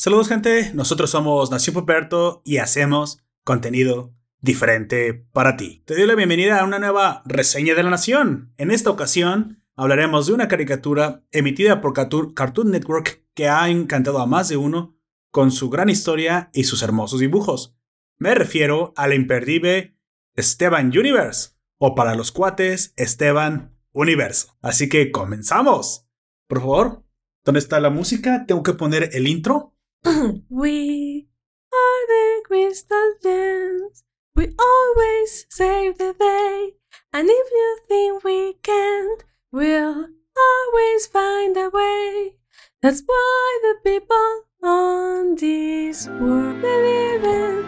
Saludos 0.00 0.28
gente, 0.28 0.70
nosotros 0.74 1.10
somos 1.10 1.50
Nación 1.50 1.74
Poperto 1.74 2.40
y 2.44 2.58
hacemos 2.58 3.18
contenido 3.42 4.14
diferente 4.40 5.12
para 5.12 5.56
ti. 5.56 5.82
Te 5.86 5.96
doy 5.96 6.06
la 6.06 6.14
bienvenida 6.14 6.60
a 6.60 6.64
una 6.64 6.78
nueva 6.78 7.24
reseña 7.26 7.74
de 7.74 7.82
la 7.82 7.90
Nación. 7.90 8.54
En 8.58 8.70
esta 8.70 8.90
ocasión 8.90 9.64
hablaremos 9.74 10.28
de 10.28 10.34
una 10.34 10.46
caricatura 10.46 11.24
emitida 11.32 11.80
por 11.80 11.94
Cartoon 11.94 12.70
Network 12.70 13.24
que 13.34 13.48
ha 13.48 13.68
encantado 13.70 14.20
a 14.20 14.26
más 14.26 14.48
de 14.48 14.56
uno 14.56 14.96
con 15.32 15.50
su 15.50 15.68
gran 15.68 15.88
historia 15.88 16.48
y 16.52 16.62
sus 16.62 16.84
hermosos 16.84 17.18
dibujos. 17.18 17.76
Me 18.18 18.36
refiero 18.36 18.92
al 18.94 19.12
imperdible 19.14 19.98
Esteban 20.36 20.96
Universe, 20.96 21.56
o 21.76 21.96
para 21.96 22.14
los 22.14 22.30
cuates, 22.30 22.94
Esteban 22.96 23.76
Universo. 23.90 24.56
Así 24.62 24.88
que 24.88 25.10
comenzamos. 25.10 26.06
Por 26.46 26.60
favor, 26.60 27.04
¿dónde 27.44 27.58
está 27.58 27.80
la 27.80 27.90
música? 27.90 28.46
Tengo 28.46 28.62
que 28.62 28.74
poner 28.74 29.10
el 29.12 29.26
intro. 29.26 29.74
We 30.48 31.26
are 31.72 32.06
the 32.06 32.42
crystal 32.46 33.14
gems. 33.22 34.04
We 34.34 34.54
always 34.58 35.46
save 35.50 35.98
the 35.98 36.14
day. 36.18 36.74
And 37.12 37.28
if 37.28 37.50
you 37.50 37.78
think 37.88 38.24
we 38.24 38.54
can't, 38.62 39.24
we'll 39.50 40.06
always 40.36 41.06
find 41.06 41.56
a 41.56 41.70
way. 41.70 42.36
That's 42.80 43.02
why 43.06 43.58
the 43.62 43.90
people 43.90 44.42
on 44.62 45.34
this 45.34 46.06
world 46.06 46.60
believe 46.60 47.24
in 47.24 47.62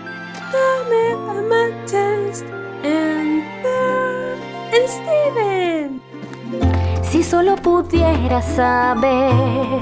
the 0.53 1.17
amethyst 1.37 2.45
and 2.85 3.43
Pearl 3.63 4.39
and 4.75 4.89
Steven. 4.89 6.80
Si 7.11 7.23
solo 7.25 7.57
pudiera 7.57 8.41
saber 8.41 9.81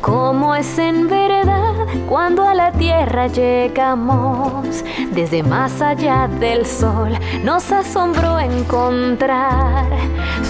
cómo 0.00 0.54
es 0.54 0.78
en 0.78 1.08
verdad 1.08 1.88
cuando 2.08 2.46
a 2.46 2.54
la 2.54 2.70
tierra 2.70 3.26
llegamos, 3.26 4.84
desde 5.10 5.42
más 5.42 5.82
allá 5.82 6.28
del 6.38 6.64
sol, 6.64 7.10
nos 7.42 7.72
asombró 7.72 8.38
encontrar 8.38 9.88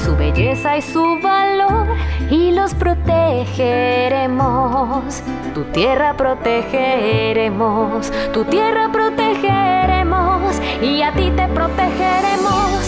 su 0.05 0.15
belleza 0.15 0.77
y 0.77 0.83
su 0.83 1.19
valor 1.23 1.87
y 2.31 2.53
los 2.53 2.75
protegeremos. 2.75 5.23
Tu 5.55 5.65
tierra 5.73 6.15
protegeremos, 6.19 8.13
tu 8.35 8.45
tierra 8.45 8.91
protegeremos 8.93 10.61
y 10.83 11.01
a 11.01 11.13
ti 11.13 11.33
te 11.35 11.49
protegeremos. 11.49 12.84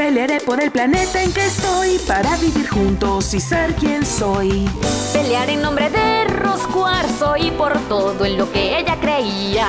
Pelearé 0.00 0.40
por 0.40 0.62
el 0.62 0.70
planeta 0.70 1.22
en 1.22 1.30
que 1.30 1.44
estoy 1.44 1.98
para 1.98 2.34
vivir 2.38 2.66
juntos 2.66 3.34
y 3.34 3.38
ser 3.38 3.74
quien 3.74 4.06
soy. 4.06 4.66
Pelear 5.12 5.50
en 5.50 5.60
nombre 5.60 5.90
de 5.90 6.24
Roscuarzo 6.24 7.36
y 7.36 7.50
por 7.50 7.78
todo 7.80 8.24
en 8.24 8.38
lo 8.38 8.50
que 8.50 8.78
ella 8.78 8.96
creía. 8.98 9.68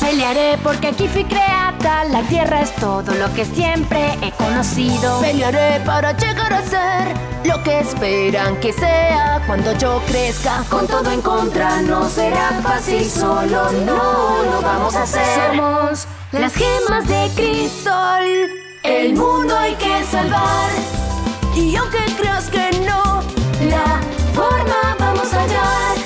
Pelearé 0.00 0.56
porque 0.62 0.86
aquí 0.88 1.06
fui 1.06 1.22
creada, 1.24 2.06
la 2.06 2.22
tierra 2.22 2.62
es 2.62 2.74
todo 2.76 3.12
lo 3.14 3.30
que 3.34 3.44
siempre 3.44 4.18
he 4.22 4.32
conocido. 4.32 5.20
Pelearé 5.20 5.84
para 5.84 6.12
llegar 6.12 6.50
a 6.54 6.62
ser 6.62 7.14
lo 7.44 7.62
que 7.62 7.80
esperan 7.80 8.56
que 8.60 8.72
sea 8.72 9.42
cuando 9.46 9.76
yo 9.76 10.00
crezca. 10.06 10.64
Con 10.70 10.86
todo 10.86 11.10
en 11.12 11.20
contra 11.20 11.82
no 11.82 12.08
será 12.08 12.58
fácil, 12.62 13.04
solo 13.04 13.70
no 13.84 14.44
lo 14.50 14.62
vamos 14.62 14.96
a 14.96 15.02
hacer. 15.02 15.50
Somos 15.50 16.08
las 16.32 16.54
gemas 16.54 17.06
de 17.06 17.30
cristal. 17.36 18.67
El 18.82 19.14
mundo 19.14 19.56
hay 19.56 19.74
que 19.74 20.04
salvar. 20.04 20.70
Y 21.56 21.74
aunque 21.76 21.98
creas 22.18 22.48
que 22.50 22.70
no, 22.86 23.22
La 23.70 24.00
forma 24.34 24.96
vamos 24.98 25.32
a 25.32 25.42
hallar. 25.42 25.96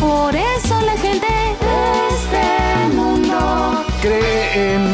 por 0.00 0.34
eso 0.34 0.80
la 0.82 0.96
gente 0.96 1.26
de 1.26 2.08
este 2.08 2.94
mundo 2.96 3.84
Creen. 4.00 4.84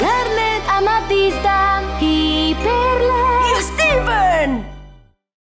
Garnet 0.00 0.62
Amatista 0.68 1.82
y 2.00 2.54
perla. 2.54 3.58
y 3.58 3.62
Steven. 3.62 4.66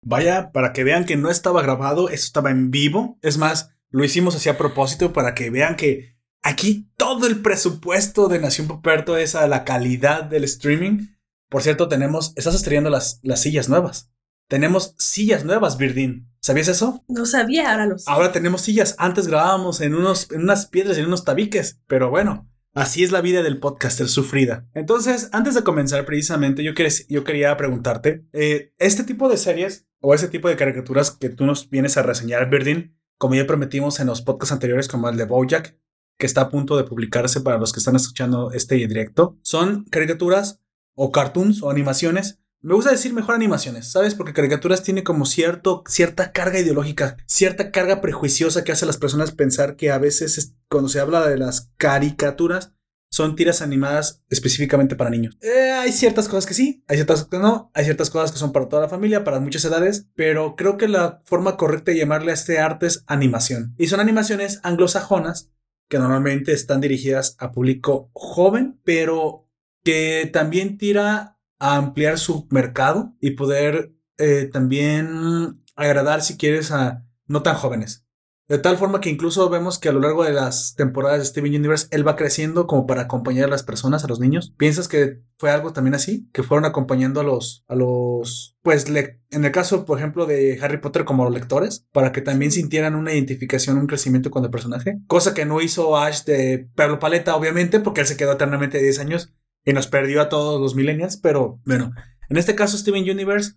Vaya, 0.03 0.51
para 0.51 0.73
que 0.73 0.83
vean 0.83 1.05
que 1.05 1.15
no 1.17 1.29
estaba 1.29 1.61
grabado, 1.61 2.09
esto 2.09 2.25
estaba 2.25 2.49
en 2.49 2.71
vivo. 2.71 3.17
Es 3.21 3.37
más, 3.37 3.75
lo 3.91 4.03
hicimos 4.03 4.35
así 4.35 4.49
a 4.49 4.57
propósito 4.57 5.13
para 5.13 5.35
que 5.35 5.49
vean 5.51 5.75
que 5.75 6.15
aquí 6.41 6.89
todo 6.97 7.27
el 7.27 7.41
presupuesto 7.41 8.27
de 8.27 8.39
Nación 8.39 8.67
Poperto 8.67 9.17
es 9.17 9.35
a 9.35 9.47
la 9.47 9.63
calidad 9.63 10.23
del 10.23 10.43
streaming. 10.43 11.07
Por 11.49 11.61
cierto, 11.61 11.87
tenemos, 11.87 12.33
estás 12.35 12.55
estrenando 12.55 12.89
las, 12.89 13.19
las 13.23 13.41
sillas 13.41 13.69
nuevas. 13.69 14.09
Tenemos 14.47 14.95
sillas 14.97 15.45
nuevas, 15.45 15.77
Birdin. 15.77 16.29
¿Sabías 16.41 16.67
eso? 16.67 17.03
No 17.07 17.25
sabía, 17.25 17.71
ahora 17.71 17.85
lo 17.85 17.97
sé. 17.97 18.05
Ahora 18.09 18.31
tenemos 18.31 18.61
sillas. 18.61 18.95
Antes 18.97 19.27
grabábamos 19.27 19.79
en, 19.81 19.95
unos, 19.95 20.29
en 20.31 20.41
unas 20.41 20.65
piedras, 20.67 20.97
en 20.97 21.05
unos 21.05 21.23
tabiques. 21.23 21.79
Pero 21.87 22.09
bueno, 22.09 22.49
así 22.73 23.03
es 23.03 23.11
la 23.11 23.21
vida 23.21 23.43
del 23.43 23.59
podcaster 23.59 24.07
sufrida. 24.09 24.67
Entonces, 24.73 25.29
antes 25.33 25.55
de 25.55 25.63
comenzar 25.63 26.05
precisamente, 26.05 26.63
yo, 26.63 26.73
quería- 26.73 26.91
yo 27.07 27.23
quería 27.23 27.55
preguntarte, 27.57 28.25
eh, 28.33 28.73
este 28.77 29.03
tipo 29.03 29.29
de 29.29 29.37
series 29.37 29.87
o 30.01 30.13
ese 30.15 30.27
tipo 30.27 30.49
de 30.49 30.55
caricaturas 30.57 31.11
que 31.11 31.29
tú 31.29 31.45
nos 31.45 31.69
vienes 31.69 31.95
a 31.95 32.01
reseñar, 32.03 32.49
Birdin, 32.49 32.97
como 33.17 33.35
ya 33.35 33.45
prometimos 33.45 33.99
en 33.99 34.07
los 34.07 34.21
podcasts 34.21 34.51
anteriores, 34.51 34.87
como 34.87 35.07
el 35.09 35.15
de 35.17 35.25
Bojack, 35.25 35.77
que 36.21 36.27
está 36.27 36.41
a 36.41 36.49
punto 36.49 36.77
de 36.77 36.83
publicarse 36.85 37.41
para 37.41 37.57
los 37.57 37.73
que 37.73 37.79
están 37.79 37.95
escuchando 37.95 38.51
este 38.53 38.75
directo, 38.75 39.37
son 39.41 39.83
caricaturas 39.89 40.59
o 40.95 41.11
cartoons 41.11 41.63
o 41.63 41.69
animaciones. 41.71 42.37
Me 42.61 42.75
gusta 42.75 42.91
decir 42.91 43.11
mejor 43.11 43.33
animaciones, 43.33 43.91
¿sabes? 43.91 44.13
Porque 44.13 44.33
caricaturas 44.33 44.83
tiene 44.83 45.03
como 45.03 45.25
cierto, 45.25 45.83
cierta 45.87 46.31
carga 46.31 46.59
ideológica, 46.59 47.17
cierta 47.25 47.71
carga 47.71 48.01
prejuiciosa 48.01 48.63
que 48.63 48.71
hace 48.71 48.85
a 48.85 48.87
las 48.87 48.97
personas 48.99 49.31
pensar 49.31 49.75
que 49.75 49.89
a 49.89 49.97
veces 49.97 50.37
es- 50.37 50.53
cuando 50.69 50.87
se 50.87 50.99
habla 50.99 51.27
de 51.27 51.37
las 51.39 51.71
caricaturas 51.77 52.71
son 53.13 53.35
tiras 53.35 53.61
animadas 53.61 54.21
específicamente 54.29 54.95
para 54.95 55.09
niños. 55.09 55.37
Eh, 55.41 55.71
hay 55.71 55.91
ciertas 55.91 56.27
cosas 56.29 56.45
que 56.45 56.53
sí, 56.53 56.83
hay 56.87 56.97
ciertas 56.97 57.25
que 57.25 57.39
no, 57.39 57.71
hay 57.73 57.83
ciertas 57.83 58.09
cosas 58.11 58.31
que 58.31 58.37
son 58.37 58.51
para 58.53 58.69
toda 58.69 58.83
la 58.83 58.89
familia, 58.89 59.23
para 59.25 59.39
muchas 59.39 59.65
edades, 59.65 60.05
pero 60.15 60.55
creo 60.55 60.77
que 60.77 60.87
la 60.87 61.21
forma 61.25 61.57
correcta 61.57 61.91
de 61.91 61.97
llamarle 61.97 62.31
a 62.31 62.35
este 62.35 62.59
arte 62.59 62.85
es 62.85 63.03
animación. 63.07 63.73
Y 63.77 63.87
son 63.87 63.99
animaciones 63.99 64.59
anglosajonas 64.63 65.49
que 65.91 65.99
normalmente 65.99 66.53
están 66.53 66.79
dirigidas 66.79 67.35
a 67.37 67.51
público 67.51 68.09
joven, 68.13 68.79
pero 68.85 69.49
que 69.83 70.29
también 70.31 70.77
tira 70.77 71.37
a 71.59 71.75
ampliar 71.75 72.17
su 72.17 72.47
mercado 72.49 73.13
y 73.19 73.31
poder 73.31 73.93
eh, 74.17 74.49
también 74.51 75.61
agradar, 75.75 76.21
si 76.21 76.37
quieres, 76.37 76.71
a 76.71 77.05
no 77.27 77.43
tan 77.43 77.55
jóvenes. 77.55 78.07
De 78.51 78.57
tal 78.59 78.77
forma 78.77 78.99
que 78.99 79.09
incluso 79.09 79.49
vemos 79.49 79.79
que 79.79 79.87
a 79.87 79.93
lo 79.93 80.01
largo 80.01 80.25
de 80.25 80.33
las 80.33 80.75
temporadas 80.75 81.19
de 81.19 81.25
Steven 81.25 81.55
Universe, 81.55 81.87
él 81.91 82.05
va 82.05 82.17
creciendo 82.17 82.67
como 82.67 82.85
para 82.85 83.03
acompañar 83.03 83.45
a 83.45 83.49
las 83.49 83.63
personas, 83.63 84.03
a 84.03 84.07
los 84.07 84.19
niños. 84.19 84.53
¿Piensas 84.57 84.89
que 84.89 85.21
fue 85.37 85.51
algo 85.51 85.71
también 85.71 85.95
así? 85.95 86.27
Que 86.33 86.43
fueron 86.43 86.65
acompañando 86.65 87.21
a 87.21 87.23
los, 87.23 87.63
a 87.69 87.75
los, 87.75 88.57
pues, 88.61 88.89
le- 88.89 89.21
en 89.29 89.45
el 89.45 89.51
caso, 89.51 89.85
por 89.85 89.97
ejemplo, 89.97 90.25
de 90.25 90.59
Harry 90.61 90.79
Potter 90.81 91.05
como 91.05 91.23
los 91.23 91.33
lectores, 91.33 91.87
para 91.93 92.11
que 92.11 92.19
también 92.21 92.51
sintieran 92.51 92.95
una 92.95 93.13
identificación, 93.13 93.77
un 93.77 93.87
crecimiento 93.87 94.31
con 94.31 94.43
el 94.43 94.51
personaje. 94.51 94.97
Cosa 95.07 95.33
que 95.33 95.45
no 95.45 95.61
hizo 95.61 95.97
Ash 95.97 96.25
de 96.25 96.69
Pablo 96.75 96.99
Paleta, 96.99 97.37
obviamente, 97.37 97.79
porque 97.79 98.01
él 98.01 98.07
se 98.07 98.17
quedó 98.17 98.33
eternamente 98.33 98.77
de 98.79 98.83
10 98.83 98.99
años 98.99 99.33
y 99.63 99.71
nos 99.71 99.87
perdió 99.87 100.21
a 100.21 100.27
todos 100.27 100.59
los 100.59 100.75
millennials, 100.75 101.15
pero 101.15 101.61
bueno, 101.65 101.93
en 102.29 102.35
este 102.35 102.53
caso 102.55 102.77
Steven 102.77 103.09
Universe 103.09 103.53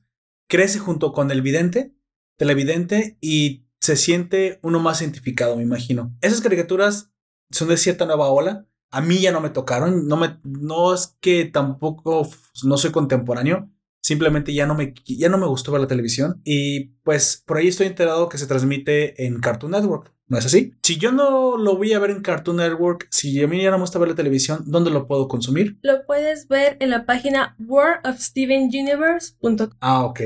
crece 0.48 0.78
junto 0.78 1.12
con 1.12 1.30
el 1.32 1.42
vidente, 1.42 1.94
televidente 2.38 3.16
y 3.20 3.66
se 3.84 3.96
siente 3.96 4.60
uno 4.62 4.80
más 4.80 5.02
identificado, 5.02 5.56
me 5.56 5.62
imagino. 5.62 6.16
Esas 6.22 6.40
caricaturas 6.40 7.10
son 7.50 7.68
de 7.68 7.76
cierta 7.76 8.06
nueva 8.06 8.30
ola. 8.30 8.66
A 8.90 9.02
mí 9.02 9.20
ya 9.20 9.30
no 9.30 9.42
me 9.42 9.50
tocaron, 9.50 10.08
no 10.08 10.16
me 10.16 10.38
no 10.42 10.94
es 10.94 11.18
que 11.20 11.44
tampoco 11.44 12.26
no 12.62 12.78
soy 12.78 12.92
contemporáneo, 12.92 13.70
simplemente 14.00 14.54
ya 14.54 14.66
no 14.66 14.74
me 14.74 14.94
ya 15.04 15.28
no 15.28 15.36
me 15.36 15.46
gustó 15.46 15.70
ver 15.70 15.82
la 15.82 15.86
televisión 15.86 16.40
y 16.44 16.94
pues 17.02 17.42
por 17.44 17.58
ahí 17.58 17.68
estoy 17.68 17.88
enterado 17.88 18.30
que 18.30 18.38
se 18.38 18.46
transmite 18.46 19.26
en 19.26 19.38
Cartoon 19.40 19.72
Network. 19.72 20.14
¿No 20.28 20.38
es 20.38 20.46
así? 20.46 20.72
Si 20.82 20.96
yo 20.96 21.12
no 21.12 21.58
lo 21.58 21.76
voy 21.76 21.92
a 21.92 21.98
ver 21.98 22.10
en 22.10 22.22
Cartoon 22.22 22.56
Network, 22.56 23.06
si 23.10 23.42
a 23.42 23.46
mí 23.46 23.62
ya 23.62 23.70
no 23.70 23.76
me 23.76 23.82
gusta 23.82 23.98
ver 23.98 24.08
la 24.08 24.14
televisión, 24.14 24.62
¿dónde 24.64 24.90
lo 24.90 25.06
puedo 25.06 25.28
consumir? 25.28 25.78
Lo 25.82 26.06
puedes 26.06 26.48
ver 26.48 26.78
en 26.80 26.88
la 26.88 27.04
página 27.04 27.54
worldofstevenuniverse.com. 27.58 29.76
Ah, 29.80 30.06
ok. 30.06 30.20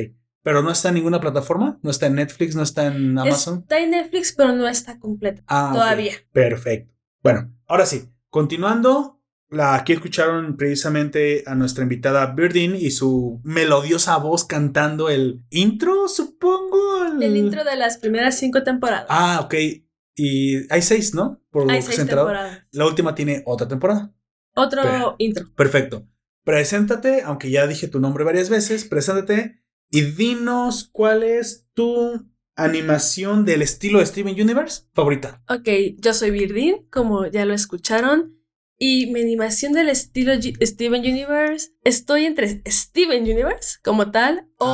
Pero 0.48 0.62
no 0.62 0.70
está 0.70 0.88
en 0.88 0.94
ninguna 0.94 1.20
plataforma, 1.20 1.78
no 1.82 1.90
está 1.90 2.06
en 2.06 2.14
Netflix, 2.14 2.56
no 2.56 2.62
está 2.62 2.86
en 2.86 3.18
Amazon. 3.18 3.58
Está 3.58 3.80
en 3.80 3.90
Netflix, 3.90 4.32
pero 4.34 4.54
no 4.54 4.66
está 4.66 4.98
completa 4.98 5.42
Ah, 5.46 5.72
todavía. 5.74 6.14
Perfecto. 6.32 6.94
Bueno, 7.22 7.54
ahora 7.66 7.84
sí, 7.84 8.08
continuando, 8.30 9.20
la, 9.50 9.74
aquí 9.74 9.92
escucharon 9.92 10.56
precisamente 10.56 11.44
a 11.46 11.54
nuestra 11.54 11.82
invitada 11.82 12.32
Birdin 12.34 12.76
y 12.76 12.92
su 12.92 13.42
melodiosa 13.44 14.16
voz 14.16 14.46
cantando 14.46 15.10
el 15.10 15.42
intro, 15.50 16.08
supongo. 16.08 17.04
El 17.20 17.36
intro 17.36 17.62
de 17.62 17.76
las 17.76 17.98
primeras 17.98 18.38
cinco 18.38 18.62
temporadas. 18.62 19.04
Ah, 19.10 19.40
ok. 19.44 19.54
Y 20.14 20.72
hay 20.72 20.80
seis, 20.80 21.12
¿no? 21.14 21.42
Por 21.50 21.66
lo 21.66 21.72
Hay 21.72 21.80
que 21.80 21.82
se 21.82 21.92
seis 21.92 22.06
temporadas. 22.08 22.64
La 22.72 22.86
última 22.86 23.14
tiene 23.14 23.42
otra 23.44 23.68
temporada. 23.68 24.14
Otro 24.54 24.80
Pero- 24.82 25.14
intro. 25.18 25.44
Perfecto. 25.54 26.08
Preséntate, 26.42 27.20
aunque 27.20 27.50
ya 27.50 27.66
dije 27.66 27.86
tu 27.86 28.00
nombre 28.00 28.24
varias 28.24 28.48
veces, 28.48 28.86
preséntate 28.86 29.60
y 29.90 30.02
dinos 30.02 30.88
cuál 30.92 31.22
es 31.22 31.66
tu 31.74 32.26
animación 32.56 33.44
del 33.44 33.62
estilo 33.62 34.00
de 34.00 34.06
Steven 34.06 34.40
Universe 34.40 34.82
favorita? 34.92 35.42
Ok, 35.48 35.68
yo 35.98 36.12
soy 36.14 36.30
Virdin, 36.30 36.86
como 36.90 37.26
ya 37.26 37.44
lo 37.44 37.54
escucharon. 37.54 38.34
Y 38.80 39.06
mi 39.10 39.20
animación 39.22 39.72
del 39.72 39.88
estilo 39.88 40.34
G- 40.34 40.56
Steven 40.64 41.00
Universe, 41.00 41.70
estoy 41.82 42.26
entre 42.26 42.62
Steven 42.66 43.22
Universe 43.24 43.78
como 43.82 44.12
tal 44.12 44.48
o 44.58 44.66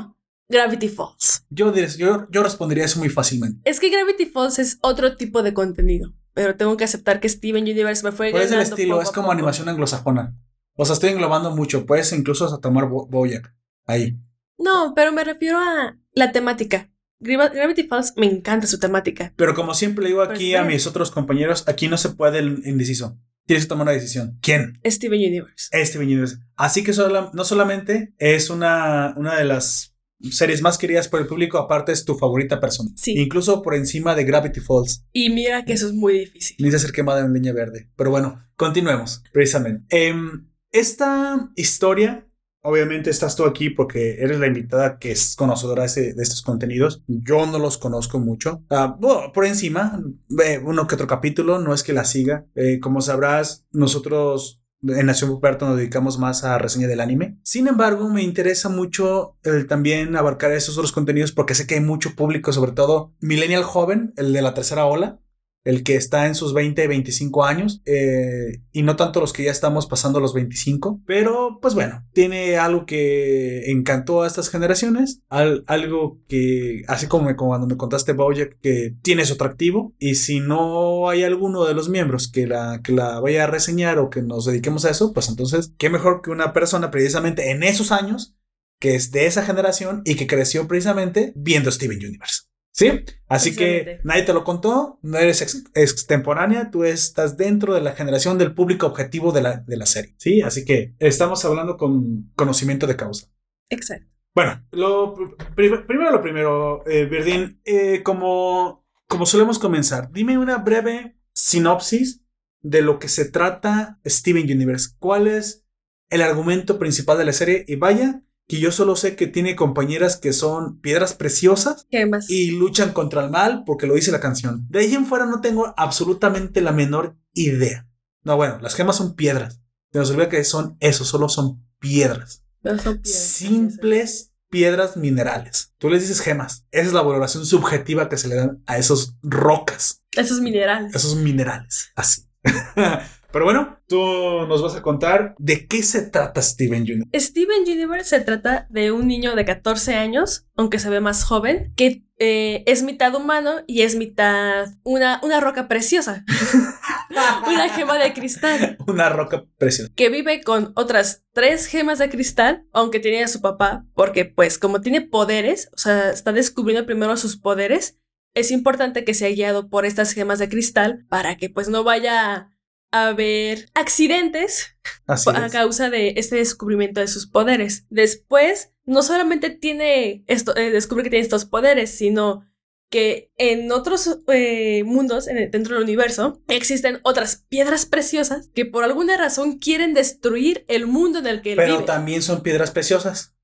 Ah, 0.00 0.06
ok. 0.08 0.16
Gravity 0.48 0.88
Falls. 0.88 1.46
Yo, 1.48 1.72
yo, 1.74 2.26
yo 2.30 2.42
respondería 2.42 2.84
eso 2.84 2.98
muy 2.98 3.08
fácilmente. 3.08 3.60
Es 3.64 3.78
que 3.78 3.88
Gravity 3.88 4.26
Falls 4.26 4.58
es 4.58 4.78
otro 4.82 5.16
tipo 5.16 5.42
de 5.44 5.54
contenido, 5.54 6.12
pero 6.34 6.56
tengo 6.56 6.76
que 6.76 6.82
aceptar 6.84 7.20
que 7.20 7.28
Steven 7.28 7.62
Universe 7.62 8.02
me 8.04 8.10
fue 8.10 8.32
Pues 8.32 8.46
es 8.46 8.52
el 8.52 8.60
estilo, 8.60 8.96
poco 8.96 9.02
es 9.02 9.08
como 9.10 9.26
poco. 9.26 9.32
animación 9.32 9.68
anglosajona. 9.68 10.36
O 10.74 10.84
sea, 10.84 10.94
estoy 10.94 11.10
englobando 11.10 11.54
mucho. 11.54 11.86
Puedes 11.86 12.12
incluso 12.12 12.44
hasta 12.46 12.58
tomar 12.60 12.88
Bo- 12.88 13.06
Bojack 13.06 13.54
ahí. 13.86 14.18
No, 14.62 14.92
pero 14.94 15.12
me 15.12 15.24
refiero 15.24 15.58
a 15.58 15.96
la 16.14 16.32
temática. 16.32 16.90
Gra- 17.20 17.52
Gravity 17.52 17.84
Falls 17.84 18.14
me 18.16 18.26
encanta 18.26 18.66
su 18.66 18.78
temática. 18.78 19.32
Pero 19.36 19.54
como 19.54 19.74
siempre 19.74 20.02
le 20.02 20.08
digo 20.10 20.22
aquí 20.22 20.50
Pues 20.52 20.60
a 20.60 20.62
sí. 20.66 20.68
mis 20.72 20.86
otros 20.86 21.10
compañeros, 21.10 21.64
aquí 21.68 21.88
no 21.88 21.96
se 21.96 22.10
puede 22.10 22.38
el 22.40 22.62
indeciso. 22.66 23.18
Tienes 23.46 23.64
que 23.64 23.68
tomar 23.68 23.84
una 23.86 23.92
decisión. 23.92 24.38
¿Quién? 24.40 24.80
Steven 24.86 25.18
Universe. 25.20 25.68
Steven 25.84 26.06
Universe. 26.06 26.36
Así 26.56 26.82
que 26.84 26.92
sola- 26.92 27.30
no 27.32 27.44
solamente 27.44 28.14
es 28.18 28.50
una, 28.50 29.14
una 29.16 29.36
de 29.36 29.44
las 29.44 29.94
series 30.30 30.62
más 30.62 30.78
queridas 30.78 31.08
por 31.08 31.20
el 31.20 31.26
público, 31.26 31.58
aparte 31.58 31.90
es 31.90 32.04
tu 32.04 32.14
favorita 32.16 32.60
persona. 32.60 32.90
Sí. 32.96 33.14
Incluso 33.18 33.60
por 33.62 33.74
encima 33.74 34.14
de 34.14 34.24
Gravity 34.24 34.60
Falls. 34.60 35.04
Y 35.12 35.30
mira 35.30 35.64
que 35.64 35.72
eso 35.72 35.86
es 35.88 35.92
muy 35.94 36.18
difícil. 36.18 36.56
Necesita 36.60 36.78
ser 36.86 36.92
quemada 36.92 37.24
en 37.24 37.32
leña 37.32 37.52
verde. 37.52 37.90
Pero 37.96 38.10
bueno, 38.10 38.44
continuemos, 38.56 39.22
precisamente. 39.32 39.84
Em, 39.90 40.48
esta 40.70 41.50
historia, 41.56 42.28
obviamente 42.62 43.10
estás 43.10 43.36
tú 43.36 43.44
aquí 43.44 43.70
porque 43.70 44.16
eres 44.20 44.38
la 44.38 44.46
invitada 44.46 44.98
que 44.98 45.12
es 45.12 45.36
conocedora 45.36 45.86
de, 45.86 46.14
de 46.14 46.22
estos 46.22 46.42
contenidos. 46.42 47.02
Yo 47.06 47.46
no 47.46 47.58
los 47.58 47.78
conozco 47.78 48.18
mucho. 48.18 48.62
Bueno, 48.68 49.32
por 49.32 49.44
encima, 49.44 50.00
ve 50.28 50.60
uno 50.64 50.86
que 50.86 50.94
otro 50.94 51.06
capítulo, 51.06 51.58
no 51.58 51.74
es 51.74 51.82
que 51.82 51.92
la 51.92 52.04
siga. 52.04 52.46
Eh, 52.54 52.80
como 52.80 53.00
sabrás, 53.00 53.66
nosotros 53.72 54.62
en 54.82 55.06
Nación 55.06 55.30
Puperto 55.30 55.66
nos 55.66 55.76
dedicamos 55.76 56.18
más 56.18 56.44
a 56.44 56.58
reseña 56.58 56.88
del 56.88 57.00
anime. 57.00 57.38
Sin 57.44 57.68
embargo, 57.68 58.08
me 58.08 58.22
interesa 58.22 58.68
mucho 58.68 59.36
el 59.44 59.66
también 59.66 60.16
abarcar 60.16 60.50
esos 60.52 60.76
otros 60.76 60.92
contenidos 60.92 61.32
porque 61.32 61.54
sé 61.54 61.66
que 61.66 61.74
hay 61.74 61.80
mucho 61.80 62.16
público, 62.16 62.52
sobre 62.52 62.72
todo 62.72 63.12
millennial 63.20 63.62
joven, 63.62 64.12
el 64.16 64.32
de 64.32 64.42
la 64.42 64.54
tercera 64.54 64.86
ola, 64.86 65.20
el 65.64 65.84
que 65.84 65.94
está 65.94 66.26
en 66.26 66.34
sus 66.34 66.54
20, 66.54 66.88
25 66.88 67.44
años, 67.44 67.82
eh, 67.84 68.62
y 68.72 68.82
no 68.82 68.96
tanto 68.96 69.20
los 69.20 69.32
que 69.32 69.44
ya 69.44 69.50
estamos 69.52 69.86
pasando 69.86 70.18
los 70.18 70.34
25, 70.34 71.00
pero 71.06 71.58
pues 71.62 71.74
bueno, 71.74 72.04
tiene 72.12 72.56
algo 72.56 72.84
que 72.84 73.70
encantó 73.70 74.22
a 74.22 74.26
estas 74.26 74.48
generaciones, 74.50 75.20
al- 75.28 75.62
algo 75.68 76.18
que, 76.28 76.82
así 76.88 77.06
como 77.06 77.34
cuando 77.36 77.66
me 77.66 77.76
contaste 77.76 78.12
Bojack, 78.12 78.58
que 78.60 78.94
tiene 79.02 79.24
su 79.24 79.34
atractivo, 79.34 79.94
y 79.98 80.16
si 80.16 80.40
no 80.40 81.08
hay 81.08 81.22
alguno 81.22 81.64
de 81.64 81.74
los 81.74 81.88
miembros 81.88 82.30
que 82.30 82.46
la, 82.46 82.80
que 82.82 82.92
la 82.92 83.20
vaya 83.20 83.44
a 83.44 83.46
reseñar 83.46 83.98
o 83.98 84.10
que 84.10 84.22
nos 84.22 84.46
dediquemos 84.46 84.84
a 84.84 84.90
eso, 84.90 85.12
pues 85.12 85.28
entonces, 85.28 85.72
qué 85.78 85.90
mejor 85.90 86.22
que 86.22 86.30
una 86.30 86.52
persona 86.52 86.90
precisamente 86.90 87.50
en 87.50 87.62
esos 87.62 87.92
años, 87.92 88.34
que 88.80 88.96
es 88.96 89.12
de 89.12 89.26
esa 89.26 89.44
generación 89.44 90.02
y 90.04 90.16
que 90.16 90.26
creció 90.26 90.66
precisamente 90.66 91.32
viendo 91.36 91.70
Steven 91.70 91.98
Universe. 92.04 92.42
¿Sí? 92.74 93.04
Así 93.28 93.54
que 93.54 94.00
nadie 94.02 94.22
te 94.22 94.32
lo 94.32 94.44
contó, 94.44 94.98
no 95.02 95.18
eres 95.18 95.42
ex- 95.42 95.64
extemporánea, 95.74 96.70
tú 96.70 96.84
estás 96.84 97.36
dentro 97.36 97.74
de 97.74 97.82
la 97.82 97.92
generación 97.92 98.38
del 98.38 98.54
público 98.54 98.86
objetivo 98.86 99.30
de 99.30 99.42
la, 99.42 99.56
de 99.58 99.76
la 99.76 99.84
serie. 99.86 100.14
¿Sí? 100.18 100.40
Así 100.40 100.64
que 100.64 100.94
estamos 100.98 101.44
hablando 101.44 101.76
con 101.76 102.32
conocimiento 102.34 102.86
de 102.86 102.96
causa. 102.96 103.28
Exacto. 103.70 104.06
Bueno, 104.34 104.66
lo 104.70 105.14
pr- 105.14 105.86
primero 105.86 106.10
lo 106.10 106.22
primero, 106.22 106.82
eh, 106.86 107.04
Verdín, 107.04 107.60
eh, 107.66 108.02
como, 108.02 108.86
como 109.06 109.26
solemos 109.26 109.58
comenzar, 109.58 110.10
dime 110.10 110.38
una 110.38 110.56
breve 110.56 111.18
sinopsis 111.34 112.22
de 112.62 112.80
lo 112.80 112.98
que 112.98 113.08
se 113.08 113.26
trata 113.26 114.00
Steven 114.06 114.44
Universe. 114.44 114.90
¿Cuál 114.98 115.26
es 115.28 115.66
el 116.08 116.22
argumento 116.22 116.78
principal 116.78 117.18
de 117.18 117.26
la 117.26 117.32
serie? 117.34 117.64
Y 117.68 117.76
vaya, 117.76 118.22
que 118.52 118.60
yo 118.60 118.70
solo 118.70 118.96
sé 118.96 119.16
que 119.16 119.26
tiene 119.26 119.56
compañeras 119.56 120.18
que 120.18 120.34
son 120.34 120.78
piedras 120.82 121.14
preciosas 121.14 121.86
¿Qué 121.90 122.04
más? 122.04 122.28
y 122.28 122.50
luchan 122.50 122.92
contra 122.92 123.24
el 123.24 123.30
mal 123.30 123.62
porque 123.64 123.86
lo 123.86 123.94
dice 123.94 124.12
la 124.12 124.20
canción. 124.20 124.66
De 124.68 124.80
ahí 124.80 124.94
en 124.94 125.06
fuera 125.06 125.24
no 125.24 125.40
tengo 125.40 125.72
absolutamente 125.78 126.60
la 126.60 126.72
menor 126.72 127.16
idea. 127.32 127.88
No, 128.24 128.36
bueno, 128.36 128.58
las 128.60 128.74
gemas 128.74 128.96
son 128.96 129.14
piedras. 129.14 129.62
Se 129.90 129.98
nos 129.98 130.10
olvida 130.10 130.28
que 130.28 130.44
son 130.44 130.76
eso, 130.80 131.06
solo 131.06 131.30
son 131.30 131.66
piedras. 131.78 132.44
No 132.62 132.78
son 132.78 132.98
piedras, 133.00 133.22
Simples 133.22 134.32
piedras 134.50 134.98
minerales. 134.98 135.72
Tú 135.78 135.88
les 135.88 136.02
dices 136.02 136.20
gemas. 136.20 136.66
Esa 136.72 136.88
es 136.88 136.92
la 136.92 137.00
valoración 137.00 137.46
subjetiva 137.46 138.10
que 138.10 138.18
se 138.18 138.28
le 138.28 138.34
dan 138.34 138.62
a 138.66 138.76
esos 138.76 139.16
rocas, 139.22 140.02
Esos 140.14 140.42
minerales. 140.42 140.94
esos 140.94 141.16
minerales. 141.16 141.88
Así. 141.96 142.24
Pero 143.32 143.46
bueno, 143.46 143.78
tú 143.86 143.98
nos 144.46 144.62
vas 144.62 144.76
a 144.76 144.82
contar 144.82 145.34
de 145.38 145.66
qué 145.66 145.82
se 145.82 146.02
trata 146.02 146.42
Steven 146.42 146.86
Jr. 146.86 147.06
Steven 147.14 147.62
Universe 147.66 148.10
se 148.10 148.20
trata 148.20 148.66
de 148.68 148.92
un 148.92 149.06
niño 149.06 149.34
de 149.34 149.44
14 149.44 149.94
años, 149.94 150.46
aunque 150.54 150.78
se 150.78 150.90
ve 150.90 151.00
más 151.00 151.24
joven, 151.24 151.72
que 151.74 152.04
eh, 152.18 152.62
es 152.66 152.82
mitad 152.82 153.14
humano 153.14 153.62
y 153.66 153.82
es 153.82 153.96
mitad 153.96 154.66
una, 154.84 155.18
una 155.22 155.40
roca 155.40 155.66
preciosa, 155.66 156.24
una 157.48 157.68
gema 157.70 157.98
de 157.98 158.12
cristal, 158.12 158.76
Una 158.86 159.08
roca 159.08 159.44
preciosa. 159.58 159.90
que 159.96 160.08
vive 160.08 160.42
con 160.42 160.72
otras 160.76 161.24
tres 161.32 161.66
gemas 161.66 161.98
de 161.98 162.10
cristal, 162.10 162.66
aunque 162.72 163.00
tiene 163.00 163.24
a 163.24 163.28
su 163.28 163.40
papá, 163.40 163.86
porque 163.94 164.24
pues 164.24 164.58
como 164.58 164.82
tiene 164.82 165.00
poderes, 165.00 165.70
o 165.74 165.78
sea, 165.78 166.10
está 166.10 166.32
descubriendo 166.32 166.86
primero 166.86 167.16
sus 167.16 167.36
poderes, 167.36 167.98
es 168.34 168.50
importante 168.50 169.04
que 169.04 169.14
sea 169.14 169.28
guiado 169.30 169.68
por 169.68 169.84
estas 169.84 170.12
gemas 170.12 170.38
de 170.38 170.48
cristal 170.48 171.04
para 171.08 171.36
que 171.36 171.50
pues 171.50 171.68
no 171.68 171.82
vaya 171.82 172.51
haber 172.92 173.68
accidentes 173.74 174.76
Así 175.06 175.30
a 175.34 175.46
es. 175.46 175.52
causa 175.52 175.90
de 175.90 176.14
este 176.16 176.36
descubrimiento 176.36 177.00
de 177.00 177.08
sus 177.08 177.26
poderes. 177.26 177.86
Después, 177.90 178.70
no 178.84 179.02
solamente 179.02 179.50
tiene 179.50 180.24
esto, 180.28 180.56
eh, 180.56 180.70
descubre 180.70 181.02
que 181.04 181.10
tiene 181.10 181.22
estos 181.24 181.44
poderes, 181.46 181.90
sino 181.96 182.44
que 182.90 183.30
en 183.38 183.72
otros 183.72 184.18
eh, 184.28 184.82
mundos 184.84 185.26
en 185.26 185.38
el- 185.38 185.50
dentro 185.50 185.74
del 185.74 185.84
universo 185.84 186.42
existen 186.48 187.00
otras 187.04 187.46
piedras 187.48 187.86
preciosas 187.86 188.50
que 188.54 188.66
por 188.66 188.84
alguna 188.84 189.16
razón 189.16 189.58
quieren 189.58 189.94
destruir 189.94 190.64
el 190.68 190.86
mundo 190.86 191.18
en 191.20 191.26
el 191.26 191.40
que 191.40 191.52
él 191.52 191.56
Pero 191.56 191.74
vive. 191.76 191.86
también 191.86 192.20
son 192.20 192.42
piedras 192.42 192.70
preciosas. 192.70 193.34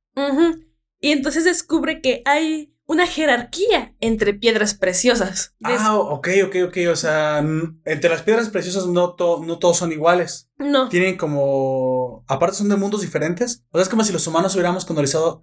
Y 1.01 1.13
entonces 1.13 1.45
descubre 1.45 2.01
que 2.03 2.21
hay 2.27 2.75
una 2.89 3.07
jerarquía 3.07 3.95
entre 4.01 4.33
piedras 4.35 4.75
preciosas. 4.75 5.55
Des- 5.61 5.81
Ah, 5.81 5.95
ok, 5.97 6.29
ok, 6.47 6.57
ok. 6.69 6.77
O 6.91 6.97
sea, 6.97 7.39
n- 7.39 7.79
entre 7.85 8.09
las 8.11 8.23
piedras 8.23 8.49
preciosas 8.49 8.87
no, 8.87 9.15
to- 9.15 9.43
no 9.45 9.59
todos 9.59 9.77
son 9.77 9.93
iguales. 9.93 10.49
no, 10.57 10.89
Tienen 10.89 11.17
como. 11.19 12.25
Aparte, 12.27 12.57
son 12.57 12.69
de 12.71 12.77
mundos 12.77 13.03
diferentes. 13.03 13.63
O 13.71 13.79
sea, 13.79 13.83
es 13.83 13.89
como 13.89 14.03
si 14.05 14.13
los 14.13 14.27
humanos 14.27 14.55
hubiéramos 14.55 14.85
colonizado, 14.87 15.41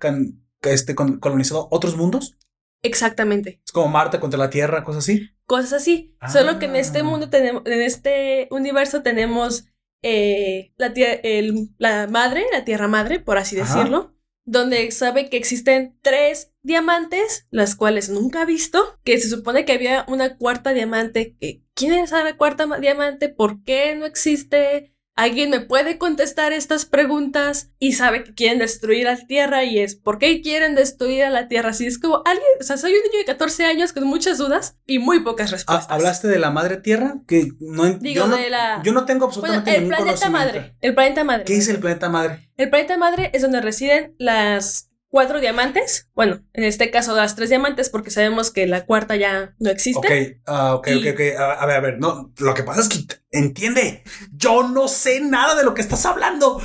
este, 0.64 0.96
colonizado 0.96 1.68
otros 1.72 1.96
mundos. 1.96 2.36
exactamente. 2.84 3.62
Es 3.66 3.72
como 3.72 3.88
Marte 3.88 4.20
contra 4.20 4.38
la 4.40 4.50
Tierra, 4.50 4.84
cosas 4.84 5.04
así. 5.04 5.30
cosas 5.48 5.74
así. 5.74 6.16
Solo 6.32 6.58
que 6.60 6.66
en 6.66 6.76
este 6.76 7.00
Ah. 7.00 7.04
mundo 7.04 7.30
tenemos, 7.30 7.62
en 7.66 7.82
este 7.82 8.48
universo 8.52 9.02
tenemos 9.04 9.66
eh, 10.08 10.74
la, 10.78 10.88
el- 11.24 11.70
la 11.80 12.08
madre, 12.08 12.46
la 12.52 12.64
tierra 12.64 12.88
madre, 12.88 13.20
por 13.20 13.38
así 13.40 13.60
Ajá. 13.60 13.76
decirlo, 13.78 14.15
donde 14.46 14.92
sabe 14.92 15.30
que 15.30 15.38
existen 15.38 15.98
tres 16.02 16.52
diamantes, 16.64 17.48
las 17.52 17.76
cuales 17.76 18.10
nunca 18.10 18.42
ha 18.44 18.46
visto, 18.46 19.00
que 19.04 19.18
se 19.20 19.30
supone 19.30 19.66
que 19.66 19.74
había 19.74 20.06
una 20.08 20.38
cuarta 20.38 20.74
diamante, 20.74 21.36
¿quién 21.74 21.94
es 21.94 22.12
la 22.12 22.38
cuarta 22.38 22.66
ma- 22.68 22.80
diamante? 22.80 23.30
¿Por 23.30 23.64
qué 23.64 23.96
no 23.96 24.06
existe? 24.06 24.95
¿Alguien 25.18 25.50
me 25.50 25.62
puede 25.62 25.98
contestar 25.98 26.52
estas 26.52 26.86
preguntas? 26.86 27.72
Y 27.80 27.94
sabe 27.94 28.24
que 28.26 28.34
quieren 28.34 28.60
destruir 28.60 29.06
la 29.06 29.16
Tierra 29.16 29.64
y 29.64 29.80
es 29.80 29.96
¿por 29.96 30.20
qué 30.20 30.42
quieren 30.42 30.76
destruir 30.76 31.24
a 31.24 31.30
la 31.30 31.48
Tierra? 31.48 31.70
Así 31.70 31.86
es 31.86 31.98
como 32.00 32.22
alguien, 32.26 32.44
o 32.60 32.64
sea, 32.64 32.76
soy 32.78 32.92
un 32.92 33.02
niño 33.04 33.20
de 33.20 33.26
14 33.26 33.64
años 33.64 33.94
con 33.94 34.04
muchas 34.04 34.38
dudas 34.38 34.78
y 34.86 35.00
muy 35.00 35.22
pocas 35.22 35.50
Ah, 35.50 35.56
respuestas. 35.56 35.88
¿Hablaste 35.90 36.28
de 36.28 36.38
la 36.40 36.52
madre 36.52 36.78
Tierra? 36.78 37.16
Que 37.28 37.48
no, 37.62 37.86
Digo, 38.00 38.24
yo, 38.24 38.28
no 38.28 38.36
de 38.36 38.50
la- 38.50 38.82
yo 38.84 38.92
no 38.92 39.06
tengo 39.06 39.28
Bueno, 39.28 39.30
absolutamente 39.30 39.72
el 39.76 39.84
ningún 39.84 39.96
planeta 39.98 40.26
conocimiento. 40.28 40.60
madre. 40.60 40.76
El 40.82 40.96
planeta 40.96 41.24
madre. 41.24 41.44
¿Qué 41.46 41.56
es 41.58 41.68
el 41.70 41.80
planeta 41.80 42.10
madre? 42.10 42.50
El 42.58 42.70
planeta 42.70 42.98
madre 42.98 43.32
es 43.34 43.42
donde 43.42 43.62
residen 43.62 44.16
las 44.20 44.90
cuatro 45.16 45.40
diamantes. 45.40 46.10
Bueno, 46.14 46.42
en 46.52 46.66
este 46.66 46.92
caso 46.92 47.16
las 47.16 47.38
tres 47.38 47.48
diamantes 47.48 47.90
porque 47.90 48.12
sabemos 48.12 48.52
que 48.52 48.68
la 48.68 48.86
cuarta 48.86 49.16
ya 49.16 49.56
no 49.60 49.70
existe. 49.70 50.36
Ok, 50.36 50.42
ah, 50.46 50.76
ok, 50.76 50.88
Y- 50.90 51.08
ok, 51.08 51.14
ok. 51.14 51.40
A, 51.40 51.54
a 51.54 51.66
ver, 51.66 51.76
a 51.78 51.80
ver. 51.80 52.00
No, 52.00 52.34
lo 52.38 52.54
que 52.54 52.64
pasa 52.64 52.82
es 52.82 52.90
que 52.90 53.06
entiende. 53.32 54.04
Yo 54.34 54.68
no 54.68 54.90
sé 54.90 55.22
nada 55.22 55.56
de 55.56 55.64
lo 55.64 55.74
que 55.74 55.82
estás 55.82 56.06
hablando. 56.06 56.60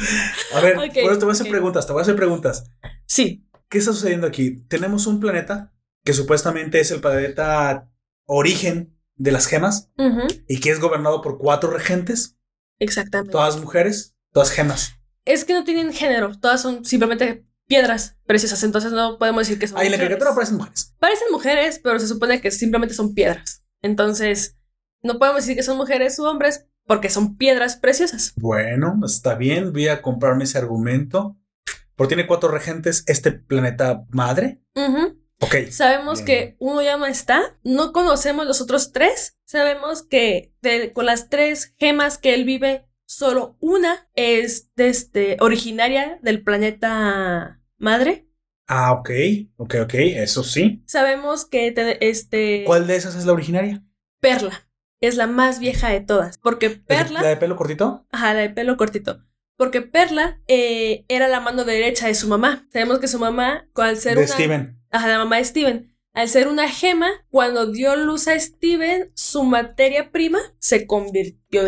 A 0.52 0.60
ver, 0.60 0.76
Ok, 0.78 0.94
por 1.00 1.12
eso 1.12 1.18
te 1.20 1.24
voy 1.26 1.28
a 1.28 1.32
hacer 1.34 1.48
preguntas, 1.48 1.86
te 1.86 1.92
voy 1.92 2.00
a 2.00 2.02
hacer 2.02 2.16
preguntas. 2.16 2.64
Sí, 3.06 3.46
¿Qué 3.68 3.78
está 3.78 3.92
sucediendo 3.92 4.26
aquí? 4.26 4.64
Tenemos 4.66 5.06
un 5.06 5.20
planeta 5.20 5.72
que 6.04 6.12
supuestamente 6.12 6.80
es 6.80 6.90
el 6.90 7.00
planeta 7.00 7.88
origen 8.26 8.98
de 9.14 9.30
las 9.30 9.46
gemas 9.46 9.92
y 10.48 10.58
que 10.58 10.70
es 10.70 10.80
gobernado 10.80 11.22
por 11.22 11.38
cuatro 11.38 11.70
regentes, 11.70 12.36
exactamente. 12.80 13.30
todas 13.30 13.60
mujeres, 13.60 14.16
todas 14.32 14.50
gemas. 14.50 14.94
Es 15.24 15.44
que 15.44 15.52
no 15.52 15.62
tienen 15.62 15.92
género, 15.92 16.36
todas 16.36 16.60
son 16.62 16.84
simplemente 16.84 17.46
piedras 17.70 18.16
preciosas, 18.26 18.62
entonces 18.64 18.90
no 18.90 19.16
podemos 19.16 19.46
decir 19.46 19.60
que 19.60 19.68
son 19.68 19.78
Ahí 19.78 19.86
en 19.86 19.92
la 19.92 19.96
mujeres. 19.98 20.08
caricatura 20.18 20.32
aparecen 20.32 20.56
mujeres. 20.58 20.94
Parecen 20.98 21.28
mujeres, 21.30 21.80
pero 21.82 22.00
se 22.00 22.08
supone 22.08 22.40
que 22.40 22.50
simplemente 22.50 22.94
son 22.96 23.14
piedras. 23.14 23.62
Entonces, 23.80 24.56
no 25.02 25.18
podemos 25.20 25.42
decir 25.42 25.56
que 25.56 25.62
son 25.62 25.76
mujeres 25.76 26.18
u 26.18 26.24
hombres 26.24 26.66
porque 26.84 27.08
son 27.08 27.36
piedras 27.36 27.76
preciosas. 27.76 28.32
Bueno, 28.36 28.98
está 29.06 29.36
bien, 29.36 29.72
voy 29.72 29.86
a 29.86 30.02
comprarme 30.02 30.44
ese 30.44 30.58
argumento. 30.58 31.36
Porque 31.94 32.14
tiene 32.16 32.26
cuatro 32.26 32.50
regentes 32.50 33.04
este 33.06 33.30
planeta 33.30 34.04
madre. 34.08 34.60
Ujú. 34.74 35.16
Ok. 35.40 35.54
Sabemos 35.70 36.24
Bien. 36.24 36.26
que 36.26 36.56
uno 36.58 36.82
ya 36.82 36.96
no 36.96 37.06
está, 37.06 37.56
no 37.62 37.92
conocemos 37.92 38.46
los 38.46 38.60
otros 38.60 38.90
tres. 38.92 39.36
Sabemos 39.44 40.02
que 40.02 40.52
de- 40.62 40.92
con 40.92 41.06
las 41.06 41.28
tres 41.28 41.74
gemas 41.78 42.18
que 42.18 42.34
él 42.34 42.44
vive, 42.44 42.86
solo 43.06 43.56
una 43.60 44.08
es 44.14 44.70
este, 44.76 45.36
originaria 45.40 46.18
del 46.22 46.42
planeta 46.42 47.59
madre. 47.80 48.28
Ah, 48.68 48.92
ok. 48.92 49.10
Ok, 49.56 49.74
ok. 49.82 49.94
Eso 49.94 50.44
sí. 50.44 50.82
Sabemos 50.86 51.44
que 51.44 51.72
te- 51.72 52.08
este, 52.08 52.62
¿Cuál 52.64 52.86
de 52.86 52.94
esas 52.96 53.16
es 53.16 53.24
la 53.26 53.32
originaria? 53.32 53.82
Perla 54.20 54.68
es 55.00 55.16
la 55.16 55.26
más 55.26 55.58
vieja 55.58 55.88
de 55.88 56.00
todas, 56.00 56.38
porque 56.38 56.68
¿La 56.68 56.74
de- 56.74 56.82
Perla... 56.86 57.22
¿La 57.22 57.28
de 57.30 57.36
pelo 57.38 57.56
cortito? 57.56 58.06
Ajá, 58.12 58.34
la 58.34 58.40
de 58.40 58.50
pelo 58.50 58.76
cortito. 58.76 59.24
Porque 59.56 59.82
Perla 59.82 60.40
eh, 60.46 61.04
era 61.08 61.26
la 61.28 61.40
mano 61.40 61.64
derecha 61.64 62.06
de 62.06 62.14
su 62.14 62.28
mamá. 62.28 62.66
Sabemos 62.72 62.98
que 62.98 63.08
su 63.08 63.18
mamá, 63.18 63.68
al 63.74 63.96
ser 63.96 64.16
De 64.16 64.24
una. 64.24 64.32
Steven. 64.32 64.80
Ajá, 64.90 65.08
la 65.08 65.18
mamá 65.18 65.36
de 65.38 65.44
Steven. 65.44 65.96
Al 66.12 66.28
ser 66.28 66.48
una 66.48 66.68
gema, 66.68 67.08
cuando 67.30 67.70
dio 67.70 67.94
luz 67.96 68.26
a 68.28 68.38
Steven, 68.38 69.10
su 69.14 69.42
materia 69.44 70.10
prima 70.10 70.38
se 70.58 70.86
convirtió 70.86 71.62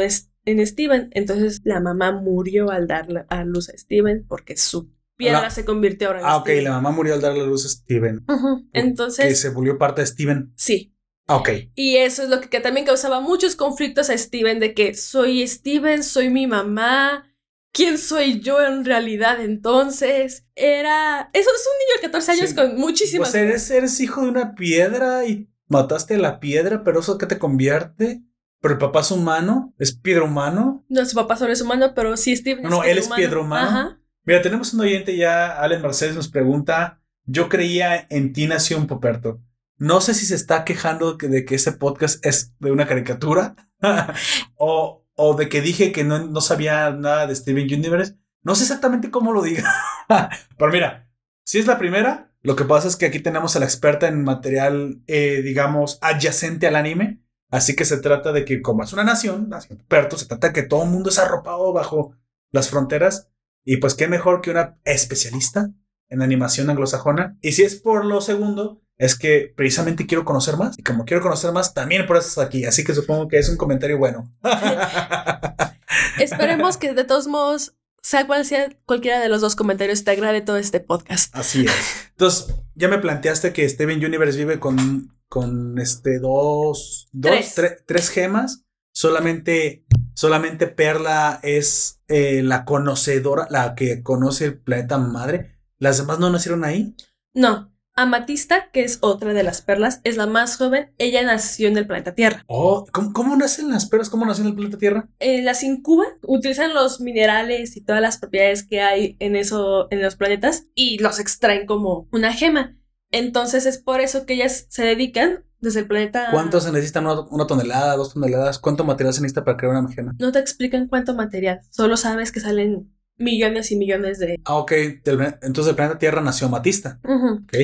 en, 0.45 0.67
Steven. 0.67 1.11
Entonces 1.13 1.61
la 1.65 1.81
mamá 1.81 2.13
murió 2.13 2.71
al 2.71 2.87
dar 2.87 3.27
a 3.29 3.45
luz 3.45 3.69
a 3.69 3.77
Steven 3.79 4.25
porque 4.27 4.57
su 4.57 4.91
piedra 5.23 5.43
La- 5.43 5.51
se 5.51 5.65
convirtió 5.65 6.09
ahora 6.09 6.21
en 6.21 6.27
Ah, 6.27 6.37
ok. 6.37 6.45
Steven. 6.47 6.65
La 6.65 6.71
mamá 6.73 6.91
murió 6.91 7.15
al 7.15 7.21
darle 7.21 7.47
luz 7.47 7.65
a 7.67 7.69
Steven. 7.69 8.25
Que 8.73 8.81
Entonces, 8.81 9.41
se 9.41 9.49
volvió 9.51 9.79
parte 9.79 10.01
de 10.03 10.07
Steven. 10.07 10.53
sí. 10.57 10.89
Ah, 11.29 11.37
ok. 11.37 11.49
Y 11.77 11.97
eso 11.99 12.25
es 12.25 12.29
lo 12.29 12.41
que, 12.41 12.49
que 12.49 12.59
también 12.61 12.85
causaba 12.85 13.21
muchos 13.21 13.55
conflictos 13.55 14.11
a 14.11 14.19
Steven, 14.19 14.59
de 14.59 14.75
que 14.75 14.93
soy 14.95 15.47
Steven, 15.47 16.03
soy 16.03 16.31
mi 16.31 16.49
mamá, 16.49 17.25
¿quién 17.73 17.97
soy 17.97 18.41
yo 18.41 18.61
en 18.61 18.85
realidad 18.85 19.41
entonces? 19.41 20.47
Era... 20.57 21.31
Eso 21.33 21.49
es 21.51 21.67
un 21.67 21.79
niño 21.79 21.97
de 21.97 22.01
14 22.03 22.33
años 22.33 22.51
Sí. 22.51 22.57
con 22.57 22.77
muchísimas... 22.77 23.31
Pues 23.31 23.43
eres, 23.43 23.71
eres 23.71 24.01
hijo 24.01 24.23
de 24.23 24.29
una 24.31 24.55
piedra 24.57 25.25
y 25.25 25.49
mataste 25.69 26.17
a 26.17 26.19
la 26.19 26.41
piedra, 26.41 26.83
pero 26.83 27.01
eso 27.01 27.17
qué 27.19 27.27
te 27.27 27.39
convierte. 27.39 28.23
Pero 28.61 28.75
el 28.75 28.79
papá 28.79 29.01
es 29.01 29.11
humano, 29.13 29.75
es 29.79 29.95
piedra 29.97 30.25
humano. 30.25 30.85
No, 30.89 31.07
su 31.07 31.15
papá 31.15 31.37
solo 31.37 31.53
es 31.53 31.61
humano, 31.63 31.93
pero 31.95 32.17
sí 32.17 32.37
Steven 32.37 32.63
No, 32.65 32.71
no, 32.71 32.85
él 32.85 32.99
es 32.99 33.09
piedra 33.09 33.41
humano. 33.41 33.69
Ajá. 33.69 34.01
Mira, 34.25 34.41
tenemos 34.43 34.73
un 34.75 34.81
oyente 34.81 35.17
ya, 35.17 35.61
Allen 35.61 35.83
Mercedes 35.83 36.15
nos 36.15 36.29
pregunta, 36.29 37.01
yo 37.25 37.49
creía 37.49 38.07
en 38.09 38.33
ti 38.33 38.47
nació 38.47 38.79
un 38.79 38.87
Poperto. 38.87 39.41
No 39.79 40.01
sé 40.01 40.15
si 40.15 40.27
se 40.27 40.37
está 40.37 40.65
quejando 40.65 41.19
que- 41.19 41.29
de 41.29 41.45
que 41.45 41.55
este 41.57 41.73
podcast 41.73 42.25
es 42.25 42.55
de 42.61 42.71
una 42.71 42.87
caricatura 42.87 43.57
o, 44.57 45.05
o 45.15 45.35
de 45.35 45.49
que 45.49 45.61
dije 45.61 45.91
que 45.93 46.05
no, 46.05 46.21
no 46.27 46.41
sabía 46.41 46.91
nada 46.91 47.27
de 47.27 47.35
Steven 47.35 47.65
Universe. 47.65 48.17
No 48.45 48.55
sé 48.55 48.63
exactamente 48.63 49.11
cómo 49.11 49.33
lo 49.33 49.43
diga. 49.43 49.65
Pero 50.59 50.71
mira, 50.73 51.11
si 51.45 51.59
es 51.59 51.67
la 51.67 51.79
primera, 51.79 52.33
lo 52.43 52.55
que 52.55 52.65
pasa 52.65 52.87
es 52.89 52.97
que 52.97 53.07
aquí 53.07 53.19
tenemos 53.21 53.57
a 53.57 53.59
la 53.61 53.65
experta 53.67 54.07
en 54.09 54.23
material, 54.23 55.03
eh, 55.09 55.43
digamos, 55.43 55.99
adyacente 56.01 56.67
al 56.69 56.77
anime. 56.77 57.21
Así 57.51 57.75
que 57.77 57.85
se 57.85 57.99
trata 57.99 58.33
de 58.33 58.45
que 58.45 58.63
como 58.63 58.83
es 58.85 58.93
una 58.93 59.05
nación, 59.05 59.49
nación 59.49 59.79
Poperto, 59.79 60.17
se 60.17 60.27
trata 60.27 60.49
de 60.49 60.53
que 60.53 60.63
todo 60.63 60.85
el 60.85 60.91
mundo 60.91 61.11
es 61.11 61.19
arropado 61.19 61.73
bajo 61.73 62.15
las 62.53 62.69
fronteras 62.69 63.31
y 63.65 63.77
pues 63.79 63.95
qué 63.95 64.09
mejor 64.09 64.41
que 64.41 64.51
una 64.51 64.79
especialista 64.85 65.71
en 66.09 66.23
animación 66.23 66.69
anglosajona. 66.71 67.37
Y 67.41 67.53
si 67.53 67.63
es 67.63 67.77
por 67.77 68.05
lo 68.05 68.21
segundo, 68.21 68.83
es 68.99 69.17
que 69.19 69.53
precisamente 69.57 70.07
quiero 70.07 70.25
conocer 70.25 70.57
más. 70.57 70.79
Y 70.79 70.83
como 70.83 71.05
quiero 71.05 71.23
conocer 71.23 71.53
más, 71.53 71.73
también 71.75 72.07
por 72.07 72.17
eso 72.17 72.29
estás 72.29 72.45
aquí. 72.47 72.65
Así 72.65 72.85
que 72.85 72.95
supongo 72.95 73.29
que 73.29 73.39
es 73.39 73.49
un 73.49 73.57
comentario 73.57 73.99
bueno. 73.99 74.31
Esperemos 76.19 76.77
que 76.77 76.93
de 76.95 77.05
todos 77.05 77.27
modos, 77.27 77.75
sea 78.03 78.27
cual 78.27 78.45
sea 78.45 78.69
cualquiera 78.85 79.21
de 79.21 79.29
los 79.29 79.41
dos 79.41 79.57
comentarios, 79.57 80.05
te 80.05 80.11
agrade 80.11 80.41
todo 80.41 80.57
este 80.57 80.81
podcast. 80.81 81.35
Así 81.35 81.65
es. 81.65 81.73
Entonces, 82.11 82.55
ya 82.75 82.89
me 82.89 82.99
planteaste 82.99 83.53
que 83.53 83.69
Steven 83.69 84.05
Universe 84.05 84.39
vive 84.39 84.59
con, 84.59 85.17
con 85.29 85.79
este 85.79 86.19
dos, 86.19 87.09
dos 87.13 87.33
Tres. 87.33 87.57
tre- 87.57 87.77
tres 87.87 88.09
gemas. 88.11 88.65
Solamente, 88.95 89.85
solamente 90.23 90.69
Perla 90.69 91.41
es 91.43 92.01
eh, 92.07 92.43
la 92.45 92.65
conocedora, 92.65 93.49
la 93.51 93.75
que 93.75 94.05
conoce 94.05 94.45
el 94.45 94.57
planeta 94.57 94.97
madre. 94.97 95.59
¿Las 95.81 95.99
demás 95.99 96.21
no 96.21 96.31
nacieron 96.31 96.63
ahí? 96.63 96.95
No, 97.35 97.73
Amatista, 97.97 98.71
que 98.71 98.85
es 98.85 98.99
otra 99.01 99.35
de 99.35 99.43
las 99.43 99.63
perlas, 99.63 100.01
es 100.05 100.17
la 100.17 100.29
más 100.29 100.59
joven. 100.59 100.93
Ella 100.99 101.25
nació 101.25 101.67
en 101.67 101.77
el 101.77 101.89
planeta 101.89 102.15
Tierra. 102.15 102.45
Oh, 102.47 102.87
¿cómo, 102.93 103.13
cómo 103.13 103.35
nacen 103.35 103.69
las 103.69 103.87
perlas? 103.87 104.11
¿Cómo 104.11 104.25
nació 104.25 104.45
en 104.45 104.51
el 104.51 104.55
planeta 104.55 104.79
Tierra? 104.79 105.09
Eh, 105.19 105.43
las 105.43 105.65
incuban, 105.65 106.11
utilizan 106.23 106.73
los 106.73 107.01
minerales 107.01 107.77
y 107.77 107.81
todas 107.81 108.01
las 108.01 108.19
propiedades 108.19 108.63
que 108.63 108.81
hay 108.81 109.17
en 109.19 109.35
eso, 109.35 109.89
en 109.91 110.03
los 110.03 110.15
planetas, 110.15 110.69
y 110.77 110.99
los 110.99 111.19
extraen 111.19 111.67
como 111.67 112.07
una 112.13 112.33
gema. 112.33 112.77
Entonces 113.13 113.67
es 113.67 113.79
por 113.79 114.01
eso 114.01 114.27
que 114.27 114.35
ellas 114.35 114.67
se 114.69 114.85
dedican 114.85 115.45
desde 115.61 115.81
el 115.81 115.87
planeta. 115.87 116.29
¿Cuánto 116.33 116.61
se 116.61 116.73
necesitan? 116.73 117.07
¿Una, 117.07 117.21
una 117.31 117.47
tonelada, 117.47 117.95
dos 117.97 118.15
toneladas? 118.15 118.59
¿Cuánto 118.59 118.85
material 118.85 119.15
se 119.15 119.21
necesita 119.21 119.45
para 119.45 119.57
crear 119.57 119.75
una 119.77 119.93
gema? 119.93 120.13
No 120.19 120.33
te 120.33 120.39
explican 120.41 120.89
cuánto 120.89 121.15
material, 121.15 121.61
solo 121.71 121.97
sabes 121.97 122.33
que 122.33 122.41
salen 122.41 122.93
millones 123.19 123.71
y 123.71 123.77
millones 123.77 124.19
de. 124.19 124.41
Ah, 124.45 124.57
ok. 124.57 124.73
entonces 124.73 125.69
el 125.69 125.77
planeta 125.77 125.99
Tierra 125.99 126.21
nació 126.21 126.49
Matista. 126.49 126.99
Ujú. 127.05 127.45
Ok. 127.45 127.55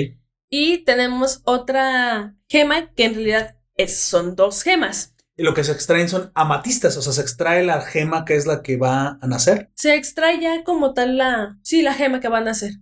Y 0.50 0.84
tenemos 0.84 1.40
otra 1.44 2.36
gema 2.48 2.92
que 2.94 3.04
en 3.06 3.14
realidad 3.14 3.56
es- 3.74 3.98
son 3.98 4.36
dos 4.36 4.62
gemas. 4.62 5.14
Y 5.36 5.44
lo 5.44 5.54
que 5.54 5.62
se 5.62 5.70
extraen 5.72 6.08
son 6.08 6.32
amatistas, 6.34 6.96
o 6.96 7.02
sea, 7.02 7.12
se 7.12 7.20
extrae 7.20 7.62
la 7.64 7.80
gema 7.80 8.24
que 8.24 8.34
es 8.34 8.44
la 8.46 8.60
que 8.62 8.76
va 8.76 9.18
a 9.20 9.26
nacer. 9.28 9.70
Se 9.76 9.94
extrae 9.94 10.40
ya 10.40 10.64
como 10.64 10.94
tal 10.94 11.16
la. 11.16 11.58
Sí, 11.62 11.82
la 11.82 11.94
gema 11.94 12.18
que 12.20 12.28
van 12.28 12.48
a 12.48 12.52
hacer. 12.52 12.72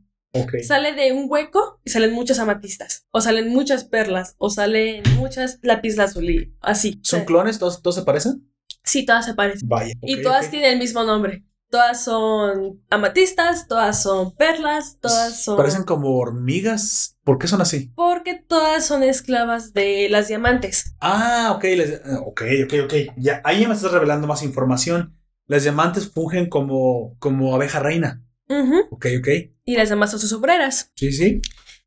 Sale 0.62 0.92
de 0.94 1.12
un 1.12 1.26
hueco 1.28 1.80
y 1.84 1.90
salen 1.90 2.12
muchas 2.12 2.38
amatistas. 2.38 3.06
O 3.10 3.20
salen 3.20 3.48
muchas 3.48 3.84
perlas. 3.84 4.34
O 4.38 4.50
salen 4.50 5.02
muchas 5.16 5.58
lapislázuli. 5.62 6.54
Así. 6.60 7.00
¿Son 7.02 7.24
clones? 7.24 7.58
¿Todos, 7.58 7.82
todos 7.82 7.94
se 7.96 8.02
parecen? 8.02 8.50
Sí, 8.84 9.04
todas 9.06 9.24
se 9.24 9.34
parecen. 9.34 9.68
Vaya. 9.68 9.94
y 10.02 10.22
todas 10.22 10.50
tienen 10.50 10.72
el 10.74 10.78
mismo 10.78 11.02
nombre. 11.04 11.44
Todas 11.68 12.04
son 12.04 12.80
amatistas, 12.90 13.66
todas 13.66 14.00
son 14.00 14.36
perlas, 14.36 14.98
todas 15.00 15.42
son. 15.42 15.56
Parecen 15.56 15.82
como 15.82 16.16
hormigas. 16.16 17.16
¿Por 17.24 17.38
qué 17.38 17.48
son 17.48 17.60
así? 17.60 17.90
Porque 17.96 18.34
todas 18.36 18.86
son 18.86 19.02
esclavas 19.02 19.72
de 19.72 20.08
las 20.08 20.28
diamantes. 20.28 20.94
Ah, 21.00 21.52
ok. 21.56 21.64
les- 21.64 22.00
ah, 22.04 22.20
ok, 22.24 22.42
ok, 22.66 22.74
ok. 22.84 22.94
Ya, 23.16 23.40
ahí 23.44 23.62
ya 23.62 23.68
me 23.68 23.74
estás 23.74 23.90
revelando 23.90 24.28
más 24.28 24.44
información. 24.44 25.18
Las 25.48 25.64
diamantes 25.64 26.12
fungen 26.12 26.48
como, 26.48 27.16
como 27.18 27.54
abeja 27.54 27.80
reina. 27.80 28.22
Ujú. 28.48 28.86
Ok, 28.90 29.06
ok. 29.18 29.28
Y 29.64 29.76
las 29.76 29.88
demás 29.88 30.10
son 30.10 30.20
sus 30.20 30.32
obreras. 30.32 30.92
Sí, 30.94 31.12
sí. 31.12 31.40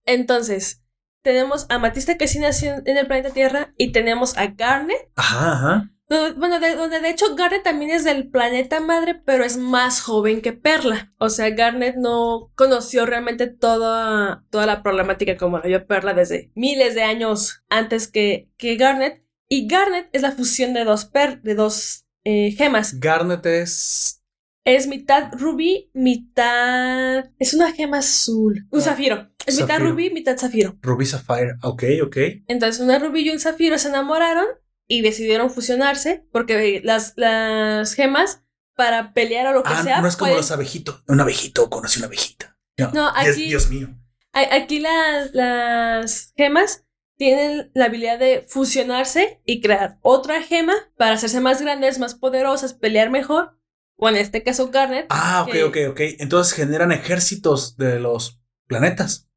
Entonces, 0.06 0.84
tenemos 1.22 1.66
a 1.70 1.76
Amatista 1.76 2.18
que 2.18 2.28
sí 2.28 2.40
nació 2.40 2.82
en 2.86 2.98
el 2.98 3.08
planeta 3.08 3.32
Tierra 3.32 3.74
y 3.78 3.92
tenemos 3.92 4.38
a 4.38 4.48
Garnet. 4.48 5.10
Ajá, 5.16 5.54
ajá. 5.54 5.92
Bueno, 6.38 6.60
de, 6.60 6.74
donde 6.74 7.02
de 7.02 7.10
hecho 7.12 7.36
Garnet 7.36 7.62
también 7.62 7.92
es 7.92 8.04
del 8.04 8.32
planeta 8.32 8.80
madre, 8.80 9.22
pero 9.24 9.44
es 9.44 9.58
más 9.58 10.02
joven 10.02 10.42
que 10.42 10.54
Perla. 10.54 11.14
O 11.20 11.30
sea, 11.30 11.52
Garnet 11.52 11.98
no 11.98 12.52
conoció 12.56 13.06
realmente 13.06 13.46
toda, 13.46 14.44
toda 14.50 14.66
la 14.66 14.82
problemática 14.82 15.38
como 15.38 15.60
la 15.60 15.66
vio 15.66 15.86
Perla 15.86 16.16
desde 16.16 16.52
miles 16.56 16.96
de 16.96 17.04
años 17.04 17.64
antes 17.70 18.08
que, 18.08 18.50
que 18.58 18.76
Garnet. 18.76 19.24
Y 19.48 19.68
Garnet 19.68 20.10
es 20.12 20.24
la 20.24 20.32
fusión 20.32 20.74
de 20.74 20.84
dos, 20.84 21.06
per, 21.06 21.44
de 21.44 21.54
dos 21.54 22.06
eh, 22.24 22.52
gemas. 22.52 23.00
Garnet 23.00 23.46
es. 23.46 24.19
Es 24.66 24.88
mitad 24.88 25.32
rubí, 25.34 25.90
mitad... 25.94 27.26
Es 27.40 27.54
una 27.54 27.72
gema 27.72 28.00
azul. 28.00 28.68
Un 28.70 28.80
Ah, 28.80 28.84
zafiro. 28.84 29.30
Es 29.46 29.60
mitad 29.60 29.80
rubí, 29.80 30.10
mitad 30.12 30.38
zafiro. 30.38 30.78
Ruby 30.82 31.06
Sapphire. 31.06 31.56
Ok, 31.64 31.84
ok. 32.04 32.18
Entonces 32.48 32.80
una 32.82 33.00
rubí 33.00 33.22
y 33.22 33.30
un 33.32 33.40
zafiro 33.40 33.78
se 33.78 33.88
enamoraron 33.88 34.46
y 34.88 35.02
decidieron 35.02 35.50
fusionarse 35.50 36.26
porque 36.32 36.82
las, 36.84 37.14
las 37.16 37.94
gemas 37.94 38.44
para 38.76 39.14
pelear 39.14 39.48
o 39.48 39.54
lo 39.54 39.64
que 39.64 39.74
Ah, 39.74 39.84
sea... 39.84 40.02
no 40.02 40.08
es 40.08 40.16
como 40.16 40.30
pueden- 40.32 40.38
los 40.38 40.52
abejitos. 40.52 41.04
Un 41.08 41.20
abejito 41.22 41.70
conoce 41.70 42.00
una 42.00 42.08
abejita. 42.08 42.58
No, 42.78 42.92
No, 42.92 43.12
Dios- 43.24 43.36
aquí- 43.36 43.48
Dios 43.48 43.70
mío. 43.70 43.90
Aquí 44.34 44.80
las, 44.80 45.34
las 45.34 46.34
gemas 46.38 46.86
tienen 47.18 47.72
la 47.74 47.86
habilidad 47.86 48.20
de 48.20 48.46
fusionarse 48.48 49.42
y 49.46 49.60
crear 49.62 49.98
otra 50.02 50.42
gema 50.44 50.76
para 50.96 51.16
hacerse 51.16 51.42
más 51.42 51.62
grandes, 51.62 51.98
más 52.00 52.14
poderosas, 52.16 52.74
pelear 52.74 53.10
mejor. 53.10 53.59
O 54.00 54.10
en 54.10 54.16
este 54.16 54.44
caso 54.44 54.70
Garnet. 54.72 55.06
Ah, 55.10 55.44
ok, 55.46 55.52
que- 55.52 55.64
ok, 55.66 55.78
ok. 55.92 56.00
Entonces 56.20 56.54
generan 56.54 56.92
ejércitos 56.92 57.76
de 57.78 58.00
los 58.00 58.42
planetas 58.68 59.28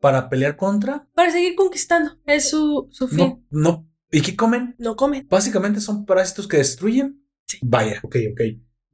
para 0.00 0.28
pelear 0.28 0.56
contra. 0.56 1.08
para 1.14 1.30
seguir 1.32 1.54
conquistando. 1.54 2.12
Es 2.26 2.50
su, 2.50 2.88
su 2.92 3.08
fin. 3.08 3.44
No, 3.50 3.70
no. 3.72 3.90
¿Y 4.12 4.20
qué 4.20 4.36
comen? 4.36 4.74
No 4.78 4.94
comen. 4.96 5.26
Básicamente 5.28 5.80
son 5.80 6.04
parásitos 6.06 6.46
que 6.46 6.58
destruyen. 6.58 7.24
Sí. 7.46 7.58
Vaya, 7.62 8.00
ok, 8.02 8.16
ok. 8.32 8.40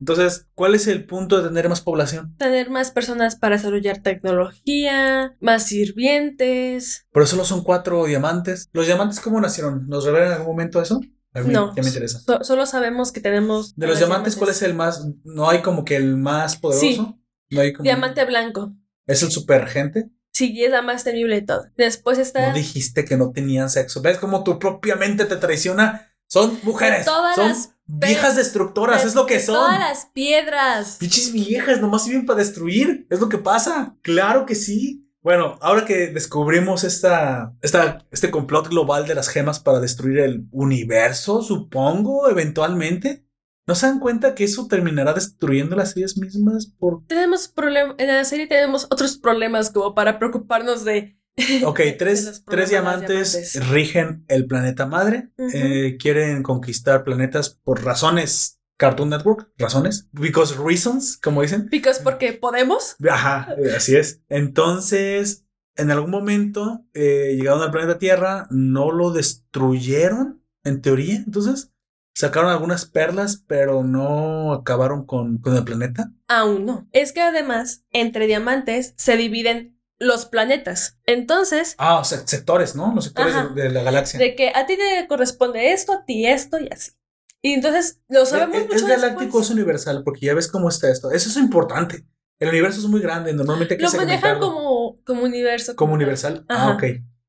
Entonces, 0.01 0.49
¿cuál 0.55 0.75
es 0.75 0.87
el 0.89 1.05
punto 1.07 1.41
de 1.41 1.49
tener 1.49 1.69
más 1.69 1.81
población? 1.81 2.35
Tener 2.37 2.71
más 2.71 2.91
personas 2.91 3.37
para 3.37 3.57
desarrollar 3.57 4.03
tecnología, 4.03 5.37
más 5.41 5.65
sirvientes. 5.67 7.07
Pero 7.13 7.27
solo 7.27 7.45
son 7.45 7.63
cuatro 7.63 8.05
diamantes. 8.07 8.69
¿Los 8.73 8.87
diamantes 8.87 9.21
cómo 9.21 9.41
nacieron? 9.41 9.87
¿Nos 9.89 10.05
revelan 10.05 10.29
en 10.29 10.33
algún 10.35 10.49
momento 10.57 10.81
eso? 10.83 11.01
A 11.35 11.41
mí 11.41 11.53
No. 11.53 11.75
ya 11.75 11.83
me 11.83 11.89
interesa. 11.89 12.21
So- 12.21 12.45
solo 12.45 12.67
sabemos 12.67 13.11
que 13.13 13.21
tenemos. 13.21 13.75
De 13.77 13.87
los 13.87 13.99
diamantes, 13.99 14.37
¿cuál 14.37 14.51
es 14.51 14.63
el 14.63 14.75
más? 14.75 15.07
¿No 15.25 15.49
hay 15.49 15.63
como 15.63 15.85
que 15.85 15.97
el 15.97 16.17
más 16.17 16.57
poderoso? 16.57 16.87
Sí. 16.87 17.17
No 17.51 17.61
hay 17.61 17.73
como... 17.73 17.85
Diamante 17.85 18.25
blanco. 18.25 18.75
¿Es 19.07 19.23
el 19.23 19.31
super 19.31 19.67
gente? 19.67 20.11
Sí, 20.33 20.53
y 20.53 20.65
es 20.65 20.71
la 20.71 20.81
más 20.83 21.05
temible 21.05 21.35
de 21.37 21.43
todo. 21.47 21.65
Después 21.77 22.19
está. 22.19 22.49
No 22.49 22.55
dijiste 22.55 23.05
que 23.05 23.17
no 23.17 23.33
tenían 23.33 23.69
sexo. 23.71 24.01
¿Ves 24.01 24.19
cómo 24.19 24.45
tu 24.45 24.59
propia 24.59 24.97
mente 24.97 25.25
te 25.27 25.37
traiciona? 25.37 26.09
Son 26.27 26.59
mujeres. 26.63 27.05
Todas 27.05 27.35
son 27.35 27.49
las 27.49 27.71
viejas 27.85 28.37
destructoras. 28.37 29.03
de- 29.03 29.09
es 29.09 29.15
lo 29.15 29.27
que 29.27 29.41
son. 29.41 29.55
Todas 29.57 29.79
las 29.79 30.07
piedras. 30.15 30.97
Pinches 30.99 31.33
viejas, 31.33 31.81
nomás 31.83 32.05
sirven 32.05 32.25
para 32.25 32.39
destruir. 32.39 33.07
Es 33.11 33.21
lo 33.21 33.29
que 33.29 33.37
pasa. 33.39 33.97
Claro 34.01 34.47
que 34.47 34.55
sí. 34.55 35.07
Bueno, 35.23 35.57
ahora 35.61 35.85
que 35.85 36.09
descubrimos 36.09 36.83
esta, 36.83 37.55
esta, 37.63 38.05
este 38.11 38.33
complot 38.33 38.69
global 38.69 39.07
de 39.07 39.15
las 39.15 39.29
gemas 39.29 39.61
para 39.61 39.79
destruir 39.79 40.19
el 40.19 40.47
universo, 40.51 41.43
supongo, 41.43 42.29
eventualmente, 42.29 43.25
¿no 43.67 43.77
se 43.77 43.87
dan 43.87 44.01
cuenta 44.01 44.35
que 44.35 44.43
eso 44.43 44.67
terminará 44.67 45.13
destruyéndolas 45.13 45.97
ellas 45.97 46.17
mismas? 46.17 46.67
Por... 46.67 47.07
Tenemos 47.07 47.47
problemas. 47.47 47.95
En 47.99 48.09
la 48.09 48.25
serie 48.25 48.49
tenemos 48.49 48.87
otros 48.91 49.17
problemas 49.17 49.71
como 49.71 49.95
para 49.95 50.19
preocuparnos 50.19 50.85
de. 50.85 51.17
Ok, 51.65 51.81
tres, 51.99 52.43
tres 52.45 52.61
las 52.61 52.71
diamantes, 52.71 53.33
diamantes. 53.33 53.69
rigen 53.69 54.25
el 54.27 54.47
planeta 54.47 54.87
madre. 54.87 55.31
Eh, 55.55 55.99
quieren 56.01 56.43
conquistar 56.43 57.05
planetas 57.05 57.49
por 57.49 57.85
razones 57.85 58.62
Cartoon 58.83 59.11
Network, 59.11 59.49
razones, 59.59 60.09
because 60.11 60.57
reasons, 60.59 61.17
como 61.17 61.41
dicen. 61.43 61.69
Picos 61.69 62.01
porque 62.01 62.33
podemos. 62.33 62.97
Ajá, 63.09 63.55
así 63.77 63.95
es. 63.95 64.23
Entonces, 64.29 65.45
en 65.77 65.93
algún 65.93 66.11
momento 66.11 66.85
eh, 66.93 67.35
llegaron 67.37 67.63
al 67.63 67.71
planeta 67.71 67.99
Tierra, 68.01 68.49
no 68.51 68.91
lo 68.91 69.13
destruyeron, 69.13 70.43
en 70.65 70.83
teoría. 70.83 71.15
Entonces, 71.25 71.71
sacaron 72.13 72.51
algunas 72.51 72.87
perlas, 72.87 73.45
pero 73.47 73.85
no 73.85 74.53
acabaron 74.53 75.07
con, 75.07 75.39
con 75.39 75.57
el 75.57 75.63
planeta. 75.63 76.11
Aún 76.27 76.67
no. 76.67 76.89
Es 76.91 77.13
que 77.13 77.21
además, 77.21 77.85
entre 77.93 78.27
diamantes 78.27 78.95
se 78.97 79.17
dividen 79.17 79.79
los 80.01 80.27
planetas. 80.27 80.99
Entonces, 81.05 81.77
Ah, 81.79 82.01
o 82.01 82.05
sea, 82.05 82.27
sectores, 82.27 82.75
¿no? 82.75 82.93
Los 82.93 83.05
sectores 83.05 83.55
de, 83.55 83.63
de 83.63 83.71
la 83.71 83.85
galaxia. 83.85 84.19
de 84.19 84.35
que 84.35 84.49
a 84.53 84.67
ti 84.67 84.77
te 84.77 85.07
corresponde 85.07 85.73
esto, 85.73 85.93
a 85.93 86.05
ti 86.05 86.27
esto 86.27 86.59
y 86.59 86.69
así. 86.73 86.91
Y 87.43 87.53
entonces 87.55 88.01
lo 88.09 88.25
sabemos 88.25 88.57
es, 88.57 88.63
mucho 88.65 88.77
es 88.77 88.87
galáctico, 88.87 89.23
después. 89.25 89.45
es 89.47 89.51
universal, 89.51 90.03
porque 90.05 90.27
ya 90.27 90.35
ves 90.35 90.49
cómo 90.49 90.69
está 90.69 90.91
esto. 90.91 91.11
Eso 91.11 91.29
es 91.29 91.37
importante. 91.37 92.07
El 92.39 92.49
universo 92.51 92.81
es 92.81 92.87
muy 92.87 93.01
grande, 93.01 93.33
normalmente 93.33 93.75
hay 93.75 93.79
que 93.79 93.85
Lo 93.85 93.93
manejan 93.93 94.39
como, 94.39 95.01
como 95.05 95.23
universo. 95.25 95.75
como 95.77 95.93
tal. 95.93 95.97
universal. 95.97 96.45
Ajá. 96.49 96.69
Ah, 96.71 96.75
ok. 96.75 96.83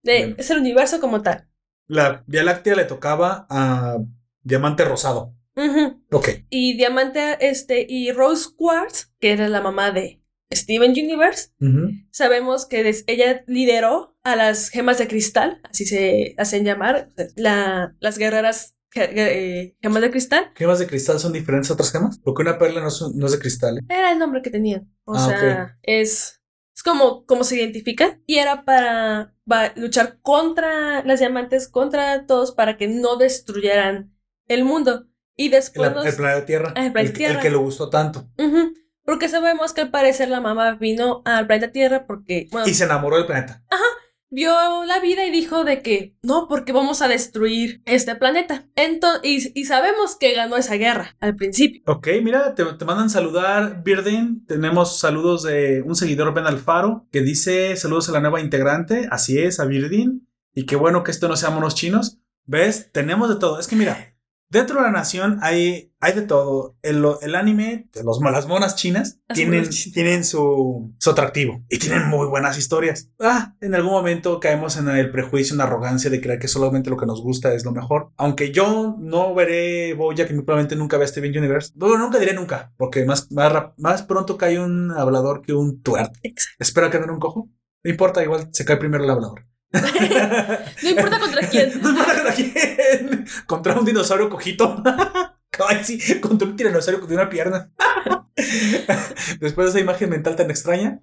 De- 0.03 0.35
es 0.37 0.49
el 0.49 0.59
universo 0.59 0.99
como 0.99 1.21
tal. 1.21 1.47
La 1.87 2.23
Vía 2.27 2.43
Láctea 2.43 2.75
le 2.75 2.85
tocaba 2.85 3.45
a 3.49 3.97
Diamante 4.41 4.85
Rosado. 4.85 5.35
Ujú. 5.55 6.03
Ok. 6.11 6.29
Y 6.49 6.77
Diamante, 6.77 7.37
este, 7.47 7.85
y 7.87 8.11
Rose 8.11 8.49
Quartz, 8.55 9.11
que 9.19 9.33
era 9.33 9.47
la 9.49 9.61
mamá 9.61 9.91
de 9.91 10.21
Steven 10.51 10.91
Universe, 10.91 11.49
Ujú. 11.59 11.91
sabemos 12.11 12.65
que 12.65 12.83
des- 12.83 13.03
ella 13.07 13.43
lideró 13.47 14.15
a 14.23 14.35
las 14.35 14.69
gemas 14.69 14.97
de 14.97 15.07
cristal, 15.07 15.59
así 15.63 15.85
se 15.85 16.33
hacen 16.37 16.63
llamar, 16.65 17.09
la- 17.35 17.95
las 17.99 18.17
guerreras 18.17 18.75
eh, 18.95 19.75
gemas 19.81 20.01
de 20.01 20.11
cristal. 20.11 20.51
¿Gemas 20.55 20.79
de 20.79 20.87
cristal 20.87 21.19
son 21.19 21.33
diferentes 21.33 21.69
a 21.69 21.73
otras 21.73 21.91
gemas? 21.91 22.19
Porque 22.19 22.41
una 22.41 22.57
perla 22.57 22.81
no 22.81 22.87
es, 22.87 23.01
no 23.13 23.25
es 23.25 23.31
de 23.31 23.39
cristal. 23.39 23.77
¿eh? 23.77 23.81
Era 23.89 24.11
el 24.11 24.19
nombre 24.19 24.41
que 24.41 24.49
tenían. 24.49 24.91
O 25.05 25.15
Ah, 25.15 25.27
sea, 25.27 25.77
es, 25.83 26.41
es 26.75 26.83
como, 26.83 27.25
como 27.25 27.43
se 27.43 27.55
identifican. 27.55 28.21
Y 28.25 28.37
era 28.37 28.63
para, 28.65 29.33
luchar 29.75 30.19
contra 30.21 31.03
las 31.03 31.19
diamantes, 31.19 31.67
contra 31.67 32.25
todos, 32.25 32.51
para 32.51 32.77
que 32.77 32.87
no 32.87 33.17
destruyeran 33.17 34.15
el 34.47 34.63
mundo. 34.63 35.07
Y 35.35 35.49
después 35.49 35.91
El, 35.91 36.07
el 36.07 36.15
planeta 36.15 36.45
Tierra. 36.45 36.73
Ah, 36.75 36.85
el 36.85 36.93
planeta 36.93 37.17
Tierra. 37.17 37.39
que 37.41 37.49
le 37.49 37.57
gustó 37.57 37.89
tanto. 37.89 38.29
Porque 39.05 39.27
sabemos 39.27 39.73
que 39.73 39.81
al 39.81 39.91
parecer 39.91 40.29
la 40.29 40.39
mamá 40.39 40.75
vino 40.75 41.21
al 41.25 41.45
planeta 41.47 41.71
Tierra 41.73 42.05
porque, 42.07 42.47
bueno, 42.51 42.67
Y 42.67 42.73
se 42.73 42.85
enamoró 42.85 43.17
del 43.17 43.25
planeta. 43.25 43.63
Vio 44.33 44.83
la 44.85 44.99
vida 44.99 45.25
y 45.25 45.31
dijo 45.31 45.63
de 45.63 45.81
que 45.81 46.15
no, 46.23 46.47
porque 46.47 46.73
vamos 46.73 47.01
a 47.01 47.07
destruir 47.07 47.81
este 47.85 48.15
planeta. 48.15 48.67
Entonces, 48.75 49.51
y, 49.53 49.65
sabemos 49.65 50.15
que 50.15 50.33
ganó 50.33 50.57
esa 50.57 50.75
guerra 50.75 51.15
al 51.19 51.35
principio. 51.35 51.81
Ok, 51.85 52.07
mira, 52.23 52.55
te, 52.55 52.65
te 52.65 52.85
mandan 52.85 53.09
saludar, 53.09 53.83
Birden. 53.83 54.45
Tenemos 54.45 54.99
saludos 54.99 55.43
de 55.43 55.83
un 55.85 55.95
seguidor, 55.95 56.33
Ben 56.33 56.47
Alfaro, 56.47 57.07
que 57.11 57.21
dice 57.21 57.75
saludos 57.75 58.09
a 58.09 58.13
la 58.13 58.21
nueva 58.21 58.41
integrante. 58.41 59.07
Así 59.11 59.37
es, 59.39 59.59
a 59.59 59.65
Birdin. 59.65 60.27
Y 60.55 60.65
qué 60.65 60.75
bueno 60.75 61.03
que 61.03 61.11
esto 61.11 61.27
no 61.27 61.35
sea 61.35 61.51
monos 61.51 61.75
chinos. 61.75 62.19
¿Ves? 62.45 62.91
Tenemos 62.91 63.29
de 63.29 63.35
todo. 63.35 63.59
Es 63.59 63.67
que 63.67 63.75
mira, 63.75 64.12
dentro 64.53 64.77
de 64.77 64.83
la 64.83 64.91
nación 64.91 65.39
hay, 65.41 65.91
hay 65.99 66.13
de 66.13 66.21
todo. 66.21 66.77
El, 66.81 67.03
el 67.21 67.35
anime, 67.35 67.89
de 67.91 68.03
los, 68.03 68.21
las 68.21 68.47
monas 68.47 68.75
chinas, 68.75 69.19
Las 69.27 69.35
tienen, 69.37 69.61
monas 69.61 69.75
chinas. 69.75 69.93
tienen 69.93 70.23
su, 70.23 70.93
su 70.99 71.09
atractivo. 71.09 71.61
Y 71.69 71.79
tienen 71.79 72.07
muy 72.07 72.27
buenas 72.27 72.57
historias. 72.57 73.09
Ah, 73.19 73.55
en 73.59 73.75
algún 73.75 73.91
momento 73.91 74.39
caemos 74.39 74.77
en 74.77 74.87
el 74.87 75.11
prejuicio, 75.11 75.55
en 75.55 75.57
la 75.57 75.63
arrogancia 75.65 76.09
de 76.09 76.21
creer 76.21 76.39
que 76.39 76.47
solamente 76.47 76.89
lo 76.89 76.97
que 76.97 77.05
nos 77.07 77.21
gusta 77.21 77.53
es 77.53 77.65
lo 77.65 77.71
mejor. 77.71 78.11
Aunque 78.15 78.51
yo 78.51 78.95
no 78.99 79.33
veré 79.33 79.93
Bojack 79.95 80.29
y 80.29 80.33
probablemente 80.35 80.75
nunca 80.75 80.97
vea 80.97 81.07
Steven 81.07 81.37
Universe. 81.37 81.71
Bueno, 81.75 81.97
nunca 81.97 82.19
diré 82.19 82.33
nunca, 82.33 82.71
porque 82.77 83.03
más, 83.05 83.31
más, 83.31 83.51
más 83.77 84.03
pronto 84.03 84.37
cae 84.37 84.59
un 84.59 84.91
hablador 84.91 85.41
que 85.41 85.53
un 85.53 85.81
tuerto. 85.81 86.19
Espera 86.59 86.89
que 86.89 86.99
no 86.99 87.11
un 87.11 87.19
cojo. 87.19 87.49
No 87.83 87.91
importa, 87.91 88.23
igual 88.23 88.49
se 88.53 88.63
cae 88.63 88.77
primero 88.77 89.03
el 89.03 89.09
hablador. 89.09 89.45
No 89.73 90.89
importa 90.89 91.19
contra 91.19 91.47
quién. 91.49 91.73
No 91.81 91.89
importa 91.89 92.13
contra 92.13 92.33
quién. 92.33 93.25
Contra 93.45 93.79
un 93.79 93.85
dinosaurio 93.85 94.29
cojito. 94.29 94.83
Contra 96.21 96.47
un 96.47 96.55
tiranosaurio 96.55 97.05
de 97.05 97.13
una 97.13 97.29
pierna. 97.29 97.71
Después 99.39 99.65
de 99.65 99.69
esa 99.69 99.79
imagen 99.79 100.09
mental 100.09 100.35
tan 100.35 100.49
extraña. 100.49 100.99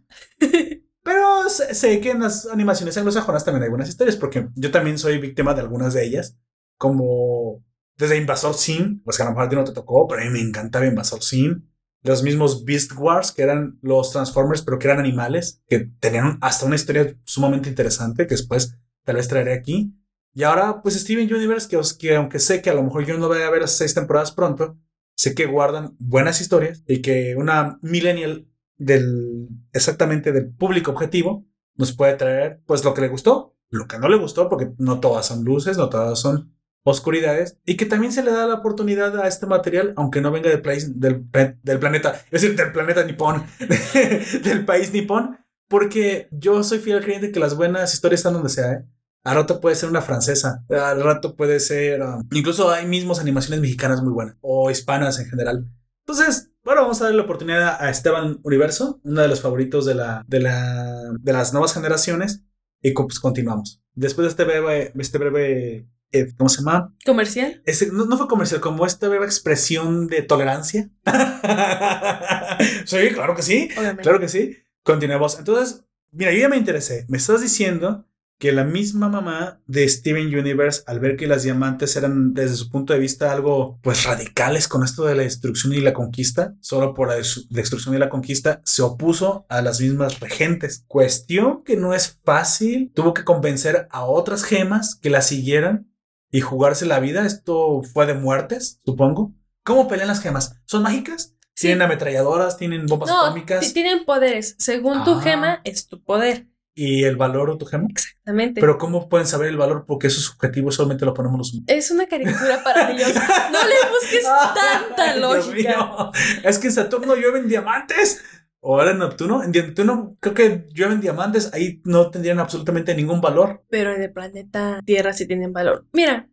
Pero 1.02 1.48
sé, 1.48 2.00
que 2.00 2.10
en 2.10 2.20
las 2.20 2.46
animaciones 2.46 2.96
anglosajonas 2.96 3.44
también 3.44 3.62
hay 3.62 3.68
buenas 3.68 3.88
historias, 3.88 4.16
porque 4.16 4.48
yo 4.54 4.70
también 4.70 4.98
soy 4.98 5.18
víctima 5.18 5.54
de 5.54 5.60
algunas 5.60 5.94
de 5.94 6.04
ellas. 6.04 6.36
Como 6.78 7.64
desde 7.96 8.16
Invasor 8.16 8.54
Sim, 8.54 9.02
pues 9.04 9.16
que 9.16 9.22
a 9.22 9.26
lo 9.26 9.32
mejor 9.32 9.52
a 9.52 9.56
no 9.56 9.64
te 9.64 9.72
tocó, 9.72 10.08
pero 10.08 10.22
a 10.22 10.24
mí 10.24 10.30
me 10.30 10.40
encantaba 10.40 10.86
Invasor 10.86 11.22
Sim. 11.22 11.69
Los 12.02 12.22
mismos 12.22 12.64
Beast 12.64 12.92
Wars, 12.96 13.32
que 13.32 13.42
eran 13.42 13.78
los 13.82 14.12
Transformers, 14.12 14.62
pero 14.62 14.78
que 14.78 14.88
eran 14.88 15.00
animales, 15.00 15.62
que 15.68 15.90
tenían 16.00 16.38
hasta 16.40 16.66
una 16.66 16.76
historia 16.76 17.16
sumamente 17.24 17.68
interesante, 17.68 18.26
que 18.26 18.34
después 18.34 18.78
tal 19.04 19.16
vez 19.16 19.28
traeré 19.28 19.52
aquí. 19.52 19.94
Y 20.32 20.44
ahora, 20.44 20.80
pues 20.82 20.98
Steven 20.98 21.32
Universe, 21.32 21.68
que, 21.68 21.80
que 21.98 22.16
aunque 22.16 22.38
sé 22.38 22.62
que 22.62 22.70
a 22.70 22.74
lo 22.74 22.82
mejor 22.82 23.04
yo 23.04 23.18
no 23.18 23.28
voy 23.28 23.42
a 23.42 23.50
ver 23.50 23.62
las 23.62 23.76
seis 23.76 23.94
temporadas 23.94 24.32
pronto, 24.32 24.78
sé 25.16 25.34
que 25.34 25.46
guardan 25.46 25.96
buenas 25.98 26.40
historias 26.40 26.82
y 26.86 27.02
que 27.02 27.34
una 27.36 27.78
millennial 27.82 28.46
del 28.78 29.48
exactamente 29.72 30.32
del 30.32 30.50
público 30.50 30.92
objetivo 30.92 31.46
nos 31.74 31.92
puede 31.92 32.14
traer 32.14 32.62
pues 32.64 32.82
lo 32.84 32.94
que 32.94 33.02
le 33.02 33.08
gustó, 33.08 33.56
lo 33.68 33.86
que 33.86 33.98
no 33.98 34.08
le 34.08 34.16
gustó, 34.16 34.48
porque 34.48 34.72
no 34.78 35.00
todas 35.00 35.26
son 35.26 35.44
luces, 35.44 35.76
no 35.76 35.90
todas 35.90 36.18
son 36.18 36.54
oscuridades, 36.82 37.58
y 37.64 37.76
que 37.76 37.86
también 37.86 38.12
se 38.12 38.22
le 38.22 38.30
da 38.30 38.46
la 38.46 38.54
oportunidad 38.54 39.18
a 39.18 39.28
este 39.28 39.46
material, 39.46 39.92
aunque 39.96 40.20
no 40.20 40.30
venga 40.30 40.48
del, 40.50 40.62
país, 40.62 40.98
del, 40.98 41.26
del 41.62 41.78
planeta, 41.78 42.22
es 42.30 42.42
decir, 42.42 42.56
del 42.56 42.72
planeta 42.72 43.04
nipón, 43.04 43.44
del 44.42 44.64
país 44.64 44.92
nipón, 44.92 45.38
porque 45.68 46.28
yo 46.32 46.62
soy 46.64 46.78
fiel 46.78 47.02
creyente 47.02 47.32
que 47.32 47.40
las 47.40 47.56
buenas 47.56 47.94
historias 47.94 48.20
están 48.20 48.34
donde 48.34 48.48
sea, 48.48 48.72
¿eh? 48.72 48.86
Al 49.22 49.36
rato 49.36 49.60
puede 49.60 49.76
ser 49.76 49.90
una 49.90 50.00
francesa, 50.00 50.64
al 50.70 51.02
rato 51.02 51.36
puede 51.36 51.60
ser... 51.60 52.00
um, 52.00 52.26
incluso 52.32 52.70
hay 52.70 52.86
mismos 52.86 53.20
animaciones 53.20 53.60
mexicanas 53.60 54.02
muy 54.02 54.12
buenas, 54.12 54.36
o 54.40 54.70
hispanas 54.70 55.20
en 55.20 55.26
general. 55.26 55.70
Entonces, 56.06 56.50
bueno, 56.64 56.82
vamos 56.82 57.00
a 57.00 57.04
darle 57.04 57.18
la 57.18 57.24
oportunidad 57.24 57.76
a 57.82 57.90
Esteban 57.90 58.40
Universo, 58.42 58.98
uno 59.04 59.20
de 59.20 59.28
los 59.28 59.42
favoritos 59.42 59.84
de, 59.84 59.94
la, 59.94 60.24
de, 60.26 60.40
la, 60.40 61.12
de 61.20 61.32
las 61.32 61.52
nuevas 61.52 61.74
generaciones, 61.74 62.44
y 62.82 62.92
pues 62.92 63.20
continuamos. 63.20 63.82
Después 63.94 64.24
de 64.24 64.30
este 64.30 64.44
breve, 64.44 64.92
este 64.98 65.18
breve 65.18 65.86
eh, 66.12 66.32
¿cómo 66.36 66.48
se 66.48 66.58
llama? 66.58 66.94
Comercial. 67.04 67.62
Ese- 67.66 67.90
no, 67.92 68.04
no 68.06 68.16
fue 68.18 68.28
comercial, 68.28 68.60
como 68.60 68.84
esta 68.86 69.06
expresión 69.24 70.06
de 70.08 70.22
tolerancia. 70.22 70.90
sí, 72.84 72.96
claro 73.14 73.34
que 73.34 73.42
sí. 73.42 73.68
Obviamente. 73.76 74.02
Claro 74.02 74.20
que 74.20 74.28
sí. 74.28 74.56
Continuemos. 74.82 75.38
Entonces, 75.38 75.84
mira, 76.12 76.32
yo 76.32 76.38
ya 76.38 76.48
me 76.48 76.56
interesé. 76.56 77.04
Me 77.08 77.18
estás 77.18 77.40
diciendo 77.42 78.06
que 78.38 78.52
la 78.52 78.64
misma 78.64 79.10
mamá 79.10 79.60
de 79.66 79.86
Steven 79.86 80.34
Universe, 80.34 80.82
al 80.86 80.98
ver 80.98 81.18
que 81.18 81.26
las 81.26 81.42
diamantes 81.42 81.94
eran 81.96 82.32
desde 82.32 82.56
su 82.56 82.70
punto 82.70 82.94
de 82.94 82.98
vista 82.98 83.30
algo 83.32 83.78
pues 83.82 84.04
radicales 84.04 84.66
con 84.66 84.82
esto 84.82 85.04
de 85.04 85.14
la 85.14 85.24
destrucción 85.24 85.74
y 85.74 85.80
la 85.82 85.92
conquista, 85.92 86.54
solo 86.62 86.94
por 86.94 87.08
la 87.08 87.16
des- 87.16 87.46
destrucción 87.50 87.94
y 87.94 87.98
la 87.98 88.08
conquista, 88.08 88.62
se 88.64 88.80
opuso 88.80 89.44
a 89.50 89.60
las 89.60 89.78
mismas 89.82 90.20
regentes. 90.20 90.84
Cuestión 90.88 91.62
que 91.64 91.76
no 91.76 91.92
es 91.92 92.18
fácil. 92.24 92.90
Tuvo 92.94 93.12
que 93.12 93.24
convencer 93.24 93.86
a 93.90 94.04
otras 94.04 94.42
gemas 94.42 94.94
que 94.94 95.10
la 95.10 95.20
siguieran 95.20 95.89
y 96.30 96.40
jugarse 96.40 96.86
la 96.86 97.00
vida. 97.00 97.26
Esto 97.26 97.82
fue 97.82 98.06
de 98.06 98.14
muertes, 98.14 98.80
supongo. 98.84 99.32
¿Cómo 99.64 99.88
pelean 99.88 100.08
las 100.08 100.20
gemas? 100.20 100.56
¿Son 100.64 100.82
mágicas? 100.82 101.34
Sí. 101.54 101.66
Tienen 101.66 101.82
ametralladoras, 101.82 102.56
tienen 102.56 102.86
bombas 102.86 103.10
No, 103.10 103.24
atómicas. 103.26 103.60
ti- 103.60 103.72
tienen 103.74 104.04
poderes. 104.04 104.56
Según 104.58 105.04
tu 105.04 105.14
Ah. 105.14 105.22
gema, 105.22 105.60
es 105.64 105.86
tu 105.86 106.02
poder. 106.02 106.46
¿Y 106.74 107.04
el 107.04 107.16
valor 107.16 107.50
de 107.52 107.58
tu 107.58 107.66
gema? 107.66 107.86
Exactamente. 107.90 108.60
Pero 108.60 108.78
¿cómo 108.78 109.08
pueden 109.08 109.26
saber 109.26 109.48
el 109.48 109.58
valor? 109.58 109.84
Porque 109.86 110.06
eso 110.06 110.18
es 110.18 110.24
subjetivo, 110.26 110.70
solamente 110.72 111.04
lo 111.04 111.12
ponemos 111.12 111.36
los 111.36 111.52
humanos. 111.52 111.66
es 111.68 111.90
una 111.90 112.06
caricatura 112.06 112.62
para 112.64 112.88
niños. 112.92 113.12
No 113.12 113.58
le 113.68 113.74
busques 113.90 114.24
tanta 114.54 115.02
Ay, 115.12 115.18
Dios 115.18 115.46
lógica. 115.46 115.76
mío. 115.76 116.10
Es 116.44 116.58
que 116.58 116.68
en 116.68 116.72
Saturno 116.72 117.14
llueven 117.16 117.48
diamantes. 117.48 118.22
O 118.62 118.78
ahora 118.78 118.90
en 118.92 118.98
Neptuno. 118.98 119.42
En 119.42 119.50
Neptuno 119.52 120.16
creo 120.20 120.34
que 120.34 120.66
llueven 120.74 121.00
diamantes. 121.00 121.52
Ahí 121.54 121.80
no 121.84 122.10
tendrían 122.10 122.38
absolutamente 122.40 122.94
ningún 122.94 123.20
valor. 123.20 123.64
Pero 123.70 123.94
en 123.94 124.02
el 124.02 124.12
planeta 124.12 124.80
Tierra 124.84 125.12
sí 125.12 125.26
tienen 125.26 125.52
valor. 125.52 125.86
Mira, 125.92 126.28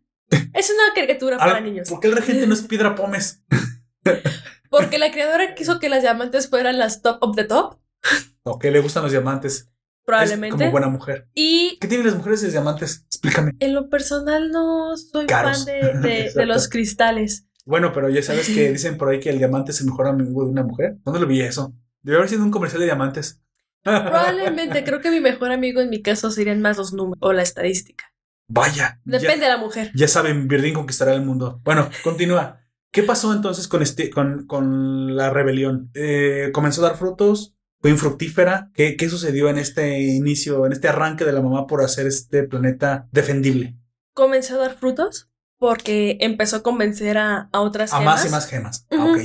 es 0.52 0.70
una 0.70 0.94
caricatura 0.94 1.38
para 1.38 1.60
niños. 1.60 1.88
¿Por 1.88 2.00
qué 2.00 2.08
el 2.08 2.16
regente 2.16 2.46
no 2.46 2.54
es 2.54 2.62
piedra 2.62 2.94
pómez? 2.94 3.42
Porque 4.70 4.98
la 4.98 5.10
creadora 5.10 5.54
quiso 5.54 5.78
que 5.80 5.88
las 5.88 6.02
diamantes 6.02 6.48
fueran 6.50 6.78
las 6.78 7.00
top 7.02 7.18
of 7.22 7.36
the 7.36 7.44
top. 7.44 7.78
¿O 8.42 8.58
qué 8.58 8.70
le 8.70 8.80
gustan 8.80 9.02
los 9.02 9.12
diamantes? 9.12 9.54
Es 9.60 9.68
Probablemente. 10.04 10.56
como 10.58 10.70
buena 10.70 10.88
mujer. 10.88 11.28
Y 11.34 11.76
¿Qué 11.80 11.88
tienen 11.88 12.06
las 12.06 12.16
mujeres 12.16 12.40
y 12.40 12.44
los 12.44 12.52
diamantes? 12.52 13.02
Explícame. 13.06 13.52
en 13.60 13.74
lo 13.74 13.88
personal 13.90 14.50
no 14.50 14.96
soy 14.96 15.26
Caros. 15.26 15.64
fan 15.64 15.66
de, 15.66 15.72
de- 15.72 15.98
de 16.08 16.20
Exacto. 16.22 16.46
los 16.46 16.68
cristales. 16.68 17.46
Bueno, 17.66 17.92
pero 17.92 18.08
ya 18.08 18.22
sabes 18.22 18.48
que 18.48 18.70
dicen 18.72 18.96
por 18.96 19.10
ahí 19.10 19.20
que 19.20 19.28
el 19.28 19.36
diamante 19.38 19.72
es 19.72 19.80
el 19.82 19.86
mejor 19.88 20.06
amigo 20.08 20.44
de 20.44 20.50
una 20.50 20.62
mujer. 20.62 20.96
¿Dónde 21.04 21.20
lo 21.20 21.26
vi 21.26 21.42
eso? 21.42 21.74
Debe 22.08 22.18
haber 22.18 22.30
sido 22.30 22.42
un 22.42 22.50
comercial 22.50 22.80
de 22.80 22.86
diamantes. 22.86 23.42
Probablemente 23.82 24.84
creo 24.84 25.00
que 25.00 25.10
mi 25.10 25.20
mejor 25.20 25.52
amigo 25.52 25.80
en 25.80 25.90
mi 25.90 26.02
caso 26.02 26.30
serían 26.30 26.60
más 26.60 26.76
los 26.78 26.92
números 26.92 27.18
o 27.20 27.32
la 27.32 27.42
estadística. 27.42 28.04
Vaya. 28.48 29.00
ya- 29.04 29.18
Depende 29.18 29.44
de 29.46 29.50
la 29.52 29.58
mujer. 29.58 29.90
Ya 29.94 30.08
saben, 30.08 30.48
Virdín 30.48 30.74
conquistará 30.74 31.12
el 31.14 31.22
mundo. 31.22 31.60
Bueno, 31.64 31.90
continúa. 32.02 32.60
¿Qué 32.90 33.02
pasó 33.02 33.32
entonces 33.34 33.68
con, 33.68 33.82
este, 33.82 34.08
con, 34.10 34.46
con 34.46 35.16
la 35.16 35.30
rebelión? 35.30 35.90
Eh, 35.94 36.50
¿Comenzó 36.52 36.84
a 36.84 36.88
dar 36.88 36.98
frutos? 36.98 37.54
¿Fue 37.80 37.90
infructífera? 37.90 38.70
¿Qué, 38.74 38.96
¿Qué 38.96 39.08
sucedió 39.10 39.48
en 39.50 39.58
este 39.58 40.00
inicio, 40.00 40.64
en 40.66 40.72
este 40.72 40.88
arranque 40.88 41.24
de 41.24 41.32
la 41.32 41.42
mamá 41.42 41.66
por 41.66 41.82
hacer 41.82 42.06
este 42.06 42.42
planeta 42.44 43.06
defendible? 43.12 43.76
Comenzó 44.14 44.54
a 44.54 44.58
dar 44.58 44.74
frutos 44.74 45.30
porque 45.58 46.16
empezó 46.20 46.56
a 46.56 46.62
convencer 46.62 47.18
a, 47.18 47.50
a 47.52 47.60
otras 47.60 47.92
A 47.92 47.98
gemas. 47.98 48.14
más 48.16 48.26
y 48.26 48.30
más 48.30 48.46
gemas. 48.48 48.86
Ah, 48.90 49.04
Ujú. 49.04 49.18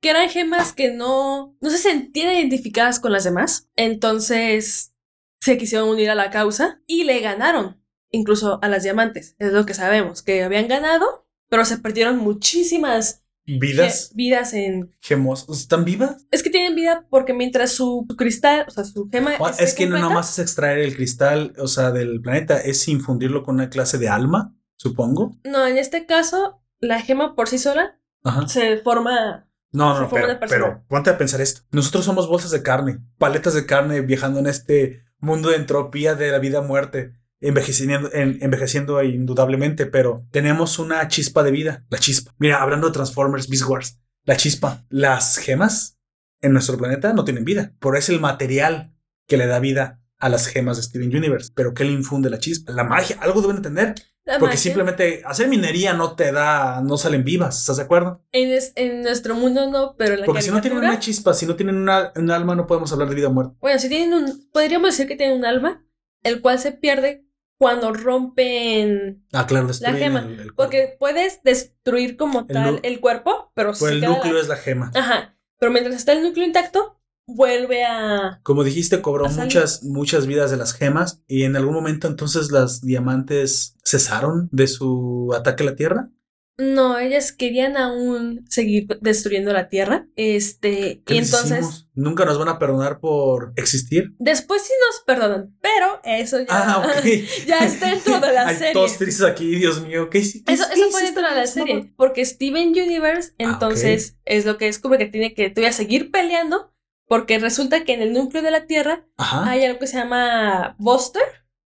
Que 0.00 0.10
eran 0.10 0.28
gemas 0.28 0.72
que 0.72 0.90
no, 0.92 1.56
no 1.60 1.70
se 1.70 1.78
sentían 1.78 2.34
identificadas 2.34 3.00
con 3.00 3.12
las 3.12 3.24
demás. 3.24 3.68
Entonces 3.76 4.94
se 5.40 5.58
quisieron 5.58 5.88
unir 5.88 6.10
a 6.10 6.14
la 6.14 6.30
causa 6.30 6.80
y 6.86 7.04
le 7.04 7.20
ganaron, 7.20 7.82
incluso 8.10 8.58
a 8.62 8.68
las 8.68 8.82
diamantes. 8.82 9.36
Es 9.38 9.52
lo 9.52 9.66
que 9.66 9.74
sabemos, 9.74 10.22
que 10.22 10.42
habían 10.42 10.68
ganado, 10.68 11.26
pero 11.48 11.64
se 11.64 11.78
perdieron 11.78 12.18
muchísimas 12.18 13.24
¿Vidas? 13.46 14.08
ge- 14.10 14.14
vidas 14.16 14.52
en... 14.54 14.94
¿Gemos? 15.00 15.48
¿Están 15.48 15.84
vivas? 15.84 16.26
Es 16.30 16.42
que 16.42 16.50
tienen 16.50 16.74
vida 16.76 17.06
porque 17.10 17.32
mientras 17.32 17.72
su, 17.72 18.06
cristal, 18.16 18.64
o 18.68 18.70
sea, 18.70 18.84
su 18.84 19.08
gema... 19.08 19.32
Ah, 19.40 19.52
Es 19.58 19.74
que 19.74 19.86
no 19.86 19.96
nada 19.98 20.10
más 20.10 20.30
es 20.30 20.38
extraer 20.38 20.78
el 20.78 20.94
cristal, 20.94 21.54
o 21.58 21.66
sea, 21.66 21.90
del 21.90 22.20
planeta, 22.20 22.60
es 22.60 22.86
infundirlo 22.88 23.42
con 23.42 23.56
una 23.56 23.70
clase 23.70 23.98
de 23.98 24.08
alma, 24.08 24.54
supongo. 24.76 25.36
No, 25.44 25.66
en 25.66 25.78
este 25.78 26.06
caso, 26.06 26.62
la 26.80 27.00
gema 27.00 27.34
por 27.34 27.48
sí 27.48 27.58
sola 27.58 27.98
Ajá. 28.24 28.46
se 28.48 28.78
forma... 28.78 29.46
No, 29.72 29.90
no, 30.00 30.08
forma 30.08 30.26
pero, 30.26 30.40
pero 30.50 30.84
ponte 30.88 31.10
a 31.10 31.18
pensar 31.18 31.40
esto. 31.40 31.62
Nosotros 31.70 32.04
somos 32.04 32.28
bolsas 32.28 32.50
de 32.50 32.62
carne, 32.62 32.98
paletas 33.18 33.54
de 33.54 33.66
carne 33.66 34.00
viajando 34.00 34.40
en 34.40 34.46
este 34.46 35.04
mundo 35.18 35.50
de 35.50 35.56
entropía 35.56 36.14
de 36.14 36.30
la 36.30 36.38
vida-muerte, 36.38 37.12
envejeciendo, 37.40 38.10
en- 38.12 38.38
envejeciendo 38.42 39.02
indudablemente, 39.02 39.86
pero 39.86 40.26
tenemos 40.30 40.78
una 40.78 41.06
chispa 41.08 41.42
de 41.42 41.50
vida, 41.52 41.84
la 41.88 41.98
chispa. 41.98 42.34
Mira, 42.38 42.60
hablando 42.62 42.88
de 42.88 42.92
Transformers, 42.94 43.48
Beast 43.48 43.66
Wars, 43.68 43.98
la 44.24 44.36
chispa. 44.36 44.84
Las 44.88 45.36
gemas 45.38 45.98
en 46.42 46.52
nuestro 46.52 46.76
planeta 46.76 47.12
no 47.12 47.24
tienen 47.24 47.44
vida, 47.44 47.72
pero 47.80 47.96
es 47.96 48.08
el 48.08 48.20
material 48.20 48.92
que 49.28 49.36
le 49.36 49.46
da 49.46 49.58
vida 49.60 49.99
a 50.20 50.28
las 50.28 50.46
gemas 50.46 50.76
de 50.76 50.82
Steven 50.84 51.16
Universe. 51.16 51.50
Pero 51.54 51.74
¿qué 51.74 51.84
le 51.84 51.92
infunde 51.92 52.30
la 52.30 52.38
chispa? 52.38 52.72
La 52.72 52.84
magia, 52.84 53.16
algo 53.20 53.40
deben 53.42 53.62
tener. 53.62 53.94
la 54.24 54.34
Porque 54.38 54.54
magia. 54.54 54.58
simplemente 54.60 55.22
hacer 55.24 55.48
minería 55.48 55.94
no 55.94 56.14
te 56.14 56.30
da, 56.30 56.80
no 56.82 56.96
salen 56.98 57.24
vivas, 57.24 57.58
¿estás 57.58 57.78
de 57.78 57.82
acuerdo? 57.84 58.22
En, 58.32 58.50
es- 58.52 58.72
en 58.76 59.02
nuestro 59.02 59.34
mundo 59.34 59.68
no, 59.70 59.96
pero 59.96 60.14
en 60.14 60.20
la 60.20 60.26
Porque 60.26 60.42
si 60.42 60.50
no 60.50 60.60
tienen 60.60 60.78
una 60.78 60.98
chispa, 61.00 61.34
si 61.34 61.46
no 61.46 61.56
tienen 61.56 61.76
una, 61.76 62.12
un 62.14 62.30
alma, 62.30 62.54
no 62.54 62.66
podemos 62.66 62.92
hablar 62.92 63.08
de 63.08 63.14
vida 63.16 63.28
o 63.28 63.32
muerte. 63.32 63.56
Bueno, 63.60 63.78
si 63.80 63.88
tienen 63.88 64.12
un. 64.14 64.48
Podríamos 64.52 64.90
decir 64.90 65.08
que 65.08 65.16
tienen 65.16 65.38
un 65.38 65.44
alma, 65.46 65.84
el 66.22 66.40
cual 66.42 66.58
se 66.58 66.72
pierde 66.72 67.24
cuando 67.58 67.92
rompen. 67.92 69.24
Ah, 69.32 69.46
claro, 69.46 69.66
destruyen 69.68 69.98
gema, 69.98 70.20
el, 70.20 70.26
el 70.32 70.36
cuerpo. 70.36 70.54
Porque 70.56 70.96
puedes 70.98 71.42
destruir 71.42 72.16
como 72.16 72.40
El 72.40 72.46
tal 72.48 72.80
el 72.82 73.00
cuerpo, 73.00 73.52
pero 73.54 73.70
Pues 73.70 73.78
se 73.78 73.88
el 73.92 74.00
núcleo 74.02 74.34
la- 74.34 74.40
es 74.40 74.48
la 74.48 74.56
gema. 74.56 74.90
Ajá. 74.94 75.36
Pero 75.58 75.72
mientras 75.72 75.96
está 75.96 76.12
el 76.12 76.22
núcleo 76.22 76.46
intacto, 76.46 76.99
vuelve 77.26 77.84
a. 77.84 78.40
Como 78.42 78.64
dijiste, 78.64 79.00
cobró 79.00 79.28
muchas, 79.28 79.82
muchas 79.84 80.26
vidas 80.26 80.50
de 80.50 80.56
las 80.56 80.72
gemas 80.74 81.22
y 81.28 81.44
en 81.44 81.56
algún 81.56 81.74
momento 81.74 82.08
entonces 82.08 82.50
las 82.50 82.80
diamantes 82.80 83.76
cesaron 83.84 84.48
de 84.52 84.66
su 84.66 85.32
ataque 85.36 85.62
a 85.62 85.66
la 85.66 85.76
Tierra. 85.76 86.10
No, 86.58 86.98
ellas 86.98 87.32
querían 87.32 87.78
aún 87.78 88.44
seguir 88.50 88.86
destruyendo 89.00 89.50
la 89.50 89.70
tierra. 89.70 90.06
Este. 90.14 91.02
¿Qué 91.06 91.14
Y 91.14 91.18
entonces. 91.18 91.52
hicimos? 91.52 91.88
Nunca 91.94 92.26
nos 92.26 92.38
van 92.38 92.48
a 92.48 92.58
perdonar 92.58 93.00
por 93.00 93.54
existir. 93.56 94.12
Después 94.18 94.60
sí 94.60 94.72
nos 94.86 95.00
perdonan, 95.06 95.56
pero 95.62 96.00
eso 96.04 96.38
ya. 96.40 96.46
Ah, 96.50 96.86
ya 97.46 97.60
está 97.60 97.88
dentro 97.88 98.20
de 98.20 98.32
la 98.34 98.46
Hay 98.48 98.56
serie. 98.56 98.72
todos 98.74 98.98
tristes 98.98 99.24
aquí, 99.24 99.56
Dios 99.56 99.80
mío. 99.80 100.10
¿Qué, 100.10 100.20
qué 100.20 100.52
Eso, 100.52 100.64
fue 100.90 101.02
dentro 101.02 101.26
de 101.26 101.34
la 101.34 101.46
serie. 101.46 101.94
Porque 101.96 102.26
Steven 102.26 102.68
Universe, 102.68 103.30
Ah, 103.38 103.52
entonces, 103.52 104.18
es 104.26 104.44
lo 104.44 104.58
que 104.58 104.66
descubre 104.66 104.98
que 104.98 105.06
tiene 105.06 105.32
que 105.32 105.48
todavía 105.48 105.72
seguir 105.72 106.10
peleando. 106.10 106.74
Porque 107.10 107.40
resulta 107.40 107.82
que 107.84 107.92
en 107.92 108.02
el 108.02 108.12
núcleo 108.12 108.40
de 108.40 108.52
la 108.52 108.66
Tierra 108.66 109.04
Ajá. 109.16 109.50
hay 109.50 109.64
algo 109.64 109.80
que 109.80 109.88
se 109.88 109.96
llama 109.98 110.76
Buster, 110.78 111.24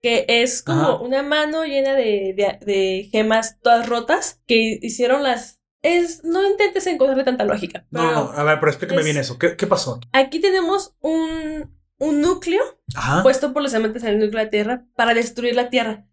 que 0.02 0.24
es 0.26 0.60
como 0.60 0.80
Ajá. 0.80 0.96
una 0.96 1.22
mano 1.22 1.64
llena 1.64 1.94
de, 1.94 2.34
de- 2.36 2.58
de 2.66 3.08
gemas 3.12 3.60
todas 3.62 3.88
rotas 3.88 4.40
que 4.48 4.80
hicieron 4.82 5.22
las. 5.22 5.60
Es, 5.82 6.24
no 6.24 6.44
intentes 6.44 6.84
encontrarle 6.88 7.22
tanta 7.22 7.44
lógica. 7.44 7.86
No, 7.92 8.10
no, 8.10 8.18
a 8.32 8.42
ver, 8.42 8.58
pero 8.58 8.70
explícame 8.72 9.02
es- 9.02 9.04
bien 9.04 9.18
eso. 9.18 9.38
¿Qué, 9.38 9.56
qué 9.56 9.68
pasó? 9.68 10.00
Aquí 10.12 10.40
tenemos 10.40 10.96
un, 10.98 11.72
un 12.00 12.20
núcleo 12.20 12.62
Ajá. 12.96 13.22
puesto 13.22 13.52
por 13.52 13.62
los 13.62 13.70
diamantes 13.70 14.02
en 14.02 14.08
el 14.08 14.18
núcleo 14.18 14.40
de 14.40 14.44
la 14.46 14.50
Tierra 14.50 14.84
para 14.96 15.14
destruir 15.14 15.54
la 15.54 15.70
Tierra. 15.70 16.08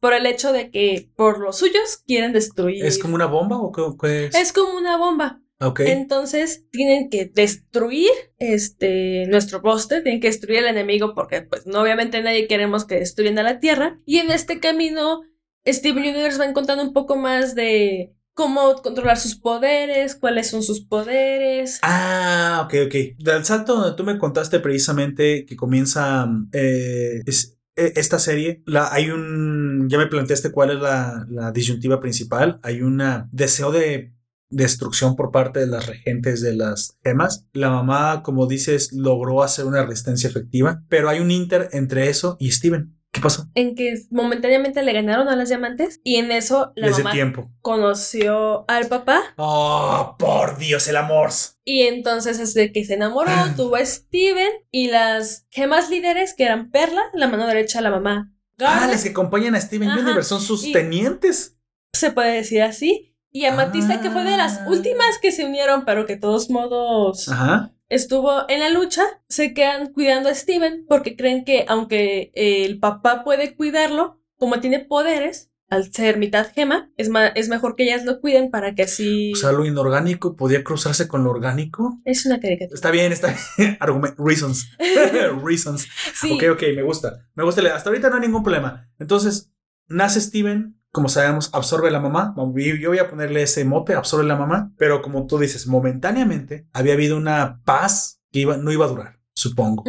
Por 0.00 0.14
el 0.14 0.24
hecho 0.24 0.54
de 0.54 0.70
que 0.70 1.10
por 1.14 1.38
los 1.38 1.58
suyos 1.58 1.98
quieren 2.06 2.32
destruir. 2.32 2.82
¿Es 2.86 2.98
como 2.98 3.14
una 3.14 3.26
bomba 3.26 3.58
o 3.58 3.70
qué, 3.70 3.82
qué 4.00 4.24
es? 4.28 4.34
Es 4.34 4.52
como 4.54 4.78
una 4.78 4.96
bomba. 4.96 5.42
Entonces 5.86 6.64
tienen 6.70 7.08
que 7.10 7.26
destruir 7.26 8.10
este 8.38 9.26
nuestro 9.28 9.62
póster, 9.62 10.02
tienen 10.02 10.20
que 10.20 10.26
destruir 10.28 10.58
al 10.60 10.66
enemigo 10.66 11.14
porque 11.14 11.42
pues 11.42 11.66
no 11.66 11.80
obviamente 11.80 12.22
nadie 12.22 12.46
queremos 12.46 12.84
que 12.84 12.96
destruyan 12.96 13.38
a 13.38 13.42
la 13.42 13.60
Tierra. 13.60 13.98
Y 14.04 14.18
en 14.18 14.30
este 14.30 14.60
camino 14.60 15.22
Steven 15.66 15.98
Universe 16.02 16.38
va 16.38 16.46
encontrando 16.46 16.84
un 16.84 16.92
poco 16.92 17.16
más 17.16 17.54
de 17.54 18.14
cómo 18.34 18.74
controlar 18.82 19.16
sus 19.16 19.36
poderes, 19.36 20.16
cuáles 20.16 20.48
son 20.48 20.62
sus 20.62 20.84
poderes. 20.84 21.78
Ah, 21.82 22.62
ok, 22.66 22.74
ok. 22.86 22.94
Del 23.18 23.44
salto 23.44 23.76
donde 23.76 23.96
tú 23.96 24.02
me 24.04 24.18
contaste 24.18 24.58
precisamente 24.60 25.46
que 25.46 25.56
comienza 25.56 26.28
eh, 26.52 27.22
es- 27.26 27.56
eh, 27.76 27.92
esta 27.96 28.18
serie, 28.20 28.62
la, 28.66 28.92
hay 28.92 29.10
un, 29.10 29.88
ya 29.88 29.98
me 29.98 30.06
planteaste 30.06 30.52
cuál 30.52 30.70
es 30.70 30.78
la, 30.80 31.26
la 31.28 31.50
disyuntiva 31.50 32.00
principal, 32.00 32.60
hay 32.62 32.82
un 32.82 33.02
deseo 33.32 33.72
de 33.72 34.12
destrucción 34.50 35.16
por 35.16 35.30
parte 35.30 35.60
de 35.60 35.66
las 35.66 35.86
regentes 35.86 36.40
de 36.40 36.54
las 36.54 36.96
gemas. 37.04 37.46
La 37.52 37.70
mamá, 37.70 38.22
como 38.22 38.46
dices, 38.46 38.92
logró 38.92 39.42
hacer 39.42 39.64
una 39.66 39.84
resistencia 39.84 40.28
efectiva, 40.28 40.82
pero 40.88 41.08
hay 41.08 41.20
un 41.20 41.30
inter 41.30 41.68
entre 41.72 42.08
eso 42.08 42.36
y 42.38 42.50
Steven. 42.52 42.90
¿Qué 43.12 43.20
pasó? 43.20 43.48
En 43.54 43.76
que 43.76 43.94
momentáneamente 44.10 44.82
le 44.82 44.92
ganaron 44.92 45.28
a 45.28 45.36
las 45.36 45.48
diamantes 45.48 46.00
y 46.02 46.16
en 46.16 46.32
eso 46.32 46.72
la 46.74 46.88
Desde 46.88 47.04
mamá 47.04 47.12
tiempo. 47.12 47.48
conoció 47.60 48.64
al 48.68 48.88
papá 48.88 49.20
Oh, 49.36 50.16
por 50.18 50.58
Dios, 50.58 50.88
el 50.88 50.96
amor. 50.96 51.30
Y 51.64 51.82
entonces 51.82 52.40
es 52.40 52.54
de 52.54 52.72
que 52.72 52.84
se 52.84 52.94
enamoró, 52.94 53.30
tuvo 53.56 53.76
a 53.76 53.84
Steven 53.86 54.50
y 54.72 54.88
las 54.88 55.46
gemas 55.50 55.90
líderes 55.90 56.34
que 56.34 56.42
eran 56.44 56.72
Perla, 56.72 57.02
la 57.14 57.28
mano 57.28 57.46
derecha 57.46 57.80
la 57.80 57.90
mamá. 57.90 58.32
Ah, 58.58 58.88
las 58.90 59.04
que 59.04 59.10
acompañan 59.10 59.54
a 59.54 59.60
Steven. 59.60 59.90
Universe 59.90 60.28
son 60.28 60.40
sus 60.40 60.64
Y- 60.64 60.72
tenientes. 60.72 61.56
se 61.92 62.10
puede 62.10 62.32
decir 62.34 62.62
así. 62.62 63.13
Y 63.36 63.46
Amatista, 63.46 64.00
que 64.00 64.10
fue 64.12 64.22
de 64.22 64.36
las 64.36 64.58
Ah. 64.58 64.66
últimas 64.68 65.18
que 65.20 65.32
se 65.32 65.44
unieron, 65.44 65.84
pero 65.84 66.06
que 66.06 66.14
de 66.14 66.20
todos 66.20 66.50
modos 66.50 67.28
Ajá. 67.28 67.74
estuvo 67.88 68.48
en 68.48 68.60
la 68.60 68.70
lucha, 68.70 69.02
se 69.28 69.52
quedan 69.54 69.92
cuidando 69.92 70.28
a 70.28 70.34
Steven 70.34 70.86
porque 70.88 71.16
creen 71.16 71.44
que 71.44 71.64
aunque 71.66 72.30
el 72.36 72.78
papá 72.78 73.24
puede 73.24 73.56
cuidarlo, 73.56 74.20
como 74.36 74.60
tiene 74.60 74.78
poderes, 74.78 75.50
al 75.68 75.92
ser 75.92 76.18
mitad 76.18 76.46
gema, 76.54 76.92
es, 76.96 77.10
es 77.34 77.48
mejor 77.48 77.74
que 77.74 77.82
ellas 77.82 78.04
lo 78.04 78.20
cuiden 78.20 78.52
para 78.52 78.76
que 78.76 78.82
así... 78.84 79.32
O 79.32 79.36
sea, 79.36 79.50
lo 79.50 79.64
inorgánico 79.66 80.36
podía 80.36 80.62
cruzarse 80.62 81.08
con 81.08 81.24
lo 81.24 81.30
orgánico. 81.30 81.98
es 82.04 82.24
una 82.26 82.38
caricatura. 82.38 82.74
Está 82.76 82.92
bien, 82.92 83.10
está 83.10 83.34
bien. 83.56 83.76
Argument- 83.80 84.14
reasons. 84.16 84.70
reasons. 85.44 85.88
Sí. 86.14 86.34
Ok, 86.34 86.44
ok, 86.52 86.62
me 86.76 86.82
gusta. 86.82 87.26
Me 87.34 87.42
gusta. 87.42 87.62
Hasta 87.74 87.90
ahorita 87.90 88.10
no 88.10 88.16
hay 88.16 88.20
ningún 88.22 88.44
problema. 88.44 88.88
Entonces, 89.00 89.50
nace 89.88 90.20
Steven 90.20 90.78
como 90.94 91.08
sabemos, 91.08 91.50
absorbe 91.52 91.90
la 91.90 91.98
mamá. 91.98 92.32
Yo 92.36 92.88
voy 92.90 92.98
a 93.00 93.10
ponerle 93.10 93.42
ese 93.42 93.64
mote, 93.64 93.94
absorbe 93.94 94.24
la 94.24 94.36
mamá. 94.36 94.72
Pero 94.78 95.02
como 95.02 95.26
tú 95.26 95.38
dices, 95.38 95.66
momentáneamente 95.66 96.68
había 96.72 96.92
habido 96.94 97.16
una 97.16 97.60
paz 97.64 98.20
que 98.30 98.38
iba, 98.40 98.56
no 98.56 98.70
iba 98.70 98.84
a 98.84 98.88
durar, 98.88 99.18
supongo. 99.34 99.82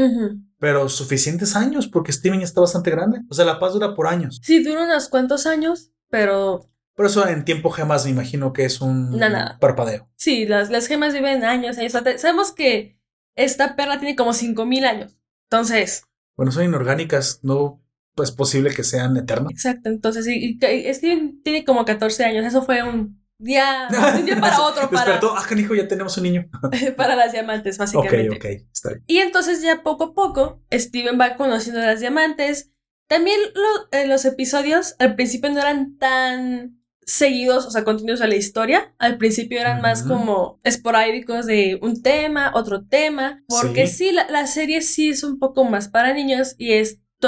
Pero 0.58 0.90
suficientes 0.90 1.56
años, 1.56 1.88
porque 1.88 2.12
Steven 2.12 2.40
ya 2.40 2.46
está 2.46 2.60
bastante 2.62 2.90
grande. 2.90 3.22
O 3.30 3.36
sea, 3.36 3.46
la 3.46 3.60
paz 3.60 3.74
dura 3.74 3.94
por 3.94 4.08
años. 4.08 4.40
Sí, 4.42 4.64
dura 4.64 4.84
unos 4.84 5.08
cuantos 5.08 5.46
años, 5.46 5.92
pero 6.10 6.68
Por 6.96 7.06
eso 7.06 7.28
en 7.28 7.46
tiempo 7.46 7.70
gemas 7.70 8.06
me 8.06 8.12
imagino 8.12 8.52
que 8.52 8.66
es 8.66 8.82
un 8.82 9.12
No, 9.12 9.28
parpadeo. 9.60 10.10
sí, 10.16 10.48
las, 10.48 10.72
las 10.72 10.88
gemas 10.88 11.14
viven 11.14 11.44
años. 11.44 11.78
años. 11.78 11.92
Sabemos 12.18 12.52
que 12.52 13.00
esta 13.36 13.76
perla 13.76 14.00
tiene 14.00 14.16
como 14.16 14.34
5000 14.34 14.86
años. 14.86 15.18
Entonces, 15.52 16.04
Bueno, 16.36 16.52
son 16.52 16.64
inorgánicas, 16.66 17.40
no 17.44 17.82
es 18.24 18.32
posible 18.32 18.74
que 18.74 18.84
sean 18.84 19.16
eternas. 19.18 19.52
exacto. 19.52 19.90
Entonces, 19.90 20.28
y, 20.28 20.58
Steven 20.94 21.42
tiene 21.44 21.66
como 21.66 21.84
14 21.86 22.24
años. 22.26 22.46
Eso 22.46 22.62
fue 22.62 22.82
un 22.84 23.22
día, 23.38 23.88
un 24.18 24.26
día 24.26 24.38
para 24.40 24.62
otro 24.62 24.90
para, 24.90 25.04
Despertó, 25.12 25.36
ah, 25.38 25.46
canijo, 25.48 25.76
ya 25.76 25.88
tenemos 25.88 26.16
un 26.18 26.24
niño. 26.24 26.46
para 26.98 27.16
las 27.16 27.32
diamantes, 27.34 27.76
ok, 27.76 27.80
básicamente. 27.80 28.36
ok, 28.38 28.46
está 28.72 28.90
bien. 28.90 29.04
Y 29.08 29.18
entonces 29.18 29.62
ya 29.62 29.84
poco 29.84 30.06
a 30.06 30.14
poco 30.14 30.62
Steven 30.72 31.20
va 31.20 31.36
conociendo 31.36 31.82
a 31.82 31.86
las 31.86 32.00
diamantes. 32.00 32.72
También 33.08 33.40
lo- 33.54 34.00
eh, 34.00 34.08
los 34.08 34.26
episodios 34.26 34.96
al 35.00 35.16
principio 35.16 35.50
no 35.52 35.60
eran 35.60 35.98
tan 35.98 36.80
seguidos, 37.08 37.68
o 37.68 37.70
sea, 37.72 37.84
continuos 37.84 38.22
a 38.22 38.28
la 38.28 38.36
historia. 38.36 38.96
Al 38.98 39.20
principio 39.20 39.60
eran 39.60 39.80
más 39.82 40.02
como 40.02 40.60
esporádicos 40.64 41.46
de 41.46 41.78
un 41.84 42.02
tema, 42.02 42.52
otro 42.56 42.84
tema. 42.86 43.44
Porque 43.48 43.86
Sí. 43.86 44.08
sí, 44.08 44.12
la, 44.12 44.28
la 44.32 44.48
serie 44.48 44.82
sí 44.82 45.10
es 45.10 45.24
un 45.24 45.38
poco 45.38 45.66
más 45.66 45.88
para 45.88 46.14
niños 46.16 46.56
y 46.58 46.74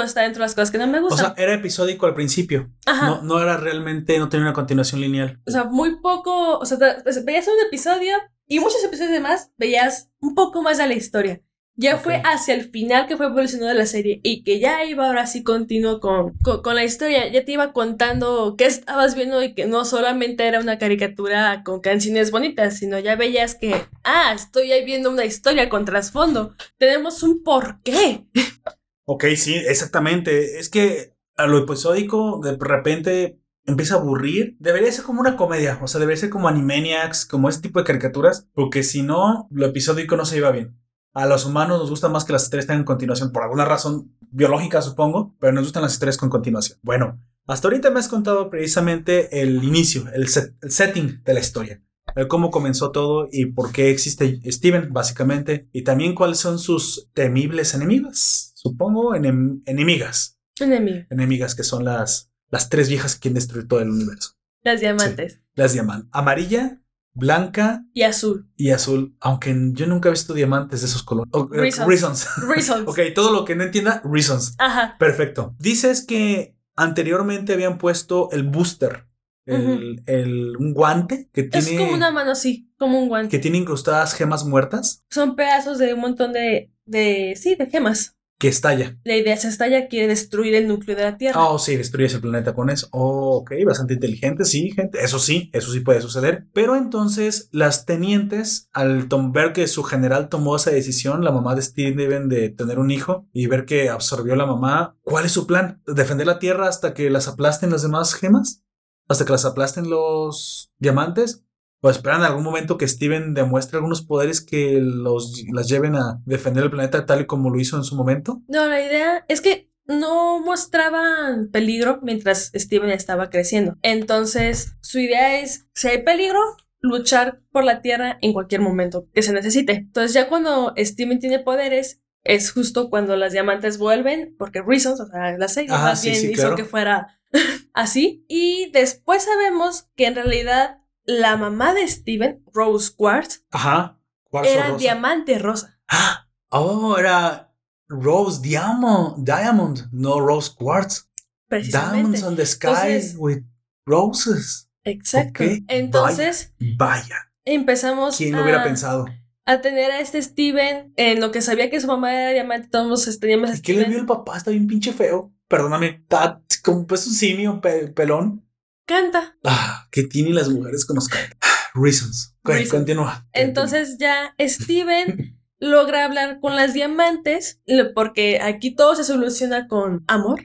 esto 0.00 0.08
está 0.08 0.22
dentro 0.22 0.40
de 0.40 0.46
las 0.46 0.54
cosas 0.54 0.70
que 0.70 0.78
no 0.78 0.86
me 0.86 0.98
O 0.98 1.02
gustan. 1.02 1.34
sea, 1.36 1.44
era 1.44 1.54
episódico 1.54 2.06
al 2.06 2.14
principio. 2.14 2.70
Ajá. 2.86 3.06
No, 3.06 3.22
no 3.22 3.40
era 3.42 3.56
realmente, 3.56 4.18
no 4.18 4.28
tenía 4.28 4.46
una 4.46 4.52
continuación 4.54 5.00
lineal. 5.00 5.40
O 5.46 5.50
sea, 5.50 5.64
muy 5.64 6.00
poco, 6.00 6.58
o 6.58 6.64
sea, 6.66 6.78
pues, 7.02 7.24
veías 7.24 7.46
un 7.48 7.66
episodio 7.66 8.14
y 8.46 8.60
muchos 8.60 8.82
episodios 8.84 9.12
demás 9.12 9.50
veías 9.58 10.08
un 10.20 10.34
poco 10.34 10.62
más 10.62 10.78
de 10.78 10.86
la 10.86 10.94
historia. 10.94 11.40
Ya 11.80 11.94
Ok. 11.94 12.00
fue 12.02 12.22
hacia 12.24 12.54
el 12.54 12.68
final 12.70 13.06
que 13.06 13.16
fue 13.16 13.26
evolucionando 13.26 13.72
la 13.72 13.86
serie 13.86 14.18
y 14.24 14.42
que 14.42 14.58
ya 14.58 14.84
iba 14.84 15.06
ahora 15.06 15.28
sí 15.28 15.44
continuo 15.44 16.00
con, 16.00 16.36
con, 16.38 16.60
con 16.60 16.74
la 16.74 16.82
historia. 16.82 17.28
Ya 17.30 17.44
te 17.44 17.52
iba 17.52 17.72
contando 17.72 18.56
qué 18.58 18.64
estabas 18.66 19.14
viendo 19.14 19.40
y 19.44 19.54
que 19.54 19.66
no 19.66 19.84
solamente 19.84 20.44
era 20.48 20.58
una 20.58 20.78
caricatura 20.78 21.62
con 21.64 21.78
canciones 21.80 22.32
bonitas, 22.32 22.78
sino 22.78 22.98
ya 22.98 23.14
veías 23.14 23.54
que, 23.54 23.86
ah, 24.02 24.32
estoy 24.34 24.72
ahí 24.72 24.84
viendo 24.84 25.08
una 25.08 25.24
historia 25.24 25.68
con 25.68 25.84
trasfondo. 25.84 26.52
Tenemos 26.78 27.22
un 27.22 27.44
porqué. 27.44 28.26
Ok, 29.10 29.24
sí, 29.36 29.54
exactamente. 29.54 30.58
Es 30.58 30.68
que 30.68 31.14
a 31.36 31.46
lo 31.46 31.56
episódico 31.58 32.40
de 32.44 32.56
repente 32.60 33.40
empieza 33.64 33.94
a 33.94 33.98
aburrir. 33.98 34.56
Debería 34.60 34.92
ser 34.92 35.04
como 35.04 35.20
una 35.20 35.34
comedia, 35.36 35.78
o 35.82 35.86
sea, 35.86 35.98
debería 35.98 36.20
ser 36.20 36.28
como 36.30 36.46
Animaniacs, 36.48 37.24
como 37.24 37.48
ese 37.48 37.62
tipo 37.62 37.78
de 37.78 37.86
caricaturas, 37.86 38.46
porque 38.52 38.82
si 38.82 39.02
no, 39.02 39.48
lo 39.50 39.64
episódico 39.66 40.16
no 40.16 40.26
se 40.26 40.36
iba 40.36 40.50
bien. 40.50 40.78
A 41.14 41.24
los 41.26 41.46
humanos 41.46 41.78
nos 41.78 41.88
gusta 41.90 42.10
más 42.10 42.24
que 42.26 42.34
las 42.34 42.44
historias 42.44 42.66
tengan 42.66 42.84
continuación, 42.84 43.32
por 43.32 43.42
alguna 43.44 43.64
razón 43.64 44.14
biológica, 44.30 44.82
supongo, 44.82 45.34
pero 45.40 45.52
nos 45.54 45.64
gustan 45.64 45.82
las 45.82 45.92
historias 45.94 46.18
con 46.18 46.28
continuación. 46.28 46.78
Bueno, 46.82 47.18
hasta 47.46 47.68
ahorita 47.68 47.90
me 47.90 48.00
has 48.00 48.08
contado 48.08 48.50
precisamente 48.50 49.40
el 49.40 49.64
inicio, 49.64 50.04
el, 50.14 50.28
set- 50.28 50.54
el 50.60 50.70
setting 50.70 51.22
de 51.24 51.32
la 51.34 51.40
historia. 51.40 51.82
el 52.14 52.28
cómo 52.28 52.50
comenzó 52.50 52.90
todo 52.90 53.28
y 53.32 53.46
por 53.46 53.72
qué 53.72 53.90
existe 53.90 54.40
Steven, 54.50 54.92
básicamente, 54.92 55.68
y 55.72 55.82
también 55.82 56.14
cuáles 56.14 56.38
son 56.38 56.58
sus 56.58 57.08
temibles 57.14 57.74
enemigas, 57.74 58.47
supongo, 58.62 59.14
enem- 59.14 59.62
enemigas, 59.66 60.38
Enemigo. 60.60 61.06
enemigas 61.10 61.54
que 61.54 61.62
son 61.62 61.84
las, 61.84 62.30
las 62.50 62.68
tres 62.68 62.88
viejas 62.88 63.14
que 63.14 63.20
quieren 63.20 63.34
destruir 63.36 63.68
todo 63.68 63.80
el 63.80 63.90
universo. 63.90 64.32
Las 64.62 64.80
diamantes. 64.80 65.40
Las 65.54 65.74
llaman 65.74 66.08
amarilla, 66.12 66.82
blanca 67.14 67.84
Y 67.94 68.02
azul. 68.02 68.50
y 68.56 68.70
azul, 68.70 69.16
aunque 69.20 69.54
yo 69.72 69.86
nunca 69.86 70.08
he 70.08 70.12
visto 70.12 70.34
diamantes 70.34 70.80
de 70.80 70.86
esos 70.88 71.02
colores. 71.04 71.32
Reasons. 71.50 71.86
reasons. 71.88 72.28
Reasons. 72.48 72.88
ok, 72.88 72.98
todo 73.14 73.32
lo 73.32 73.44
que 73.44 73.54
no 73.54 73.62
entienda, 73.64 74.02
reasons. 74.04 74.54
Ajá. 74.58 74.96
Perfecto. 74.98 75.54
Dices 75.58 76.04
que 76.04 76.56
anteriormente 76.76 77.52
habían 77.52 77.78
puesto 77.78 78.28
el 78.32 78.42
booster, 78.44 79.06
el, 79.46 80.02
el- 80.06 80.56
un 80.58 80.74
guante 80.74 81.28
que 81.32 81.48
Es 81.52 81.64
tiene, 81.66 81.78
como 81.82 81.94
una 81.94 82.10
mano 82.10 82.32
así, 82.32 82.70
como 82.76 83.00
un 83.00 83.08
guante. 83.08 83.30
que 83.30 83.38
tiene 83.40 83.58
incrustadas 83.58 84.12
gemas 84.14 84.44
muertas 84.44 85.04
Son 85.10 85.36
pedazos 85.36 85.78
de 85.78 85.94
un 85.94 86.00
montón 86.00 86.32
de, 86.32 86.70
de, 86.84 87.34
sí, 87.40 87.54
de 87.54 87.66
gemas. 87.66 88.16
Que 88.38 88.48
estalla. 88.48 88.96
La 89.04 89.16
idea 89.16 89.34
es 89.34 89.44
estalla, 89.44 89.88
quiere 89.88 90.06
destruir 90.06 90.54
el 90.54 90.68
núcleo 90.68 90.96
de 90.96 91.02
la 91.02 91.16
Tierra. 91.16 91.44
Oh, 91.44 91.58
sí, 91.58 91.76
destruyes 91.76 92.14
el 92.14 92.20
planeta 92.20 92.54
con 92.54 92.70
eso. 92.70 92.86
Oh, 92.92 93.38
ok, 93.38 93.52
bastante 93.66 93.94
inteligente, 93.94 94.44
sí, 94.44 94.70
gente. 94.70 95.02
Eso 95.02 95.18
sí, 95.18 95.50
eso 95.52 95.72
sí 95.72 95.80
puede 95.80 96.00
suceder. 96.00 96.46
Pero 96.52 96.76
entonces, 96.76 97.48
las 97.50 97.84
tenientes, 97.84 98.68
al 98.72 99.08
ver 99.32 99.52
que 99.52 99.66
su 99.66 99.82
general 99.82 100.28
tomó 100.28 100.56
esa 100.56 100.70
decisión, 100.70 101.24
la 101.24 101.32
mamá 101.32 101.56
de 101.56 101.62
Steve 101.62 101.96
deben 101.96 102.28
de 102.28 102.48
tener 102.50 102.78
un 102.78 102.92
hijo 102.92 103.26
y 103.32 103.48
ver 103.48 103.64
que 103.64 103.90
absorbió 103.90 104.36
la 104.36 104.46
mamá, 104.46 104.96
¿cuál 105.02 105.24
es 105.24 105.32
su 105.32 105.46
plan? 105.46 105.82
¿Defender 105.86 106.26
la 106.26 106.38
Tierra 106.38 106.68
hasta 106.68 106.94
que 106.94 107.10
las 107.10 107.26
aplasten 107.26 107.70
las 107.70 107.82
demás 107.82 108.14
gemas? 108.14 108.62
¿Hasta 109.08 109.24
que 109.24 109.32
las 109.32 109.46
aplasten 109.46 109.90
los 109.90 110.72
diamantes? 110.78 111.44
¿O 111.80 111.90
esperan 111.90 112.20
en 112.20 112.26
algún 112.26 112.42
momento 112.42 112.76
que 112.76 112.88
Steven 112.88 113.34
demuestre 113.34 113.76
algunos 113.76 114.02
poderes 114.02 114.40
que 114.40 114.80
los, 114.82 115.44
las 115.52 115.68
lleven 115.68 115.94
a 115.94 116.20
defender 116.24 116.64
el 116.64 116.70
planeta 116.70 117.06
tal 117.06 117.20
y 117.20 117.26
como 117.26 117.50
lo 117.50 117.60
hizo 117.60 117.76
en 117.76 117.84
su 117.84 117.94
momento? 117.94 118.42
No, 118.48 118.66
la 118.66 118.84
idea 118.84 119.24
es 119.28 119.40
que 119.40 119.70
no 119.86 120.40
mostraban 120.40 121.50
peligro 121.50 122.00
mientras 122.02 122.50
Steven 122.54 122.90
estaba 122.90 123.30
creciendo. 123.30 123.76
Entonces, 123.82 124.74
su 124.80 124.98
idea 124.98 125.40
es, 125.40 125.66
si 125.72 125.88
hay 125.88 126.02
peligro, 126.02 126.40
luchar 126.80 127.40
por 127.50 127.64
la 127.64 127.80
Tierra 127.80 128.18
en 128.20 128.32
cualquier 128.32 128.60
momento 128.60 129.08
que 129.14 129.22
se 129.22 129.32
necesite. 129.32 129.72
Entonces, 129.72 130.12
ya 130.12 130.28
cuando 130.28 130.74
Steven 130.76 131.18
tiene 131.18 131.38
poderes, 131.38 132.00
es 132.24 132.52
justo 132.52 132.90
cuando 132.90 133.16
las 133.16 133.32
diamantes 133.32 133.78
vuelven, 133.78 134.34
porque 134.38 134.62
Reasons, 134.62 135.00
o 135.00 135.06
sea, 135.06 135.36
la 135.38 135.48
serie 135.48 135.72
Ajá, 135.72 135.84
más 135.84 136.00
sí, 136.00 136.10
bien 136.10 136.20
sí, 136.20 136.30
hizo 136.32 136.42
claro. 136.42 136.56
que 136.56 136.64
fuera 136.64 137.18
así. 137.72 138.24
Y 138.28 138.70
después 138.72 139.24
sabemos 139.24 139.88
que 139.96 140.06
en 140.06 140.16
realidad 140.16 140.77
la 141.08 141.36
mamá 141.38 141.72
de 141.74 141.88
Steven, 141.88 142.44
Rose 142.52 142.92
Quartz, 142.94 143.42
Ajá. 143.50 143.98
Cuarzo 144.30 144.50
era 144.52 144.66
rosa. 144.68 144.78
diamante 144.78 145.38
rosa. 145.38 145.80
¡Ah! 145.88 146.28
Oh, 146.50 146.96
era 146.98 147.54
Rose 147.88 148.40
Diamond, 148.42 149.24
Diamond, 149.26 149.88
no 149.90 150.20
Rose 150.20 150.52
Quartz. 150.54 151.08
Precisamente. 151.48 151.96
Diamonds 152.18 152.22
on 152.24 152.36
the 152.36 152.44
sky 152.44 152.68
Entonces- 152.68 153.14
with 153.18 153.38
roses. 153.86 154.68
Exacto. 154.84 155.44
Ok, 155.44 155.50
Entonces 155.68 156.54
Vaya, 156.76 157.16
empezamos 157.46 158.16
¿quién 158.18 158.32
lo 158.32 158.38
a, 158.38 158.42
hubiera 158.42 158.62
pensado? 158.62 159.06
a 159.46 159.60
tener 159.62 159.90
a 159.90 160.00
este 160.00 160.20
Steven 160.20 160.92
en 160.96 161.20
lo 161.20 161.30
que 161.32 161.40
sabía 161.40 161.70
que 161.70 161.80
su 161.80 161.86
mamá 161.86 162.12
era 162.14 162.30
diamante, 162.32 162.68
todos 162.68 163.18
teníamos 163.18 163.50
a 163.50 163.54
¿Y 163.56 163.62
qué 163.62 163.72
le 163.72 163.78
Steven. 163.80 163.90
vio 163.90 164.00
el 164.00 164.06
papá? 164.06 164.36
Está 164.36 164.50
bien 164.50 164.66
pinche 164.66 164.92
feo. 164.92 165.32
Perdóname, 165.48 165.86
está 166.02 166.42
como 166.62 166.86
pues 166.86 167.06
un 167.06 167.14
simio 167.14 167.60
pe- 167.62 167.88
pelón. 167.88 168.44
Canta. 168.88 169.36
Ah, 169.44 169.86
¿qué 169.92 170.04
tienen 170.04 170.34
las 170.34 170.48
mujeres 170.48 170.86
con 170.86 170.96
los 170.96 171.08
cantos? 171.08 171.38
Reasons. 171.74 172.34
Continúa. 172.70 173.28
Entonces 173.34 173.98
ya 173.98 174.34
Steven 174.40 175.38
logra 175.58 176.06
hablar 176.06 176.40
con 176.40 176.56
las 176.56 176.72
diamantes, 176.72 177.60
porque 177.94 178.40
aquí 178.40 178.74
todo 178.74 178.94
se 178.94 179.04
soluciona 179.04 179.68
con 179.68 180.04
amor. 180.08 180.40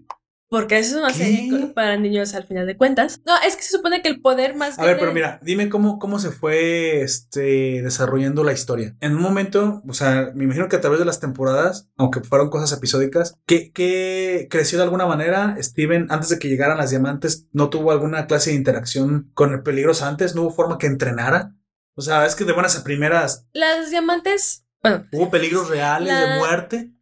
Porque 0.53 0.77
eso 0.77 0.97
es 0.97 1.01
una 1.03 1.07
¿Qué? 1.07 1.15
serie 1.15 1.67
para 1.73 1.97
niños 1.97 2.35
al 2.35 2.43
final 2.45 2.67
de 2.67 2.77
cuentas. 2.77 3.21
No, 3.25 3.33
es 3.41 3.55
que 3.55 3.63
se 3.63 3.75
supone 3.75 4.03
que 4.03 4.09
el 4.09 4.21
poder 4.21 4.55
más 4.55 4.77
A 4.77 4.85
ver, 4.85 4.99
pero 4.99 5.11
mira, 5.11 5.39
dime 5.41 5.67
cómo, 5.67 5.97
cómo 5.97 6.19
se 6.19 6.29
fue 6.29 7.01
este, 7.01 7.81
desarrollando 7.81 8.43
la 8.43 8.53
historia. 8.53 8.95
En 9.01 9.15
un 9.15 9.21
momento, 9.23 9.81
o 9.87 9.93
sea, 9.93 10.31
me 10.35 10.43
imagino 10.43 10.69
que 10.69 10.75
a 10.75 10.81
través 10.81 10.99
de 10.99 11.05
las 11.05 11.19
temporadas, 11.19 11.89
aunque 11.97 12.19
fueron 12.21 12.51
cosas 12.51 12.71
episódicas, 12.77 13.35
que, 13.47 13.71
que 13.71 14.47
creció 14.47 14.77
de 14.77 14.83
alguna 14.83 15.07
manera. 15.07 15.57
Steven, 15.59 16.05
antes 16.11 16.29
de 16.29 16.37
que 16.37 16.49
llegaran 16.49 16.77
las 16.77 16.91
diamantes, 16.91 17.47
no 17.51 17.71
tuvo 17.71 17.91
alguna 17.91 18.27
clase 18.27 18.51
de 18.51 18.55
interacción 18.57 19.31
con 19.33 19.53
el 19.53 19.63
peligros 19.63 20.03
antes, 20.03 20.35
no 20.35 20.43
hubo 20.43 20.51
forma 20.51 20.77
que 20.77 20.85
entrenara. 20.85 21.55
O 21.95 22.03
sea, 22.03 22.27
es 22.27 22.35
que 22.35 22.45
de 22.45 22.53
buenas 22.53 22.77
a 22.77 22.83
primeras 22.83 23.47
Las 23.53 23.89
diamantes, 23.89 24.65
bueno, 24.83 25.05
hubo 25.13 25.31
peligros 25.31 25.67
reales 25.67 26.09
La- 26.09 26.19
de 26.33 26.37
muerte. 26.37 26.93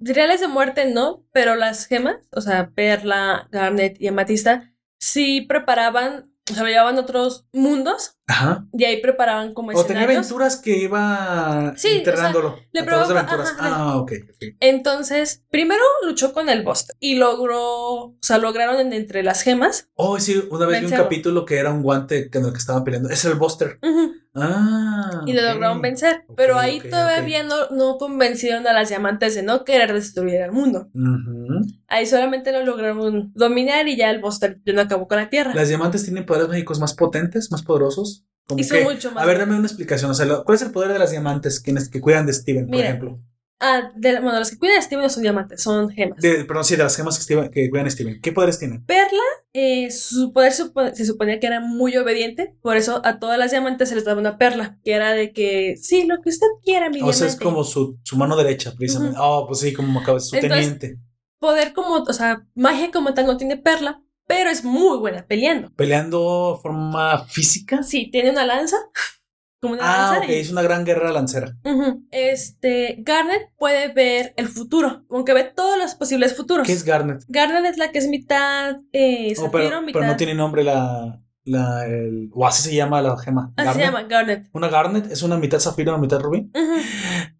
Reales 0.00 0.40
de 0.40 0.48
muerte 0.48 0.90
no, 0.92 1.24
pero 1.32 1.54
las 1.56 1.86
gemas, 1.86 2.16
o 2.32 2.40
sea, 2.40 2.70
Perla, 2.74 3.48
Garnet 3.52 3.96
y 4.00 4.08
Amatista, 4.08 4.72
sí 4.98 5.42
preparaban, 5.42 6.32
o 6.50 6.54
sea, 6.54 6.64
llevaban 6.64 6.96
a 6.96 7.00
otros 7.02 7.46
mundos 7.52 8.16
Ajá. 8.26 8.66
y 8.72 8.84
ahí 8.84 9.00
preparaban 9.00 9.54
como 9.54 9.68
O 9.68 9.72
tenía 9.84 10.02
escenarios. 10.02 10.18
aventuras 10.26 10.56
que 10.56 10.76
iba 10.78 11.74
Sí, 11.76 12.00
o 12.00 12.04
sea, 12.16 12.32
le 12.72 12.82
probaba- 12.82 13.10
aventuras. 13.20 13.50
ajá, 13.58 13.68
ah, 13.76 13.96
ok. 13.98 14.12
ok. 14.34 14.42
Entonces, 14.58 15.44
primero 15.50 15.82
luchó 16.04 16.32
con 16.32 16.48
el 16.48 16.62
Buster 16.64 16.96
y 16.98 17.14
logró, 17.16 17.62
o 18.06 18.16
sea, 18.20 18.38
lograron 18.38 18.80
en- 18.80 18.92
entre 18.92 19.22
las 19.22 19.42
gemas. 19.42 19.88
Oh, 19.94 20.18
sí, 20.18 20.42
una 20.50 20.66
vez 20.66 20.80
vi 20.80 20.86
un 20.86 20.92
capítulo 20.92 21.44
que 21.44 21.58
era 21.58 21.70
un 21.72 21.82
guante 21.82 22.28
con 22.30 22.44
el 22.44 22.52
que 22.52 22.58
estaban 22.58 22.82
peleando. 22.82 23.08
Es 23.10 23.24
el 23.24 23.34
Buster. 23.34 23.78
Ujú. 23.82 24.14
Ah, 24.34 25.22
y 25.26 25.32
lo 25.32 25.42
lograron 25.42 25.80
vencer. 25.80 26.24
Pero 26.36 26.58
ahí 26.58 26.80
todavía 26.80 27.42
no, 27.42 27.68
no 27.70 27.98
convencieron 27.98 28.66
a 28.66 28.72
las 28.72 28.88
diamantes 28.88 29.34
de 29.34 29.42
no 29.42 29.64
querer 29.64 29.92
destruir 29.92 30.36
el 30.36 30.52
mundo. 30.52 30.88
Ahí 31.88 32.06
solamente 32.06 32.52
lo 32.52 32.64
lograron 32.64 33.32
dominar 33.34 33.88
y 33.88 33.96
ya 33.96 34.10
el 34.10 34.20
boss 34.20 34.40
no 34.66 34.80
acabó 34.80 35.08
con 35.08 35.18
la 35.18 35.28
tierra. 35.28 35.52
¿Las 35.54 35.68
diamantes 35.68 36.04
tienen 36.04 36.26
poderes 36.26 36.48
mágicos 36.48 36.78
más 36.78 36.94
potentes, 36.94 37.50
más 37.50 37.62
poderosos? 37.62 38.24
Como 38.46 38.60
Y 38.60 38.64
son 38.64 38.78
que- 38.78 38.84
mucho 38.84 39.12
más 39.12 39.22
A 39.22 39.26
ver, 39.26 39.38
dame 39.38 39.56
una 39.56 39.66
explicación. 39.66 40.10
O 40.10 40.14
sea, 40.14 40.26
¿cuál 40.44 40.56
es 40.56 40.62
el 40.62 40.70
poder 40.72 40.92
de 40.92 40.98
las 40.98 41.10
diamantes 41.10 41.60
quienes 41.60 41.88
que 41.88 42.00
cuidan 42.00 42.26
de 42.26 42.32
Steven, 42.32 42.66
por 42.66 42.80
ejemplo? 42.80 43.20
Ah, 43.62 43.92
de, 43.94 44.20
bueno, 44.20 44.38
los 44.38 44.50
que 44.50 44.58
cuidan 44.58 44.78
a 44.78 44.82
Steven 44.82 45.02
no 45.02 45.10
son 45.10 45.22
diamantes, 45.22 45.62
son 45.62 45.90
gemas. 45.90 46.18
De, 46.22 46.44
perdón, 46.46 46.64
sí, 46.64 46.76
de 46.76 46.82
las 46.82 46.96
gemas 46.96 47.18
que, 47.18 47.24
Steven- 47.24 47.50
que 47.50 47.68
cuidan 47.68 47.86
a 47.86 47.90
Steven. 47.90 48.18
¿Qué 48.22 48.32
poderes 48.32 48.58
tienen? 48.58 48.84
Perla, 48.86 49.20
eh, 49.52 49.90
su 49.90 50.32
poder 50.32 50.52
supo- 50.52 50.94
se 50.94 51.04
suponía 51.04 51.38
que 51.38 51.46
era 51.46 51.60
muy 51.60 51.94
obediente, 51.98 52.56
por 52.62 52.78
eso 52.78 53.02
a 53.04 53.18
todas 53.18 53.38
las 53.38 53.50
diamantes 53.50 53.90
se 53.90 53.94
les 53.96 54.04
daba 54.06 54.18
una 54.20 54.38
perla, 54.38 54.78
que 54.82 54.92
era 54.92 55.12
de 55.12 55.32
que, 55.34 55.76
sí, 55.76 56.04
lo 56.06 56.22
que 56.22 56.30
usted 56.30 56.46
quiera, 56.64 56.88
mi 56.88 57.02
O 57.02 57.12
sea, 57.12 57.26
es 57.26 57.38
diamante. 57.38 57.44
como 57.44 57.64
su, 57.64 57.98
su 58.02 58.16
mano 58.16 58.34
derecha, 58.34 58.72
precisamente. 58.76 59.18
Oh, 59.20 59.44
pues 59.46 59.60
sí, 59.60 59.74
como 59.74 60.00
acaba 60.00 60.18
su 60.20 60.34
Entonces- 60.36 60.78
teniente. 60.78 60.98
Poder 61.38 61.72
como, 61.74 61.96
o 61.96 62.12
sea, 62.14 62.46
magia 62.54 62.90
como 62.90 63.12
tal 63.14 63.26
no 63.26 63.36
tiene 63.36 63.56
perla, 63.58 64.02
pero 64.26 64.48
es 64.50 64.64
muy 64.64 64.96
buena 64.98 65.26
peleando. 65.26 65.70
¿Peleando 65.74 66.58
forma 66.62 67.26
física? 67.26 67.82
Sí, 67.82 68.10
tiene 68.10 68.30
una 68.30 68.44
lanza, 68.46 68.76
como 69.60 69.74
una 69.74 69.82
Ah, 69.84 70.10
lanza. 70.12 70.18
ok, 70.24 70.30
y- 70.30 70.34
es 70.40 70.50
una 70.50 70.62
gran 70.62 70.84
guerra 70.84 71.12
lancera. 71.12 71.56
Este, 72.10 72.96
Garnet 73.00 73.50
puede 73.58 73.92
ver 73.92 74.32
el 74.36 74.48
futuro, 74.48 75.04
aunque 75.10 75.34
ve 75.34 75.44
todos 75.44 75.78
los 75.78 75.94
posibles 75.94 76.34
futuros. 76.36 76.66
¿Qué 76.66 76.72
es 76.72 76.84
Garnet? 76.84 77.24
Garnet 77.28 77.64
es 77.66 77.76
la 77.78 77.90
que 77.92 77.98
es 77.98 78.08
mitad 78.08 78.76
eh, 78.92 79.34
Oh, 79.38 79.42
zafiro, 79.42 79.50
pero, 79.52 79.82
mitad... 79.82 80.00
pero 80.00 80.06
no 80.12 80.16
tiene 80.16 80.34
nombre 80.34 80.64
la. 80.64 81.20
la 81.44 81.86
el, 81.86 82.30
o 82.32 82.46
así 82.46 82.62
se 82.70 82.74
llama 82.74 83.00
la 83.02 83.16
gema. 83.18 83.52
Así 83.56 83.68
se 83.72 83.78
Garnet. 83.78 83.84
llama, 83.86 84.02
Garnet. 84.08 84.48
Una 84.52 84.68
Garnet 84.68 85.10
es 85.12 85.22
una 85.22 85.36
mitad 85.36 85.58
zafiro, 85.58 85.92
una 85.92 86.00
mitad 86.00 86.20
rubí. 86.20 86.50
Ujú. 86.54 86.80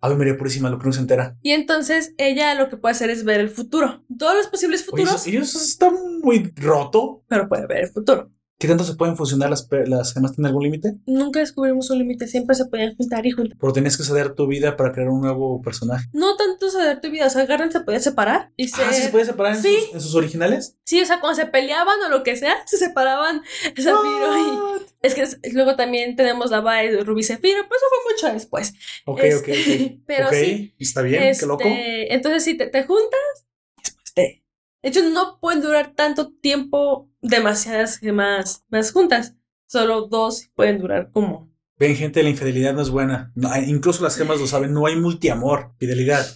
Ave 0.02 0.16
María 0.16 0.36
Purísima, 0.38 0.70
lo 0.70 0.78
que 0.78 0.86
no 0.86 0.92
se 0.92 1.00
entera. 1.00 1.36
Y 1.42 1.52
entonces 1.52 2.14
ella 2.18 2.54
lo 2.54 2.68
que 2.68 2.76
puede 2.76 2.92
hacer 2.92 3.10
es 3.10 3.24
ver 3.24 3.40
el 3.40 3.50
futuro. 3.50 4.04
Todos 4.18 4.34
los 4.36 4.46
posibles 4.48 4.80
Oye, 4.92 5.04
futuros, 5.04 5.26
eso, 5.26 5.38
eso 5.42 5.58
está 5.58 5.90
muy 5.90 6.52
roto. 6.56 7.22
pero 7.28 7.48
puede 7.48 7.66
ver 7.66 7.84
el 7.84 7.88
futuro. 7.90 8.30
¿Qué 8.60 8.68
tanto 8.68 8.84
se 8.84 8.92
pueden 8.94 9.16
fusionar 9.16 9.48
las, 9.48 9.66
las 9.86 10.12
gemas? 10.12 10.34
¿Tiene 10.34 10.48
algún 10.48 10.64
límite? 10.64 10.98
Nunca 11.06 11.40
descubrimos 11.40 11.88
un 11.88 11.98
límite, 11.98 12.26
siempre 12.26 12.54
se 12.54 12.66
podían 12.66 12.94
juntar 12.94 13.24
y 13.24 13.30
juntar. 13.30 13.56
Pero 13.58 13.72
tenías 13.72 13.96
que 13.96 14.02
ceder 14.04 14.34
tu 14.34 14.46
vida 14.46 14.76
para 14.76 14.92
crear 14.92 15.08
un 15.08 15.22
nuevo 15.22 15.62
personaje. 15.62 16.06
No 16.12 16.36
tanto 16.36 16.70
saber 16.70 17.00
tu 17.00 17.10
vida, 17.10 17.26
o 17.26 17.30
sea, 17.30 17.46
Garnet 17.46 17.72
se 17.72 17.80
podía 17.80 18.00
separar 18.00 18.52
y 18.58 18.68
se... 18.68 18.82
Ah, 18.82 18.92
¿sí 18.92 19.00
se 19.00 19.08
puede 19.08 19.24
separar 19.24 19.56
en, 19.56 19.62
Sí. 19.62 19.74
sus, 19.86 19.94
en 19.94 20.00
sus 20.02 20.14
originales? 20.14 20.76
Sí, 20.84 21.00
o 21.00 21.06
sea, 21.06 21.20
cuando 21.20 21.40
se 21.40 21.46
peleaban 21.46 21.98
o 22.04 22.10
lo 22.10 22.22
que 22.22 22.36
sea, 22.36 22.54
se 22.66 22.76
separaban 22.76 23.40
Zafiro 23.80 24.38
y... 24.38 24.82
Es 25.00 25.14
que 25.14 25.22
es- 25.22 25.38
luego 25.54 25.74
también 25.76 26.14
tenemos 26.14 26.50
la 26.50 26.60
va 26.60 26.82
de 26.82 27.02
Rubí 27.02 27.22
Zafiro, 27.22 27.62
pero 27.62 27.76
eso 27.76 27.86
fue 27.88 28.12
mucho 28.12 28.34
después. 28.34 28.74
Ok, 29.06 29.20
Este, 29.24 29.52
ok, 29.52 29.58
ok. 29.96 30.00
pero 30.06 30.26
Ok, 30.26 30.34
sí, 30.34 30.74
Está 30.78 31.00
bien, 31.00 31.22
Este, 31.22 31.44
qué 31.44 31.48
loco. 31.48 31.64
Entonces, 31.64 32.44
si 32.44 32.58
te, 32.58 32.66
te 32.66 32.84
juntas, 32.84 33.46
después 33.82 34.12
te... 34.14 34.44
De 34.82 34.88
hecho, 34.88 35.02
no 35.02 35.38
pueden 35.40 35.62
durar 35.62 35.94
tanto 35.94 36.32
tiempo 36.32 37.09
demasiadas 37.22 37.98
gemas 37.98 38.64
más 38.68 38.92
juntas. 38.92 39.34
Solo 39.66 40.02
dos 40.08 40.50
pueden 40.54 40.78
durar 40.80 41.10
como... 41.12 41.50
Ven, 41.78 41.96
gente, 41.96 42.22
la 42.22 42.28
infidelidad 42.30 42.74
no 42.74 42.82
es 42.82 42.90
buena. 42.90 43.32
No, 43.34 43.50
incluso 43.56 44.02
las 44.04 44.16
gemas 44.16 44.38
lo 44.38 44.46
saben. 44.46 44.74
No 44.74 44.86
hay 44.86 44.96
multiamor, 44.96 45.74
fidelidad, 45.78 46.26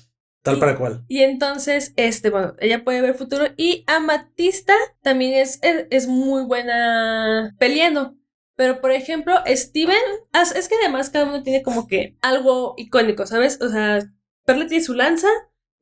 tal 0.43 0.57
Y- 0.57 0.61
para 0.61 0.79
cual. 0.79 1.05
Y 1.09 1.19
entonces, 1.23 1.93
este, 1.97 2.31
bueno, 2.31 2.55
ella 2.61 2.83
puede 2.83 3.03
ver 3.03 3.15
futuro. 3.15 3.45
Y 3.57 3.85
Amatista 3.87 4.73
también 5.03 5.35
es, 5.35 5.59
es, 5.63 5.87
es 5.91 6.07
muy 6.09 6.45
buena 6.45 7.55
peleando. 7.59 8.17
Pero, 8.57 8.81
por 8.81 8.93
ejemplo, 8.93 9.35
Steven, 9.47 9.97
es 10.55 10.69
que 10.69 10.77
además 10.77 11.11
cada 11.11 11.27
uno 11.27 11.43
tiene 11.43 11.63
como 11.63 11.89
que 11.89 12.17
algo 12.23 12.75
icónico, 12.79 13.27
¿sabes? 13.27 13.61
O 13.61 13.69
sea, 13.69 13.99
Perla 14.47 14.67
tiene 14.69 14.85
su 14.85 14.95
lanza, 14.95 15.29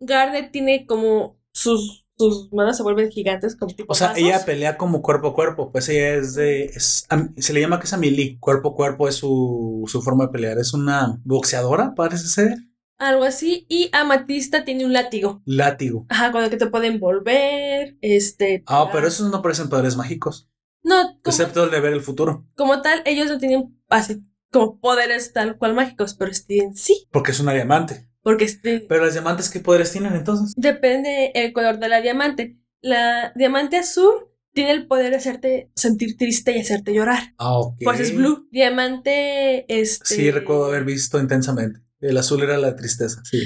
Garnet 0.01 0.51
tiene 0.51 0.87
como 0.87 1.38
sus, 1.53 2.02
sus 2.22 2.52
manos 2.52 2.76
se 2.76 2.82
vuelven 2.82 3.11
gigantes, 3.11 3.56
como 3.56 3.74
tipo 3.74 3.92
O 3.92 3.94
sea, 3.94 4.14
ella 4.16 4.44
pelea 4.44 4.76
como 4.76 5.02
cuerpo 5.02 5.28
a 5.28 5.35
cuerpo. 5.35 5.70
Pues 5.72 5.88
ella 5.88 6.14
es 6.14 6.35
de. 6.35 6.64
es- 6.64 7.06
se 7.37 7.52
le 7.52 7.61
llama 7.61 7.78
que 7.78 7.87
es 7.87 7.92
a 7.92 7.96
melee. 7.98 8.38
Cuerpo 8.40 8.70
a 8.70 8.74
cuerpo 8.74 9.08
es 9.08 9.16
su, 9.16 9.85
su 9.87 10.02
forma 10.02 10.26
de 10.26 10.32
pelear. 10.32 10.58
Es 10.58 10.72
una 10.74 11.20
boxeadora, 11.24 11.94
parece 11.94 12.26
ser. 12.28 12.56
Algo 12.98 13.24
así. 13.24 13.66
Y 13.68 13.90
Amatista 13.92 14.64
tiene 14.64 14.85
un 14.85 14.92
látigo. 14.92 15.42
Látigo. 15.44 16.06
Ajá, 16.08 16.30
con 16.30 16.44
el 16.44 16.50
que 16.50 16.56
te 16.56 16.66
pueden 16.68 17.00
volver, 17.00 17.96
este... 18.00 18.62
Ah, 18.66 18.82
pegar. 18.85 18.92
pero 18.92 19.08
esos 19.08 19.30
no 19.30 19.42
parecen 19.42 19.68
poderes 19.68 19.96
mágicos. 19.96 20.48
No, 20.85 21.02
como, 21.02 21.18
Excepto 21.24 21.64
el 21.64 21.70
de 21.70 21.80
ver 21.80 21.92
el 21.92 22.00
futuro. 22.00 22.46
como 22.56 22.80
tal, 22.82 23.02
ellos 23.04 23.28
no 23.28 23.38
tienen 23.38 23.76
así 23.88 24.22
como 24.52 24.78
poderes 24.80 25.32
tal 25.32 25.56
cual 25.56 25.74
mágicos, 25.74 26.14
pero 26.14 26.32
sí. 26.35 27.06
Porque 27.11 27.30
es 27.32 27.40
una 27.40 27.54
diamante. 27.54 28.08
Porque 28.22 28.48
Steven... 28.48 28.87
Pero 28.88 29.04
las 29.04 29.14
diamantes, 29.14 29.50
¿qué 29.50 29.61
poderes 29.61 29.92
tienen 29.92 30.14
entonces? 30.14 30.54
Depende 30.56 31.32
el 31.35 31.52
color 31.52 31.78
de 31.78 31.88
la 31.88 32.00
diamante. 32.00 32.58
La 32.80 33.32
diamante 33.37 33.76
azul 33.76 34.28
tiene 34.52 34.72
el 34.72 34.87
poder 34.87 35.11
de 35.11 35.16
hacerte 35.16 35.70
sentir 35.74 36.16
triste 36.16 36.56
y 36.56 36.61
hacerte 36.61 36.94
llorar. 36.94 37.35
Ah, 37.38 37.58
ok. 37.58 37.76
Pues 37.82 38.00
es 38.00 38.14
blue. 38.14 38.48
Diamante, 38.50 39.64
este... 39.72 40.14
Sí, 40.14 40.30
recuerdo 40.30 40.66
haber 40.66 40.85
visto 40.85 41.18
intensamente. 41.18 41.80
El 42.00 42.16
azul 42.16 42.42
era 42.42 42.58
la 42.58 42.74
tristeza, 42.76 43.22
sí. 43.24 43.40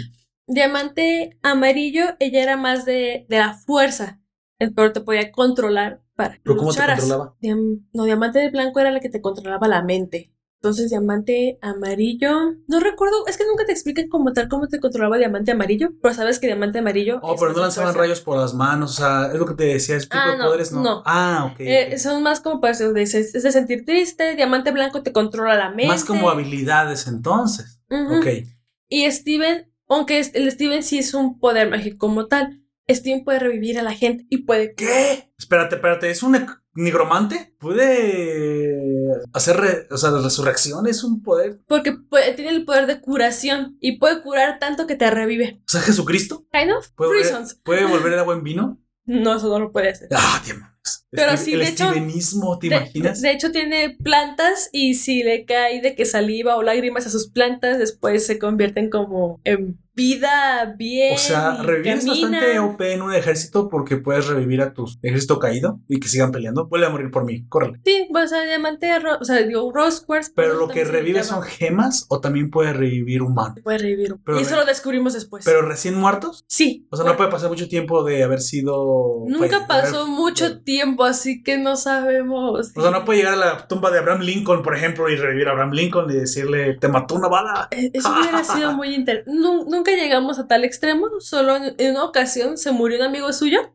Diamante 0.46 1.38
amarillo, 1.42 2.04
ella 2.20 2.42
era 2.42 2.56
más 2.56 2.84
de, 2.84 3.26
de 3.28 3.38
la 3.38 3.54
fuerza. 3.54 4.20
El 4.58 4.72
pero 4.72 4.92
te 4.92 5.00
podía 5.00 5.30
controlar 5.32 6.02
para 6.14 6.34
que 6.36 6.40
¿Pero 6.44 6.56
cómo 6.56 6.72
te 6.72 6.80
controlaba? 6.80 7.36
Diam- 7.40 7.86
no, 7.92 8.04
diamante 8.04 8.48
blanco 8.50 8.80
era 8.80 8.90
la 8.90 9.00
que 9.00 9.10
te 9.10 9.20
controlaba 9.20 9.68
la 9.68 9.82
mente. 9.82 10.32
Entonces, 10.66 10.90
diamante 10.90 11.58
amarillo. 11.62 12.54
No 12.66 12.80
recuerdo, 12.80 13.26
es 13.28 13.36
que 13.36 13.44
nunca 13.46 13.64
te 13.64 13.72
explican 13.72 14.08
como 14.08 14.32
tal 14.32 14.48
cómo 14.48 14.66
te 14.66 14.80
controlaba 14.80 15.16
diamante 15.16 15.52
amarillo, 15.52 15.90
pero 16.02 16.12
sabes 16.12 16.40
que 16.40 16.46
diamante 16.48 16.80
amarillo. 16.80 17.20
Oh, 17.22 17.34
es 17.34 17.40
pero 17.40 17.52
no 17.52 17.60
lanzaban 17.60 17.92
fuerza. 17.92 18.00
rayos 18.00 18.20
por 18.20 18.36
las 18.38 18.52
manos, 18.52 18.90
o 18.90 18.94
sea, 18.94 19.30
es 19.32 19.38
lo 19.38 19.46
que 19.46 19.54
te 19.54 19.64
decía, 19.64 19.96
ese 19.96 20.06
tipo 20.06 20.18
Ah, 20.20 20.32
de 20.32 20.38
no, 20.38 20.44
poderes 20.46 20.72
no. 20.72 20.82
no. 20.82 21.02
Ah, 21.06 21.50
ok. 21.52 21.60
Eh, 21.60 21.88
ok. 21.92 21.98
son 21.98 22.22
más 22.22 22.40
como 22.40 22.60
para 22.60 22.72
es 22.72 22.78
de 23.32 23.52
sentir 23.52 23.84
triste. 23.84 24.34
Diamante 24.34 24.72
blanco 24.72 25.02
te 25.02 25.12
controla 25.12 25.54
la 25.54 25.68
mente. 25.70 25.86
Más 25.86 26.04
como 26.04 26.28
habilidades 26.30 27.06
entonces. 27.06 27.80
Ok. 27.90 28.26
Y 28.88 29.10
Steven, 29.10 29.70
aunque 29.88 30.18
es- 30.18 30.34
el 30.34 30.50
Steven 30.50 30.82
sí 30.82 30.98
es 30.98 31.14
un 31.14 31.38
poder 31.38 31.70
mágico 31.70 31.98
como 31.98 32.26
tal, 32.26 32.60
Steven 32.88 33.24
puede 33.24 33.38
revivir 33.40 33.78
a 33.78 33.82
la 33.82 33.92
gente 33.92 34.26
y 34.30 34.38
puede. 34.38 34.74
¿Qué? 34.74 35.32
Espérate, 35.38 35.76
espérate, 35.76 36.10
¿es 36.10 36.22
un 36.22 36.34
nec- 36.34 36.60
nigromante? 36.76 37.54
¿Puede 37.58 38.78
hacer 39.32 39.56
re- 39.56 39.86
o 39.90 39.96
sea, 39.96 40.10
la 40.10 40.22
resurrección? 40.22 40.86
¿Es 40.86 41.02
un 41.04 41.22
poder? 41.22 41.60
Porque 41.66 41.92
puede- 41.92 42.32
tiene 42.34 42.50
el 42.50 42.64
poder 42.64 42.86
de 42.86 43.00
curación 43.00 43.76
y 43.80 43.98
puede 43.98 44.22
curar 44.22 44.58
tanto 44.58 44.86
que 44.86 44.96
te 44.96 45.10
revive. 45.10 45.60
O 45.66 45.68
sea, 45.68 45.80
Jesucristo. 45.80 46.46
Kind 46.52 46.72
of. 46.72 46.88
¿Puede 46.90 47.10
volver, 47.10 47.26
zones. 47.26 47.60
¿puede 47.64 47.84
volver 47.86 48.12
el 48.12 48.18
agua 48.18 48.34
en 48.34 48.42
vino? 48.42 48.78
No, 49.04 49.36
eso 49.36 49.48
no 49.48 49.58
lo 49.58 49.72
puede 49.72 49.90
hacer. 49.90 50.08
Ah, 50.12 50.42
mío. 50.46 50.54
Pero 51.10 51.36
sí, 51.36 51.54
el 51.54 51.60
de 51.60 51.68
hecho, 51.68 51.88
¿te 51.92 52.00
De- 52.68 52.76
imaginas? 52.76 53.20
De, 53.22 53.30
hecho, 53.30 53.50
tiene 53.50 53.96
plantas 54.02 54.68
y 54.72 54.94
si 54.94 55.22
le 55.22 55.44
cae 55.44 55.80
de 55.80 55.94
que 55.94 56.04
saliva 56.04 56.56
o 56.56 56.62
lágrimas 56.62 57.06
a 57.06 57.10
sus 57.10 57.30
plantas, 57.30 57.78
después 57.78 58.26
se 58.26 58.38
convierten 58.38 58.90
como 58.90 59.40
en 59.44 59.78
vida 59.96 60.74
bien. 60.76 61.14
o 61.14 61.18
sea, 61.18 61.62
revivir 61.62 61.92
es 61.94 62.06
bastante 62.06 62.58
OP 62.58 62.80
en 62.92 63.02
un 63.02 63.14
ejército 63.14 63.68
porque 63.70 63.96
puedes 63.96 64.26
revivir 64.26 64.60
a 64.60 64.74
tu 64.74 64.86
ejército 65.02 65.38
caído 65.38 65.80
y 65.88 65.98
que 65.98 66.06
sigan 66.08 66.30
peleando. 66.30 66.66
Vuelve 66.66 66.86
a 66.86 66.90
morir 66.90 67.10
por 67.10 67.24
mí, 67.24 67.46
córrele. 67.48 67.80
Sí, 67.84 68.06
pues, 68.12 68.30
sea, 68.30 68.44
diamante, 68.44 68.90
o 69.20 69.24
sea, 69.24 69.36
digo, 69.42 69.72
rose 69.72 70.04
quartz. 70.04 70.30
Pero 70.36 70.50
pues, 70.50 70.60
lo 70.60 70.68
que 70.68 70.84
revive 70.84 71.24
son 71.24 71.42
gemas 71.42 72.04
o 72.08 72.20
también 72.20 72.50
puede 72.50 72.72
revivir 72.74 73.22
humanos. 73.22 73.58
Puede 73.64 73.78
revivir. 73.78 74.16
Pero 74.24 74.38
y 74.38 74.42
eso 74.42 74.56
lo 74.56 74.64
descubrimos 74.66 75.14
después. 75.14 75.44
Pero 75.44 75.62
recién 75.62 75.94
muertos. 75.94 76.44
sí. 76.46 76.86
O 76.90 76.96
sea, 76.96 77.06
no 77.06 77.16
puede 77.16 77.30
pasar 77.30 77.48
mucho 77.48 77.68
tiempo 77.68 78.04
de 78.04 78.22
haber 78.22 78.40
sido. 78.40 79.24
Nunca 79.26 79.66
pasó 79.66 80.02
haber- 80.02 80.10
mucho 80.14 80.60
tiempo, 80.60 81.04
así 81.04 81.42
que 81.42 81.56
no 81.58 81.76
sabemos. 81.76 82.72
O 82.76 82.82
sea, 82.82 82.90
no 82.90 83.04
puede 83.04 83.20
llegar 83.20 83.34
a 83.34 83.36
la 83.36 83.66
tumba 83.68 83.90
de 83.90 83.98
Abraham 83.98 84.20
Lincoln, 84.22 84.62
por 84.62 84.76
ejemplo, 84.76 85.08
y 85.08 85.16
revivir 85.16 85.48
a 85.48 85.52
Abraham 85.52 85.72
Lincoln 85.72 86.10
y 86.10 86.14
decirle, 86.14 86.74
te 86.74 86.88
mató 86.88 87.14
una 87.14 87.28
bala. 87.28 87.68
Eh, 87.70 87.90
Eso 87.94 88.12
hubiera 88.12 88.44
sido 88.44 88.72
muy 88.76 88.94
interesante. 88.94 89.30
Nunca 89.38 89.85
llegamos 89.94 90.38
a 90.38 90.48
tal 90.48 90.64
extremo, 90.64 91.08
solo 91.20 91.56
en, 91.56 91.90
una 91.90 92.04
ocasión 92.04 92.58
se 92.58 92.72
murió 92.72 92.98
un 92.98 93.04
amigo 93.04 93.32
suyo 93.32 93.74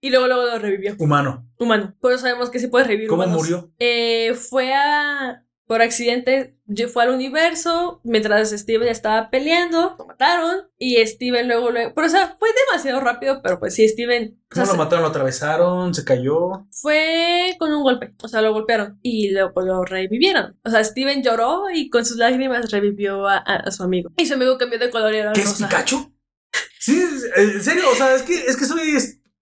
y 0.00 0.10
luego, 0.10 0.28
luego 0.28 0.46
lo 0.46 0.58
revivió. 0.58 0.94
Humano. 0.98 1.46
Humano. 1.58 1.94
Por 2.00 2.12
eso 2.12 2.22
sabemos 2.22 2.50
que 2.50 2.60
sí 2.60 2.68
puede 2.68 2.84
revivir 2.84 3.08
¿Cómo 3.08 3.24
humanos. 3.24 3.42
murió? 3.42 3.70
Eh, 3.78 4.34
fue 4.34 4.72
a. 4.72 5.44
Por 5.68 5.82
accidente, 5.82 6.56
yo 6.64 6.88
fue 6.88 7.02
al 7.04 7.10
universo 7.10 8.00
mientras 8.02 8.50
Steven 8.50 8.88
estaba 8.88 9.28
peleando, 9.30 9.94
lo 9.98 10.06
mataron 10.06 10.62
y 10.78 10.96
Steven 11.06 11.46
luego, 11.46 11.70
luego. 11.70 11.92
Pero, 11.94 12.06
o 12.06 12.10
sea, 12.10 12.36
fue 12.38 12.48
demasiado 12.66 13.00
rápido, 13.00 13.42
pero 13.42 13.58
pues 13.60 13.74
sí, 13.74 13.86
Steven. 13.86 14.40
o 14.50 14.54
sea, 14.54 14.64
¿Cómo 14.64 14.72
lo 14.76 14.84
mataron? 14.84 15.02
¿Lo 15.02 15.08
atravesaron? 15.10 15.92
¿Se 15.94 16.04
cayó? 16.04 16.66
fue 16.72 17.54
con 17.58 17.72
un 17.72 17.82
golpe, 17.82 18.14
o 18.22 18.28
sea, 18.28 18.40
lo 18.40 18.52
golpearon 18.54 18.98
y 19.02 19.30
luego 19.30 19.60
lo 19.60 19.84
revivieron. 19.84 20.58
O 20.64 20.70
sea, 20.70 20.82
Steven 20.82 21.22
lloró 21.22 21.64
y 21.72 21.90
con 21.90 22.04
sus 22.06 22.16
lágrimas 22.16 22.70
revivió 22.72 23.28
a, 23.28 23.36
a- 23.36 23.56
a 23.66 23.70
su 23.70 23.82
amigo. 23.82 24.10
Y 24.16 24.24
su 24.26 24.34
amigo 24.34 24.56
cambió 24.56 24.78
de 24.78 24.88
color 24.90 25.12
y 25.12 25.18
era 25.18 25.32
¿Qué 25.34 25.42
es 25.42 25.50
rosa. 25.50 25.68
Pikachu? 25.68 26.14
Sí, 26.80 26.98
en 27.36 27.62
serio, 27.62 27.82
o 27.92 27.94
sea, 27.94 28.14
es 28.14 28.22
que, 28.22 28.34
es 28.46 28.56
que 28.56 28.64
soy 28.64 28.80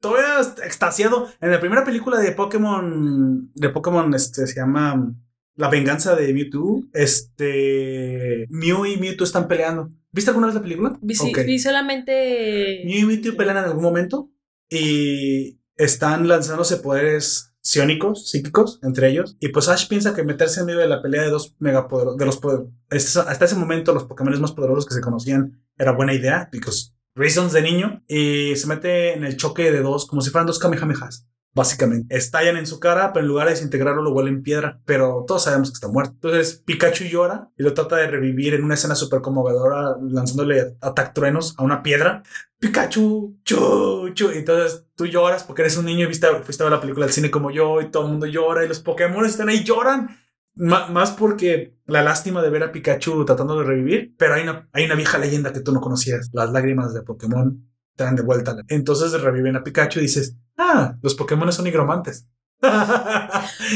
todavía 0.00 0.40
extasiado. 0.64 1.30
En 1.40 1.52
la 1.52 1.60
primera 1.60 1.84
película 1.84 2.18
de 2.18 2.32
Pokémon, 2.32 3.52
de 3.54 3.68
Pokémon, 3.68 4.12
este, 4.14 4.46
se 4.48 4.56
llama 4.56 5.14
la 5.56 5.68
venganza 5.68 6.14
de 6.14 6.32
Mewtwo, 6.32 6.82
este. 6.92 8.46
Mew 8.50 8.86
y 8.86 8.96
Mewtwo 8.98 9.24
están 9.24 9.48
peleando. 9.48 9.90
¿Viste 10.12 10.30
alguna 10.30 10.46
vez 10.46 10.54
la 10.54 10.62
película? 10.62 10.98
Vi, 11.02 11.14
sí- 11.14 11.28
Ok. 11.30 11.40
vi 11.44 11.58
solamente. 11.58 12.82
Mew 12.84 12.98
y 12.98 13.04
Mewtwo 13.04 13.36
pelean 13.36 13.58
en 13.58 13.64
algún 13.64 13.82
momento 13.82 14.30
y 14.70 15.58
están 15.76 16.28
lanzándose 16.28 16.76
poderes 16.78 17.52
psiónicos, 17.60 18.30
psíquicos, 18.30 18.78
entre 18.82 19.10
ellos. 19.10 19.36
Y 19.40 19.48
pues 19.48 19.68
Ash 19.68 19.88
piensa 19.88 20.14
que 20.14 20.22
meterse 20.22 20.60
en 20.60 20.66
medio 20.66 20.78
de 20.80 20.88
la 20.88 21.02
pelea 21.02 21.22
de 21.22 21.30
dos 21.30 21.56
megapoderosos, 21.58 22.16
de 22.18 22.24
los 22.26 22.36
poder- 22.38 22.66
hasta 22.90 23.44
ese 23.44 23.56
momento 23.56 23.92
los 23.92 24.04
Pokémon 24.04 24.40
más 24.40 24.52
poderosos 24.52 24.86
que 24.86 24.94
se 24.94 25.00
conocían 25.00 25.60
era 25.76 25.92
buena 25.92 26.14
idea, 26.14 26.48
because 26.52 26.92
reasons 27.14 27.52
de 27.52 27.62
niño, 27.62 28.04
y 28.08 28.54
se 28.56 28.66
mete 28.68 29.14
en 29.14 29.24
el 29.24 29.36
choque 29.36 29.72
de 29.72 29.80
dos, 29.80 30.06
como 30.06 30.22
si 30.22 30.30
fueran 30.30 30.46
dos 30.46 30.58
Kamehamehas. 30.58 31.26
Básicamente, 31.56 32.14
estallan 32.14 32.58
en 32.58 32.66
su 32.66 32.78
cara, 32.78 33.14
pero 33.14 33.24
en 33.24 33.28
lugar 33.28 33.46
de 33.46 33.54
desintegrarlo 33.54 34.02
lo 34.02 34.12
vuelven 34.12 34.42
piedra. 34.42 34.78
Pero 34.84 35.24
todos 35.26 35.44
sabemos 35.44 35.70
que 35.70 35.76
está 35.76 35.88
muerto. 35.88 36.12
Entonces 36.12 36.62
Pikachu 36.66 37.04
llora 37.04 37.48
y 37.56 37.62
lo 37.62 37.72
trata 37.72 37.96
de 37.96 38.08
revivir 38.08 38.52
en 38.52 38.62
una 38.62 38.74
escena 38.74 38.94
súper 38.94 39.22
conmovedora, 39.22 39.96
lanzándole 40.02 40.76
atac 40.82 41.14
truenos 41.14 41.54
a 41.56 41.62
una 41.62 41.82
piedra. 41.82 42.22
Pikachu, 42.58 43.38
chu, 43.42 44.10
chu. 44.12 44.30
Entonces 44.32 44.84
tú 44.94 45.06
lloras 45.06 45.44
porque 45.44 45.62
eres 45.62 45.78
un 45.78 45.86
niño 45.86 46.04
y 46.04 46.08
viste, 46.08 46.26
fuiste 46.42 46.62
a 46.62 46.66
ver 46.66 46.74
la 46.74 46.80
película 46.82 47.06
del 47.06 47.14
cine 47.14 47.30
como 47.30 47.50
yo 47.50 47.80
y 47.80 47.90
todo 47.90 48.04
el 48.04 48.10
mundo 48.10 48.26
llora 48.26 48.62
y 48.62 48.68
los 48.68 48.80
Pokémon 48.80 49.24
están 49.24 49.48
ahí 49.48 49.64
lloran. 49.64 50.14
Más 50.56 51.12
porque 51.12 51.78
la 51.86 52.02
lástima 52.02 52.42
de 52.42 52.50
ver 52.50 52.64
a 52.64 52.72
Pikachu 52.72 53.24
tratando 53.24 53.58
de 53.58 53.64
revivir, 53.64 54.14
pero 54.18 54.34
hay 54.34 54.42
una, 54.42 54.68
hay 54.74 54.84
una 54.84 54.94
vieja 54.94 55.16
leyenda 55.16 55.54
que 55.54 55.60
tú 55.60 55.72
no 55.72 55.80
conocías. 55.80 56.28
Las 56.34 56.50
lágrimas 56.50 56.92
de 56.92 57.00
Pokémon 57.00 57.66
te 57.96 58.04
dan 58.04 58.14
de 58.16 58.22
vuelta. 58.22 58.56
Entonces 58.68 59.12
reviven 59.20 59.56
a 59.56 59.64
Pikachu 59.64 59.98
y 59.98 60.02
dices, 60.02 60.36
ah, 60.56 60.96
los 61.02 61.14
Pokémon 61.14 61.50
son 61.52 61.64
nigromantes. 61.64 62.26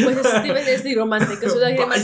Pues 0.04 0.18
Steven 0.18 0.66
es 0.68 0.84
nigromante, 0.84 1.48
sus 1.48 1.60
lágrimas. 1.60 1.98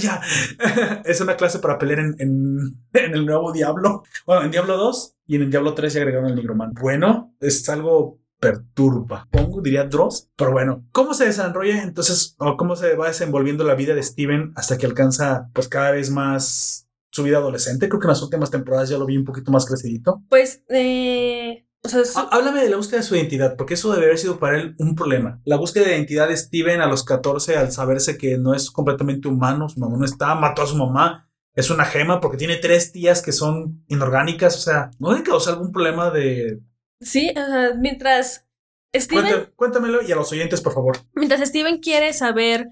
Es 1.04 1.20
una 1.20 1.36
clase 1.36 1.58
para 1.58 1.78
pelear 1.78 2.00
en, 2.00 2.14
en- 2.18 2.76
en 2.92 3.14
el 3.14 3.24
nuevo 3.26 3.52
Diablo. 3.52 4.02
Bueno, 4.26 4.42
en 4.44 4.50
Diablo 4.50 4.76
2 4.76 5.14
y 5.26 5.36
en 5.36 5.42
el 5.42 5.50
Diablo 5.50 5.74
3 5.74 5.92
ya 5.92 6.00
agregaron 6.00 6.28
el 6.30 6.34
nigromante. 6.36 6.80
Bueno, 6.80 7.34
es 7.40 7.68
algo 7.68 8.18
perturba. 8.40 9.26
Pongo, 9.30 9.62
diría 9.62 9.84
Dross. 9.84 10.28
Pero 10.36 10.52
bueno, 10.52 10.84
¿cómo 10.92 11.14
se 11.14 11.24
desarrolla 11.26 11.82
entonces 11.82 12.34
o 12.38 12.56
cómo 12.56 12.76
se 12.76 12.94
va 12.94 13.08
desenvolviendo 13.08 13.64
la 13.64 13.74
vida 13.74 13.94
de 13.94 14.02
Steven 14.02 14.52
hasta 14.56 14.76
que 14.78 14.86
alcanza 14.86 15.48
pues 15.54 15.68
cada 15.68 15.92
vez 15.92 16.10
más 16.10 16.86
su 17.10 17.22
vida 17.22 17.38
adolescente? 17.38 17.88
Creo 17.88 18.00
que 18.00 18.06
en 18.06 18.10
las 18.10 18.22
últimas 18.22 18.50
temporadas 18.50 18.88
ya 18.90 18.98
lo 18.98 19.06
vi 19.06 19.16
un 19.16 19.24
poquito 19.24 19.50
más 19.50 19.64
crecidito. 19.64 20.22
Pues, 20.28 20.62
eh. 20.68 21.45
O 21.84 21.88
sea, 21.88 22.04
su- 22.04 22.18
Há- 22.18 22.28
Háblame 22.32 22.62
de 22.62 22.70
la 22.70 22.76
búsqueda 22.76 22.98
de 23.00 23.06
su 23.06 23.14
identidad, 23.16 23.56
porque 23.56 23.74
eso 23.74 23.92
debe 23.92 24.06
haber 24.06 24.18
sido 24.18 24.38
para 24.38 24.58
él 24.58 24.74
un 24.78 24.94
problema. 24.94 25.40
La 25.44 25.56
búsqueda 25.56 25.84
de 25.84 25.92
identidad 25.96 26.28
de 26.28 26.36
Steven 26.36 26.80
a 26.80 26.86
los 26.86 27.04
14 27.04 27.56
al 27.56 27.70
saberse 27.72 28.18
que 28.18 28.38
no 28.38 28.54
es 28.54 28.70
completamente 28.70 29.28
humano, 29.28 29.68
su 29.68 29.78
mamá 29.80 29.96
no 29.96 30.04
está, 30.04 30.34
mató 30.34 30.62
a 30.62 30.66
su 30.66 30.76
mamá, 30.76 31.30
es 31.54 31.70
una 31.70 31.84
gema 31.84 32.20
porque 32.20 32.36
tiene 32.36 32.56
tres 32.56 32.92
tías 32.92 33.22
que 33.22 33.32
son 33.32 33.84
inorgánicas, 33.88 34.56
o 34.56 34.60
sea, 34.60 34.90
¿no 34.98 35.12
le 35.16 35.22
causó 35.22 35.50
algún 35.50 35.72
problema 35.72 36.10
de... 36.10 36.60
sí, 37.00 37.30
o 37.30 37.34
sea, 37.46 37.74
mientras 37.78 38.46
Steven, 38.94 39.24
Cuéntame- 39.24 39.52
cuéntamelo 39.56 40.02
y 40.02 40.12
a 40.12 40.16
los 40.16 40.32
oyentes, 40.32 40.60
por 40.60 40.74
favor. 40.74 40.98
mientras 41.14 41.40
Steven 41.48 41.78
quiere 41.78 42.12
saber 42.12 42.68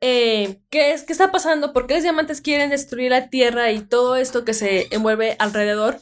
eh, 0.00 0.60
qué 0.70 0.92
es, 0.92 1.02
qué 1.04 1.12
está 1.12 1.32
pasando, 1.32 1.72
por 1.72 1.86
qué 1.86 1.94
los 1.94 2.02
diamantes 2.04 2.40
quieren 2.40 2.70
destruir 2.70 3.10
la 3.10 3.28
Tierra 3.30 3.72
y 3.72 3.80
todo 3.80 4.14
esto 4.16 4.44
que 4.44 4.54
se 4.54 4.86
envuelve 4.94 5.34
alrededor, 5.40 5.98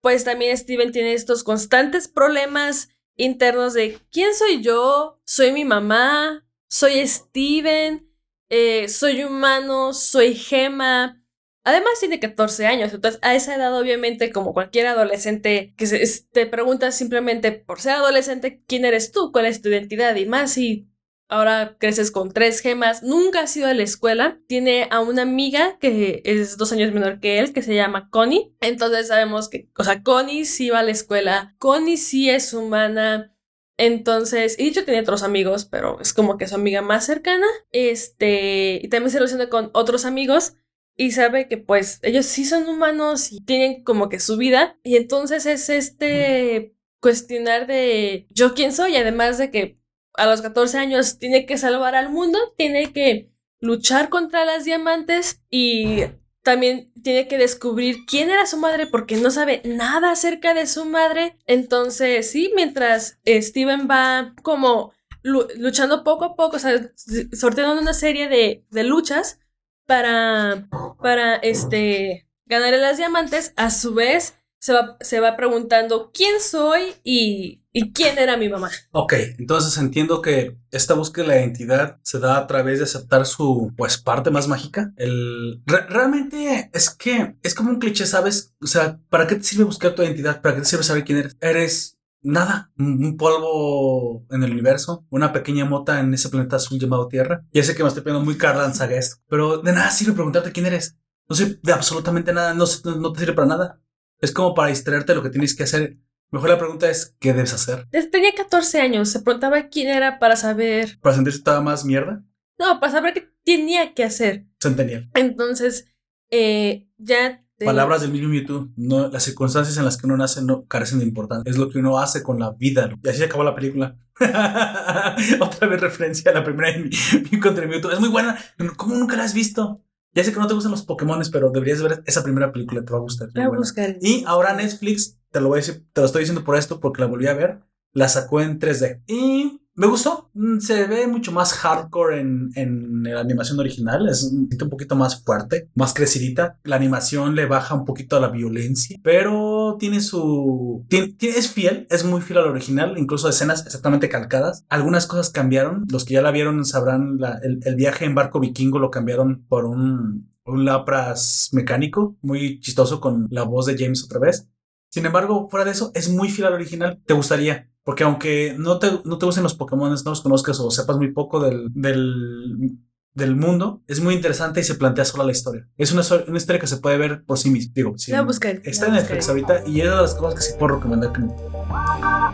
pues 0.00 0.24
también 0.24 0.56
Steven 0.56 0.92
tiene 0.92 1.12
estos 1.12 1.44
constantes 1.44 2.08
problemas 2.08 2.88
internos 3.16 3.74
de 3.74 3.98
quién 4.10 4.34
soy 4.34 4.62
yo, 4.62 5.20
soy 5.24 5.52
mi 5.52 5.64
mamá, 5.64 6.46
soy 6.68 7.06
Steven, 7.06 8.08
eh, 8.48 8.88
soy 8.88 9.24
humano, 9.24 9.92
soy 9.92 10.34
gema. 10.34 11.22
Además 11.62 12.00
tiene 12.00 12.18
14 12.18 12.66
años, 12.66 12.92
entonces 12.92 13.20
a 13.22 13.34
esa 13.34 13.54
edad 13.54 13.78
obviamente 13.78 14.32
como 14.32 14.54
cualquier 14.54 14.86
adolescente 14.86 15.74
que 15.76 15.86
se, 15.86 16.02
te 16.32 16.46
preguntas 16.46 16.96
simplemente 16.96 17.52
por 17.52 17.80
ser 17.80 17.92
adolescente, 17.92 18.62
¿quién 18.66 18.86
eres 18.86 19.12
tú? 19.12 19.30
¿Cuál 19.30 19.46
es 19.46 19.60
tu 19.60 19.68
identidad? 19.68 20.16
Y 20.16 20.24
más 20.24 20.52
si 20.52 20.89
ahora 21.30 21.76
creces 21.78 22.10
con 22.10 22.32
tres 22.32 22.60
gemas, 22.60 23.02
nunca 23.02 23.40
has 23.40 23.56
ido 23.56 23.68
a 23.68 23.74
la 23.74 23.82
escuela, 23.82 24.38
tiene 24.46 24.88
a 24.90 25.00
una 25.00 25.22
amiga 25.22 25.78
que 25.78 26.22
es 26.24 26.56
dos 26.56 26.72
años 26.72 26.92
menor 26.92 27.20
que 27.20 27.38
él, 27.38 27.52
que 27.52 27.62
se 27.62 27.74
llama 27.74 28.10
Connie, 28.10 28.52
entonces 28.60 29.08
sabemos 29.08 29.48
que, 29.48 29.70
o 29.78 29.84
sea, 29.84 30.02
Connie 30.02 30.44
sí 30.44 30.70
va 30.70 30.80
a 30.80 30.82
la 30.82 30.90
escuela, 30.90 31.54
Connie 31.58 31.96
sí 31.96 32.28
es 32.28 32.52
humana, 32.52 33.34
entonces, 33.78 34.58
y 34.58 34.64
dicho 34.64 34.84
tiene 34.84 35.00
otros 35.00 35.22
amigos, 35.22 35.64
pero 35.64 35.98
es 36.00 36.12
como 36.12 36.36
que 36.36 36.46
su 36.46 36.54
amiga 36.54 36.82
más 36.82 37.06
cercana, 37.06 37.46
este, 37.72 38.80
y 38.82 38.88
también 38.88 39.10
se 39.10 39.18
relaciona 39.18 39.48
con 39.48 39.70
otros 39.72 40.04
amigos, 40.04 40.54
y 41.00 41.12
sabe 41.12 41.48
que 41.48 41.56
pues 41.56 41.98
ellos 42.02 42.26
sí 42.26 42.44
son 42.44 42.68
humanos 42.68 43.32
y 43.32 43.40
tienen 43.40 43.84
como 43.84 44.10
que 44.10 44.20
su 44.20 44.36
vida. 44.36 44.78
Y 44.82 44.96
entonces 44.96 45.46
es 45.46 45.70
este 45.70 46.74
cuestionar 47.00 47.66
de 47.66 48.26
yo 48.28 48.52
quién 48.52 48.70
soy, 48.70 48.96
además 48.96 49.38
de 49.38 49.50
que 49.50 49.79
a 50.14 50.26
los 50.26 50.42
14 50.42 50.78
años 50.78 51.18
tiene 51.18 51.46
que 51.46 51.58
salvar 51.58 51.94
al 51.94 52.10
mundo, 52.10 52.38
tiene 52.56 52.92
que 52.92 53.30
luchar 53.60 54.08
contra 54.08 54.44
las 54.44 54.64
diamantes 54.64 55.42
y 55.50 56.04
también 56.42 56.90
tiene 57.02 57.28
que 57.28 57.36
descubrir 57.38 57.98
quién 58.06 58.30
era 58.30 58.46
su 58.46 58.56
madre 58.56 58.86
porque 58.86 59.16
no 59.16 59.30
sabe 59.30 59.60
nada 59.64 60.12
acerca 60.12 60.54
de 60.54 60.66
su 60.66 60.84
madre. 60.86 61.36
Entonces, 61.46 62.30
sí, 62.30 62.50
mientras 62.56 63.18
Steven 63.26 63.86
va 63.90 64.34
como 64.42 64.92
lu- 65.22 65.46
luchando 65.56 66.02
poco 66.02 66.24
a 66.24 66.36
poco, 66.36 66.56
o 66.56 66.58
sea, 66.58 66.90
sorteando 67.32 67.80
una 67.80 67.92
serie 67.94 68.28
de, 68.28 68.64
de 68.70 68.84
luchas 68.84 69.38
para, 69.86 70.68
para 71.02 71.36
este, 71.36 72.26
ganar 72.46 72.72
las 72.74 72.96
diamantes, 72.96 73.52
a 73.56 73.70
su 73.70 73.94
vez 73.94 74.34
se 74.58 74.72
va, 74.72 74.96
se 75.00 75.20
va 75.20 75.36
preguntando 75.36 76.10
quién 76.12 76.40
soy 76.40 76.94
y, 77.04 77.59
y 77.72 77.92
quién 77.92 78.18
era 78.18 78.36
mi 78.36 78.48
mamá. 78.48 78.70
Ok, 78.92 79.14
entonces 79.38 79.76
entiendo 79.78 80.20
que 80.22 80.56
esta 80.70 80.94
búsqueda 80.94 81.24
de 81.24 81.28
la 81.28 81.40
identidad 81.40 82.00
se 82.02 82.18
da 82.18 82.36
a 82.38 82.46
través 82.46 82.78
de 82.78 82.84
aceptar 82.84 83.26
su, 83.26 83.72
pues, 83.76 83.98
parte 83.98 84.30
más 84.30 84.48
mágica. 84.48 84.92
El, 84.96 85.62
re- 85.66 85.86
realmente 85.86 86.70
es 86.72 86.90
que 86.90 87.36
es 87.42 87.54
como 87.54 87.70
un 87.70 87.78
cliché, 87.78 88.06
¿sabes? 88.06 88.54
O 88.60 88.66
sea, 88.66 88.98
¿para 89.08 89.26
qué 89.26 89.36
te 89.36 89.44
sirve 89.44 89.64
buscar 89.64 89.94
tu 89.94 90.02
identidad? 90.02 90.40
¿Para 90.42 90.54
qué 90.56 90.60
te 90.62 90.66
sirve 90.68 90.82
saber 90.82 91.04
quién 91.04 91.18
eres? 91.18 91.36
Eres 91.40 91.96
nada, 92.22 92.70
un 92.78 93.16
polvo 93.16 94.26
en 94.30 94.42
el 94.42 94.50
universo, 94.52 95.06
una 95.10 95.32
pequeña 95.32 95.64
mota 95.64 96.00
en 96.00 96.12
ese 96.12 96.28
planeta 96.28 96.56
azul 96.56 96.78
llamado 96.78 97.08
Tierra. 97.08 97.46
Ya 97.52 97.62
sé 97.62 97.74
que 97.74 97.82
me 97.82 97.88
estoy 97.88 98.02
poniendo 98.02 98.24
muy 98.24 98.36
Carlan 98.36 98.74
Saga 98.74 98.96
esto, 98.96 99.16
pero 99.28 99.58
de 99.58 99.72
nada 99.72 99.90
sirve 99.90 100.12
preguntarte 100.12 100.52
quién 100.52 100.66
eres. 100.66 100.96
No 101.28 101.36
sé 101.36 101.58
de 101.62 101.72
absolutamente 101.72 102.32
nada, 102.32 102.52
no, 102.54 102.64
no, 102.98 103.12
te 103.12 103.20
sirve 103.20 103.32
para 103.34 103.46
nada. 103.48 103.80
Es 104.20 104.32
como 104.32 104.52
para 104.54 104.68
distraerte 104.68 105.14
lo 105.14 105.22
que 105.22 105.30
tienes 105.30 105.54
que 105.56 105.62
hacer. 105.62 105.96
Mejor 106.30 106.48
la 106.50 106.58
pregunta 106.58 106.88
es, 106.88 107.16
¿qué 107.18 107.32
debes 107.32 107.52
hacer? 107.52 107.88
Tenía 108.12 108.32
14 108.36 108.80
años, 108.80 109.08
se 109.10 109.20
preguntaba 109.20 109.68
quién 109.68 109.88
era 109.88 110.18
para 110.18 110.36
saber, 110.36 110.98
¿Para 111.00 111.14
sentirse 111.16 111.42
todavía 111.42 111.64
más 111.64 111.84
mierda? 111.84 112.22
no, 112.58 112.78
para 112.78 112.92
saber 112.92 113.14
qué 113.14 113.28
tenía 113.44 113.94
que 113.94 114.04
hacer. 114.04 114.46
Centennial. 114.60 115.10
Entonces, 115.14 115.86
eh, 116.30 116.86
ya... 116.98 117.42
te- 117.56 117.64
Palabras 117.64 118.02
del 118.02 118.12
mismo 118.12 118.28
Mewtwo. 118.28 118.68
No, 118.76 119.08
las 119.08 119.22
circunstancias 119.24 119.76
en 119.78 119.84
las 119.86 119.96
que 119.96 120.06
uno 120.06 120.16
nace 120.16 120.42
no 120.42 120.66
carecen 120.66 120.98
de 121.00 121.06
importancia. 121.06 121.50
Es 121.50 121.56
lo 121.56 121.68
que 121.70 121.78
uno 121.78 121.98
hace 121.98 122.22
con 122.22 122.38
la 122.38 122.52
vida. 122.52 122.90
Y 123.02 123.08
así 123.08 123.22
acabó 123.24 123.42
la 123.44 123.54
película. 123.54 123.96
Otra 125.40 125.68
vez 125.68 125.80
referencia 125.80 126.30
a 126.30 126.34
la 126.34 126.44
primera 126.44 126.70
de 126.72 127.40
contra 127.40 127.66
Mewtwo. 127.66 127.90
Es 127.90 128.00
muy 128.00 128.08
buena. 128.10 128.38
¿Cómo 128.76 128.94
nunca 128.96 129.16
la 129.16 129.24
has 129.24 129.34
visto? 129.34 129.82
Ya 130.12 130.24
sé 130.24 130.32
que 130.32 130.38
no 130.40 130.46
te 130.46 130.54
gustan 130.54 130.72
los 130.72 130.82
Pokémon, 130.84 131.22
pero 131.32 131.50
deberías 131.50 131.82
ver 131.82 132.02
esa 132.06 132.22
primera 132.22 132.52
película. 132.52 132.84
Te 132.84 132.92
va 132.92 132.98
a 132.98 133.02
gustar. 133.02 133.28
es 133.28 133.34
muy 133.34 133.40
Voy 133.42 133.44
a 133.44 133.48
buena. 133.48 133.60
buscar. 133.60 133.96
Y 134.00 134.24
ahora 134.26 134.54
Netflix, 134.54 135.18
te 135.30 135.40
lo 135.40 135.48
voy 135.48 135.58
a 135.58 135.62
decir, 135.62 135.86
te 135.92 136.00
lo 136.00 136.06
estoy 136.06 136.20
diciendo 136.22 136.44
por 136.44 136.56
esto, 136.56 136.80
porque 136.80 137.00
la 137.00 137.06
volví 137.06 137.26
a 137.28 137.34
ver, 137.34 137.60
la 137.92 138.08
sacó 138.08 138.40
en 138.40 138.58
3D. 138.58 139.02
Y 139.06 139.59
me 139.74 139.86
gustó. 139.86 140.30
Mm, 140.34 140.58
Se 140.58 140.86
ve 140.86 141.06
mucho 141.06 141.32
más 141.32 141.52
hardcore 141.54 142.20
en, 142.20 142.50
en 142.54 143.02
la 143.02 143.20
animación 143.20 143.58
original. 143.58 144.08
Es 144.08 144.24
un 144.24 144.48
poquito- 144.68 144.96
más 144.96 145.22
fuerte, 145.24 145.70
más 145.74 145.94
crecidita. 145.94 146.58
La 146.64 146.76
animación 146.76 147.34
le 147.34 147.46
baja 147.46 147.74
un 147.74 147.84
poquito 147.84 148.16
a 148.16 148.20
la 148.20 148.28
violencia, 148.28 148.98
pero 149.02 149.76
tiene 149.78 150.00
su. 150.00 150.84
es 150.90 151.50
fiel, 151.50 151.86
es 151.90 152.04
muy 152.04 152.20
fiel 152.20 152.38
al 152.40 152.48
original, 152.48 152.98
incluso 152.98 153.28
escenas 153.28 153.64
exactamente 153.66 154.08
calcadas. 154.08 154.64
Algunas 154.68 155.06
cosas 155.06 155.30
cambiaron. 155.30 155.84
Los 155.90 156.04
que 156.04 156.14
ya 156.14 156.22
la 156.22 156.30
vieron 156.32 156.64
sabrán 156.64 157.18
el, 157.42 157.60
el 157.64 157.76
viaje 157.76 158.04
en 158.04 158.14
barco 158.14 158.40
vikingo 158.40 158.78
lo 158.78 158.90
cambiaron 158.90 159.44
por 159.48 159.64
un 159.64 160.28
un 160.46 160.64
Lapras 160.64 161.50
mecánico, 161.52 162.16
muy 162.22 162.58
chistoso 162.60 163.00
con 163.00 163.28
la 163.30 163.44
voz 163.44 163.66
de 163.66 163.76
James 163.78 164.02
otra 164.04 164.18
vez. 164.18 164.48
Sin 164.90 165.06
embargo, 165.06 165.48
fuera 165.48 165.64
de 165.64 165.70
eso, 165.70 165.92
es 165.94 166.08
muy 166.08 166.28
fiel 166.28 166.48
al 166.48 166.54
original. 166.54 167.00
Te 167.06 167.14
gustaría, 167.14 167.69
porque 167.84 168.04
aunque 168.04 168.54
no 168.58 168.78
te, 168.78 168.90
no 169.04 169.18
te 169.18 169.26
gusten 169.26 169.42
los 169.42 169.54
Pokémon, 169.54 169.90
no 169.92 170.10
los 170.10 170.20
conozcas 170.20 170.60
o 170.60 170.70
sepas 170.70 170.96
muy 170.96 171.12
poco 171.12 171.40
del, 171.40 171.68
del, 171.72 172.78
del 173.14 173.36
mundo, 173.36 173.82
es 173.86 174.00
muy 174.00 174.14
interesante 174.14 174.60
y 174.60 174.64
se 174.64 174.74
plantea 174.74 175.04
sola 175.04 175.24
la 175.24 175.32
historia. 175.32 175.66
Es 175.76 175.92
una, 175.92 176.02
una 176.28 176.36
historia 176.36 176.60
que 176.60 176.66
se 176.66 176.76
puede 176.76 176.98
ver 176.98 177.24
por 177.24 177.38
sí 177.38 177.50
misma. 177.50 177.72
Digo, 177.74 177.94
sí, 177.96 178.12
La 178.12 178.24
está 178.64 178.84
la 178.84 178.88
en 178.88 178.94
Netflix 178.96 179.26
buscaré. 179.28 179.42
ahorita 179.56 179.68
y 179.70 179.80
es 179.80 179.90
de 179.90 179.96
las 179.96 180.14
cosas 180.14 180.34
que 180.34 180.42
sí 180.42 180.52
puedo 180.58 180.76
recomendar. 180.76 181.12
que- 181.12 182.30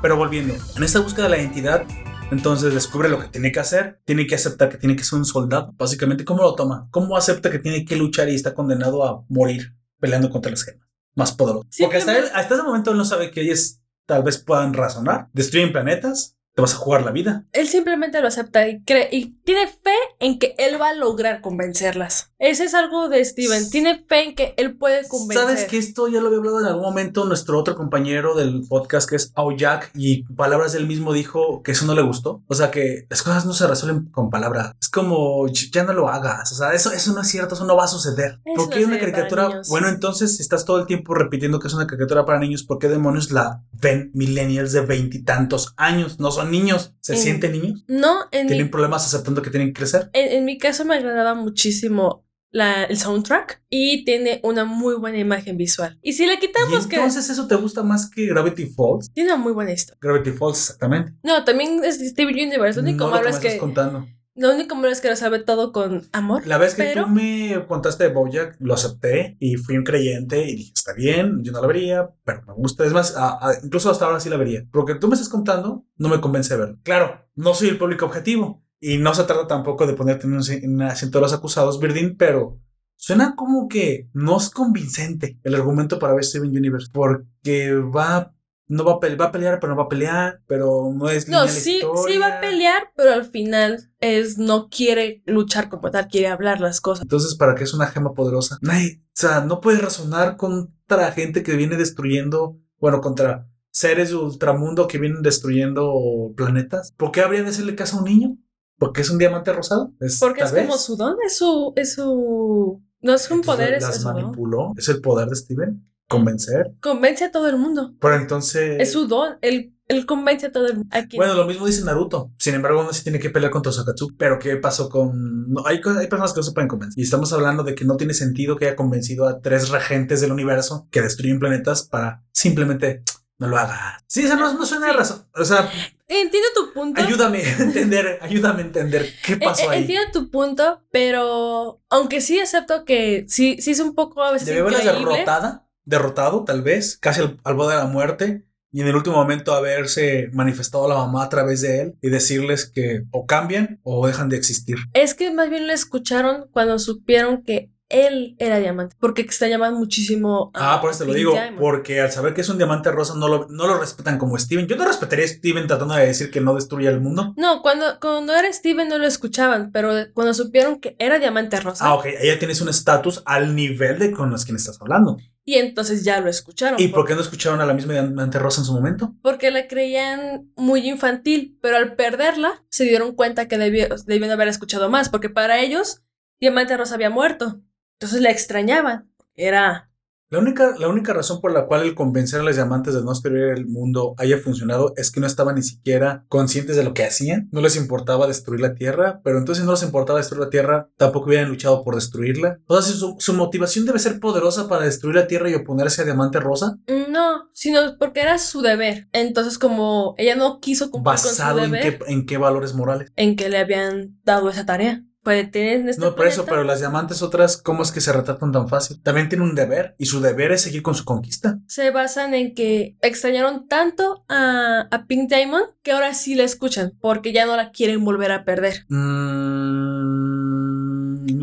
Pero 0.00 0.16
volviendo, 0.16 0.54
en 0.76 0.82
esta 0.82 0.98
búsqueda 1.00 1.24
de 1.24 1.30
la 1.30 1.38
identidad, 1.38 1.84
Entonces 2.32 2.72
descubre 2.72 3.10
lo 3.10 3.18
que 3.18 3.28
tiene 3.28 3.52
que 3.52 3.60
hacer, 3.60 4.00
tiene 4.06 4.26
que 4.26 4.34
aceptar 4.34 4.70
que 4.70 4.78
tiene 4.78 4.96
que 4.96 5.04
ser 5.04 5.18
un 5.18 5.26
soldado. 5.26 5.74
Básicamente, 5.76 6.24
¿cómo 6.24 6.42
lo 6.42 6.54
toma? 6.54 6.88
¿Cómo 6.90 7.14
acepta 7.14 7.50
que 7.50 7.58
tiene 7.58 7.84
que 7.84 7.94
luchar 7.94 8.30
y 8.30 8.34
está 8.34 8.54
condenado 8.54 9.04
a 9.04 9.22
morir 9.28 9.76
peleando 10.00 10.30
contra 10.30 10.50
las 10.50 10.64
gemas? 10.64 10.88
Más 11.14 11.32
poderoso. 11.32 11.68
Porque 11.80 11.98
hasta, 11.98 12.18
él, 12.18 12.24
hasta 12.34 12.54
ese 12.54 12.62
momento 12.62 12.90
él 12.90 12.96
no 12.96 13.04
sabe 13.04 13.30
que 13.30 13.42
ellas 13.42 13.80
tal 14.06 14.22
vez 14.22 14.38
puedan 14.38 14.74
razonar. 14.74 15.28
Destruyen 15.32 15.72
planetas, 15.72 16.36
te 16.54 16.60
vas 16.60 16.74
a 16.74 16.76
jugar 16.76 17.02
la 17.02 17.12
vida. 17.12 17.46
Él 17.52 17.66
simplemente 17.66 18.20
lo 18.20 18.28
acepta 18.28 18.68
y 18.68 18.82
cree 18.82 19.08
y 19.10 19.38
tiene 19.44 19.66
fe 19.66 19.96
en 20.20 20.38
que 20.38 20.54
él 20.58 20.80
va 20.80 20.90
a 20.90 20.94
lograr 20.94 21.40
convencerlas. 21.40 22.30
Ese 22.38 22.64
es 22.64 22.74
algo 22.74 23.08
de 23.08 23.24
Steven. 23.24 23.70
Tiene 23.70 24.04
fe 24.06 24.24
en 24.24 24.34
que 24.34 24.54
él 24.56 24.76
puede 24.76 25.06
convencer. 25.08 25.46
Sabes 25.46 25.64
que 25.64 25.78
esto 25.78 26.08
ya 26.08 26.20
lo 26.20 26.26
había 26.26 26.38
hablado 26.38 26.60
en 26.60 26.66
algún 26.66 26.82
momento 26.82 27.24
nuestro 27.24 27.58
otro 27.58 27.74
compañero 27.74 28.34
del 28.34 28.64
podcast 28.68 29.08
que 29.08 29.16
es 29.16 29.32
Jack 29.56 29.92
y 29.94 30.24
palabras 30.24 30.74
él 30.74 30.86
mismo 30.86 31.12
dijo 31.12 31.62
que 31.62 31.72
eso 31.72 31.86
no 31.86 31.94
le 31.94 32.02
gustó. 32.02 32.42
O 32.48 32.54
sea 32.54 32.70
que 32.70 33.06
las 33.08 33.22
cosas 33.22 33.46
no 33.46 33.54
se 33.54 33.66
resuelven 33.66 34.06
con 34.10 34.28
palabras. 34.28 34.72
Es 34.80 34.88
como 34.88 35.46
ya 35.48 35.84
no 35.84 35.92
lo 35.92 36.08
hagas. 36.08 36.52
O 36.52 36.54
sea, 36.54 36.72
eso, 36.72 36.92
eso 36.92 37.14
no 37.14 37.22
es 37.22 37.28
cierto, 37.28 37.54
eso 37.54 37.64
no 37.64 37.76
va 37.76 37.84
a 37.84 37.88
suceder. 37.88 38.40
Eso 38.44 38.56
¿Por 38.56 38.70
qué 38.70 38.80
no 38.80 38.88
una 38.88 38.98
caricatura? 38.98 39.62
Bueno, 39.68 39.88
entonces 39.88 40.40
estás 40.40 40.64
todo 40.64 40.80
el 40.80 40.86
tiempo 40.86 41.14
repitiendo 41.14 41.60
que 41.60 41.68
es 41.68 41.74
una 41.74 41.86
caricatura 41.86 42.26
para 42.26 42.40
niños, 42.40 42.64
¿por 42.64 42.78
qué 42.78 42.88
demonios 42.88 43.30
la 43.30 43.62
ven 43.72 44.10
millennials 44.14 44.72
de 44.72 44.82
veintitantos 44.82 45.74
años? 45.76 46.18
No 46.18 46.30
son 46.30 46.41
niños, 46.50 46.94
se 47.00 47.14
En- 47.14 47.18
sienten 47.18 47.52
niños. 47.52 47.84
No, 47.88 48.26
en 48.30 48.46
mi, 48.46 48.52
Tienen 48.52 48.70
problemas 48.70 49.06
aceptando 49.06 49.42
que 49.42 49.50
tienen 49.50 49.68
que 49.68 49.74
crecer. 49.74 50.10
en, 50.12 50.38
en 50.38 50.44
mi 50.44 50.58
caso 50.58 50.84
me 50.84 50.94
agradaba 50.96 51.34
muchísimo 51.34 52.26
la, 52.50 52.84
el 52.84 52.98
soundtrack 52.98 53.62
y 53.70 54.04
tiene 54.04 54.40
una 54.44 54.64
muy 54.66 54.94
buena 54.96 55.18
imagen 55.18 55.56
visual. 55.56 55.98
Y 56.02 56.12
si 56.12 56.26
le 56.26 56.38
quitamos 56.38 56.86
que 56.86 56.96
entonces 56.96 57.30
eso 57.30 57.46
te 57.46 57.54
gusta 57.54 57.82
más 57.82 58.10
que 58.10 58.26
Gravity 58.26 58.66
Falls. 58.66 59.10
tiene 59.14 59.32
una 59.32 59.42
muy 59.42 59.52
buena 59.52 59.72
historia. 59.72 59.98
Gravity 60.02 60.32
Falls, 60.32 60.58
exactamente. 60.60 61.12
No, 61.22 61.44
también 61.44 61.82
es 61.82 61.98
Steven 62.06 62.34
Universe. 62.34 62.80
Lo 62.82 62.86
único 62.88 63.04
No 63.06 63.10
malo 63.10 63.22
que 63.24 63.28
es 63.30 63.34
me 63.36 63.38
estás 63.38 63.52
que 63.54 63.58
contando. 63.58 64.06
Lo 64.34 64.50
único 64.54 64.74
malo 64.74 64.88
es 64.88 65.00
que 65.00 65.08
lo 65.10 65.16
sabe 65.16 65.40
todo 65.40 65.72
con 65.72 66.02
amor. 66.12 66.46
La 66.46 66.58
vez 66.58 66.74
que 66.74 66.82
Pero- 66.84 67.04
tú 67.04 67.10
me 67.10 67.64
contaste 67.68 68.04
de 68.04 68.10
Bojack, 68.14 68.56
lo 68.60 68.74
acepté 68.74 69.36
y 69.40 69.56
fui 69.56 69.76
un 69.76 69.84
creyente 69.84 70.42
y 70.48 70.56
dije, 70.56 70.72
está 70.74 70.94
bien, 70.94 71.42
yo 71.42 71.52
no 71.52 71.60
la 71.60 71.66
vería, 71.66 72.10
pero 72.24 72.42
me 72.46 72.54
gusta. 72.54 72.84
Es 72.86 72.92
más, 72.92 73.16
a- 73.16 73.38
a- 73.48 73.54
incluso 73.62 73.90
hasta 73.90 74.06
ahora 74.06 74.20
sí 74.20 74.28
la 74.30 74.36
vería. 74.36 74.64
Porque 74.72 74.94
tú 74.94 75.08
me 75.08 75.14
estás 75.14 75.28
contando, 75.28 75.84
no 75.96 76.08
me 76.08 76.20
convence 76.20 76.54
de 76.54 76.60
verlo. 76.60 76.78
Claro, 76.82 77.26
no 77.34 77.54
soy 77.54 77.68
el 77.68 77.78
público 77.78 78.06
objetivo 78.06 78.64
y 78.80 78.98
no 78.98 79.14
se 79.14 79.24
trata 79.24 79.46
tampoco 79.46 79.86
de 79.86 79.94
ponerte 79.94 80.26
en 80.26 80.32
un, 80.34 80.42
en 80.50 80.74
un 80.74 80.82
asiento 80.82 81.18
de 81.18 81.22
los 81.22 81.32
acusados, 81.32 81.78
Birdin, 81.78 82.16
pero 82.16 82.58
suena 82.96 83.34
como 83.36 83.68
que 83.68 84.08
no 84.12 84.36
es 84.38 84.48
convincente 84.50 85.38
el 85.44 85.54
argumento 85.54 85.98
para 85.98 86.14
ver 86.14 86.24
Steven 86.24 86.50
Universe. 86.56 86.88
Porque 86.92 87.72
va... 87.74 88.34
No 88.72 88.84
va 88.84 88.92
a, 88.92 89.00
pelear, 89.00 89.20
va 89.20 89.24
a 89.26 89.32
pelear, 89.32 89.60
pero 89.60 89.74
no 89.74 89.76
va 89.76 89.84
a 89.84 89.88
pelear, 89.88 90.40
pero 90.46 90.90
no 90.94 91.10
es 91.10 91.28
No, 91.28 91.46
sí, 91.46 91.82
sí 92.06 92.18
va 92.18 92.38
a 92.38 92.40
pelear, 92.40 92.90
pero 92.96 93.12
al 93.12 93.26
final 93.26 93.90
es 94.00 94.38
no 94.38 94.70
quiere 94.70 95.22
luchar 95.26 95.68
como 95.68 95.90
tal, 95.90 96.08
quiere 96.08 96.28
hablar 96.28 96.60
las 96.60 96.80
cosas. 96.80 97.02
Entonces, 97.02 97.34
¿para 97.34 97.54
qué 97.54 97.64
es 97.64 97.74
una 97.74 97.86
gema 97.88 98.14
poderosa? 98.14 98.56
Nadie, 98.62 99.02
o 99.08 99.10
sea, 99.12 99.40
no 99.40 99.60
puedes 99.60 99.82
razonar 99.82 100.38
contra 100.38 101.12
gente 101.12 101.42
que 101.42 101.54
viene 101.54 101.76
destruyendo, 101.76 102.58
bueno, 102.78 103.02
contra 103.02 103.46
seres 103.70 104.08
de 104.08 104.16
ultramundo 104.16 104.88
que 104.88 104.96
vienen 104.96 105.20
destruyendo 105.20 106.32
planetas. 106.34 106.92
¿Por 106.96 107.12
qué 107.12 107.20
habría 107.20 107.42
de 107.42 107.50
hacerle 107.50 107.74
caso 107.74 107.96
a 107.96 107.98
un 108.00 108.06
niño? 108.06 108.38
¿Porque 108.78 109.02
es 109.02 109.10
un 109.10 109.18
diamante 109.18 109.52
rosado? 109.52 109.92
Es, 110.00 110.18
Porque 110.18 110.44
es 110.44 110.52
como 110.52 110.78
su 110.78 110.96
don, 110.96 111.16
es 111.26 111.36
su, 111.36 111.74
es 111.76 111.92
su, 111.92 112.82
no 113.02 113.14
es 113.14 113.30
un 113.30 113.40
Entonces, 113.40 113.46
poder, 113.46 113.74
es, 113.74 113.82
las 113.82 114.04
manipuló. 114.04 114.72
Es 114.78 114.88
el 114.88 115.02
poder 115.02 115.28
de 115.28 115.36
Steven. 115.36 115.91
Convencer. 116.12 116.72
Convence 116.80 117.24
a 117.24 117.30
todo 117.32 117.48
el 117.48 117.56
mundo. 117.58 117.94
Pero 118.00 118.14
entonces. 118.16 118.76
Es 118.80 118.92
su 118.92 119.06
don, 119.06 119.36
él, 119.42 119.74
él 119.88 120.06
convence 120.06 120.46
a 120.46 120.52
todo 120.52 120.66
el 120.68 120.76
mundo. 120.78 120.96
Bueno, 121.16 121.34
lo 121.34 121.46
mismo 121.46 121.66
dice 121.66 121.84
Naruto. 121.84 122.30
Sin 122.38 122.54
embargo, 122.54 122.82
no 122.82 122.92
se 122.92 123.02
tiene 123.02 123.18
que 123.18 123.30
pelear 123.30 123.50
contra 123.50 123.72
Sakatsu. 123.72 124.14
Pero 124.16 124.38
¿qué 124.38 124.56
pasó 124.56 124.88
con.? 124.88 125.50
no, 125.52 125.66
hay, 125.66 125.76
hay 125.98 126.06
personas 126.06 126.32
que 126.32 126.38
no 126.40 126.44
se 126.44 126.52
pueden 126.52 126.68
convencer. 126.68 126.98
Y 126.98 127.02
estamos 127.04 127.32
hablando 127.32 127.62
de 127.64 127.74
que 127.74 127.84
no 127.84 127.96
tiene 127.96 128.14
sentido 128.14 128.56
que 128.56 128.66
haya 128.66 128.76
convencido 128.76 129.26
a 129.26 129.40
tres 129.40 129.68
regentes 129.70 130.20
del 130.20 130.32
universo 130.32 130.86
que 130.90 131.02
destruyen 131.02 131.38
planetas 131.40 131.82
para 131.82 132.22
simplemente 132.32 133.02
no 133.38 133.48
lo 133.48 133.56
hagas. 133.58 134.02
Sí, 134.06 134.22
esa 134.22 134.36
no, 134.36 134.52
no 134.52 134.64
suena 134.64 134.86
de 134.86 134.92
Sí. 134.92 134.98
razón. 134.98 135.26
O 135.34 135.44
sea, 135.44 135.68
Entiendo 136.06 136.48
tu 136.54 136.72
punto. 136.74 137.00
ayúdame 137.00 137.42
a 137.42 137.58
entender, 137.62 138.18
ayúdame 138.20 138.62
a 138.62 138.66
entender 138.66 139.08
qué 139.26 139.32
Eh, 139.32 139.38
pasó 139.42 139.64
eh, 139.64 139.68
ahí. 139.70 139.80
Entiendo 139.80 140.12
tu 140.12 140.30
punto, 140.30 140.82
pero 140.92 141.80
aunque 141.88 142.20
sí 142.20 142.38
acepto 142.38 142.84
que 142.84 143.24
sí, 143.28 143.56
sí 143.60 143.72
es 143.72 143.80
un 143.80 143.94
poco 143.94 144.22
a 144.22 144.30
veces 144.30 144.46
Debe 144.48 144.60
haberla 144.60 144.78
increíble. 144.82 145.10
derrotada, 145.12 145.66
derrotado, 145.84 146.44
tal 146.44 146.62
vez, 146.62 146.96
casi 146.98 147.20
al, 147.20 147.38
al 147.44 147.54
borde 147.54 147.72
de 147.74 147.78
la 147.80 147.86
muerte. 147.86 148.44
Y 148.74 148.80
en 148.80 148.88
el 148.88 148.96
último 148.96 149.16
momento 149.16 149.52
haberse 149.54 150.30
manifestado 150.32 150.86
a 150.86 150.88
la 150.88 150.94
mamá 150.94 151.24
a 151.24 151.28
través 151.28 151.60
de 151.60 151.80
él 151.82 151.94
y 152.00 152.08
decirles 152.08 152.64
que 152.64 153.02
o 153.10 153.26
cambian 153.26 153.80
o 153.82 154.06
dejan 154.06 154.30
de 154.30 154.38
existir. 154.38 154.76
Es 154.94 155.12
que 155.14 155.30
más 155.30 155.50
bien 155.50 155.66
lo 155.66 155.74
escucharon 155.74 156.46
cuando 156.52 156.78
supieron 156.78 157.42
que 157.42 157.70
él 157.90 158.34
era 158.38 158.58
diamante, 158.58 158.96
porque 158.98 159.20
extrañaban 159.20 159.74
muchísimo 159.74 160.50
a 160.54 160.72
Ah, 160.76 160.80
por 160.80 160.90
eso 160.92 161.00
te 161.00 161.04
lo 161.04 161.12
digo, 161.12 161.32
Diamond. 161.32 161.58
porque 161.60 162.00
al 162.00 162.10
saber 162.10 162.32
que 162.32 162.40
es 162.40 162.48
un 162.48 162.56
diamante 162.56 162.90
rosa 162.90 163.12
no 163.14 163.28
lo, 163.28 163.46
no 163.50 163.66
lo 163.66 163.78
respetan 163.78 164.16
como 164.16 164.38
Steven. 164.38 164.66
Yo 164.66 164.76
no 164.76 164.86
respetaría 164.86 165.26
a 165.26 165.28
Steven 165.28 165.66
tratando 165.66 165.92
de 165.94 166.06
decir 166.06 166.30
que 166.30 166.40
no 166.40 166.54
destruya 166.54 166.88
el 166.88 167.02
mundo. 167.02 167.34
No, 167.36 167.60
cuando, 167.60 168.00
cuando 168.00 168.32
era 168.34 168.50
Steven 168.50 168.88
no 168.88 168.96
lo 168.96 169.06
escuchaban, 169.06 169.70
pero 169.72 169.92
cuando 170.14 170.32
supieron 170.32 170.80
que 170.80 170.96
era 170.98 171.18
diamante 171.18 171.60
rosa, 171.60 171.84
Ah, 171.86 171.92
ok, 171.96 172.06
ella 172.22 172.38
tienes 172.38 172.62
un 172.62 172.70
estatus 172.70 173.22
al 173.26 173.54
nivel 173.54 173.98
de 173.98 174.12
con 174.12 174.30
los 174.30 174.46
quien 174.46 174.56
estás 174.56 174.80
hablando. 174.80 175.18
Y 175.44 175.54
entonces 175.54 176.04
ya 176.04 176.20
lo 176.20 176.28
escucharon. 176.28 176.80
¿Y 176.80 176.88
por 176.88 177.06
qué 177.06 177.14
no 177.14 177.20
escucharon 177.20 177.60
a 177.60 177.66
la 177.66 177.74
misma 177.74 177.92
diamante 177.94 178.38
rosa 178.38 178.60
en 178.60 178.64
su 178.64 178.72
momento? 178.72 179.14
Porque 179.22 179.50
la 179.50 179.66
creían 179.68 180.50
muy 180.56 180.88
infantil, 180.88 181.58
pero 181.60 181.76
al 181.76 181.94
perderla 181.96 182.64
se 182.68 182.84
dieron 182.84 183.14
cuenta 183.14 183.48
que 183.48 183.58
debió- 183.58 183.88
debían 184.06 184.30
haber 184.30 184.48
escuchado 184.48 184.88
más, 184.90 185.08
porque 185.08 185.30
para 185.30 185.60
ellos 185.60 186.02
Diamante 186.40 186.76
Rosa 186.76 186.94
había 186.96 187.10
muerto. 187.10 187.60
Entonces 187.98 188.20
la 188.20 188.30
extrañaban. 188.30 189.12
Era 189.34 189.91
La 190.32 190.38
única, 190.38 190.74
la 190.78 190.88
única 190.88 191.12
razón 191.12 191.42
por 191.42 191.52
la 191.52 191.66
cual 191.66 191.82
el 191.82 191.94
convencer 191.94 192.40
a 192.40 192.42
los 192.42 192.56
diamantes 192.56 192.94
de 192.94 193.02
no 193.02 193.10
destruir 193.10 193.50
el 193.50 193.66
mundo 193.66 194.14
haya 194.16 194.38
funcionado 194.38 194.94
es 194.96 195.10
que 195.10 195.20
no 195.20 195.26
estaban 195.26 195.56
ni 195.56 195.62
siquiera 195.62 196.24
conscientes 196.30 196.74
de 196.74 196.84
lo 196.84 196.94
que 196.94 197.04
hacían. 197.04 197.50
No 197.52 197.60
les 197.60 197.76
importaba 197.76 198.26
destruir 198.26 198.62
la 198.62 198.74
Tierra, 198.74 199.20
pero 199.22 199.36
entonces 199.36 199.66
no 199.66 199.72
les 199.72 199.82
importaba 199.82 200.20
destruir 200.20 200.44
la 200.44 200.48
Tierra, 200.48 200.88
tampoco 200.96 201.26
hubieran 201.26 201.50
luchado 201.50 201.84
por 201.84 201.96
destruirla. 201.96 202.56
Entonces 202.60 202.96
su, 202.96 203.16
su 203.18 203.34
motivación 203.34 203.84
debe 203.84 203.98
ser 203.98 204.20
poderosa 204.20 204.68
para 204.68 204.86
destruir 204.86 205.16
la 205.16 205.26
Tierra 205.26 205.50
y 205.50 205.54
oponerse 205.54 206.00
a 206.00 206.06
Diamante 206.06 206.40
Rosa, 206.40 206.78
No, 207.10 207.50
sino 207.52 207.98
porque 207.98 208.22
era 208.22 208.38
su 208.38 208.62
deber. 208.62 209.08
Entonces, 209.12 209.58
como 209.58 210.14
ella 210.16 210.34
no 210.34 210.60
quiso 210.60 210.90
cumplir 210.90 211.12
basado 211.12 211.56
con 211.56 211.64
en 211.64 211.68
su 211.68 211.76
deber, 211.76 211.98
qué, 211.98 212.10
en 212.10 212.24
qué 212.24 212.38
valores 212.38 212.72
morales. 212.72 213.12
en 213.16 213.36
que 213.36 213.50
le 213.50 213.58
habían 213.58 214.18
dado 214.24 214.48
esa 214.48 214.64
tarea. 214.64 215.04
Puede 215.22 215.44
tener 215.44 215.80
en 215.80 215.88
este 215.88 216.02
No, 216.02 216.16
por 216.16 216.26
eso, 216.26 216.44
pero 216.44 216.64
las 216.64 216.80
diamantes 216.80 217.22
otras, 217.22 217.56
¿cómo 217.56 217.82
es 217.82 217.92
que 217.92 218.00
se 218.00 218.12
retratan 218.12 218.50
tan 218.50 218.68
fácil? 218.68 219.00
También 219.02 219.28
tienen 219.28 219.48
un 219.48 219.54
deber 219.54 219.94
y 219.98 220.06
su 220.06 220.20
deber 220.20 220.50
es 220.52 220.62
seguir 220.62 220.82
con 220.82 220.94
su 220.94 221.04
conquista. 221.04 221.58
se 221.66 221.90
basan 221.90 222.34
en 222.34 222.54
que 222.54 222.96
extrañaron 223.02 223.68
tanto 223.68 224.24
a, 224.28 224.88
a 224.90 225.06
Pink 225.06 225.28
Diamond 225.30 225.66
que 225.82 225.92
ahora 225.92 226.14
sí 226.14 226.34
la 226.34 226.42
escuchan, 226.44 226.92
porque 227.00 227.32
ya 227.32 227.46
no 227.46 227.56
la 227.56 227.70
quieren 227.70 228.04
volver 228.04 228.32
a 228.32 228.44
perder. 228.44 228.84
Mm, 228.88 230.41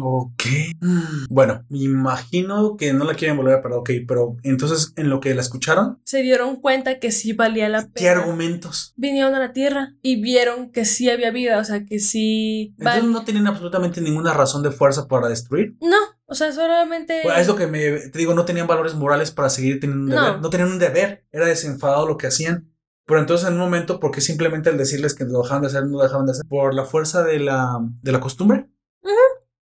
ok. 0.03 0.43
Mm, 0.81 1.25
Bueno, 1.29 1.63
me 1.69 1.79
imagino 1.79 2.75
que 2.77 2.93
no 2.93 3.05
la 3.05 3.13
quieren 3.15 3.37
volver 3.37 3.55
a 3.55 3.61
perder, 3.61 3.79
ok, 3.79 3.89
pero 4.07 4.35
entonces 4.43 4.93
en 4.95 5.09
lo 5.09 5.19
que 5.19 5.33
la 5.35 5.41
escucharon, 5.41 5.99
Se 6.05 6.21
dieron 6.21 6.57
cuenta 6.61 6.99
que 6.99 7.11
sí 7.11 7.33
valía 7.33 7.69
la 7.69 7.83
¿qué 7.83 7.89
pena. 8.05 8.11
argumentos? 8.11 8.93
Vinieron 8.95 9.35
a 9.35 9.39
la 9.39 9.53
Tierra 9.53 9.95
y 10.01 10.21
vieron 10.21 10.71
que 10.71 10.85
sí 10.85 11.09
había 11.09 11.31
vida, 11.31 11.59
o 11.59 11.63
sea, 11.63 11.85
que 11.85 11.99
sí... 11.99 12.73
Entonces 12.77 13.03
no 13.03 13.23
tienen 13.23 13.47
absolutamente 13.47 14.01
ninguna 14.01 14.33
razón 14.33 14.63
de 14.63 14.71
fuerza 14.71 15.07
para 15.07 15.27
destruir. 15.29 15.75
No, 15.81 15.97
o 16.25 16.35
sea, 16.35 16.51
solamente... 16.51 17.21
Bueno, 17.23 17.39
es 17.39 17.47
lo 17.47 17.55
que 17.55 17.67
me, 17.67 17.79
te 18.09 18.19
digo, 18.19 18.33
no 18.33 18.45
tenían 18.45 18.67
valores 18.67 18.95
morales 18.95 19.31
para 19.31 19.49
seguir 19.49 19.79
teniendo 19.79 20.03
un 20.05 20.09
No. 20.09 20.25
deber. 20.25 20.41
No 20.41 20.49
tenían 20.49 20.71
un 20.71 20.79
deber, 20.79 21.25
era 21.31 21.45
desenfadado 21.45 22.07
lo 22.07 22.17
que 22.17 22.27
hacían. 22.27 22.65
Pero 23.05 23.21
entonces 23.21 23.47
en 23.47 23.55
un 23.55 23.59
momento, 23.61 23.99
¿por 23.99 24.11
qué 24.11 24.21
simplemente 24.21 24.69
al 24.69 24.77
decirles 24.77 25.15
que 25.15 25.25
lo 25.25 25.41
dejaban 25.41 25.63
de 25.63 25.67
hacer, 25.69 25.83
no 25.87 25.97
lo 25.97 26.03
dejaban 26.03 26.27
de 26.27 26.33
hacer? 26.33 26.45
¿Por 26.47 26.75
la 26.75 26.85
fuerza 26.85 27.23
de 27.23 27.39
la, 27.39 27.79
de 28.03 28.11
la 28.11 28.19
costumbre? 28.19 28.69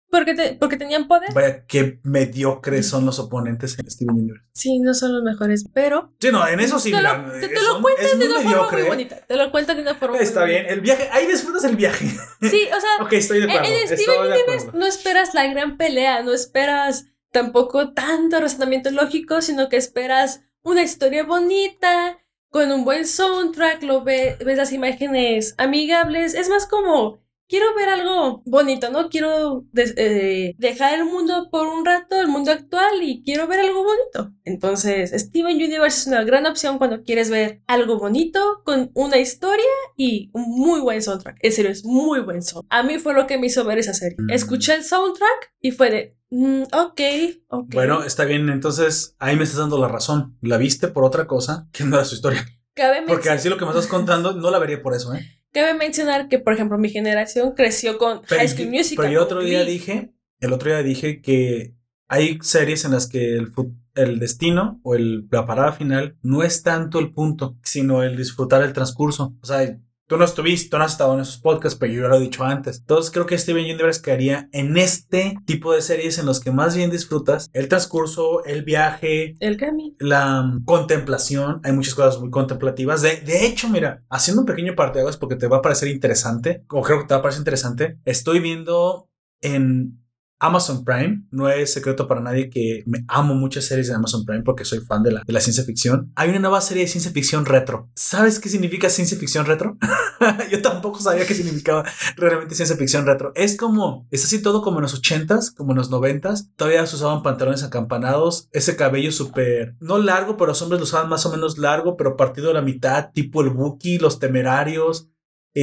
Porque, 0.10 0.34
te- 0.36 0.54
porque 0.56 0.78
tenían 0.78 1.08
poder. 1.08 1.34
Vaya, 1.34 1.66
qué 1.66 2.00
mediocres 2.04 2.88
son 2.88 3.06
los 3.06 3.20
oponentes 3.20 3.78
en 3.78 3.92
Steven 3.92 4.16
Universe. 4.16 4.46
Sí, 4.54 4.80
no 4.80 4.94
son 4.94 5.14
los 5.14 5.22
mejores, 5.24 5.66
pero... 5.74 6.14
Sí, 6.20 6.30
no, 6.32 6.48
en 6.48 6.60
eso 6.62 6.80
sí. 6.80 6.92
te 6.92 6.98
mira, 6.98 7.18
lo, 7.18 7.32
te, 7.40 7.50
te 7.50 7.62
lo 7.62 7.82
cuentan 7.82 8.06
es 8.06 8.20
de 8.20 8.26
una 8.30 8.40
forma 8.42 8.72
muy 8.72 8.82
bonita. 8.84 9.18
Te 9.28 9.36
lo 9.36 9.52
cuentan 9.52 9.76
de 9.76 9.82
una 9.82 9.96
forma 9.96 10.18
Está 10.20 10.42
muy 10.42 10.50
bien, 10.52 10.62
bonita. 10.64 10.74
el 10.76 10.82
viaje, 10.82 11.10
ahí 11.12 11.28
disfrutas 11.28 11.64
el 11.66 11.76
viaje. 11.76 12.06
Sí, 12.42 12.62
o 12.76 12.80
sea, 12.82 12.90
ok, 13.06 13.14
estoy 13.14 13.40
de 13.42 13.52
acuerdo. 13.52 13.68
en 13.70 13.88
Steven 13.98 14.22
Universe 14.32 14.68
no 14.74 14.86
esperas 14.86 15.34
la 15.34 15.46
gran 15.48 15.76
pelea, 15.78 16.24
no 16.24 16.34
esperas 16.34 17.06
tampoco 17.32 17.94
tanto 17.94 18.40
razonamiento 18.40 18.90
lógico, 18.92 19.42
sino 19.42 19.68
que 19.68 19.76
esperas 19.78 20.42
una 20.64 20.84
historia 20.84 21.24
bonita, 21.26 22.18
con 22.50 22.72
un 22.72 22.86
buen 22.86 23.06
soundtrack, 23.06 23.84
lo 23.84 24.04
ve- 24.06 24.38
ves 24.44 24.58
las 24.58 24.72
imágenes 24.72 25.54
amigables. 25.58 26.34
Es 26.34 26.48
más 26.50 26.66
como 26.66 27.20
quiero 27.48 27.74
ver 27.76 27.90
algo 27.90 28.42
bonito, 28.46 28.90
¿no? 28.90 29.10
Quiero 29.10 29.66
eh, 29.76 30.54
dejar 30.58 31.00
el 31.00 31.06
mundo 31.06 31.50
por 31.52 31.68
un 31.68 31.86
rato, 31.86 32.20
el 32.20 32.28
mundo 32.28 32.52
actual, 32.52 33.02
y 33.02 33.24
quiero 33.24 33.48
ver 33.48 33.60
algo 33.62 33.84
bonito. 33.84 34.36
Entonces, 34.44 35.12
Steven 35.12 35.56
Universe 35.56 36.02
es 36.02 36.08
una 36.08 36.24
gran 36.24 36.46
opción 36.46 36.78
cuando 36.78 37.04
quieres 37.04 37.30
ver 37.30 37.62
algo 37.68 37.98
bonito, 37.98 38.62
con 38.64 38.92
una 38.94 39.18
historia 39.18 39.66
y 39.96 40.30
un 40.34 40.44
muy 40.50 40.82
buen 40.82 41.02
soundtrack. 41.02 41.38
En 41.42 41.52
serio, 41.52 41.72
es 41.72 41.86
muy 41.86 42.20
buen 42.20 42.42
soundtrack. 42.42 42.80
A 42.80 42.84
mí 42.84 43.00
fue 43.00 43.14
lo 43.14 43.28
que 43.28 43.38
me 43.38 43.48
hizo 43.48 43.64
ver 43.66 43.80
esa 43.80 43.94
serie. 43.94 44.18
Mm. 44.20 44.32
Escuché 44.32 44.76
el 44.76 44.84
soundtrack 44.84 45.54
y 45.62 45.72
fue 45.72 45.90
de, 45.90 46.18
mm, 46.30 46.64
ok, 46.74 47.02
ok. 47.50 47.74
Bueno, 47.74 48.04
está 48.04 48.26
bien, 48.26 48.50
entonces 48.50 49.16
ahí 49.20 49.36
me 49.36 49.44
estás 49.44 49.60
dando 49.60 49.78
la 49.78 49.88
razón. 49.88 50.38
La 50.42 50.58
viste 50.58 50.88
por 50.88 51.04
otra 51.04 51.28
cosa 51.28 51.68
que 51.72 51.84
no 51.84 51.96
era 51.96 52.06
su 52.06 52.16
historia. 52.16 52.46
Cabe, 52.74 53.04
Porque 53.08 53.32
así 53.32 53.50
lo 53.50 53.58
que 53.58 53.66
me 53.66 53.72
estás 53.72 53.88
contando 53.88 54.34
no 54.34 54.52
la 54.52 54.60
vería 54.60 54.84
por 54.84 54.94
eso, 54.94 55.12
¿eh? 55.16 55.37
Cabe 55.58 55.74
mencionar 55.78 56.28
que, 56.30 56.40
por 56.40 56.54
ejemplo, 56.54 56.78
mi 56.78 56.90
generación 56.90 57.54
creció 57.56 57.98
con 57.98 58.22
Pero, 58.28 58.40
High 58.40 58.48
School 58.50 58.70
Musical. 58.70 59.04
pero 59.04 59.14
yo 59.14 59.24
otro 59.24 59.42
día 59.42 59.64
Glee. 59.64 59.74
dije, 59.74 60.14
el 60.40 60.54
otro 60.54 60.70
día 60.70 60.84
dije 60.84 61.22
que 61.22 61.74
hay 62.08 62.38
series 62.42 62.86
en 62.86 62.92
las 62.92 63.08
que 63.08 63.36
el, 63.36 63.52
el 63.96 64.20
destino 64.20 64.80
o 64.84 64.96
el, 64.96 65.28
la 65.32 65.46
parada 65.46 65.74
final 65.74 66.18
no 66.22 66.44
es 66.44 66.64
tanto 66.64 67.00
el 67.00 67.12
punto, 67.12 67.58
sino 67.64 68.04
el 68.04 68.16
disfrutar 68.16 68.62
el 68.64 68.74
transcurso. 68.74 69.36
O 69.42 69.46
sea, 69.46 69.78
tú 70.08 70.18
no 70.18 70.26
estuviste, 70.26 70.70
tú 70.70 70.78
no 70.78 70.84
has 70.84 70.94
estado 70.94 71.14
en 71.14 71.20
esos 71.20 71.38
podcasts, 71.38 71.78
pero 71.78 71.94
yo 71.94 72.02
ya 72.04 72.08
lo 72.08 72.16
he 72.16 72.22
dicho 72.22 72.44
antes. 72.44 72.80
Entonces 72.80 73.12
creo 73.12 73.26
que 73.26 73.38
Steven 73.38 73.64
Universe 73.64 74.02
caería 74.02 74.50
en 74.52 74.78
este 74.78 75.36
tipo 75.46 75.74
de 75.74 75.82
series 75.82 76.18
en 76.18 76.26
los 76.26 76.40
que 76.40 76.52
más 76.52 76.76
bien 76.76 76.90
disfrutas 76.90 77.50
el 77.54 77.68
transcurso, 77.68 78.44
el 78.46 78.64
viaje, 78.64 79.36
El 79.40 79.58
camino. 79.58 79.96
la 80.00 80.42
mm, 80.42 80.66
contemplación, 80.66 81.62
hay 81.64 81.74
muchas 81.74 81.96
cosas 81.96 82.20
muy 82.20 82.30
contemplativas. 82.30 83.02
De, 83.02 83.22
de 83.22 83.46
hecho, 83.46 83.70
mira, 83.70 84.04
haciendo 84.10 84.42
un 84.42 84.48
pequeño 84.48 84.76
parteaguas 84.76 85.18
porque 85.18 85.36
te 85.36 85.48
va 85.48 85.58
a 85.58 85.62
parecer 85.62 85.90
interesante, 85.90 86.64
o 86.70 86.82
creo 86.82 87.00
que 87.00 87.06
te 87.08 87.14
va 87.14 87.20
a 87.20 87.24
parecer 87.24 87.42
interesante, 87.42 88.00
estoy 88.06 88.40
viendo 88.40 89.10
en 89.42 90.07
Amazon 90.40 90.84
Prime, 90.84 91.24
no 91.32 91.50
es 91.50 91.74
secreto 91.74 92.08
para 92.08 92.22
nadie 92.22 92.50
que 92.50 92.84
me 92.86 93.04
amo 93.08 93.34
muchas 93.34 93.66
series 93.66 93.88
de 93.88 93.96
Amazon 93.96 94.26
Prime 94.26 94.44
porque 94.44 94.66
soy 94.66 94.80
fan 94.80 95.02
de 95.04 95.12
la, 95.12 95.24
de 95.26 95.34
la 95.34 95.40
ciencia 95.40 95.64
ficción. 95.64 96.12
Hay 96.16 96.30
una 96.30 96.40
nueva 96.40 96.62
serie 96.62 96.84
de 96.84 96.90
ciencia 96.90 97.12
ficción 97.12 97.46
retro. 97.46 97.90
¿Sabes 97.96 98.40
qué 98.40 98.50
significa 98.50 98.90
ciencia 98.90 99.18
ficción 99.18 99.46
retro? 99.46 99.78
Yo 100.52 100.62
tampoco 100.62 101.00
sabía 101.00 101.26
qué 101.26 101.34
significaba 101.34 101.84
realmente 102.16 102.56
ciencia 102.56 102.78
ficción 102.78 103.06
retro. 103.06 103.32
Es 103.36 103.58
como, 103.58 104.08
es 104.12 104.24
así 104.24 104.42
todo 104.42 104.62
como 104.62 104.78
en 104.78 104.84
los 104.84 105.02
80s, 105.02 105.56
como 105.56 105.72
en 105.72 105.78
los 105.78 105.92
90s. 105.92 106.52
Todavía 106.56 106.86
se 106.86 106.96
usaban 106.96 107.24
pantalones 107.24 107.64
acampanados, 107.64 108.48
ese 108.52 108.76
cabello 108.76 109.12
súper, 109.12 109.76
no 109.80 109.98
largo, 109.98 110.38
pero 110.38 110.48
los 110.48 110.62
hombres 110.62 110.80
lo 110.80 110.84
usaban 110.86 111.10
más 111.10 111.26
o 111.26 111.32
menos 111.32 111.58
largo, 111.58 111.98
pero 111.98 112.16
partido 112.16 112.52
a 112.52 112.54
la 112.54 112.62
mitad, 112.62 113.12
tipo 113.12 113.42
el 113.42 113.50
Buki, 113.50 113.98
los 113.98 114.20
temerarios 114.20 115.10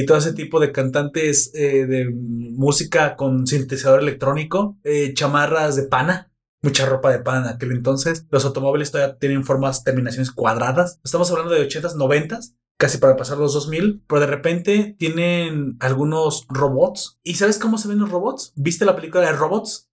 y 0.01 0.05
todo 0.05 0.17
ese 0.17 0.33
tipo 0.33 0.59
de 0.59 0.71
cantantes 0.71 1.51
eh, 1.53 1.85
de 1.85 2.09
música 2.13 3.15
con 3.15 3.47
sintetizador 3.47 4.01
electrónico, 4.01 4.77
eh, 4.83 5.13
chamarras 5.13 5.75
de 5.75 5.83
pana. 5.83 6.31
Mucha 6.61 6.85
ropa 6.85 7.11
de 7.11 7.19
pana 7.19 7.47
en 7.49 7.55
aquel 7.55 7.71
entonces. 7.71 8.25
Los 8.29 8.43
automóviles 8.43 8.91
todavía 8.91 9.17
tienen 9.17 9.43
formas, 9.43 9.83
terminaciones 9.83 10.31
cuadradas. 10.31 10.99
Estamos 11.03 11.29
hablando 11.31 11.53
de 11.53 11.67
80s, 11.67 11.95
90s 11.95 12.55
casi 12.77 12.97
para 12.97 13.15
pasar 13.15 13.37
los 13.37 13.53
2000, 13.53 14.03
pero 14.05 14.19
de 14.19 14.27
repente 14.27 14.95
tienen 14.99 15.77
algunos 15.79 16.45
robots. 16.49 17.17
¿Y 17.23 17.35
sabes 17.35 17.57
cómo 17.57 17.77
se 17.77 17.87
ven 17.87 17.99
los 17.99 18.09
robots? 18.11 18.51
¿Viste 18.57 18.83
la 18.83 18.95
película 18.97 19.23
de 19.23 19.31
robots? 19.31 19.89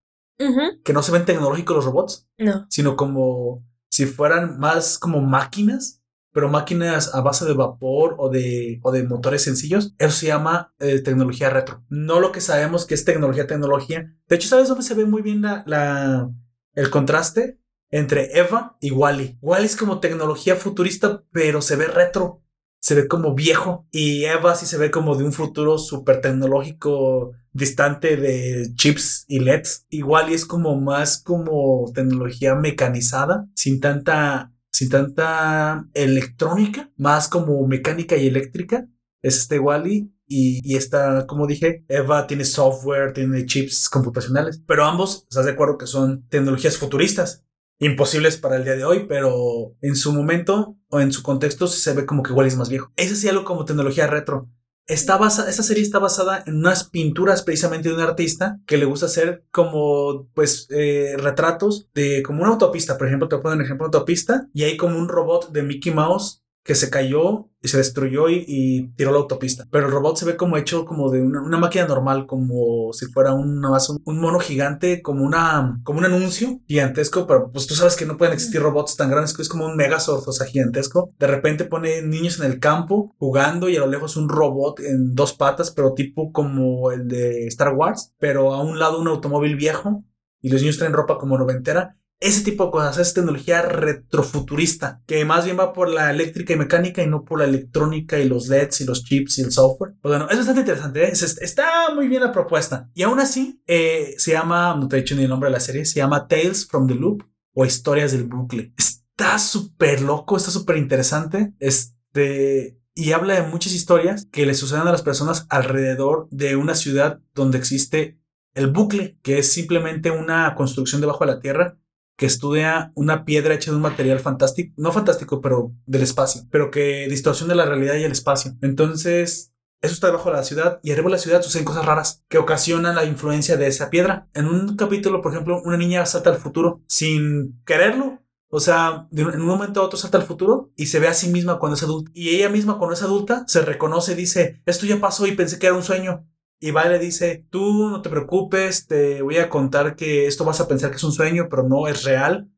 Que 0.83 0.91
no 0.91 1.01
se 1.01 1.13
ven 1.13 1.23
tecnológicos 1.23 1.77
los 1.77 1.85
robots, 1.85 2.27
No. 2.37 2.65
sino 2.69 2.97
como 2.97 3.63
si 3.89 4.05
fueran 4.05 4.59
más 4.59 4.97
como 4.99 5.21
máquinas, 5.21 6.02
pero 6.33 6.49
máquinas 6.49 7.13
a 7.15 7.21
base 7.21 7.45
de 7.45 7.53
vapor 7.53 8.15
o 8.19 8.29
de, 8.29 8.79
o 8.83 8.91
de 8.91 9.03
motores 9.03 9.43
sencillos. 9.43 9.93
Eso 9.99 10.17
se 10.17 10.27
llama 10.27 10.73
eh, 10.79 10.99
tecnología 11.01 11.49
retro. 11.49 11.83
No 11.89 12.19
lo 12.19 12.31
que 12.31 12.41
sabemos 12.41 12.85
que 12.85 12.95
es 12.95 13.05
tecnología, 13.05 13.47
tecnología. 13.47 14.13
De 14.27 14.35
hecho, 14.35 14.49
¿sabes 14.49 14.67
dónde 14.67 14.83
se 14.83 14.95
ve 14.95 15.05
muy 15.05 15.21
bien 15.21 15.41
la, 15.41 15.63
la- 15.67 16.29
el 16.75 16.89
contraste? 16.89 17.59
Entre 17.91 18.37
Eva 18.39 18.75
y 18.81 18.89
Wally. 18.91 19.37
Wally 19.41 19.65
es 19.65 19.75
como 19.75 19.99
tecnología 19.99 20.55
futurista, 20.55 21.23
pero 21.31 21.61
se 21.61 21.75
ve 21.75 21.87
retro 21.87 22.39
se 22.79 22.95
ve 22.95 23.07
como 23.07 23.33
viejo 23.33 23.87
y 23.91 24.25
Eva 24.25 24.55
sí 24.55 24.65
se 24.65 24.77
ve 24.77 24.91
como 24.91 25.15
de 25.15 25.23
un 25.23 25.31
futuro 25.31 25.77
súper 25.77 26.19
tecnológico 26.19 27.31
distante 27.53 28.17
de 28.17 28.73
chips 28.75 29.25
y 29.29 29.39
LEDs. 29.39 29.85
Y 29.89 30.03
es 30.33 30.45
como 30.45 30.75
más 30.81 31.21
como 31.23 31.89
tecnología 31.93 32.55
mecanizada, 32.55 33.47
sin 33.55 33.79
tanta, 33.79 34.51
sin 34.73 34.89
tanta 34.89 35.87
electrónica, 35.93 36.91
más 36.97 37.29
como 37.29 37.65
mecánica 37.67 38.17
y 38.17 38.27
eléctrica. 38.27 38.87
Es 39.21 39.37
este 39.37 39.59
Wally 39.59 40.11
y, 40.27 40.59
y 40.63 40.75
esta, 40.75 41.25
como 41.27 41.47
dije, 41.47 41.85
Eva 41.87 42.27
tiene 42.27 42.43
software, 42.43 43.13
tiene 43.13 43.45
chips 43.45 43.87
computacionales, 43.87 44.61
pero 44.67 44.83
ambos, 44.83 45.25
¿estás 45.29 45.45
de 45.45 45.51
acuerdo 45.51 45.77
que 45.77 45.87
son 45.87 46.27
tecnologías 46.27 46.77
futuristas? 46.77 47.45
imposibles 47.79 48.37
para 48.37 48.55
el 48.55 48.63
día 48.63 48.75
de 48.75 48.85
hoy, 48.85 49.05
pero 49.07 49.75
en 49.81 49.95
su 49.95 50.13
momento 50.13 50.77
o 50.89 50.99
en 50.99 51.11
su 51.11 51.23
contexto 51.23 51.67
se 51.67 51.93
ve 51.93 52.05
como 52.05 52.23
que 52.23 52.31
igual 52.31 52.47
es 52.47 52.55
más 52.55 52.69
viejo. 52.69 52.91
Ese 52.95 53.15
sí 53.15 53.27
algo 53.27 53.43
como 53.43 53.65
tecnología 53.65 54.07
retro. 54.07 54.49
Está 54.85 55.17
basa, 55.17 55.49
esta 55.49 55.63
serie 55.63 55.81
está 55.81 55.97
basada 55.99 56.43
en 56.45 56.57
unas 56.57 56.89
pinturas 56.89 57.41
precisamente 57.41 57.87
de 57.87 57.95
un 57.95 58.01
artista 58.01 58.59
que 58.65 58.77
le 58.77 58.83
gusta 58.83 59.05
hacer 59.05 59.45
como 59.49 60.27
pues 60.33 60.67
eh, 60.71 61.15
retratos 61.17 61.87
de 61.93 62.21
como 62.21 62.41
una 62.41 62.51
autopista, 62.51 62.97
por 62.97 63.07
ejemplo, 63.07 63.29
te 63.29 63.35
voy 63.35 63.39
a 63.39 63.43
poner 63.43 63.57
un 63.59 63.63
ejemplo 63.63 63.87
de 63.87 63.97
autopista 63.97 64.47
y 64.53 64.63
hay 64.63 64.75
como 64.75 64.97
un 64.97 65.07
robot 65.07 65.51
de 65.51 65.63
Mickey 65.63 65.93
Mouse 65.93 66.42
que 66.63 66.75
se 66.75 66.89
cayó 66.89 67.49
y 67.61 67.67
se 67.67 67.77
destruyó 67.77 68.29
y, 68.29 68.43
y 68.47 68.87
tiró 68.95 69.11
la 69.11 69.17
autopista. 69.17 69.65
Pero 69.69 69.85
el 69.85 69.91
robot 69.91 70.17
se 70.17 70.25
ve 70.25 70.37
como 70.37 70.57
hecho 70.57 70.85
como 70.85 71.09
de 71.11 71.21
una, 71.21 71.41
una 71.41 71.57
máquina 71.57 71.85
normal, 71.85 72.25
como 72.25 72.91
si 72.93 73.05
fuera 73.07 73.33
una, 73.33 73.69
más 73.69 73.89
un, 73.89 74.01
un 74.05 74.19
mono 74.19 74.39
gigante, 74.39 75.01
como 75.01 75.23
una 75.23 75.79
como 75.83 75.99
un 75.99 76.05
anuncio 76.05 76.61
gigantesco, 76.67 77.27
pero 77.27 77.51
pues 77.51 77.67
tú 77.67 77.75
sabes 77.75 77.95
que 77.95 78.05
no 78.05 78.17
pueden 78.17 78.33
existir 78.33 78.61
robots 78.61 78.95
tan 78.95 79.09
grandes, 79.09 79.33
que 79.33 79.41
es 79.41 79.49
como 79.49 79.65
un 79.65 79.75
megazord, 79.75 80.27
o 80.27 80.31
sea, 80.31 80.47
gigantesco. 80.47 81.13
De 81.19 81.27
repente 81.27 81.65
pone 81.65 82.01
niños 82.01 82.39
en 82.39 82.51
el 82.51 82.59
campo 82.59 83.13
jugando 83.17 83.69
y 83.69 83.75
a 83.75 83.81
lo 83.81 83.87
lejos 83.87 84.15
un 84.15 84.29
robot 84.29 84.79
en 84.79 85.15
dos 85.15 85.33
patas, 85.33 85.71
pero 85.71 85.93
tipo 85.93 86.31
como 86.31 86.91
el 86.91 87.07
de 87.07 87.47
Star 87.47 87.73
Wars, 87.73 88.13
pero 88.19 88.53
a 88.53 88.61
un 88.61 88.79
lado 88.79 88.99
un 88.99 89.07
automóvil 89.07 89.55
viejo 89.55 90.03
y 90.41 90.49
los 90.49 90.61
niños 90.61 90.77
traen 90.77 90.93
ropa 90.93 91.17
como 91.17 91.37
noventera 91.37 91.97
ese 92.23 92.43
tipo 92.43 92.65
de 92.65 92.71
cosas, 92.71 92.97
es 92.97 93.13
tecnología 93.13 93.61
retrofuturista, 93.61 95.01
que 95.05 95.25
más 95.25 95.45
bien 95.45 95.57
va 95.59 95.73
por 95.73 95.89
la 95.89 96.09
eléctrica 96.09 96.53
y 96.53 96.57
mecánica 96.57 97.03
y 97.03 97.07
no 97.07 97.25
por 97.25 97.39
la 97.39 97.45
electrónica 97.45 98.19
y 98.19 98.27
los 98.29 98.47
LEDs 98.47 98.81
y 98.81 98.85
los 98.85 99.03
chips 99.03 99.37
y 99.39 99.41
el 99.41 99.51
software. 99.51 99.93
Pues 100.01 100.11
bueno, 100.17 100.27
es 100.29 100.37
bastante 100.37 100.61
interesante, 100.61 101.03
¿eh? 101.03 101.09
Es- 101.11 101.41
está 101.41 101.93
muy 101.93 102.07
bien 102.07 102.21
la 102.23 102.31
propuesta. 102.31 102.89
Y 102.93 103.03
aún 103.03 103.19
así, 103.19 103.61
eh, 103.67 104.15
se 104.17 104.31
llama, 104.31 104.75
no 104.75 104.87
te 104.87 104.97
he 104.97 105.01
dicho 105.01 105.15
ni 105.15 105.23
el 105.23 105.29
nombre 105.29 105.49
de 105.49 105.53
la 105.53 105.59
serie, 105.59 105.85
se 105.85 105.95
llama 105.95 106.27
Tales 106.27 106.65
from 106.67 106.87
the 106.87 106.95
Loop 106.95 107.23
o 107.53 107.65
Historias 107.65 108.11
del 108.11 108.23
Bucle. 108.25 108.73
Está 108.77 109.37
súper 109.39 110.01
loco, 110.01 110.37
está 110.37 110.49
súper 110.51 110.77
interesante. 110.77 111.53
Este, 111.59 112.79
y 112.95 113.11
habla 113.11 113.35
de 113.35 113.43
muchas 113.49 113.73
historias 113.73 114.27
que 114.31 114.45
le 114.45 114.53
suceden 114.53 114.87
a 114.87 114.91
las 114.91 115.01
personas 115.01 115.45
alrededor 115.49 116.27
de 116.31 116.55
una 116.55 116.75
ciudad 116.75 117.19
donde 117.33 117.57
existe 117.57 118.19
el 118.55 118.67
bucle, 118.67 119.17
que 119.23 119.39
es 119.39 119.51
simplemente 119.51 120.11
una 120.11 120.53
construcción 120.55 121.01
debajo 121.01 121.25
de 121.25 121.31
la 121.33 121.39
tierra 121.39 121.79
que 122.15 122.25
estudia 122.25 122.91
una 122.95 123.25
piedra 123.25 123.53
hecha 123.53 123.71
de 123.71 123.77
un 123.77 123.83
material 123.83 124.19
fantástico, 124.19 124.73
no 124.77 124.91
fantástico, 124.91 125.41
pero 125.41 125.73
del 125.85 126.03
espacio, 126.03 126.43
pero 126.51 126.71
que 126.71 127.07
distorsiona 127.09 127.55
la 127.55 127.65
realidad 127.65 127.95
y 127.95 128.03
el 128.03 128.11
espacio. 128.11 128.53
Entonces, 128.61 129.53
eso 129.83 129.93
está 129.93 130.07
debajo 130.07 130.29
de 130.29 130.37
la 130.37 130.43
ciudad 130.43 130.79
y 130.81 130.91
arriba 130.91 131.07
de 131.07 131.15
la 131.15 131.17
ciudad 131.17 131.41
suceden 131.41 131.65
cosas 131.65 131.85
raras 131.85 132.23
que 132.29 132.37
ocasionan 132.37 132.95
la 132.95 133.03
influencia 133.03 133.57
de 133.57 133.67
esa 133.67 133.89
piedra. 133.89 134.29
En 134.33 134.45
un 134.45 134.77
capítulo, 134.77 135.21
por 135.21 135.33
ejemplo, 135.33 135.61
una 135.65 135.75
niña 135.75 136.05
salta 136.05 136.29
al 136.29 136.37
futuro 136.37 136.81
sin 136.87 137.61
quererlo. 137.65 138.23
O 138.47 138.61
sea, 138.61 139.09
en 139.11 139.27
un 139.27 139.45
momento 139.45 139.81
a 139.81 139.83
otro 139.83 139.99
salta 139.99 140.17
al 140.17 140.23
futuro 140.23 140.71
y 140.77 140.85
se 140.85 140.99
ve 140.99 141.09
a 141.09 141.13
sí 141.13 141.27
misma 141.27 141.59
cuando 141.59 141.75
es 141.75 141.83
adulta. 141.83 142.11
Y 142.13 142.29
ella 142.29 142.47
misma 142.47 142.77
cuando 142.77 142.93
es 142.93 143.01
adulta 143.03 143.43
se 143.47 143.61
reconoce 143.61 144.13
y 144.13 144.15
dice, 144.15 144.61
esto 144.65 144.85
ya 144.85 145.01
pasó 145.01 145.27
y 145.27 145.35
pensé 145.35 145.59
que 145.59 145.65
era 145.65 145.75
un 145.75 145.83
sueño. 145.83 146.25
Y 146.63 146.71
va 146.71 146.85
y 146.85 146.89
le 146.91 146.97
dice, 146.97 147.45
tú 147.49 147.89
no 147.89 148.01
te 148.01 148.09
preocupes, 148.09 148.87
te 148.87 149.21
voy 149.21 149.35
a 149.35 149.49
contar 149.49 149.97
que 149.97 150.27
esto 150.27 150.45
vas 150.45 150.61
a 150.61 150.67
pensar 150.69 150.91
que 150.91 150.95
es 150.95 151.03
un 151.03 151.11
sueño, 151.11 151.49
pero 151.49 151.63
no 151.63 151.89
es 151.89 152.05
real. 152.05 152.49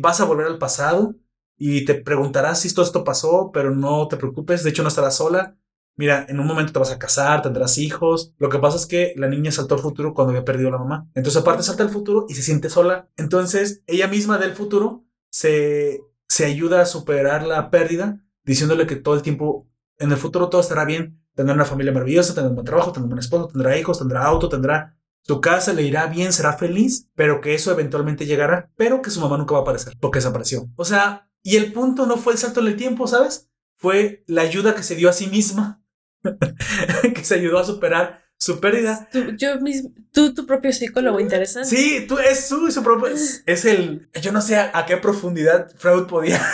Vas 0.00 0.20
a 0.20 0.26
volver 0.26 0.48
al 0.48 0.58
pasado 0.58 1.14
y 1.56 1.86
te 1.86 1.94
preguntarás 1.94 2.60
si 2.60 2.74
todo 2.74 2.84
esto 2.84 3.04
pasó, 3.04 3.50
pero 3.50 3.74
no 3.74 4.06
te 4.06 4.18
preocupes, 4.18 4.62
de 4.64 4.68
hecho 4.68 4.82
no 4.82 4.90
estarás 4.90 5.16
sola. 5.16 5.56
Mira, 5.96 6.26
en 6.28 6.40
un 6.40 6.46
momento 6.46 6.74
te 6.74 6.78
vas 6.78 6.92
a 6.92 6.98
casar, 6.98 7.40
tendrás 7.40 7.78
hijos. 7.78 8.34
Lo 8.36 8.50
que 8.50 8.58
pasa 8.58 8.76
es 8.76 8.84
que 8.84 9.14
la 9.16 9.28
niña 9.28 9.50
saltó 9.50 9.76
al 9.76 9.80
futuro 9.80 10.12
cuando 10.12 10.32
había 10.32 10.44
perdido 10.44 10.68
a 10.68 10.72
la 10.72 10.78
mamá. 10.80 11.08
Entonces 11.14 11.40
aparte 11.40 11.62
salta 11.62 11.84
al 11.84 11.88
futuro 11.88 12.26
y 12.28 12.34
se 12.34 12.42
siente 12.42 12.68
sola. 12.68 13.08
Entonces 13.16 13.82
ella 13.86 14.08
misma 14.08 14.36
del 14.36 14.52
futuro 14.52 15.06
se, 15.30 16.02
se 16.28 16.44
ayuda 16.44 16.82
a 16.82 16.86
superar 16.86 17.46
la 17.46 17.70
pérdida 17.70 18.20
diciéndole 18.44 18.86
que 18.86 18.96
todo 18.96 19.14
el 19.14 19.22
tiempo 19.22 19.66
en 19.96 20.12
el 20.12 20.18
futuro 20.18 20.50
todo 20.50 20.60
estará 20.60 20.84
bien. 20.84 21.18
Tendrá 21.38 21.54
una 21.54 21.64
familia 21.64 21.92
maravillosa, 21.92 22.34
tendrá 22.34 22.48
un 22.48 22.56
buen 22.56 22.66
trabajo, 22.66 22.90
tendrá 22.90 23.04
un 23.04 23.10
buen 23.10 23.20
esposo, 23.20 23.46
tendrá 23.46 23.78
hijos, 23.78 24.00
tendrá 24.00 24.24
auto, 24.24 24.48
tendrá 24.48 24.98
su 25.22 25.40
casa, 25.40 25.72
le 25.72 25.82
irá 25.82 26.06
bien, 26.06 26.32
será 26.32 26.54
feliz, 26.54 27.06
pero 27.14 27.40
que 27.40 27.54
eso 27.54 27.70
eventualmente 27.70 28.26
llegará, 28.26 28.72
pero 28.74 29.02
que 29.02 29.10
su 29.10 29.20
mamá 29.20 29.38
nunca 29.38 29.52
va 29.52 29.60
a 29.60 29.62
aparecer 29.62 29.92
porque 30.00 30.18
desapareció. 30.18 30.68
O 30.74 30.84
sea, 30.84 31.30
y 31.44 31.54
el 31.54 31.72
punto 31.72 32.06
no 32.06 32.16
fue 32.16 32.32
el 32.32 32.40
salto 32.40 32.58
en 32.58 32.66
el 32.66 32.76
tiempo, 32.76 33.06
¿sabes? 33.06 33.48
Fue 33.76 34.24
la 34.26 34.42
ayuda 34.42 34.74
que 34.74 34.82
se 34.82 34.96
dio 34.96 35.08
a 35.08 35.12
sí 35.12 35.28
misma, 35.28 35.80
que 37.14 37.24
se 37.24 37.36
ayudó 37.36 37.60
a 37.60 37.64
superar 37.64 38.20
su 38.36 38.58
pérdida. 38.58 39.08
Tú, 39.12 39.36
yo 39.36 39.60
mismo, 39.60 39.92
tú, 40.12 40.34
tu 40.34 40.44
propio 40.44 40.72
psicólogo, 40.72 41.20
interesante. 41.20 41.68
Sí, 41.68 42.04
tú 42.08 42.18
es 42.18 42.48
su, 42.48 42.68
su 42.72 42.82
propio. 42.82 43.06
Es, 43.06 43.44
es 43.46 43.64
el. 43.64 44.10
Yo 44.20 44.32
no 44.32 44.40
sé 44.42 44.56
a, 44.56 44.72
a 44.74 44.86
qué 44.86 44.96
profundidad 44.96 45.70
Freud 45.76 46.08
podía, 46.08 46.44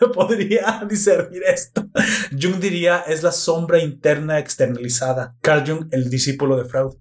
podría 0.14 0.84
discernir 0.88 1.42
esto. 1.46 1.88
Jung 2.30 2.56
diría 2.60 3.00
es 3.06 3.22
la 3.22 3.32
sombra 3.32 3.78
interna 3.82 4.38
externalizada. 4.38 5.36
Carl 5.40 5.64
Jung, 5.66 5.88
el 5.90 6.10
discípulo 6.10 6.56
de 6.56 6.64
Freud. 6.64 6.94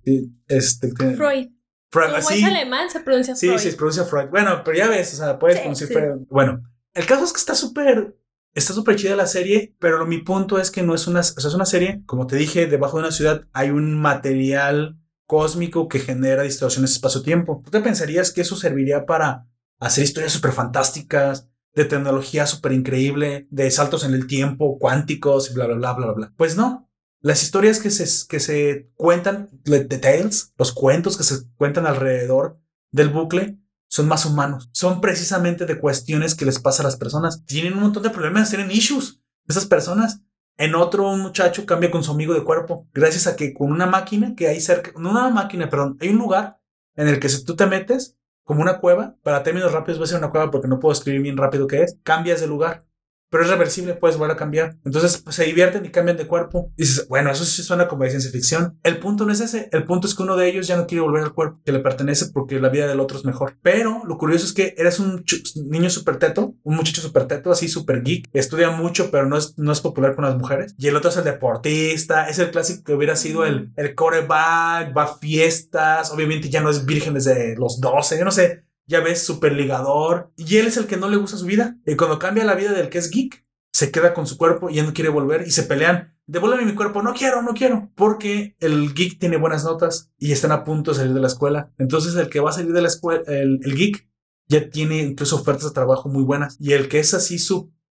Este, 0.47 0.89
Freud. 0.91 1.49
Freud, 1.91 2.09
Como 2.09 2.21
sí, 2.21 2.39
es 2.39 2.43
alemán, 2.45 2.89
se 2.89 2.99
pronuncia 3.01 3.35
sí, 3.35 3.47
Freud. 3.47 3.59
sí, 3.59 3.71
se 3.71 3.77
pronuncia 3.77 4.03
Freud. 4.05 4.29
Bueno, 4.29 4.61
pero 4.63 4.77
ya 4.77 4.87
ves, 4.87 5.13
o 5.13 5.17
sea, 5.17 5.37
puedes 5.37 5.57
Sí, 5.57 5.61
pronunciar 5.61 5.87
sí. 5.87 5.93
Freud. 5.93 6.21
Bueno, 6.29 6.61
el 6.93 7.05
caso 7.05 7.23
es 7.23 7.33
que 7.33 7.39
está 7.39 7.55
súper. 7.55 8.15
Está 8.55 8.73
súper 8.73 8.95
chida 8.97 9.15
la 9.15 9.25
serie, 9.25 9.75
pero 9.79 10.05
mi 10.05 10.19
punto 10.19 10.59
es 10.59 10.69
que 10.69 10.83
no 10.83 10.93
es 10.93 11.07
una, 11.07 11.21
o 11.21 11.23
sea, 11.23 11.47
es 11.49 11.55
una 11.55 11.65
serie, 11.65 12.03
como 12.05 12.27
te 12.27 12.35
dije, 12.35 12.67
debajo 12.67 12.97
de 12.97 13.03
una 13.05 13.11
ciudad 13.11 13.47
hay 13.51 13.71
un 13.71 13.99
material 13.99 14.99
cósmico 15.25 15.87
que 15.87 15.97
genera 15.99 16.43
distorsiones 16.43 16.91
espacio-tiempo. 16.91 17.63
¿Tú 17.65 17.71
te 17.71 17.79
pensarías 17.79 18.31
que 18.31 18.41
eso 18.41 18.55
serviría 18.55 19.07
para 19.07 19.47
hacer 19.79 20.03
historias 20.03 20.33
súper 20.33 20.51
fantásticas, 20.51 21.49
de 21.75 21.85
tecnología 21.85 22.45
súper 22.45 22.71
increíble, 22.71 23.47
de 23.49 23.69
saltos 23.71 24.03
en 24.03 24.13
el 24.13 24.27
tiempo, 24.27 24.77
cuánticos 24.79 25.49
y 25.49 25.53
bla, 25.53 25.65
bla, 25.65 25.75
bla, 25.75 25.93
bla, 25.93 26.11
bla? 26.11 26.33
Pues 26.37 26.55
no. 26.55 26.89
Las 27.19 27.41
historias 27.41 27.79
que 27.79 27.89
se, 27.89 28.27
que 28.27 28.39
se 28.39 28.89
cuentan, 28.95 29.49
the 29.63 29.97
tales, 29.97 30.53
los 30.57 30.73
cuentos 30.73 31.17
que 31.17 31.23
se 31.23 31.35
cuentan 31.55 31.87
alrededor 31.87 32.59
del 32.91 33.09
bucle, 33.09 33.59
son 33.87 34.07
más 34.07 34.25
humanos. 34.25 34.69
Son 34.73 35.01
precisamente 35.01 35.65
de 35.65 35.79
cuestiones 35.79 36.35
que 36.35 36.45
les 36.45 36.59
pasa 36.59 36.81
a 36.81 36.85
las 36.85 36.97
personas. 36.97 37.45
Tienen 37.45 37.73
un 37.73 37.81
montón 37.81 38.03
de 38.03 38.09
problemas, 38.09 38.49
tienen 38.49 38.71
issues. 38.71 39.21
Esas 39.47 39.67
personas. 39.67 40.21
En 40.57 40.75
otro, 40.75 41.09
un 41.09 41.21
muchacho 41.21 41.65
cambia 41.65 41.91
con 41.91 42.03
su 42.03 42.11
amigo 42.11 42.33
de 42.33 42.43
cuerpo. 42.43 42.87
Gracias 42.93 43.27
a 43.27 43.35
que 43.35 43.53
con 43.53 43.71
una 43.71 43.85
máquina 43.85 44.33
que 44.35 44.47
hay 44.47 44.59
cerca, 44.61 44.91
no 44.97 45.11
una 45.11 45.29
máquina, 45.29 45.69
perdón, 45.69 45.97
hay 46.01 46.09
un 46.09 46.17
lugar 46.17 46.59
en 46.95 47.07
el 47.07 47.19
que 47.19 47.29
si 47.29 47.43
tú 47.43 47.55
te 47.55 47.65
metes, 47.65 48.17
como 48.43 48.61
una 48.61 48.79
cueva, 48.79 49.15
para 49.23 49.43
términos 49.43 49.71
rápidos 49.71 49.97
voy 49.99 50.05
a 50.05 50.07
ser 50.07 50.17
una 50.19 50.31
cueva 50.31 50.51
porque 50.51 50.67
no 50.67 50.79
puedo 50.79 50.93
escribir 50.93 51.21
bien 51.21 51.37
rápido 51.37 51.67
qué 51.67 51.83
es, 51.83 51.97
cambias 52.03 52.41
de 52.41 52.47
lugar. 52.47 52.85
Pero 53.33 53.45
es 53.45 53.49
reversible, 53.49 53.95
puedes 53.95 54.15
volver 54.15 54.35
a 54.35 54.37
cambiar. 54.37 54.77
Entonces 54.85 55.17
pues, 55.17 55.35
se 55.35 55.45
divierten 55.45 55.83
y 55.83 55.89
cambian 55.89 56.17
de 56.17 56.27
cuerpo. 56.27 56.71
Y 56.77 56.83
dices, 56.83 57.07
bueno, 57.07 57.31
eso 57.31 57.43
sí 57.43 57.63
suena 57.63 57.87
como 57.87 58.03
de 58.03 58.11
ciencia 58.11 58.29
ficción. 58.29 58.77
El 58.83 58.99
punto 58.99 59.25
no 59.25 59.33
es 59.33 59.39
ese. 59.39 59.69
El 59.71 59.85
punto 59.85 60.05
es 60.05 60.13
que 60.13 60.21
uno 60.21 60.35
de 60.35 60.47
ellos 60.47 60.67
ya 60.67 60.77
no 60.77 60.85
quiere 60.85 61.01
volver 61.01 61.23
al 61.23 61.33
cuerpo 61.33 61.59
que 61.65 61.71
le 61.71 61.79
pertenece 61.79 62.27
porque 62.31 62.59
la 62.59 62.69
vida 62.69 62.85
del 62.85 62.99
otro 62.99 63.17
es 63.17 63.25
mejor. 63.25 63.57
Pero 63.63 64.03
lo 64.05 64.19
curioso 64.19 64.45
es 64.45 64.53
que 64.53 64.75
eres 64.77 64.99
un 64.99 65.25
niño 65.65 65.89
súper 65.89 66.17
teto, 66.17 66.53
un 66.61 66.75
muchacho 66.75 67.01
súper 67.01 67.25
teto, 67.25 67.49
así 67.49 67.67
súper 67.67 68.03
geek. 68.03 68.29
Estudia 68.33 68.69
mucho, 68.69 69.09
pero 69.09 69.25
no 69.25 69.35
es, 69.35 69.57
no 69.57 69.71
es 69.71 69.81
popular 69.81 70.13
con 70.13 70.25
las 70.25 70.37
mujeres. 70.37 70.75
Y 70.77 70.89
el 70.89 70.95
otro 70.95 71.09
es 71.09 71.17
el 71.17 71.23
deportista. 71.23 72.29
Es 72.29 72.37
el 72.37 72.51
clásico 72.51 72.83
que 72.83 72.93
hubiera 72.93 73.15
sido 73.15 73.45
el, 73.45 73.71
el 73.77 73.95
coreback, 73.95 74.95
va 74.95 75.03
a 75.05 75.17
fiestas. 75.17 76.11
Obviamente 76.11 76.51
ya 76.51 76.61
no 76.61 76.69
es 76.69 76.85
virgen 76.85 77.15
desde 77.15 77.55
los 77.55 77.81
12. 77.81 78.19
Yo 78.19 78.25
no 78.25 78.31
sé 78.31 78.63
ya 78.93 79.01
ves, 79.01 79.23
super 79.23 79.53
ligador. 79.53 80.31
Y 80.37 80.57
él 80.57 80.67
es 80.67 80.77
el 80.77 80.85
que 80.85 80.97
no 80.97 81.09
le 81.09 81.17
gusta 81.17 81.35
su 81.35 81.45
vida. 81.45 81.77
Y 81.85 81.95
cuando 81.95 82.19
cambia 82.19 82.45
la 82.45 82.53
vida 82.53 82.73
del 82.73 82.89
que 82.89 82.99
es 82.99 83.09
geek, 83.09 83.43
se 83.73 83.91
queda 83.91 84.13
con 84.13 84.27
su 84.27 84.37
cuerpo 84.37 84.69
y 84.69 84.75
ya 84.75 84.83
no 84.83 84.93
quiere 84.93 85.09
volver 85.09 85.47
y 85.47 85.51
se 85.51 85.63
pelean. 85.63 86.15
Devuélveme 86.27 86.65
mi 86.65 86.75
cuerpo, 86.75 87.01
no 87.01 87.13
quiero, 87.13 87.41
no 87.41 87.55
quiero. 87.55 87.91
Porque 87.95 88.55
el 88.59 88.93
geek 88.93 89.17
tiene 89.19 89.37
buenas 89.37 89.63
notas 89.63 90.11
y 90.19 90.31
están 90.31 90.51
a 90.51 90.63
punto 90.63 90.91
de 90.91 90.97
salir 90.97 91.13
de 91.13 91.21
la 91.21 91.27
escuela. 91.27 91.73
Entonces 91.79 92.15
el 92.15 92.29
que 92.29 92.39
va 92.39 92.51
a 92.51 92.53
salir 92.53 92.71
de 92.71 92.81
la 92.83 92.87
escuela, 92.87 93.23
el, 93.25 93.59
el 93.63 93.75
geek, 93.75 94.07
ya 94.47 94.69
tiene 94.69 94.99
incluso 94.99 95.37
ofertas 95.37 95.63
de 95.63 95.71
trabajo 95.71 96.07
muy 96.07 96.23
buenas. 96.23 96.55
Y 96.59 96.73
el 96.73 96.87
que 96.87 96.99
es 96.99 97.15
así 97.15 97.39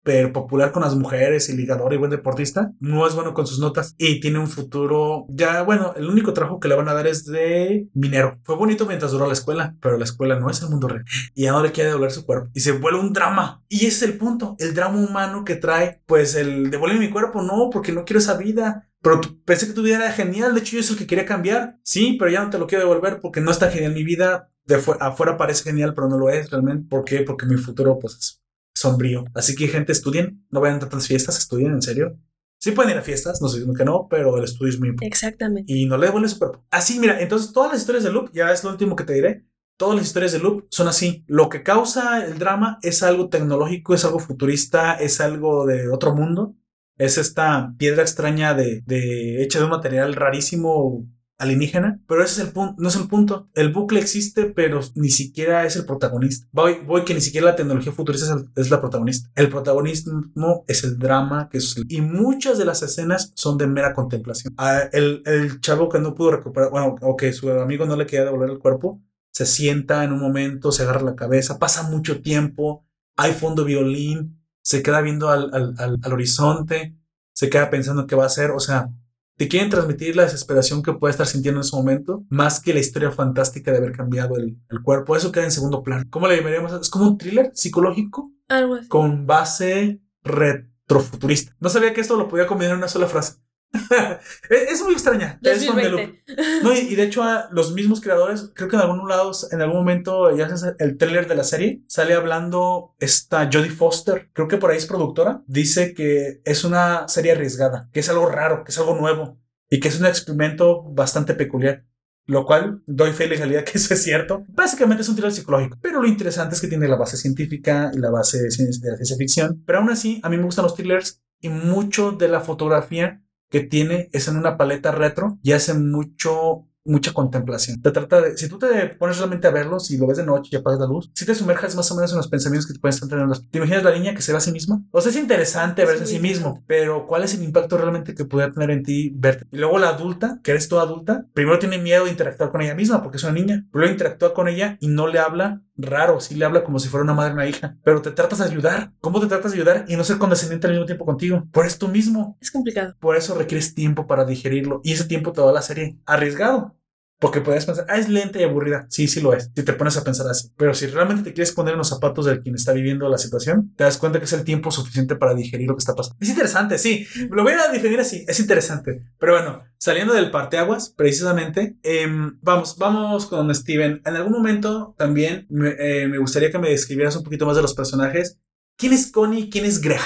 súper 0.03 0.33
popular 0.33 0.73
con 0.73 0.83
las 0.83 0.97
mujeres 0.97 1.49
y 1.49 1.57
ligador 1.57 1.93
y 1.93 1.97
buen 1.97 2.11
deportista, 2.11 2.73
no 2.81 3.07
es 3.07 3.15
bueno 3.15 3.35
con 3.35 3.47
sus 3.47 3.59
notas 3.59 3.95
y 3.99 4.21
tiene 4.21 4.39
un 4.39 4.49
futuro 4.49 5.27
ya, 5.29 5.63
bueno, 5.63 5.95
el 5.97 6.09
único 6.09 6.33
trabajo 6.33 6.59
que 6.61 6.69
le 6.69 6.75
van 6.75 6.89
a 6.89 6.95
dar 6.95 7.07
es 7.07 7.25
de 7.25 7.89
minero. 7.95 8.39
Fue 8.45 8.57
bonito 8.57 8.87
mientras 8.87 9.13
duró 9.13 9.27
la 9.27 9.33
escuela, 9.33 9.77
pero 9.81 9.97
la 9.99 10.05
escuela 10.05 10.39
no 10.39 10.51
es 10.51 10.61
el 10.63 10.71
mundo 10.71 10.89
real 10.89 11.05
y 11.35 11.47
no 11.47 11.63
le 11.63 11.73
quiere 11.73 11.91
devolver 11.91 12.11
su 12.11 12.27
cuerpo 12.27 12.51
y 12.55 12.61
se 12.61 12.73
vuelve 12.73 13.01
un 13.01 13.13
drama. 13.13 13.63
Y 13.69 13.87
ese 13.87 13.89
es 13.89 14.03
el 14.03 14.19
punto, 14.19 14.57
el 14.59 14.75
drama 14.75 14.99
humano 14.99 15.45
que 15.45 15.57
trae, 15.57 16.03
pues 16.07 16.35
el 16.35 16.71
devuelve 16.71 16.99
mi 16.99 17.11
cuerpo, 17.11 17.43
no, 17.43 17.71
porque 17.73 17.93
no 17.93 18.05
quiero 18.05 18.19
esa 18.19 18.37
vida. 18.37 18.89
Pero 19.03 19.21
pensé 19.45 19.67
que 19.67 19.73
tu 19.73 19.83
vida 19.83 19.97
era 19.97 20.13
genial, 20.13 20.55
de 20.55 20.61
hecho 20.61 20.75
yo 20.75 20.81
es 20.81 20.91
el 20.91 20.97
que 20.97 21.07
quería 21.09 21.25
cambiar. 21.27 21.79
Sí, 21.83 22.17
pero 22.19 22.31
ya 22.31 22.43
no 22.45 22.51
te 22.51 22.59
lo 22.59 22.67
quiero 22.69 22.85
devolver 22.85 23.21
porque 23.21 23.41
no 23.41 23.51
está 23.51 23.71
genial 23.71 23.95
mi 23.95 24.05
vida. 24.05 24.49
De 24.65 24.79
fu- 24.79 24.95
afuera 25.01 25.37
parece 25.37 25.65
genial, 25.65 25.93
pero 25.93 26.09
no 26.09 26.19
lo 26.19 26.31
es 26.31 26.51
realmente. 26.51 26.87
¿Por 26.89 27.05
qué? 27.05 27.23
Porque 27.23 27.47
mi 27.47 27.57
futuro 27.57 27.99
pues 27.99 28.15
es 28.15 28.42
sombrío. 28.75 29.25
Así 29.35 29.55
que 29.55 29.69
gente, 29.69 29.93
estudien, 29.93 30.47
no 30.51 30.61
vayan 30.61 30.77
a 30.77 30.81
tantas 30.81 31.07
fiestas, 31.07 31.39
estudien 31.39 31.73
en 31.73 31.83
serio. 31.83 32.19
Sí 32.59 32.71
pueden 32.71 32.93
ir 32.93 32.99
a 32.99 33.03
fiestas, 33.03 33.41
no 33.43 33.49
diciendo 33.49 33.75
que 33.75 33.85
no, 33.85 34.07
pero 34.09 34.39
el 34.39 34.45
estudio 34.45 34.71
es 34.73 34.79
muy 34.79 34.91
importante 34.91 35.09
Exactamente. 35.15 35.73
y 35.73 35.87
no 35.87 35.99
le 35.99 36.07
devuelve 36.07 36.29
su 36.29 36.39
cuerpo. 36.39 36.65
Así, 36.71 37.01
mira, 37.01 37.21
entonces 37.21 37.53
todas 37.53 37.73
las 37.73 37.81
historias 37.81 38.05
de 38.05 38.13
Loop, 38.13 38.31
ya 38.33 38.53
es 38.53 38.63
lo 38.63 38.71
último 38.71 38.95
que 38.95 39.03
te 39.05 39.15
diré, 39.15 39.45
todas 39.77 39.97
las 39.97 40.07
historias 40.07 40.33
de 40.33 40.39
Loop 40.39 40.67
son 40.71 40.87
así. 40.87 41.25
Lo 41.27 41.49
que 41.49 41.65
causa 41.65 42.25
el 42.25 42.39
drama 42.39 42.79
es 42.83 43.03
algo 43.03 43.29
tecnológico, 43.29 43.95
es 43.95 44.05
algo 44.05 44.21
futurista, 44.21 44.95
es 44.95 45.21
algo 45.21 45.67
de 45.67 45.89
otro 45.89 46.15
mundo. 46.15 46.55
Es 46.99 47.19
esta 47.19 47.75
piedra 47.79 48.03
extraña 48.03 48.55
de, 48.55 48.83
de 48.87 49.43
hecha 49.43 49.59
de 49.59 49.65
un 49.65 49.71
material 49.73 50.15
rarísimo 50.15 51.05
alienígena, 51.39 52.01
pero 52.07 52.23
ese 52.23 52.41
es 52.43 52.47
el 52.49 52.53
punto, 52.53 52.75
no 52.79 52.89
es 52.89 52.97
el 52.97 53.09
punto. 53.09 53.49
El 53.55 53.73
bucle 53.73 53.99
existe, 54.01 54.45
pero 54.47 54.81
ni 54.95 55.11
siquiera 55.11 55.65
es 55.67 55.75
el 55.77 55.85
protagonista. 55.87 56.47
Voy, 56.53 56.79
voy 56.87 57.05
que 57.05 57.15
ni 57.15 57.21
siquiera 57.21 57.47
la 57.49 57.57
tecnología 57.57 57.93
futurista 57.93 58.27
es, 58.27 58.33
el- 58.33 58.49
es 58.55 58.71
la 58.71 58.81
protagonista. 58.81 59.29
El 59.35 59.49
protagonismo 59.49 60.65
es 60.69 60.85
el 60.85 60.99
drama 60.99 61.49
que 61.51 61.59
es, 61.59 61.75
y 61.89 62.01
muchas 62.01 62.59
de 62.59 62.65
las 62.65 62.83
escenas 62.83 63.33
son 63.35 63.59
de 63.59 63.67
mera 63.67 63.93
contemplación. 63.95 64.55
Ah, 64.57 64.83
el, 64.93 65.23
el 65.27 65.61
chavo 65.61 65.89
que 65.89 65.99
no 65.99 66.15
pudo 66.15 66.33
recuperar, 66.33 66.71
bueno, 66.71 66.95
o 67.01 67.17
que 67.17 67.33
su 67.33 67.51
amigo 67.51 67.87
no 67.87 67.97
le 67.97 68.07
quería 68.07 68.25
devolver 68.25 68.51
el 68.51 68.59
cuerpo, 68.59 69.01
se 69.33 69.47
sienta 69.47 70.05
en 70.05 70.13
un 70.13 70.21
momento, 70.21 70.73
se 70.73 70.83
agarra 70.83 71.03
la 71.03 71.17
cabeza, 71.17 71.59
pasa 71.59 71.83
mucho 71.85 72.21
tiempo, 72.23 72.87
hay 73.17 73.33
fondo 73.33 73.65
violín, 73.65 74.41
se 74.63 74.83
queda 74.83 75.01
viendo 75.01 75.29
al, 75.31 75.51
al, 75.53 75.75
al, 75.79 75.99
al 76.03 76.13
horizonte, 76.13 76.97
se 77.33 77.49
queda 77.51 77.71
pensando 77.71 78.07
qué 78.07 78.15
va 78.15 78.25
a 78.25 78.27
hacer, 78.27 78.51
o 78.51 78.61
sea, 78.61 78.91
te 79.37 79.49
quieren 79.49 79.71
transmitir 79.71 80.15
la 80.15 80.23
desesperación 80.25 80.83
que 80.83 80.93
puede 80.93 81.11
estar 81.13 81.27
sintiendo 81.27 81.61
en 81.61 81.65
ese 81.67 81.75
momento, 81.77 82.25
más 82.29 82.61
que 82.61 82.73
la 82.75 82.81
historia 82.81 83.11
fantástica 83.11 83.73
de 83.73 83.79
haber 83.79 83.93
cambiado 83.93 84.37
el, 84.37 84.59
el 84.71 84.83
cuerpo. 84.83 85.17
Eso 85.17 85.33
queda 85.33 85.45
en 85.45 85.51
segundo 85.51 85.83
plano. 85.83 86.05
¿Cómo 86.11 86.29
le 86.29 86.37
llamaríamos? 86.37 86.73
Es 86.73 86.91
como 86.91 87.07
un 87.09 87.19
thriller 87.19 87.51
psicológico 87.55 88.31
Algo 88.49 88.75
así. 88.77 88.89
con 88.89 89.27
base 89.27 90.01
retrofuturista. 90.23 91.55
No 91.61 91.69
sabía 91.69 91.93
que 91.95 92.01
esto 92.01 92.17
lo 92.17 92.29
podía 92.29 92.47
combinar 92.47 92.73
en 92.73 92.79
una 92.79 92.89
sola 92.89 93.07
frase. 93.07 93.35
es, 94.51 94.83
muy 94.83 94.93
extraña. 94.93 95.39
Es 95.43 95.67
donde 95.67 95.89
lo- 95.91 95.97
2020. 95.99 96.63
no, 96.63 96.73
y, 96.75 96.79
y 96.93 96.95
de 96.95 97.03
hecho, 97.05 97.23
a 97.23 97.49
los 97.53 97.73
mismos 97.73 98.01
creadores, 98.01 98.51
creo 98.55 98.69
que 98.69 98.77
en 98.77 98.83
algún 98.83 99.09
lado, 99.09 99.33
en 99.51 99.61
algún 99.61 99.79
momento, 99.79 100.35
ya 100.37 100.47
haces 100.47 100.75
el 100.79 100.97
trailer 100.99 101.27
de 101.29 101.35
la 101.35 101.45
serie, 101.45 101.83
sale 101.89 102.15
hablando 102.15 102.95
esta 102.99 103.49
Jodie 103.53 103.71
Foster, 103.71 104.31
creo 104.33 104.49
que 104.49 104.59
por 104.59 104.71
ahí 104.71 104.77
es 104.79 104.87
productora, 104.87 105.43
dice 105.47 105.95
que 105.95 106.41
es 106.45 106.65
una 106.65 107.09
serie 107.09 107.33
arriesgada, 107.33 107.89
que 107.93 108.01
es 108.01 108.09
algo 108.09 108.27
raro, 108.27 108.65
que 108.65 108.73
es 108.73 108.79
algo 108.79 108.95
nuevo 108.95 109.39
y 109.71 109.81
que 109.81 109.89
es 109.89 109.99
un 109.99 110.07
experimento 110.07 110.83
bastante 110.83 111.35
peculiar. 111.35 111.85
Lo 112.27 112.47
cual 112.47 112.83
doy 112.87 113.11
fe 113.13 113.25
y 113.25 113.31
legalidad 113.31 113.65
que 113.65 113.79
eso 113.79 113.95
es 113.95 114.03
cierto. 114.03 114.45
Básicamente 114.49 115.03
es 115.03 115.09
un 115.09 115.17
thriller 115.17 115.33
psicológico, 115.33 115.77
pero 115.83 116.01
lo 116.01 116.07
interesante 116.07 116.55
es 116.55 116.61
que 116.61 116.69
tiene 116.69 116.87
la 116.87 116.97
base 116.97 117.17
científica 117.17 117.91
y 117.93 117.99
la 117.99 118.11
base 118.11 118.41
de, 118.43 118.51
ciencia- 118.51 118.81
de 118.81 118.91
la 118.93 118.97
ciencia 118.97 119.17
ficción. 119.17 119.63
Pero 119.67 119.79
aún 119.81 119.91
así, 119.91 120.21
a 120.23 120.29
mí 120.29 120.37
me 120.37 120.45
gustan 120.45 120.65
los 120.65 120.77
thrillers 120.77 121.21
y 121.41 121.49
mucho 121.49 122.13
de 122.13 122.29
la 122.29 122.41
fotografía 122.41 123.22
que 123.53 123.61
tiene 123.61 124.09
es 124.13 124.27
en 124.29 124.39
una 124.39 124.57
paleta 124.57 124.91
retro 124.91 125.39
y 125.43 125.53
hace 125.53 125.75
mucho 125.75 126.67
mucha 126.85 127.13
contemplación. 127.13 127.81
Te 127.81 127.91
trata 127.93 128.21
de, 128.21 128.37
si 128.37 128.49
tú 128.49 128.59
te 128.59 128.89
pones 128.99 129.19
realmente 129.19 129.47
a 129.47 129.51
verlo, 129.51 129.79
si 129.79 129.97
lo 129.97 130.07
ves 130.07 130.17
de 130.17 130.27
noche 130.27 130.51
y 130.53 130.57
apagas 130.57 130.81
la 130.81 130.87
luz, 130.87 131.11
si 131.15 131.25
te 131.25 131.35
sumerjas 131.35 131.77
más 131.77 131.91
o 131.93 131.95
menos 131.95 132.11
en 132.11 132.17
los 132.17 132.29
pensamientos 132.29 132.67
que 132.67 132.75
te 132.75 132.81
pueden 132.81 132.95
estar 132.95 133.09
teniendo. 133.09 133.35
¿Te 133.51 133.59
imaginas 133.59 133.85
la 133.85 133.93
niña 133.93 134.15
que 134.15 134.23
se 134.23 134.33
ve 134.33 134.39
a 134.39 134.41
sí 134.41 134.53
misma? 134.53 134.83
O 134.91 135.01
sea, 135.01 135.11
es 135.11 135.17
interesante 135.17 135.83
Es 135.83 135.89
verse 135.89 136.03
a 136.03 136.07
muy 136.07 136.15
sí 136.15 136.21
mismo, 136.21 136.65
pero 136.67 137.07
¿cuál 137.07 137.23
es 137.23 137.35
el 137.35 137.43
impacto 137.43 137.79
realmente 137.79 138.15
que 138.15 138.25
pudiera 138.25 138.53
tener 138.53 138.71
en 138.71 138.83
ti 138.83 139.13
verte? 139.15 139.47
Y 139.53 139.59
luego 139.59 139.79
la 139.79 139.91
adulta, 139.91 140.41
que 140.43 140.51
eres 140.51 140.69
toda 140.69 140.83
adulta, 140.83 141.27
primero 141.35 141.59
tiene 141.59 141.79
miedo 141.79 142.05
de 142.05 142.11
interactuar 142.11 142.51
con 142.51 142.63
ella 142.63 142.75
misma 142.75 143.03
porque 143.03 143.19
es 143.19 143.25
una 143.25 143.33
niña, 143.33 143.67
pero 143.71 143.83
luego 143.83 143.93
interactúa 143.93 144.35
con 144.35 144.49
ella 144.49 144.77
y 144.81 144.89
no 144.89 145.07
le 145.07 145.19
habla 145.21 145.63
raro, 145.77 146.21
sí 146.21 146.35
le 146.35 146.45
habla 146.45 146.65
como 146.65 146.79
si 146.79 146.89
fuera 146.89 147.05
una 147.05 147.15
madre 147.15 147.33
o 147.33 147.35
una 147.35 147.47
hija, 147.47 147.77
pero 147.83 148.03
te 148.03 148.11
tratas 148.11 148.39
de 148.39 148.45
ayudar. 148.45 148.93
¿Cómo 149.01 149.21
te 149.21 149.27
tratas 149.27 149.53
de 149.53 149.59
ayudar 149.59 149.85
y 149.89 149.97
no 149.97 150.05
ser 150.05 150.19
condescendiente 150.19 150.67
al 150.67 150.73
mismo 150.73 150.87
tiempo 150.87 151.05
contigo? 151.05 151.47
Por 151.53 151.67
eso 151.67 151.79
tú 151.79 151.89
mismo. 151.89 152.37
Es 152.41 152.51
complicado. 152.51 152.95
Por 153.01 153.17
eso 153.17 153.35
requieres 153.35 153.75
tiempo 153.75 154.07
para 154.07 154.25
digerirlo. 154.25 154.81
Y 154.85 154.93
ese 154.93 155.05
tiempo 155.05 155.33
te 155.33 155.41
da 155.41 155.53
la 155.53 155.63
serie 155.63 155.99
arriesgado. 156.07 156.77
Porque 157.23 157.41
puedes 157.41 157.65
pensar, 157.67 157.87
ah, 157.89 157.99
es 157.99 158.09
lenta 158.09 158.41
y 158.41 158.43
aburrida. 158.43 158.85
Sí, 158.91 159.07
sí 159.07 159.21
lo 159.21 159.33
es. 159.33 159.49
Si 159.55 159.63
te 159.63 159.73
pones 159.75 159.97
a 159.97 160.03
pensar 160.03 160.27
así. 160.29 160.51
Pero 160.57 160.75
si 160.75 160.89
realmente 160.89 161.23
te 161.23 161.33
quieres 161.33 161.53
poner 161.53 161.75
en 161.75 161.79
los 161.79 161.89
zapatos 161.89 162.25
de 162.25 162.43
quien 162.43 162.57
está 162.57 162.73
viviendo 162.73 163.09
la 163.09 163.17
situación, 163.17 163.73
te 163.77 163.85
das 163.85 163.97
cuenta 163.97 164.19
que 164.19 164.25
es 164.25 164.33
el 164.33 164.43
tiempo 164.43 164.73
suficiente 164.73 165.15
para 165.15 165.33
digerir 165.33 165.69
lo 165.69 165.77
que 165.77 165.79
está 165.79 165.95
pasando. 165.95 166.17
Es 166.21 166.29
interesante, 166.29 166.79
sí. 166.79 167.07
Lo 167.31 167.45
voy 167.45 167.53
a 167.53 167.71
definir 167.71 168.01
así. 168.01 168.25
Es 168.27 168.41
interesante. 168.41 169.05
Pero 169.19 169.35
bueno, 169.35 169.63
saliendo 169.79 170.15
del 170.15 170.33
parteaguas, 170.33 170.93
precisamente, 170.97 171.77
em, 171.85 172.41
vamos, 172.43 172.77
vamos 172.77 173.27
con 173.27 173.55
Steven. 173.55 174.03
En 174.05 174.17
algún 174.17 174.33
momento 174.33 174.97
también 174.99 175.47
me, 175.49 175.77
eh, 175.79 176.09
me 176.09 176.19
gustaría 176.19 176.51
que 176.51 176.59
me 176.59 176.71
describieras 176.71 177.15
un 177.15 177.23
poquito 177.23 177.47
más 177.47 177.55
de 177.55 177.63
los 177.63 177.75
personajes. 177.75 178.41
¿Quién 178.77 178.95
es 178.95 179.13
Connie 179.13 179.49
quién 179.49 179.65
es 179.65 179.81
Greg? 179.81 180.01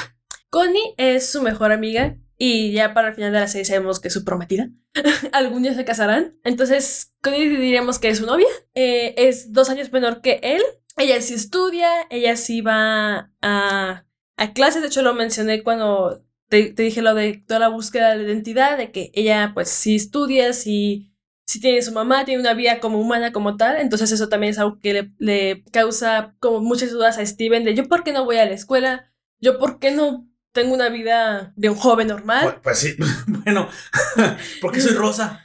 Connie 0.50 0.92
es 0.98 1.30
su 1.30 1.40
mejor 1.40 1.72
amiga 1.72 2.18
Y 2.38 2.72
ya 2.72 2.92
para 2.92 3.08
el 3.08 3.14
final 3.14 3.32
de 3.32 3.40
la 3.40 3.48
serie 3.48 3.64
sabemos 3.64 3.98
que 3.98 4.08
es 4.08 4.14
su 4.14 4.24
prometida. 4.24 4.68
Algún 5.32 5.62
día 5.62 5.74
se 5.74 5.84
casarán. 5.84 6.38
Entonces, 6.44 7.14
Connie 7.22 7.48
diríamos 7.48 7.98
que 7.98 8.08
es 8.08 8.18
su 8.18 8.26
novia. 8.26 8.48
Eh, 8.74 9.14
es 9.16 9.52
dos 9.52 9.70
años 9.70 9.90
menor 9.90 10.20
que 10.20 10.40
él. 10.42 10.62
Ella 10.98 11.20
sí 11.20 11.34
estudia, 11.34 11.88
ella 12.10 12.36
sí 12.36 12.60
va 12.60 13.32
a, 13.40 14.06
a 14.36 14.52
clases. 14.52 14.82
De 14.82 14.88
hecho, 14.88 15.02
lo 15.02 15.14
mencioné 15.14 15.62
cuando 15.62 16.24
te, 16.48 16.72
te 16.72 16.82
dije 16.82 17.02
lo 17.02 17.14
de 17.14 17.42
toda 17.46 17.60
la 17.60 17.68
búsqueda 17.68 18.14
de 18.14 18.24
identidad, 18.24 18.76
de 18.76 18.90
que 18.92 19.10
ella 19.14 19.52
pues 19.54 19.68
sí 19.70 19.96
estudia, 19.96 20.52
sí, 20.52 21.12
sí 21.46 21.60
tiene 21.60 21.82
su 21.82 21.92
mamá, 21.92 22.24
tiene 22.24 22.40
una 22.40 22.54
vida 22.54 22.80
como 22.80 23.00
humana 23.00 23.32
como 23.32 23.56
tal. 23.56 23.78
Entonces 23.78 24.12
eso 24.12 24.28
también 24.28 24.50
es 24.50 24.58
algo 24.58 24.78
que 24.80 24.92
le, 24.92 25.12
le 25.18 25.64
causa 25.72 26.34
como 26.38 26.60
muchas 26.60 26.90
dudas 26.90 27.16
a 27.18 27.24
Steven 27.24 27.64
de 27.64 27.74
yo 27.74 27.88
por 27.88 28.04
qué 28.04 28.12
no 28.12 28.24
voy 28.24 28.36
a 28.36 28.44
la 28.44 28.52
escuela, 28.52 29.10
yo 29.40 29.58
por 29.58 29.78
qué 29.78 29.90
no 29.90 30.28
tengo 30.56 30.74
una 30.74 30.88
vida 30.88 31.52
de 31.54 31.68
un 31.70 31.76
joven 31.76 32.08
normal. 32.08 32.44
Pues, 32.44 32.56
pues 32.62 32.78
sí, 32.78 32.96
bueno, 33.44 33.68
porque 34.60 34.80
soy 34.80 34.94
rosa. 34.94 35.42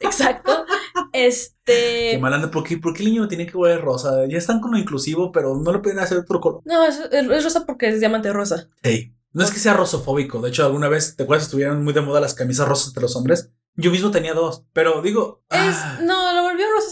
Exacto. 0.00 0.64
Qué 1.12 1.26
Este. 1.26 2.18
malanda, 2.18 2.50
¿por 2.50 2.64
qué, 2.64 2.78
¿por 2.78 2.94
qué 2.94 3.02
el 3.02 3.10
niño 3.10 3.28
tiene 3.28 3.46
que 3.46 3.58
ver 3.58 3.80
rosa? 3.80 4.24
Ya 4.28 4.38
están 4.38 4.60
con 4.60 4.70
lo 4.72 4.78
inclusivo, 4.78 5.30
pero 5.30 5.54
no 5.56 5.72
lo 5.72 5.82
pueden 5.82 5.98
hacer 5.98 6.18
otro 6.18 6.40
color. 6.40 6.62
No, 6.64 6.84
es, 6.84 6.98
es 7.12 7.44
rosa 7.44 7.66
porque 7.66 7.88
es 7.88 8.00
diamante 8.00 8.32
rosa. 8.32 8.68
Hey, 8.82 9.14
no 9.32 9.44
es 9.44 9.50
que 9.50 9.58
sea 9.58 9.74
rosofóbico. 9.74 10.40
De 10.40 10.48
hecho, 10.48 10.64
alguna 10.64 10.88
vez, 10.88 11.16
¿te 11.16 11.24
acuerdas? 11.24 11.44
Estuvieron 11.46 11.84
muy 11.84 11.92
de 11.92 12.00
moda 12.00 12.20
las 12.20 12.34
camisas 12.34 12.66
rosas 12.66 12.88
entre 12.88 13.02
los 13.02 13.16
hombres. 13.16 13.50
Yo 13.74 13.90
mismo 13.90 14.10
tenía 14.10 14.34
dos, 14.34 14.64
pero 14.72 15.02
digo. 15.02 15.42
Es, 15.50 15.58
ah, 15.76 15.98
no, 16.02 16.32
lo 16.34 16.42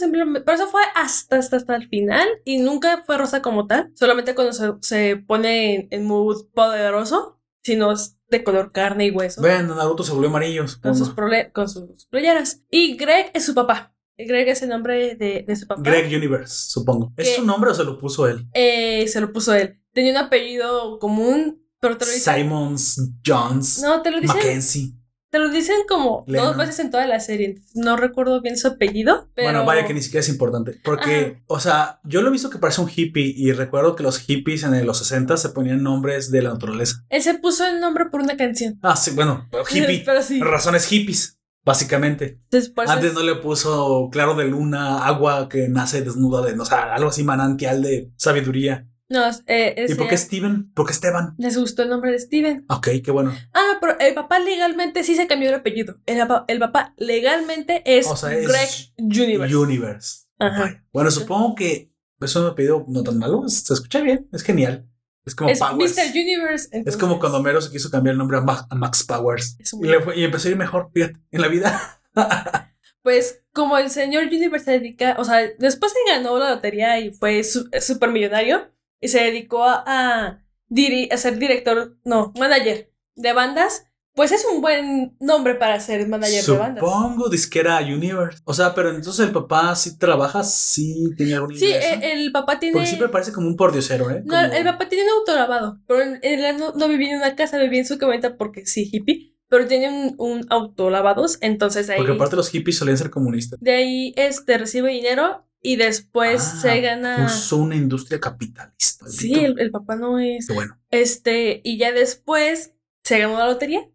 simplemente. 0.01 0.41
Pero 0.41 0.57
eso 0.57 0.67
fue 0.67 0.83
hasta, 0.95 1.37
hasta, 1.37 1.57
hasta 1.57 1.77
el 1.77 1.89
final. 1.89 2.27
Y 2.45 2.59
nunca 2.59 3.03
fue 3.07 3.17
rosa 3.19 3.41
como 3.43 3.67
tal. 3.67 3.93
Solamente 3.95 4.35
cuando 4.35 4.53
se, 4.53 4.73
se 4.81 5.17
pone 5.17 5.75
en, 5.75 5.89
en 5.91 6.07
mood 6.07 6.47
poderoso. 6.53 7.37
Sino 7.63 7.93
es 7.93 8.17
de 8.31 8.43
color 8.43 8.73
carne 8.73 9.07
y 9.07 9.11
hueso. 9.11 9.43
Bueno, 9.43 9.75
Naruto 9.75 10.03
se 10.03 10.13
volvió 10.13 10.31
amarillo. 10.31 10.65
con 10.83 10.97
sus, 10.97 11.15
con 11.53 11.69
sus 11.69 12.07
playeras. 12.07 12.63
Y 12.71 12.97
Greg 12.97 13.31
es 13.35 13.45
su 13.45 13.55
papá. 13.55 13.95
Greg 14.17 14.49
es 14.49 14.63
el 14.63 14.71
nombre 14.71 15.15
de, 15.15 15.45
de 15.47 15.57
su 15.57 15.67
papá. 15.67 15.83
Greg 15.85 16.07
Universe, 16.07 16.71
supongo. 16.71 17.13
¿Es 17.17 17.37
su 17.37 17.45
nombre 17.45 17.71
o 17.71 17.75
se 17.75 17.85
lo 17.85 17.99
puso 17.99 18.27
él? 18.27 18.47
Eh, 18.55 19.07
se 19.09 19.21
lo 19.21 19.33
puso 19.33 19.55
él. 19.55 19.83
Tenía 19.93 20.13
un 20.13 20.19
apellido 20.19 20.99
común, 20.99 21.63
pero 21.81 21.97
te 21.99 22.07
lo 22.07 22.13
dicen. 22.13 22.35
Simons 22.37 23.13
Jones 23.27 23.83
No, 23.83 24.03
te 24.03 24.11
lo. 24.11 24.23
Mackenzie. 24.23 24.95
Te 25.31 25.39
lo 25.39 25.49
dicen 25.49 25.77
como 25.89 26.25
dos 26.27 26.57
veces 26.57 26.81
en 26.81 26.91
toda 26.91 27.07
la 27.07 27.21
serie. 27.21 27.55
No 27.75 27.97
recuerdo 27.97 28.41
bien 28.41 28.57
su 28.57 28.67
apellido. 28.67 29.29
Pero... 29.35 29.51
Bueno, 29.51 29.65
vaya 29.65 29.87
que 29.87 29.95
ni 29.95 30.03
siquiera 30.03 30.21
es 30.21 30.29
importante. 30.29 30.81
Porque, 30.83 31.41
o 31.47 31.61
sea, 31.61 32.01
yo 32.03 32.21
lo 32.21 32.29
he 32.29 32.33
visto 32.33 32.51
que 32.51 32.59
parece 32.59 32.81
un 32.81 32.91
hippie 32.95 33.33
y 33.37 33.53
recuerdo 33.53 33.95
que 33.95 34.03
los 34.03 34.19
hippies 34.19 34.65
en 34.65 34.85
los 34.85 34.99
60 34.99 35.37
se 35.37 35.51
ponían 35.51 35.85
nombres 35.85 36.33
de 36.33 36.43
la 36.43 36.51
naturaleza. 36.53 37.05
Él 37.09 37.23
se 37.23 37.35
puso 37.35 37.65
el 37.65 37.81
nombre 37.81 38.07
por 38.07 38.21
una 38.21 38.37
canción. 38.37 38.79
Ah, 38.83 38.97
sí, 38.97 39.13
bueno, 39.13 39.49
hippie. 39.71 40.03
pero 40.05 40.21
sí. 40.21 40.41
Razones 40.41 40.87
hippies, 40.87 41.39
básicamente. 41.65 42.41
Antes 42.87 43.11
es- 43.11 43.15
no 43.15 43.23
le 43.23 43.37
puso 43.37 44.09
claro 44.11 44.35
de 44.35 44.47
luna, 44.47 45.05
agua 45.07 45.49
que 45.49 45.69
nace 45.69 46.03
desnuda 46.03 46.43
de, 46.45 46.59
o 46.59 46.65
sea, 46.65 46.93
algo 46.95 47.11
así 47.11 47.23
manantial 47.23 47.83
de 47.83 48.11
sabiduría. 48.17 48.89
No, 49.11 49.29
eh, 49.49 49.75
¿Y 49.77 49.81
ese- 49.83 49.97
por 49.97 50.09
qué 50.09 50.17
Steven? 50.17 50.73
¿Por 50.73 50.87
qué 50.87 50.93
Esteban? 50.93 51.35
les 51.37 51.59
gustó 51.59 51.83
el 51.83 51.89
nombre 51.91 52.13
de 52.13 52.19
Steven. 52.21 52.65
Ok, 52.69 52.89
qué 53.05 53.11
bueno. 53.11 53.35
Ah, 53.53 53.77
pero 53.81 53.99
el 53.99 54.15
papá 54.15 54.39
legalmente 54.39 55.03
sí 55.05 55.17
se 55.17 55.27
cambió 55.27 55.49
el 55.49 55.57
apellido. 55.57 55.97
El, 56.07 56.19
papá- 56.21 56.45
el 56.49 56.59
papá 56.61 56.95
legalmente 56.97 57.83
es, 57.85 58.07
O 58.07 58.17
sea, 58.17 58.33
es 58.33 58.47
Greg 58.49 58.69
Universe. 58.99 59.57
Universe. 59.57 60.19
Ajá. 60.39 60.85
Bueno, 60.93 61.11
supongo 61.11 61.55
que 61.57 61.93
eso 62.21 62.43
me 62.45 62.53
pidió 62.55 62.85
no 62.89 63.03
tan 63.03 63.19
malo. 63.19 63.49
Se 63.49 63.75
escucha 63.75 64.01
bien, 64.01 64.29
es 64.33 64.43
genial. 64.43 64.87
Es 65.27 65.35
como 65.35 65.51
es 65.51 65.59
Powers. 65.59 65.97
Mr. 65.97 66.11
Universe. 66.13 66.69
Es 66.87 66.97
como 66.97 67.19
cuando 67.19 67.39
Homero 67.39 67.61
se 67.61 67.71
quiso 67.71 67.91
cambiar 67.91 68.13
el 68.15 68.19
nombre 68.19 68.39
a, 68.39 68.41
Ma- 68.41 68.67
a 68.71 68.75
Max 68.75 69.05
Powers. 69.05 69.57
Es 69.59 69.73
Y, 69.73 69.77
un- 69.77 69.91
le 69.91 70.01
fue- 70.01 70.17
y 70.19 70.25
empezó 70.25 70.49
a 70.49 70.51
ir 70.53 70.57
mejor, 70.57 70.91
fíjate, 70.95 71.19
en 71.33 71.41
la 71.41 71.49
vida. 71.49 72.01
Pues 73.03 73.43
como 73.55 73.79
el 73.79 73.89
señor 73.89 74.25
Universe 74.25 74.67
se 74.67 74.71
dedica, 74.73 75.17
o 75.19 75.25
sea, 75.25 75.41
después 75.59 75.91
se 75.93 76.13
ganó 76.13 76.39
la 76.39 76.51
lotería 76.51 77.01
y 77.01 77.13
fue 77.13 77.43
súper 77.45 78.11
millonario 78.11 78.71
y 79.01 79.09
se 79.09 79.23
dedicó 79.23 79.65
a, 79.65 80.43
diri- 80.69 81.13
a 81.13 81.17
ser 81.17 81.39
director, 81.39 81.97
no, 82.05 82.33
manager 82.39 82.93
de 83.17 83.33
bandas, 83.33 83.85
pues 84.15 84.33
es 84.33 84.45
un 84.45 84.61
buen 84.61 85.17
nombre 85.21 85.55
para 85.55 85.79
ser 85.81 86.07
manager 86.09 86.45
de 86.45 86.53
bandas. 86.59 86.85
Supongo 86.85 87.29
disquera 87.29 87.79
Universe. 87.81 88.41
O 88.45 88.53
sea, 88.53 88.75
pero 88.75 88.91
entonces 88.91 89.25
el 89.27 89.33
papá 89.33 89.75
sí 89.77 89.97
trabaja, 89.99 90.43
sí 90.43 91.11
tiene 91.17 91.35
algún 91.35 91.57
Sí, 91.57 91.67
eh, 91.73 92.01
el 92.15 92.33
papá 92.33 92.59
tiene... 92.59 92.73
Porque 92.75 92.89
siempre 92.89 93.09
parece 93.09 93.33
como 93.33 93.47
un 93.47 93.57
pordiosero, 93.57 94.11
¿eh? 94.11 94.23
No, 94.25 94.35
Como- 94.35 94.53
el 94.53 94.65
papá 94.65 94.89
tiene 94.89 95.05
un 95.05 95.19
autolavado, 95.21 95.81
pero 95.87 96.03
él, 96.03 96.19
él 96.23 96.57
no, 96.59 96.73
no 96.73 96.89
vivía 96.89 97.11
en 97.13 97.17
una 97.19 97.37
casa, 97.37 97.57
vivía 97.59 97.81
en 97.81 97.87
su 97.87 97.99
camioneta 97.99 98.37
porque 98.37 98.67
sí, 98.67 98.89
hippie, 98.93 99.37
pero 99.49 99.67
tiene 99.67 99.89
un, 99.89 100.15
un 100.19 100.47
autolavados, 100.51 101.39
entonces 101.41 101.89
ahí... 101.89 101.97
Porque 101.97 102.13
aparte 102.13 102.37
los 102.37 102.51
hippies 102.51 102.79
solían 102.79 102.99
ser 102.99 103.11
comunistas. 103.11 103.59
De 103.61 103.73
ahí 103.73 104.13
este, 104.17 104.59
recibe 104.59 104.91
dinero 104.91 105.47
y 105.63 105.77
después 105.77 106.41
Ah, 106.43 106.59
se 106.63 106.81
gana... 106.81 107.27
Puso 107.27 107.57
una 107.59 107.77
industria 107.77 108.19
capitalista. 108.21 109.07
Sí, 109.09 109.35
el, 109.35 109.59
el 109.59 109.71
papá 109.71 109.97
no 109.97 110.19
es... 110.19 110.47
Qué 110.47 110.53
bueno. 110.55 110.79
Este, 110.91 111.61
y 111.65 111.79
ya 111.79 111.93
después 111.93 112.73
se 113.05 113.19
ganó 113.19 113.39
la 113.39 113.47
lotería. 113.47 113.89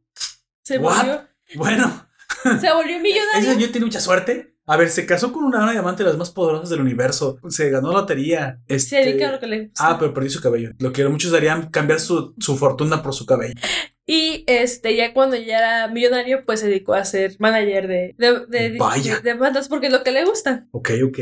Se 0.63 0.77
What? 0.77 0.95
volvió, 0.97 1.27
Bueno, 1.55 2.07
se 2.43 2.73
volvió 2.73 2.99
millonario. 2.99 3.51
ese 3.51 3.59
yo 3.61 3.71
tiene 3.71 3.85
mucha 3.85 3.99
suerte. 4.01 4.55
A 4.67 4.77
ver, 4.77 4.89
se 4.89 5.05
casó 5.05 5.31
con 5.31 5.43
una 5.43 5.59
dama 5.59 5.73
diamante 5.73 6.01
de 6.03 6.09
las 6.09 6.17
más 6.17 6.31
poderosas 6.31 6.69
del 6.71 6.81
universo. 6.81 7.37
Se 7.49 7.69
ganó 7.69 7.91
la 7.91 7.99
lotería. 7.99 8.59
Se 8.67 8.75
Este... 8.75 8.95
dedica 8.97 9.29
a 9.29 9.31
lo 9.33 9.39
que 9.39 9.45
le 9.47 9.65
gusta. 9.67 9.87
Ah, 9.89 9.97
pero 9.99 10.11
perdió 10.11 10.31
su 10.31 10.41
cabello. 10.41 10.71
Lo 10.79 10.91
que 10.91 11.07
muchos 11.07 11.31
darían 11.31 11.69
cambiar 11.69 11.99
su, 11.99 12.33
su 12.39 12.57
fortuna 12.57 13.03
por 13.03 13.13
su 13.13 13.27
cabello. 13.27 13.53
Y 14.07 14.43
este, 14.47 14.95
ya 14.95 15.13
cuando 15.13 15.35
ya 15.35 15.57
era 15.57 15.87
millonario, 15.87 16.45
pues 16.45 16.59
se 16.59 16.67
dedicó 16.67 16.93
a 16.93 17.05
ser 17.05 17.35
manager 17.39 17.87
de, 17.87 18.15
de, 18.17 18.45
de, 18.47 18.77
Vaya. 18.77 19.15
de- 19.15 19.21
de 19.21 19.33
bandas 19.33 19.67
porque 19.67 19.87
es 19.87 19.91
lo 19.93 20.03
que 20.03 20.11
le 20.11 20.25
gusta. 20.25 20.67
Ok, 20.71 20.91
ok. 21.07 21.19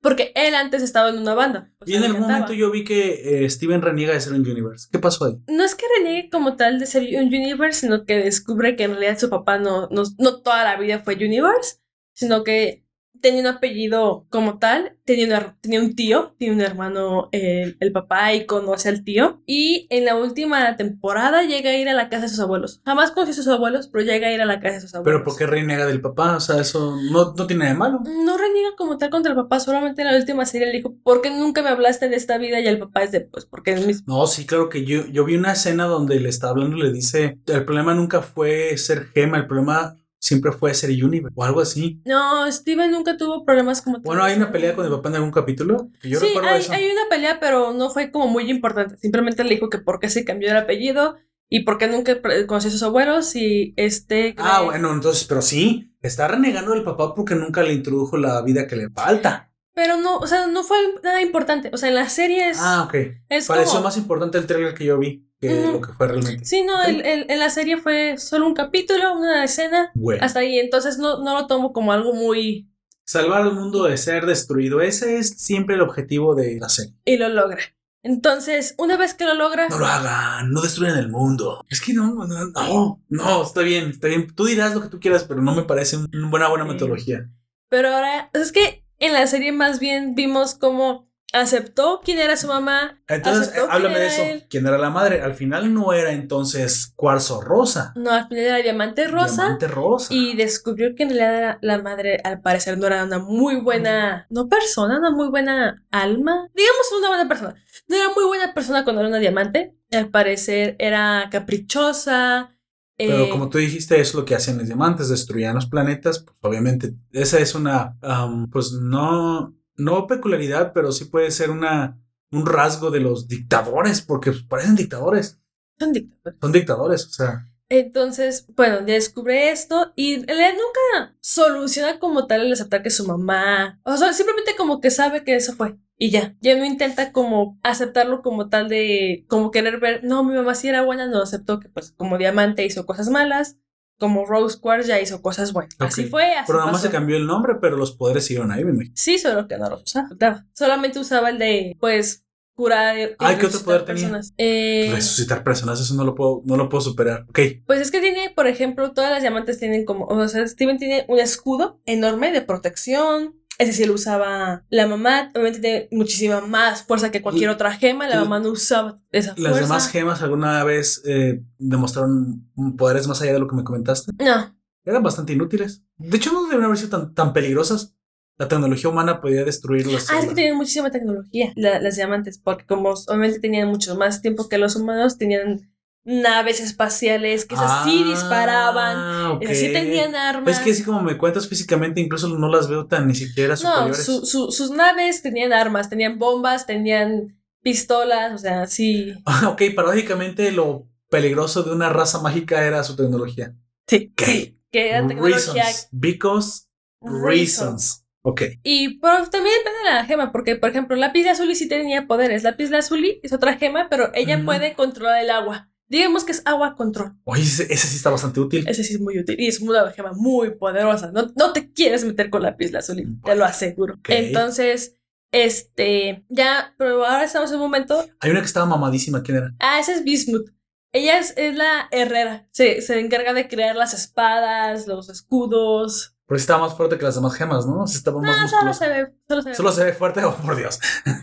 Porque 0.00 0.32
él 0.34 0.54
antes 0.56 0.82
estaba 0.82 1.10
en 1.10 1.18
una 1.18 1.34
banda. 1.34 1.70
o 1.78 1.84
Y 1.86 1.94
en 1.94 2.02
algún 2.02 2.22
momento 2.22 2.52
yo 2.54 2.70
vi 2.72 2.82
que 2.84 3.44
eh, 3.44 3.50
Steven 3.50 3.82
reniega 3.82 4.12
de 4.14 4.20
ser 4.20 4.32
un 4.32 4.40
Universe. 4.48 4.88
¿Qué 4.90 4.98
pasó 4.98 5.26
ahí? 5.26 5.34
No 5.46 5.62
es 5.62 5.74
que 5.76 5.84
reniegue 5.98 6.28
como 6.30 6.56
tal 6.56 6.80
de 6.80 6.86
ser 6.86 7.02
un 7.20 7.26
Universe, 7.28 7.80
sino 7.82 8.04
que 8.04 8.16
descubre 8.16 8.74
que 8.74 8.84
en 8.84 8.92
realidad 8.92 9.18
su 9.18 9.30
papá 9.30 9.58
no, 9.58 9.88
no, 9.92 10.02
no 10.18 10.40
toda 10.42 10.64
la 10.64 10.76
vida 10.76 10.98
fue 11.04 11.14
Universe, 11.14 11.76
sino 12.14 12.42
que 12.42 12.81
tenía 13.22 13.40
un 13.40 13.46
apellido 13.46 14.26
como 14.28 14.58
tal, 14.58 14.98
tenía, 15.04 15.26
una- 15.26 15.56
tenía 15.62 15.80
un 15.80 15.94
tío, 15.94 16.34
tiene 16.38 16.54
un 16.54 16.60
hermano, 16.60 17.28
el, 17.32 17.76
el 17.80 17.92
papá, 17.92 18.34
y 18.34 18.44
conoce 18.46 18.90
al 18.90 19.04
tío. 19.04 19.40
Y 19.46 19.86
en 19.90 20.04
la 20.04 20.16
última 20.16 20.76
temporada 20.76 21.42
llega 21.44 21.70
a 21.70 21.76
ir 21.78 21.88
a 21.88 21.94
la 21.94 22.08
casa 22.10 22.22
de 22.24 22.28
sus 22.28 22.40
abuelos. 22.40 22.82
Jamás 22.84 23.12
conoció 23.12 23.32
a 23.32 23.36
sus 23.36 23.48
abuelos, 23.48 23.88
pero 23.88 24.04
llega 24.04 24.28
a 24.28 24.32
ir 24.32 24.40
a 24.42 24.44
la 24.46 24.60
casa 24.60 24.74
de 24.74 24.80
sus 24.82 24.94
abuelos. 24.94 25.20
Pero 25.20 25.24
¿por 25.24 25.38
qué 25.38 25.46
reniega 25.46 25.86
del 25.86 26.00
papá? 26.02 26.36
O 26.36 26.40
sea, 26.40 26.60
eso 26.60 26.96
no, 27.10 27.32
no 27.34 27.46
tiene 27.46 27.60
nada 27.64 27.72
de 27.72 27.78
malo. 27.78 28.00
No 28.04 28.36
reniega 28.36 28.70
como 28.76 28.98
tal 28.98 29.10
contra 29.10 29.32
el 29.32 29.36
papá, 29.38 29.60
solamente 29.60 30.02
en 30.02 30.08
la 30.10 30.16
última 30.18 30.44
serie 30.44 30.66
le 30.66 30.74
dijo, 30.74 30.94
¿por 31.02 31.22
qué 31.22 31.30
nunca 31.30 31.62
me 31.62 31.70
hablaste 31.70 32.08
de 32.08 32.16
esta 32.16 32.36
vida? 32.38 32.60
Y 32.60 32.66
el 32.66 32.78
papá 32.78 33.04
es 33.04 33.12
de, 33.12 33.20
pues, 33.22 33.46
porque 33.46 33.72
es 33.72 33.86
mi 33.86 33.94
No, 34.06 34.26
sí, 34.26 34.44
claro 34.46 34.68
que 34.68 34.84
yo, 34.84 35.06
yo 35.06 35.24
vi 35.24 35.36
una 35.36 35.52
escena 35.52 35.84
donde 35.86 36.18
le 36.20 36.28
está 36.28 36.48
hablando 36.48 36.76
le 36.76 36.92
dice, 36.92 37.38
el 37.46 37.64
problema 37.64 37.94
nunca 37.94 38.20
fue 38.22 38.76
ser 38.76 39.06
gema, 39.14 39.38
el 39.38 39.46
problema 39.46 39.96
siempre 40.22 40.52
fue 40.52 40.72
ser 40.72 40.90
Universe 40.90 41.34
o 41.34 41.44
algo 41.44 41.60
así. 41.60 42.00
No, 42.04 42.50
Steven 42.50 42.90
nunca 42.90 43.16
tuvo 43.16 43.44
problemas 43.44 43.82
como. 43.82 43.98
Bueno, 44.00 44.22
hay 44.22 44.36
una 44.36 44.52
pelea 44.52 44.74
con 44.74 44.86
el 44.86 44.92
papá 44.92 45.08
en 45.08 45.16
algún 45.16 45.32
capítulo. 45.32 45.90
que 46.00 46.08
Yo 46.10 46.20
sí, 46.20 46.26
recuerdo 46.26 46.50
hay, 46.50 46.60
eso. 46.60 46.72
hay 46.72 46.84
una 46.84 47.08
pelea, 47.10 47.40
pero 47.40 47.72
no 47.72 47.90
fue 47.90 48.12
como 48.12 48.28
muy 48.28 48.48
importante. 48.48 48.96
Simplemente 48.98 49.42
le 49.42 49.50
dijo 49.50 49.68
que 49.68 49.78
por 49.78 49.98
qué 49.98 50.08
se 50.08 50.24
cambió 50.24 50.50
el 50.50 50.56
apellido 50.56 51.16
y 51.48 51.64
por 51.64 51.76
qué 51.76 51.88
nunca 51.88 52.20
conoció 52.46 52.68
a 52.68 52.72
sus 52.72 52.82
abuelos 52.82 53.34
y 53.36 53.74
este... 53.76 54.34
Ah, 54.38 54.62
bueno, 54.62 54.92
entonces, 54.92 55.24
pero 55.24 55.42
sí, 55.42 55.92
está 56.00 56.28
renegando 56.28 56.70
del 56.72 56.84
papá 56.84 57.14
porque 57.14 57.34
nunca 57.34 57.62
le 57.62 57.74
introdujo 57.74 58.16
la 58.16 58.40
vida 58.42 58.66
que 58.66 58.76
le 58.76 58.88
falta. 58.90 59.51
Pero 59.74 59.96
no, 59.96 60.18
o 60.18 60.26
sea, 60.26 60.46
no 60.48 60.64
fue 60.64 60.76
nada 61.02 61.22
importante. 61.22 61.70
O 61.72 61.76
sea, 61.78 61.88
en 61.88 61.94
las 61.94 62.12
series 62.12 62.58
Ah, 62.60 62.84
ok. 62.86 62.94
es 63.28 63.46
Pareció 63.46 63.72
como... 63.74 63.84
más 63.84 63.96
importante 63.96 64.36
el 64.38 64.46
trailer 64.46 64.74
que 64.74 64.84
yo 64.84 64.98
vi 64.98 65.26
que 65.40 65.48
lo 65.72 65.80
que 65.80 65.92
fue 65.94 66.06
realmente. 66.08 66.44
Sí, 66.44 66.62
no, 66.62 66.84
el- 66.84 67.04
el- 67.04 67.26
en 67.30 67.38
la 67.38 67.50
serie 67.50 67.76
fue 67.78 68.16
solo 68.18 68.46
un 68.46 68.54
capítulo, 68.54 69.14
una 69.14 69.42
escena, 69.44 69.90
Bueno, 69.94 70.22
hasta 70.24 70.40
ahí. 70.40 70.58
Entonces 70.58 70.98
no, 70.98 71.22
no 71.22 71.34
lo 71.40 71.46
tomo 71.46 71.72
como 71.72 71.92
algo 71.92 72.12
muy... 72.14 72.70
salvar 73.04 73.42
al 73.42 73.54
mundo 73.54 73.82
de 73.84 73.96
ser 73.96 74.26
destruido, 74.26 74.80
ese 74.80 75.18
es 75.18 75.30
siempre 75.38 75.74
el 75.74 75.80
objetivo 75.80 76.34
de 76.34 76.58
la 76.60 76.68
serie. 76.68 76.94
y 77.04 77.16
lo 77.16 77.28
logra. 77.28 77.58
Entonces, 78.04 78.74
una 78.78 78.96
vez 78.96 79.14
que 79.14 79.24
lo 79.24 79.34
logra, 79.34 79.68
No 79.68 79.78
lo 79.78 79.86
hagan, 79.86 80.50
no 80.50 80.60
destruyan 80.60 80.98
el 80.98 81.08
mundo. 81.08 81.64
Es 81.68 81.80
que 81.80 81.92
no, 81.94 82.14
no, 82.14 82.26
no, 82.26 83.02
no, 83.08 83.42
está 83.44 83.60
bien, 83.62 83.90
está 83.90 84.08
bien. 84.08 84.26
Tú 84.34 84.44
dirás 84.46 84.74
lo 84.74 84.82
que 84.82 84.88
tú 84.88 84.98
quieras, 85.00 85.24
pero 85.24 85.40
no 85.40 85.54
me 85.54 85.62
parece 85.62 85.96
un- 85.96 86.10
una 86.12 86.28
buena, 86.28 86.48
buena 86.48 86.64
Sí. 86.64 86.70
metodología. 86.72 87.30
pero 87.68 87.88
ahora, 87.88 88.28
es 88.34 88.52
que 88.52 88.81
en 89.06 89.12
la 89.12 89.26
serie 89.26 89.52
más 89.52 89.78
bien 89.78 90.14
vimos 90.14 90.54
cómo 90.54 91.10
aceptó 91.34 92.02
quién 92.04 92.18
era 92.18 92.36
su 92.36 92.46
mamá. 92.46 93.00
Entonces, 93.08 93.54
eh, 93.56 93.60
háblame 93.70 93.98
de 93.98 94.06
eso. 94.06 94.22
él. 94.22 94.46
¿Quién 94.50 94.66
era 94.66 94.76
la 94.76 94.90
madre? 94.90 95.22
Al 95.22 95.32
final 95.34 95.72
no 95.72 95.94
era 95.94 96.12
entonces 96.12 96.92
cuarzo 96.94 97.40
rosa. 97.40 97.94
No, 97.96 98.10
al 98.10 98.28
final 98.28 98.44
era 98.44 98.56
diamante 98.58 99.08
rosa. 99.08 99.42
Diamante 99.44 99.66
rosa. 99.68 100.12
Y 100.12 100.36
descubrió 100.36 100.94
que 100.94 101.04
en 101.04 101.08
realidad 101.08 101.34
era- 101.38 101.58
la 101.62 101.78
madre, 101.78 102.20
al 102.22 102.42
parecer, 102.42 102.76
no 102.76 102.86
era 102.86 103.02
una 103.04 103.18
muy 103.18 103.56
buena, 103.56 104.26
no 104.28 104.48
persona, 104.48 104.98
una 104.98 105.10
muy 105.10 105.28
buena 105.30 105.82
alma. 105.90 106.48
Digamos 106.54 106.92
una 106.98 107.08
buena 107.08 107.26
persona. 107.28 107.54
No 107.88 107.96
era 107.96 108.08
muy 108.14 108.24
buena 108.26 108.52
persona 108.52 108.84
cuando 108.84 109.00
era 109.00 109.08
una 109.08 109.18
diamante. 109.18 109.74
Al 109.90 110.10
parecer 110.10 110.76
era 110.78 111.28
caprichosa, 111.30 112.50
Pero 112.96 113.24
Eh, 113.24 113.30
como 113.30 113.48
tú 113.48 113.58
dijiste, 113.58 114.00
es 114.00 114.14
lo 114.14 114.24
que 114.24 114.34
hacían 114.34 114.58
los 114.58 114.66
diamantes, 114.66 115.08
destruían 115.08 115.54
los 115.54 115.66
planetas, 115.66 116.20
pues 116.20 116.36
obviamente 116.42 116.94
esa 117.12 117.38
es 117.38 117.54
una, 117.54 117.96
am, 118.02 118.48
pues 118.50 118.72
no, 118.72 119.56
no 119.76 120.06
peculiaridad, 120.06 120.72
pero 120.72 120.92
sí 120.92 121.06
puede 121.06 121.30
ser 121.30 121.50
una, 121.50 121.98
un 122.30 122.46
rasgo 122.46 122.90
de 122.90 123.00
los 123.00 123.28
dictadores, 123.28 124.02
porque 124.02 124.30
pues, 124.32 124.44
parecen 124.44 124.76
dictadores, 124.76 125.40
son 125.78 125.92
dictadores. 125.92 126.38
son 126.40 126.52
dictadores, 126.52 127.06
o 127.06 127.10
sea, 127.10 127.48
Entonces, 127.68 128.46
bueno, 128.54 128.82
descubre 128.82 129.50
esto 129.50 129.92
y 129.96 130.24
realidad 130.26 130.52
nunca 130.52 131.16
soluciona 131.20 131.98
como 131.98 132.26
tal 132.26 132.42
el 132.42 132.52
aceptar 132.52 132.82
que 132.82 132.90
su 132.90 133.06
mamá, 133.06 133.80
o 133.84 133.96
sea, 133.96 134.12
simplemente 134.12 134.54
como 134.56 134.80
que 134.80 134.90
sabe 134.90 135.24
que 135.24 135.34
eso 135.36 135.54
fue 135.54 135.76
y 136.04 136.10
ya, 136.10 136.34
ya 136.40 136.56
no 136.56 136.64
intenta 136.64 137.12
como 137.12 137.60
aceptarlo 137.62 138.22
como 138.22 138.48
tal 138.48 138.68
de, 138.68 139.24
como 139.28 139.52
querer 139.52 139.78
ver, 139.78 140.02
no, 140.02 140.24
mi 140.24 140.34
mamá 140.34 140.56
sí 140.56 140.66
era 140.68 140.82
buena, 140.82 141.06
no 141.06 141.22
aceptó 141.22 141.60
que 141.60 141.68
pues 141.68 141.92
como 141.92 142.18
diamante 142.18 142.64
hizo 142.64 142.86
cosas 142.86 143.08
malas, 143.08 143.56
como 144.00 144.26
Rose 144.26 144.58
Quartz 144.58 144.88
ya 144.88 145.00
hizo 145.00 145.22
cosas 145.22 145.52
buenas. 145.52 145.76
Así 145.78 146.04
Ok. 146.06 146.10
fue, 146.10 146.24
así 146.34 146.44
pero 146.48 146.58
nada 146.58 146.72
más 146.72 146.80
pasó. 146.80 146.86
se 146.88 146.92
cambió 146.92 147.16
el 147.16 147.26
nombre, 147.28 147.54
pero 147.60 147.76
los 147.76 147.92
poderes 147.92 148.24
siguieron 148.26 148.50
ahí, 148.50 148.64
me 148.64 148.72
imagino. 148.72 148.94
Sí, 148.96 149.16
solo 149.16 149.46
que 149.46 149.56
no 149.58 149.70
los 149.70 149.82
usaba. 149.84 150.08
Solamente 150.54 150.98
usaba 150.98 151.30
el 151.30 151.38
de, 151.38 151.76
pues, 151.78 152.24
curar. 152.54 152.98
y 152.98 153.02
Ay, 153.20 153.36
¿qué 153.36 153.46
otro 153.46 153.60
poder 153.60 153.84
tenía? 153.84 154.02
personas. 154.02 154.34
Eh, 154.38 154.90
Resucitar 154.92 155.44
personas, 155.44 155.80
eso 155.80 155.94
no 155.94 156.02
lo 156.04 156.16
puedo, 156.16 156.42
no 156.44 156.56
lo 156.56 156.68
puedo 156.68 156.80
superar. 156.82 157.26
Ok, 157.28 157.38
Pues 157.64 157.80
es 157.80 157.92
que 157.92 158.00
tiene, 158.00 158.30
por 158.34 158.48
ejemplo, 158.48 158.90
todas 158.92 159.10
las 159.12 159.22
diamantes 159.22 159.60
tienen 159.60 159.84
como, 159.84 160.06
o 160.06 160.28
sea, 160.28 160.48
Steven 160.48 160.78
tiene 160.78 161.04
un 161.08 161.20
escudo 161.20 161.80
enorme 161.86 162.32
de 162.32 162.42
protección. 162.42 163.36
Ese 163.58 163.72
sí 163.72 163.84
lo 163.84 163.94
usaba 163.94 164.64
la 164.70 164.86
mamá. 164.86 165.30
Obviamente 165.34 165.60
tiene 165.60 165.88
muchísima 165.92 166.40
más 166.40 166.82
fuerza 166.84 167.10
que 167.10 167.22
cualquier 167.22 167.50
otra 167.50 167.72
gema. 167.72 168.08
La 168.08 168.20
mamá 168.20 168.40
no 168.40 168.50
usaba 168.50 169.00
esa 169.12 169.34
fuerza. 169.34 169.50
las 169.50 169.60
demás 169.60 169.88
gemas 169.88 170.22
alguna 170.22 170.64
vez 170.64 171.02
eh, 171.04 171.42
demostraron 171.58 172.48
poderes 172.76 173.06
más 173.06 173.20
allá 173.22 173.34
de 173.34 173.38
lo 173.38 173.48
que 173.48 173.56
me 173.56 173.64
comentaste. 173.64 174.12
No, 174.18 174.56
Eran 174.84 175.02
bastante 175.02 175.32
inútiles. 175.32 175.82
De 175.98 176.16
hecho, 176.16 176.32
no 176.32 176.42
deberían 176.42 176.64
haber 176.64 176.78
sido 176.78 176.90
tan, 176.90 177.14
tan 177.14 177.32
peligrosas. 177.32 177.94
La 178.38 178.48
tecnología 178.48 178.88
humana 178.90 179.20
podía 179.20 179.44
destruirlos. 179.44 180.10
Ah, 180.10 180.18
es 180.20 180.26
que 180.26 180.34
tenían 180.34 180.56
muchísima 180.56 180.90
tecnología, 180.90 181.52
la- 181.54 181.78
las 181.80 181.96
diamantes, 181.96 182.38
porque 182.38 182.64
como 182.66 182.88
obviamente 182.90 183.38
tenían 183.38 183.68
mucho 183.68 183.94
más 183.94 184.22
tiempo 184.22 184.48
que 184.48 184.58
los 184.58 184.74
humanos, 184.74 185.18
tenían 185.18 185.70
naves 186.04 186.60
espaciales 186.60 187.44
que 187.44 187.54
esas 187.54 187.84
sí 187.84 188.02
disparaban, 188.04 188.96
Ah, 188.98 189.38
esas 189.40 189.58
sí 189.58 189.66
ok. 189.66 189.72
tenían 189.72 190.14
armas. 190.16 190.58
Es 190.58 190.64
que 190.64 190.72
así 190.72 190.82
como 190.82 191.00
me 191.02 191.16
cuentas 191.16 191.48
físicamente, 191.48 192.00
incluso 192.00 192.28
no 192.28 192.48
las 192.48 192.68
veo 192.68 192.86
tan 192.86 193.06
ni 193.06 193.14
siquiera 193.14 193.54
No, 193.54 193.56
superiores. 193.56 194.04
su- 194.04 194.26
su- 194.26 194.50
sus 194.50 194.70
naves 194.70 195.22
tenían 195.22 195.52
armas, 195.52 195.88
tenían 195.88 196.18
bombas, 196.18 196.66
tenían 196.66 197.38
pistolas, 197.62 198.32
o 198.32 198.38
sea, 198.38 198.66
sí. 198.66 199.14
ok, 199.48 199.62
paradójicamente 199.76 200.50
lo 200.50 200.88
peligroso 201.08 201.62
de 201.62 201.72
una 201.72 201.88
raza 201.90 202.20
mágica 202.20 202.66
era 202.66 202.82
su 202.82 202.96
tecnología. 202.96 203.54
Sí, 203.86 204.10
Ok. 204.12 204.22
sí, 204.26 204.58
que 204.72 204.90
era 204.90 205.06
tecnología. 205.06 205.36
Reasons. 205.62 205.88
Because 205.92 206.62
reasons. 207.00 208.04
Ok. 208.24 208.42
Y 208.62 208.98
pero 209.00 209.28
también 209.28 209.54
depende 209.58 209.78
de 209.88 209.94
la 209.96 210.04
gema, 210.04 210.30
porque 210.32 210.54
por 210.56 210.70
ejemplo, 210.70 210.96
Lápiz 210.96 211.24
Lazuli 211.24 211.54
sí 211.56 211.68
tenía 211.68 212.06
poderes. 212.06 212.42
Lápiz 212.44 212.70
Lazuli 212.70 213.20
es 213.22 213.32
otra 213.32 213.56
gema, 213.56 213.88
pero 213.90 214.10
ella 214.14 214.40
puede 214.44 214.74
controlar 214.74 215.22
el 215.22 215.30
agua. 215.30 215.68
Digamos 215.92 216.24
que 216.24 216.32
es 216.32 216.40
agua 216.46 216.74
control. 216.74 217.12
Oye, 217.24 217.42
ese, 217.42 217.64
ese 217.64 217.86
sí 217.86 217.96
está 217.96 218.08
bastante 218.08 218.40
útil. 218.40 218.66
Ese 218.66 218.82
sí 218.82 218.94
es 218.94 219.00
muy 219.00 219.18
útil 219.18 219.38
y 219.38 219.46
es 219.46 219.60
una 219.60 219.90
gema 219.90 220.14
muy 220.14 220.54
poderosa. 220.54 221.12
No, 221.12 221.30
no 221.36 221.52
te 221.52 221.70
quieres 221.70 222.02
meter 222.02 222.30
con 222.30 222.40
Lápiz 222.40 222.70
Lazuli, 222.72 223.06
te 223.22 223.36
lo 223.36 223.44
aseguro. 223.44 224.00
Entonces, 224.08 224.96
este, 225.32 226.24
ya, 226.30 226.74
pero 226.78 227.04
ahora 227.04 227.24
estamos 227.24 227.50
en 227.50 227.56
un 227.56 227.60
momento. 227.64 228.08
Hay 228.20 228.30
una 228.30 228.40
que 228.40 228.46
estaba 228.46 228.64
mamadísima. 228.64 229.22
¿Quién 229.22 229.36
era? 229.36 229.54
Ah, 229.58 229.80
esa 229.80 229.92
es 229.92 230.02
Bismuth. 230.02 230.48
Ella 230.94 231.18
es, 231.18 231.34
es 231.36 231.54
la 231.54 231.88
herrera. 231.90 232.48
Se, 232.52 232.80
se 232.80 232.98
encarga 232.98 233.34
de 233.34 233.46
crear 233.46 233.76
las 233.76 233.92
espadas, 233.92 234.86
los 234.86 235.10
escudos. 235.10 236.16
Sí 236.26 236.36
estaba 236.36 236.60
más 236.68 236.74
fuerte 236.74 236.96
que 236.96 237.04
las 237.04 237.16
demás 237.16 237.34
gemas, 237.34 237.66
¿no? 237.66 237.86
Sí 237.86 237.98
estaba 237.98 238.22
más 238.22 238.34
Ah, 238.40 238.48
solo 238.48 238.72
se 238.72 238.88
ve, 238.88 239.12
solo 239.28 239.42
se 239.42 239.48
ve. 239.50 239.54
Solo 239.54 239.72
se 239.72 239.84
ve 239.84 239.92
fuerte, 239.92 240.24
oh 240.24 240.34
por 240.36 240.56
Dios. 240.56 240.80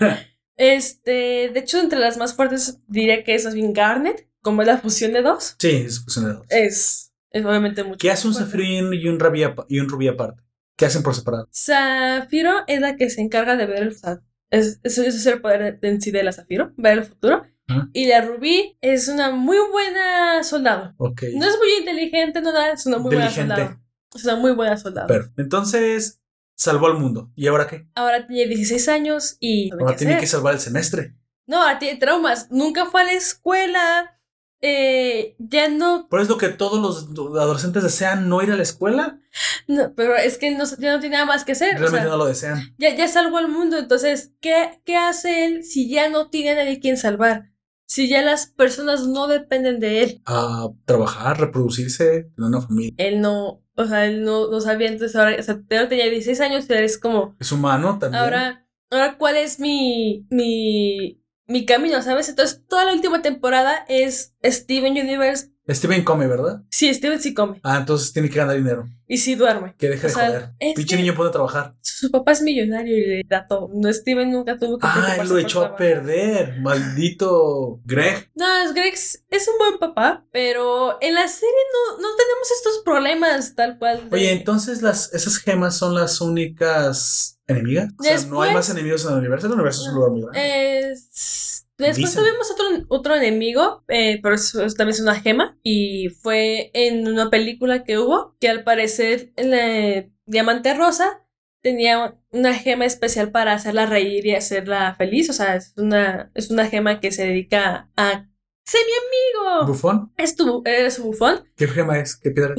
Este, 0.61 1.49
de 1.53 1.59
hecho, 1.59 1.80
entre 1.80 1.99
las 1.99 2.17
más 2.17 2.36
fuertes 2.36 2.82
diría 2.86 3.24
que 3.24 3.34
es 3.34 3.45
más 3.45 3.53
bien 3.53 3.72
Garnet, 3.72 4.30
como 4.49 4.61
es 4.61 4.67
la 4.67 4.77
fusión 4.77 5.13
de 5.13 5.21
dos. 5.21 5.55
Sí, 5.59 5.83
es 5.85 6.03
fusión 6.03 6.25
de 6.25 6.33
dos. 6.33 6.45
Es, 6.49 7.13
es 7.31 7.45
obviamente 7.45 7.83
mucho. 7.83 7.97
¿Qué 7.99 8.11
hace 8.11 8.27
un 8.27 8.33
fuerte. 8.33 8.51
zafiro 8.51 8.93
y 8.93 9.07
un 9.07 9.19
rubí, 9.19 9.43
apa- 9.43 9.65
y 9.69 9.79
un 9.79 9.87
rubí 9.89 10.07
aparte? 10.07 10.41
¿Qué 10.77 10.85
hacen 10.85 11.03
por 11.03 11.13
separado? 11.15 11.47
Zafiro 11.53 12.63
es 12.67 12.79
la 12.81 12.95
que 12.95 13.09
se 13.09 13.21
encarga 13.21 13.55
de 13.57 13.65
ver 13.65 13.83
el 13.83 13.91
futuro. 13.93 14.21
Es, 14.49 14.79
es, 14.83 14.97
es 14.97 15.25
el 15.25 15.41
poder 15.41 15.79
de- 15.79 15.87
en 15.89 16.01
sí 16.01 16.11
de 16.11 16.23
la 16.23 16.31
Zafiro, 16.31 16.73
ver 16.77 16.99
el 16.99 17.03
futuro. 17.03 17.43
Ajá. 17.67 17.87
Y 17.93 18.07
la 18.07 18.21
Rubí 18.21 18.77
es 18.81 19.07
una 19.09 19.29
muy 19.31 19.57
buena 19.71 20.43
soldado. 20.43 20.93
Ok. 20.97 21.21
No 21.35 21.45
es 21.45 21.55
muy 21.57 21.67
inteligente, 21.79 22.41
no 22.41 22.51
nada, 22.51 22.71
es 22.71 22.85
una 22.87 22.97
muy 22.97 23.13
buena 23.13 23.29
soldado. 23.29 23.79
Es 24.15 24.23
una 24.25 24.35
muy 24.37 24.51
buena 24.53 24.75
soldado. 24.77 25.07
Perfecto. 25.07 25.39
Entonces, 25.41 26.19
salvó 26.55 26.87
al 26.87 26.97
mundo. 26.97 27.31
¿Y 27.35 27.45
ahora 27.45 27.67
qué? 27.67 27.87
Ahora 27.93 28.25
tiene 28.25 28.47
16 28.47 28.87
años 28.89 29.37
y... 29.39 29.69
Ahora 29.71 29.95
tiene 29.95 30.13
hacer. 30.13 30.21
que 30.21 30.27
salvar 30.27 30.55
el 30.55 30.59
semestre. 30.59 31.15
No, 31.45 31.61
ahora 31.61 31.77
tiene 31.77 31.99
traumas. 31.99 32.49
Nunca 32.49 32.87
fue 32.87 33.01
a 33.01 33.05
la 33.05 33.13
escuela. 33.13 34.18
Eh, 34.62 35.36
ya 35.39 35.70
no, 35.70 36.07
Por 36.10 36.20
eso 36.22 36.38
que 36.38 36.49
todos 36.49 36.82
los 36.82 37.38
adolescentes 37.38 37.82
desean 37.84 38.28
no 38.28 38.41
ir 38.41 38.51
a 38.51 38.57
la 38.57 38.64
escuela. 38.64 39.20
no, 39.68 39.93
Pero 39.95 40.16
es 40.18 40.38
que 40.38 40.51
no, 40.51 40.66
ya 40.80 40.93
no 40.93 40.99
tiene 40.99 41.14
nada 41.16 41.26
más 41.26 41.45
que 41.45 41.53
hacer. 41.53 41.76
o 41.76 41.80
Realmente 41.80 42.01
sea, 42.01 42.10
no 42.10 42.18
lo 42.18 42.26
desean. 42.26 42.76
ya, 42.78 42.93
ya 42.95 43.07
salvó 43.07 43.38
al 43.38 43.47
mundo. 43.47 43.78
Entonces, 43.78 44.34
¿qué, 44.41 44.82
¿qué 44.86 44.95
hace 44.97 45.45
él 45.45 45.64
si 45.64 45.89
ya 45.89 46.10
no 46.10 46.30
tiene 46.30 46.51
a 46.51 46.55
nadie 46.64 46.80
quien 46.80 46.97
salvar? 46.97 47.51
Si 47.86 48.07
ya 48.07 48.22
las 48.22 48.47
personas 48.47 49.07
no 49.07 49.28
dependen 49.28 49.80
de 49.80 50.03
él. 50.03 50.22
A 50.26 50.68
trabajar, 50.86 51.39
reproducirse, 51.39 52.30
tener 52.36 52.49
una 52.49 52.62
familia. 52.62 52.93
Él 52.97 53.20
no, 53.22 53.64
o 53.76 53.86
sea, 53.86 54.05
él 54.05 54.24
no, 54.24 54.51
no 54.51 54.62
sabía. 54.62 54.89
Entonces 54.89 55.16
ahora, 55.16 55.38
o 55.39 55.41
sea, 55.41 55.60
tenía 55.68 56.05
16 56.10 56.39
años 56.41 56.66
y 56.70 56.74
es 56.74 56.97
como, 56.99 57.36
Es 57.39 57.51
humano 57.51 57.97
también. 57.97 58.22
ahora, 58.22 58.68
ahora 58.91 59.18
¿cuál 59.18 59.38
es 59.38 59.60
mi, 59.60 60.28
mi, 60.30 61.18
mi 61.49 61.65
camino, 61.65 62.01
sabes? 62.01 62.29
Entonces 62.29 62.63
toda 62.69 62.85
la 62.85 62.93
última 62.93 63.21
temporada 63.21 63.83
es 63.89 64.33
Steven 64.43 64.93
Universe. 64.93 65.49
Steven 65.69 66.03
come, 66.03 66.25
¿verdad? 66.25 66.63
Sí, 66.71 66.91
Steven 66.91 67.21
sí 67.21 67.35
come 67.35 67.59
Ah, 67.63 67.77
entonces 67.77 68.11
tiene 68.11 68.27
que 68.27 68.37
ganar 68.39 68.55
dinero. 68.55 68.87
y 69.07 69.17
sí 69.19 69.35
duerme. 69.35 69.75
Que 69.77 69.87
deje 69.89 70.07
O 70.07 70.09
de 70.09 70.15
sea, 70.15 70.25
joder. 70.27 70.75
Pinche 70.75 70.95
niño 70.97 71.13
puede 71.13 71.29
trabajar. 71.29 71.75
Su, 71.81 72.09
papá 72.09 72.31
es 72.31 72.41
millonario 72.41 72.97
y 72.97 73.01
le 73.05 73.23
da 73.27 73.45
todo. 73.47 73.69
No, 73.73 73.91
Steven 73.93 74.31
nunca 74.31 74.57
tuvo 74.57 74.79
que 74.79 74.87
Ah, 74.89 75.17
él 75.19 75.27
lo 75.29 75.37
echó 75.37 75.63
a 75.63 75.75
perder. 75.75 76.59
Maldito 76.59 77.81
Greg. 77.85 78.31
No, 78.35 78.45
es 78.63 78.73
Greg 78.73 78.93
es 78.93 79.23
es 79.29 79.47
un 79.47 79.57
buen 79.59 79.77
papá, 79.79 80.25
pero 80.31 80.97
en 81.01 81.13
la 81.13 81.27
serie 81.27 81.49
no, 81.73 81.97
no 82.01 82.07
tenemos 82.15 82.51
estos 82.57 82.81
problemas 82.83 83.55
tal 83.55 83.77
cual. 83.77 84.09
de- 84.09 84.15
Oye, 84.15 84.31
entonces 84.31 84.81
las, 84.81 85.13
esas 85.13 85.37
gemas 85.37 85.77
son 85.77 85.93
las 85.93 86.19
únicas 86.21 87.38
enemigas. 87.49 87.89
O 87.99 88.03
sea, 88.03 88.17
no 88.27 88.41
hay 88.41 88.53
más 88.53 88.69
enemigos 88.69 89.03
en 89.05 89.11
el 89.13 89.17
universo. 89.19 89.47
El 89.47 89.53
universo 89.53 89.81
es 89.83 89.87
un 89.89 89.95
lugar 89.95 90.11
muy 90.11 90.21
grande. 90.21 90.89
Es- 90.91 91.65
Después 91.77 91.95
Dicen. 92.11 92.23
tuvimos 92.25 92.51
otro, 92.51 92.65
otro 92.89 93.15
enemigo, 93.15 93.85
eh, 93.87 94.19
pero 94.21 94.35
eso, 94.35 94.59
también 94.75 94.89
es 94.95 94.99
una 94.99 95.15
gema. 95.15 95.57
Y 95.63 96.09
fue 96.09 96.71
en 96.73 97.07
una 97.07 97.29
película 97.29 97.85
que 97.85 97.97
hubo, 97.97 98.35
que 98.41 98.49
al 98.49 98.65
parecer 98.65 99.31
el 99.37 100.11
Diamante 100.25 100.73
Rosa 100.73 101.25
tenía 101.61 102.17
una 102.31 102.53
gema 102.53 102.83
especial 102.85 103.31
para 103.31 103.53
hacerla 103.53 103.85
reír 103.85 104.25
y 104.25 104.35
hacerla 104.35 104.93
feliz. 104.97 105.29
O 105.29 105.33
sea, 105.33 105.55
es 105.55 105.73
una, 105.77 106.31
es 106.35 106.51
una 106.51 106.65
gema 106.67 106.99
que 106.99 107.13
se 107.13 107.25
dedica 107.27 107.89
a... 107.95 108.25
¡Sé 108.65 108.77
mi 108.85 109.45
amigo! 109.47 109.67
¿Bufón? 109.67 110.11
Es 110.17 110.35
tu, 110.35 110.61
es 110.65 110.95
su 110.95 111.03
bufón. 111.05 111.45
¿Qué 111.55 111.65
gema 111.67 111.97
es? 111.97 112.17
¿Qué 112.17 112.29
piedra? 112.31 112.55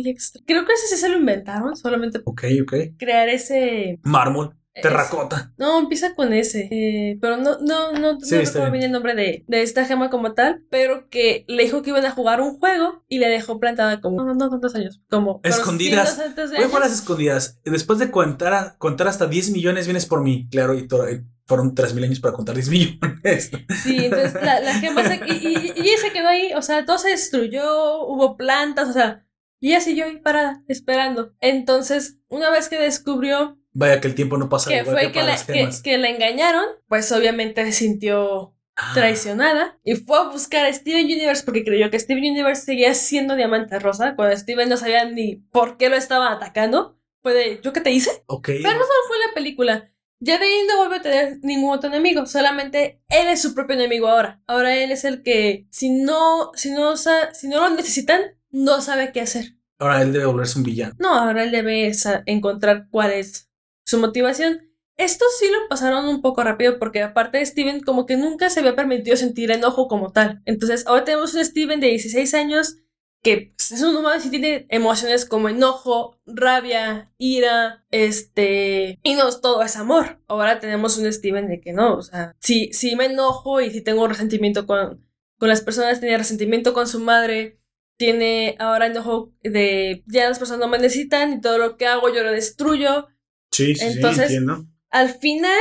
Creo 0.47 0.65
que 0.65 0.73
ese 0.73 0.89
sí 0.89 0.97
se 0.97 1.09
lo 1.11 1.19
inventaron, 1.19 1.77
solamente 1.77 2.21
Ok, 2.25 2.45
ok. 2.63 2.75
crear 2.99 3.29
ese... 3.29 4.01
Mármol. 4.03 4.57
Ese- 4.73 4.89
Terracota. 4.89 5.53
no, 5.59 5.79
empieza 5.81 6.15
con 6.15 6.33
ese. 6.33 6.69
eh, 6.71 7.19
pero 7.21 7.37
no, 7.37 7.59
no, 7.61 7.93
no, 7.93 8.21
Sí, 8.21 8.35
no 8.37 8.41
recuerdo 8.41 8.61
bien. 8.61 8.73
bien 8.73 8.85
el 8.85 8.93
nombre 8.93 9.15
de, 9.15 9.45
de 9.49 9.63
esta 9.63 9.85
gema 9.85 10.11
como 10.11 10.33
tal. 10.35 10.63
Pero 10.71 11.09
que 11.09 11.45
le 11.49 11.65
dijo 11.65 11.83
que 11.83 11.91
iban 11.91 12.07
a 12.07 12.13
jugar 12.13 12.41
un 12.41 12.59
juego 12.59 13.05
y 13.09 13.19
le 13.19 13.29
dejó 13.29 13.59
plantada 13.59 14.01
como. 14.01 14.25
No, 14.25 14.35
no 14.35 14.49
tantos 14.51 14.75
años. 14.75 15.01
Como. 15.11 15.41
Escondidas. 15.43 16.15
sí, 16.15 16.23
no 16.37 16.47
sé, 16.47 16.55
Voy 16.57 16.65
a 16.65 16.69
jugar 16.69 16.83
las 16.83 16.93
escondidas. 16.95 17.61
Después 17.65 17.99
de 17.99 18.11
contar, 18.11 18.77
contar 18.79 19.09
hasta 19.09 19.27
10 19.27 19.51
millones, 19.51 19.87
vienes 19.87 20.07
por 20.07 20.23
mí. 20.23 20.49
Claro, 20.51 20.75
y 20.75 20.81
eh, 21.09 21.25
fueron 21.47 21.75
3 21.75 21.93
mil 21.95 22.05
años 22.05 22.21
para 22.21 22.33
contar 22.35 22.55
10 22.55 22.69
millones. 22.71 23.51
Sí, 23.83 24.05
entonces 24.05 24.35
la, 24.35 24.61
la 24.61 24.75
gema 24.75 25.05
se, 25.07 25.21
y, 25.27 25.73
y, 25.77 25.81
y 25.81 25.97
se 25.99 26.13
quedó 26.13 26.29
ahí. 26.29 26.53
O 26.55 26.63
sea, 26.63 26.85
todo 26.87 26.97
se 26.99 27.09
destruyó. 27.11 28.05
Hubo 28.07 28.37
plantas, 28.37 28.89
o 28.89 28.93
sea. 28.93 29.27
Y 29.63 29.71
ella 29.73 29.81
siguió 29.83 30.07
ahí 30.07 30.17
parada, 30.19 30.63
esperando. 30.69 31.35
Entonces, 31.41 32.17
una 32.29 32.49
vez 32.51 32.71
que 32.71 32.79
descubrió 32.79 33.59
Vaya 33.73 34.01
que 34.01 34.09
el 34.09 34.15
tiempo 34.15 34.37
no 34.37 34.49
pasa 34.49 34.71
que 34.71 34.79
igual 34.79 34.97
fue 34.97 35.13
que 35.13 35.21
para 35.21 35.27
la, 35.27 35.33
las 35.33 35.45
que, 35.45 35.69
que 35.83 35.99
la 35.99 36.09
engañaron, 36.09 36.65
pues 36.89 37.11
obviamente 37.13 37.65
se 37.67 37.73
sintió 37.73 38.55
Ah, 38.83 38.93
traicionada 38.95 39.79
y 39.85 39.95
fue 39.97 40.19
a 40.19 40.31
buscar 40.31 40.65
a 40.65 40.73
Steven 40.73 41.05
Universe 41.05 41.45
porque 41.45 41.65
creyó 41.65 41.91
que 41.91 41.99
Steven 41.99 42.25
Universe 42.25 42.63
seguía 42.63 42.95
siendo 42.95 43.37
Diamante 43.37 43.79
Rosa 43.79 44.15
cuando 44.17 44.35
Steven 44.35 44.71
no 44.71 44.79
sabía 44.79 45.05
ni 45.05 45.37
por 45.37 45.77
qué 45.77 45.91
lo 45.91 45.97
estaba 45.97 46.33
atacando. 46.33 46.99
Fue 47.23 47.35
de, 47.35 47.61
¿yo 47.63 47.75
qué 47.75 47.83
te 47.83 47.91
hice? 47.91 48.23
Ok. 48.27 48.47
Pero 48.47 48.71
eso 48.71 48.79
no 48.79 49.09
fue 49.09 49.19
la 49.27 49.35
película. 49.35 49.93
Ya 50.21 50.39
de 50.39 50.47
ahí 50.47 50.67
no 50.67 50.79
vuelve 50.79 50.97
a 50.97 51.03
tener 51.03 51.39
ningún 51.43 51.75
otro 51.75 51.91
enemigo, 51.91 52.25
solamente 52.27 53.03
él 53.09 53.29
es 53.29 53.43
su 53.43 53.55
propio 53.55 53.75
enemigo 53.75 54.09
ahora. 54.09 54.43
Ahora 54.47 54.75
él 54.75 54.93
es 54.93 55.05
el 55.05 55.23
que, 55.23 55.67
si 55.71 55.91
no, 55.91 56.53
si 56.55 56.71
no, 56.71 56.97
si 56.97 57.49
no 57.49 57.61
lo 57.61 57.71
necesitan, 57.71 58.21
no 58.51 58.81
sabe 58.81 59.13
qué 59.13 59.21
hacer. 59.21 59.57
Ahora 59.79 60.01
él 60.01 60.13
debe 60.13 60.27
volverse 60.27 60.59
un 60.59 60.65
villano. 60.65 60.95
No, 60.99 61.15
ahora 61.15 61.45
él 61.45 61.51
debe 61.51 61.93
encontrar 62.27 62.87
cuál 62.91 63.13
es 63.13 63.50
su 63.91 63.99
motivación. 63.99 64.71
Esto 64.97 65.25
sí 65.39 65.47
lo 65.51 65.69
pasaron 65.69 66.07
un 66.07 66.21
poco 66.21 66.45
rápido 66.45 66.79
porque 66.79 67.03
aparte 67.03 67.39
de 67.39 67.47
Steven 67.47 67.81
como 67.81 68.07
que 68.07 68.17
nunca 68.17 68.51
se 68.51 68.61
había 68.61 68.77
permitido 68.77 69.17
sentir 69.17 69.51
enojo 69.51 69.89
como 69.89 70.13
tal. 70.13 70.43
Entonces 70.45 70.87
ahora 70.87 71.05
tenemos 71.05 71.35
un 71.35 71.45
Steven 71.45 71.81
de 71.81 71.89
16 71.89 72.35
años 72.35 72.77
que 73.23 73.53
pues, 73.57 73.73
es 73.73 73.83
un 73.83 73.97
humano 73.97 74.21
sí 74.21 74.31
tiene 74.31 74.67
emociones 74.71 75.25
como 75.25 75.49
enojo, 75.49 76.19
rabia, 76.27 77.13
ira, 77.19 77.85
este... 77.91 78.99
Y 79.03 79.15
no 79.15 79.31
todo 79.41 79.63
es 79.63 79.77
amor. 79.77 80.21
Ahora 80.27 80.59
tenemos 80.59 80.97
un 80.97 81.13
Steven 81.13 81.49
de 81.49 81.61
que 81.61 81.73
no, 81.73 81.97
o 81.97 82.03
sea, 82.03 82.35
sí, 82.41 82.71
sí 82.73 82.97
me 82.97 83.07
enojo 83.07 83.61
y 83.61 83.71
sí 83.71 83.83
tengo 83.83 84.07
resentimiento 84.07 84.67
con, 84.67 85.07
con 85.39 85.49
las 85.49 85.61
personas, 85.61 86.01
tenía 86.01 86.19
resentimiento 86.19 86.73
con 86.73 86.87
su 86.87 87.01
madre, 87.01 87.61
tiene 87.99 88.57
ahora 88.59 88.87
enojo 88.87 89.33
de 89.43 90.03
ya 90.07 90.29
las 90.29 90.39
personas 90.39 90.61
no 90.61 90.69
me 90.69 90.79
necesitan 90.79 91.35
y 91.35 91.41
todo 91.43 91.59
lo 91.59 91.77
que 91.77 91.87
hago 91.87 92.13
yo 92.15 92.23
lo 92.23 92.33
destruyo. 92.33 93.09
Sí, 93.53 93.75
sí, 93.75 93.85
Entonces- 93.87 94.29
sí, 94.29 94.35
entiendo. 94.37 94.67
Al 94.91 95.11
final, 95.11 95.61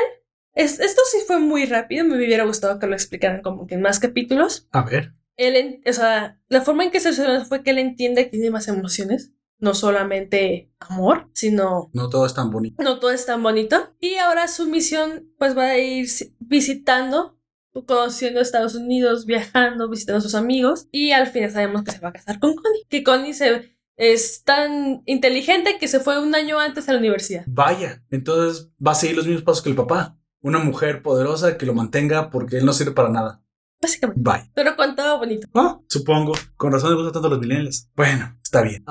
es, 0.53 0.79
esto 0.79 1.01
sí 1.11 1.19
fue 1.27 1.39
muy 1.39 1.65
rápido, 1.65 2.03
me 2.05 2.15
hubiera 2.17 2.43
gustado 2.45 2.79
que 2.79 2.87
lo 2.87 2.93
explicaran 2.93 3.41
como 3.41 3.67
que 3.67 3.75
en 3.75 3.81
más 3.81 3.99
capítulos. 3.99 4.67
A 4.71 4.83
ver. 4.83 5.13
Él, 5.37 5.81
o 5.85 5.93
sea, 5.93 6.39
la 6.49 6.61
forma 6.61 6.83
en 6.83 6.91
que 6.91 6.99
se 6.99 7.13
solucionó 7.13 7.45
fue 7.45 7.63
que 7.63 7.69
él 7.71 7.77
entiende 7.79 8.25
que 8.25 8.31
tiene 8.31 8.49
más 8.51 8.67
emociones, 8.67 9.31
no 9.59 9.73
solamente 9.73 10.71
amor, 10.79 11.29
sino 11.33 11.89
No 11.93 12.09
todo 12.09 12.25
es 12.25 12.33
tan 12.33 12.49
bonito. 12.49 12.81
no 12.83 12.99
todo 12.99 13.11
es 13.11 13.25
tan 13.25 13.41
bonito. 13.43 13.95
Y 14.01 14.15
ahora 14.15 14.47
su 14.47 14.67
misión 14.67 15.31
pues 15.37 15.55
va 15.57 15.65
a 15.69 15.77
ir 15.77 16.09
si- 16.09 16.35
visitando, 16.39 17.37
conociendo 17.85 18.41
Estados 18.41 18.75
Unidos, 18.75 19.25
viajando, 19.25 19.89
visitando 19.89 20.17
a 20.17 20.21
sus 20.21 20.35
amigos. 20.35 20.87
Y 20.91 21.11
al 21.11 21.27
final 21.27 21.51
sabemos 21.51 21.83
que 21.83 21.91
se 21.91 21.99
va 21.99 22.09
a 22.09 22.13
casar 22.13 22.39
con 22.39 22.55
Connie. 22.55 22.83
Que 22.89 23.03
Connie 23.03 23.33
se, 23.33 23.77
es 23.99 24.43
tan 24.45 25.03
inteligente 25.05 25.77
que 25.77 25.89
se 25.89 25.99
fue 25.99 26.23
un 26.23 26.33
año 26.33 26.57
antes 26.57 26.87
a 26.87 26.93
la 26.93 26.99
universidad. 26.99 27.43
Vaya, 27.47 28.01
entonces 28.09 28.71
va 28.85 28.93
a 28.93 28.95
seguir 28.95 29.17
los 29.17 29.27
mismos 29.27 29.43
pasos 29.43 29.61
que 29.61 29.69
el 29.69 29.75
papá. 29.75 30.17
Una 30.41 30.59
mujer 30.59 31.01
poderosa 31.01 31.57
que 31.57 31.65
lo 31.65 31.73
mantenga 31.73 32.29
porque 32.29 32.57
él 32.57 32.65
no 32.65 32.71
sirve 32.71 32.93
para 32.93 33.09
nada. 33.09 33.43
Básicamente. 33.81 34.21
Bye. 34.21 34.51
Pero 34.53 34.75
con 34.77 34.95
todo 34.95 35.19
bonito. 35.19 35.47
Ah, 35.53 35.79
supongo. 35.87 36.33
Con 36.55 36.71
razón 36.71 36.91
le 36.91 36.95
gustan 36.95 37.13
tanto 37.13 37.29
los 37.29 37.39
millennials. 37.39 37.89
Bueno, 37.93 38.37
está 38.41 38.61
bien. 38.61 38.83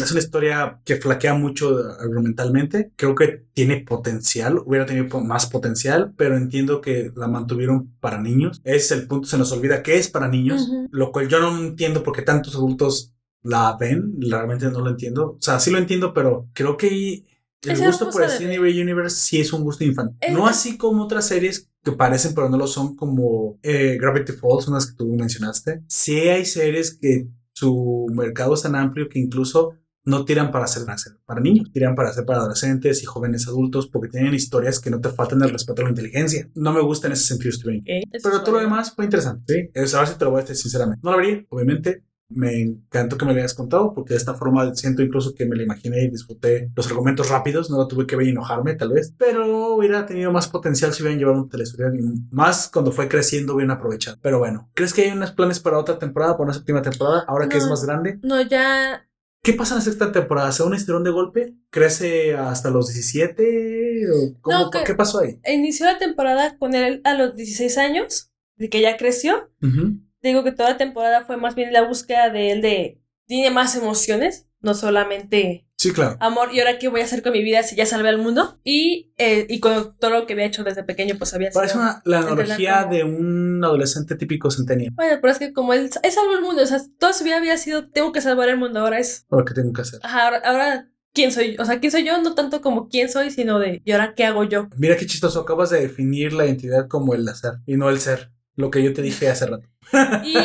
Es 0.00 0.10
una 0.10 0.20
historia 0.20 0.80
que 0.84 0.96
flaquea 0.96 1.34
mucho 1.34 1.78
argumentalmente. 2.00 2.92
Creo 2.96 3.14
que 3.14 3.44
tiene 3.54 3.80
potencial. 3.80 4.58
Hubiera 4.64 4.86
tenido 4.86 5.20
más 5.20 5.46
potencial, 5.46 6.12
pero 6.16 6.36
entiendo 6.36 6.80
que 6.80 7.12
la 7.14 7.28
mantuvieron 7.28 7.94
para 8.00 8.20
niños. 8.20 8.60
Ese 8.64 8.76
es 8.76 8.90
el 8.92 9.06
punto. 9.06 9.28
Se 9.28 9.38
nos 9.38 9.52
olvida 9.52 9.82
que 9.82 9.96
es 9.96 10.08
para 10.08 10.28
niños, 10.28 10.68
lo 10.90 11.12
cual 11.12 11.28
yo 11.28 11.40
no 11.40 11.56
entiendo 11.56 12.02
por 12.02 12.14
qué 12.14 12.22
tantos 12.22 12.56
adultos 12.56 13.12
la 13.42 13.76
ven. 13.78 14.14
Realmente 14.20 14.66
no 14.70 14.80
lo 14.80 14.90
entiendo. 14.90 15.32
O 15.32 15.38
sea, 15.40 15.58
sí 15.60 15.70
lo 15.70 15.78
entiendo, 15.78 16.12
pero 16.14 16.48
creo 16.52 16.76
que 16.76 17.24
el 17.62 17.76
gusto 17.86 18.06
por 18.10 18.22
Steven 18.36 18.60
Universe 18.60 19.16
sí 19.16 19.40
es 19.40 19.52
un 19.52 19.62
gusto 19.62 19.84
infantil. 19.84 20.16
Es- 20.20 20.32
No 20.32 20.46
así 20.46 20.76
como 20.76 21.04
otras 21.04 21.26
series 21.26 21.68
que 21.84 21.92
parecen 21.92 22.34
pero 22.34 22.48
no 22.48 22.56
lo 22.56 22.66
son 22.68 22.94
como 22.96 23.58
eh, 23.62 23.98
Gravity 24.00 24.32
Falls, 24.32 24.68
unas 24.68 24.86
que 24.86 24.94
tú 24.96 25.06
mencionaste. 25.16 25.82
Sí 25.88 26.14
hay 26.16 26.44
series 26.44 26.96
que 27.00 27.26
su 27.52 28.06
mercado 28.12 28.54
es 28.54 28.62
tan 28.62 28.74
amplio 28.76 29.08
que 29.08 29.18
incluso 29.18 29.74
no 30.04 30.24
tiran 30.24 30.50
para 30.50 30.64
hacer 30.64 30.82
para 31.24 31.40
niños, 31.40 31.70
tiran 31.72 31.94
para 31.94 32.08
hacer 32.10 32.24
para 32.24 32.40
adolescentes 32.40 33.02
y 33.02 33.06
jóvenes 33.06 33.46
adultos 33.46 33.86
porque 33.86 34.08
tienen 34.08 34.34
historias 34.34 34.80
que 34.80 34.90
no 34.90 35.00
te 35.00 35.10
faltan 35.10 35.40
el 35.42 35.50
respeto 35.50 35.82
a 35.82 35.84
la 35.84 35.90
inteligencia. 35.90 36.48
No 36.56 36.72
me 36.72 36.80
gusta 36.82 37.06
en 37.06 37.12
ese 37.12 37.24
sentido 37.24 37.52
Steven. 37.52 37.84
Pero 37.84 38.42
todo 38.42 38.56
lo 38.56 38.60
demás 38.60 38.92
fue 38.94 39.04
interesante, 39.04 39.44
¿sí? 39.52 39.70
Es, 39.74 39.94
ahora 39.94 40.08
sí 40.08 40.14
te 40.18 40.24
lo 40.24 40.32
voy 40.32 40.40
a 40.40 40.42
decir 40.42 40.56
sinceramente. 40.56 41.00
No 41.04 41.12
lo 41.12 41.18
vería, 41.18 41.44
obviamente. 41.50 42.02
Me 42.34 42.60
encantó 42.60 43.16
que 43.18 43.24
me 43.24 43.32
lo 43.32 43.38
hayas 43.38 43.54
contado 43.54 43.92
porque 43.94 44.14
de 44.14 44.18
esta 44.18 44.34
forma 44.34 44.74
siento 44.74 45.02
incluso 45.02 45.34
que 45.34 45.46
me 45.46 45.56
lo 45.56 45.62
imaginé 45.62 46.02
y 46.04 46.10
disfruté 46.10 46.70
los 46.74 46.86
argumentos 46.88 47.28
rápidos. 47.30 47.70
No 47.70 47.78
lo 47.78 47.88
tuve 47.88 48.06
que 48.06 48.16
ver 48.16 48.26
y 48.26 48.30
enojarme, 48.30 48.74
tal 48.74 48.90
vez. 48.92 49.14
Pero 49.18 49.74
hubiera 49.74 50.06
tenido 50.06 50.32
más 50.32 50.48
potencial 50.48 50.92
si 50.92 51.02
hubieran 51.02 51.18
llevado 51.18 51.38
un 51.42 51.48
teleserie. 51.48 52.00
y 52.00 52.34
Más 52.34 52.68
cuando 52.72 52.92
fue 52.92 53.08
creciendo, 53.08 53.54
hubieran 53.54 53.76
aprovechado. 53.76 54.18
Pero 54.22 54.38
bueno, 54.38 54.70
¿crees 54.74 54.92
que 54.94 55.02
hay 55.02 55.10
unos 55.12 55.32
planes 55.32 55.60
para 55.60 55.78
otra 55.78 55.98
temporada, 55.98 56.32
para 56.32 56.44
una 56.44 56.54
séptima 56.54 56.82
temporada, 56.82 57.24
ahora 57.28 57.48
que 57.48 57.58
es 57.58 57.66
más 57.68 57.84
grande? 57.84 58.18
No, 58.22 58.40
ya. 58.42 59.06
¿Qué 59.44 59.54
pasa 59.54 59.74
en 59.74 59.78
la 59.80 59.84
sexta 59.84 60.12
temporada? 60.12 60.52
¿Se 60.52 60.62
da 60.62 60.68
un 60.68 60.74
estirón 60.74 61.02
de 61.02 61.10
golpe? 61.10 61.54
¿Crece 61.70 62.34
hasta 62.36 62.70
los 62.70 62.86
17? 63.32 64.04
¿O 64.10 64.40
cómo- 64.40 64.58
No, 64.58 64.70
que- 64.70 64.84
¿Qué 64.84 64.94
pasó 64.94 65.20
ahí? 65.20 65.40
Inició 65.46 65.86
la 65.86 65.98
temporada 65.98 66.56
con 66.58 66.74
él 66.74 67.00
a 67.04 67.14
los 67.14 67.34
16 67.34 67.76
años, 67.78 68.30
de 68.56 68.68
que 68.68 68.80
ya 68.80 68.96
creció. 68.96 69.50
Ujú. 69.62 69.98
Digo 70.22 70.44
que 70.44 70.52
toda 70.52 70.70
la 70.70 70.76
temporada 70.76 71.22
fue 71.24 71.36
más 71.36 71.54
bien 71.54 71.72
la 71.72 71.82
búsqueda 71.82 72.30
de 72.30 72.52
él 72.52 72.62
de. 72.62 72.98
Tiene 73.26 73.50
más 73.50 73.74
emociones, 73.76 74.46
no 74.60 74.74
solamente 74.74 75.66
Sí, 75.78 75.92
claro. 75.92 76.16
amor, 76.20 76.50
¿y 76.52 76.58
ahora 76.60 76.78
qué 76.78 76.88
voy 76.88 77.00
a 77.00 77.04
hacer 77.04 77.22
con 77.22 77.32
mi 77.32 77.42
vida 77.42 77.62
si 77.62 77.76
ya 77.76 77.86
salvé 77.86 78.08
al 78.08 78.18
mundo? 78.18 78.60
Y, 78.62 79.12
eh, 79.16 79.46
y 79.48 79.58
con 79.60 79.96
todo 79.98 80.10
lo 80.10 80.26
que 80.26 80.34
había 80.34 80.44
hecho 80.44 80.64
desde 80.64 80.84
pequeño, 80.84 81.14
pues 81.18 81.32
había 81.34 81.50
Parece 81.50 81.74
sido- 81.74 81.84
una, 81.84 82.02
la 82.04 82.18
analogía 82.18 82.84
de 82.84 83.04
un 83.04 83.60
adolescente 83.64 84.16
típico 84.16 84.50
centennial. 84.50 84.92
Bueno, 84.94 85.18
pero 85.20 85.32
es 85.32 85.38
que 85.38 85.52
como 85.52 85.72
él, 85.72 85.88
él 86.02 86.12
salvó 86.12 86.34
el 86.34 86.42
mundo, 86.42 86.62
o 86.62 86.66
sea, 86.66 86.80
toda 86.98 87.12
su 87.12 87.24
vida 87.24 87.36
había 87.38 87.56
sido, 87.56 87.88
tengo 87.90 88.12
que 88.12 88.20
salvar 88.20 88.48
el 88.48 88.58
mundo, 88.58 88.80
ahora 88.80 88.98
es, 88.98 89.24
Lo 89.30 89.44
que 89.44 89.54
tengo 89.54 89.72
que 89.72 89.80
hacer. 89.82 90.00
ajá, 90.02 90.24
ahora, 90.26 90.42
ahora, 90.44 90.88
¿quién 91.14 91.32
soy? 91.32 91.56
O 91.58 91.64
sea, 91.64 91.80
¿quién 91.80 91.90
soy 91.92 92.04
yo? 92.04 92.20
No 92.20 92.34
tanto 92.34 92.60
como 92.60 92.88
quién 92.88 93.08
soy, 93.08 93.30
sino 93.30 93.58
de, 93.58 93.80
¿y 93.84 93.92
ahora 93.92 94.14
qué 94.14 94.24
hago 94.24 94.44
yo? 94.44 94.68
Mira 94.76 94.96
qué 94.96 95.06
chistoso. 95.06 95.40
Acabas 95.40 95.70
de 95.70 95.80
definir 95.80 96.32
la 96.32 96.44
identidad 96.44 96.86
como 96.88 97.14
el 97.14 97.26
hacer 97.28 97.54
y 97.66 97.76
no 97.76 97.88
el 97.88 97.98
ser. 97.98 98.30
Lo 98.56 98.70
que 98.70 98.82
yo 98.82 98.92
te 98.92 99.02
dije 99.02 99.28
hace 99.28 99.46
rato. 99.46 99.66
Y, 100.24 100.36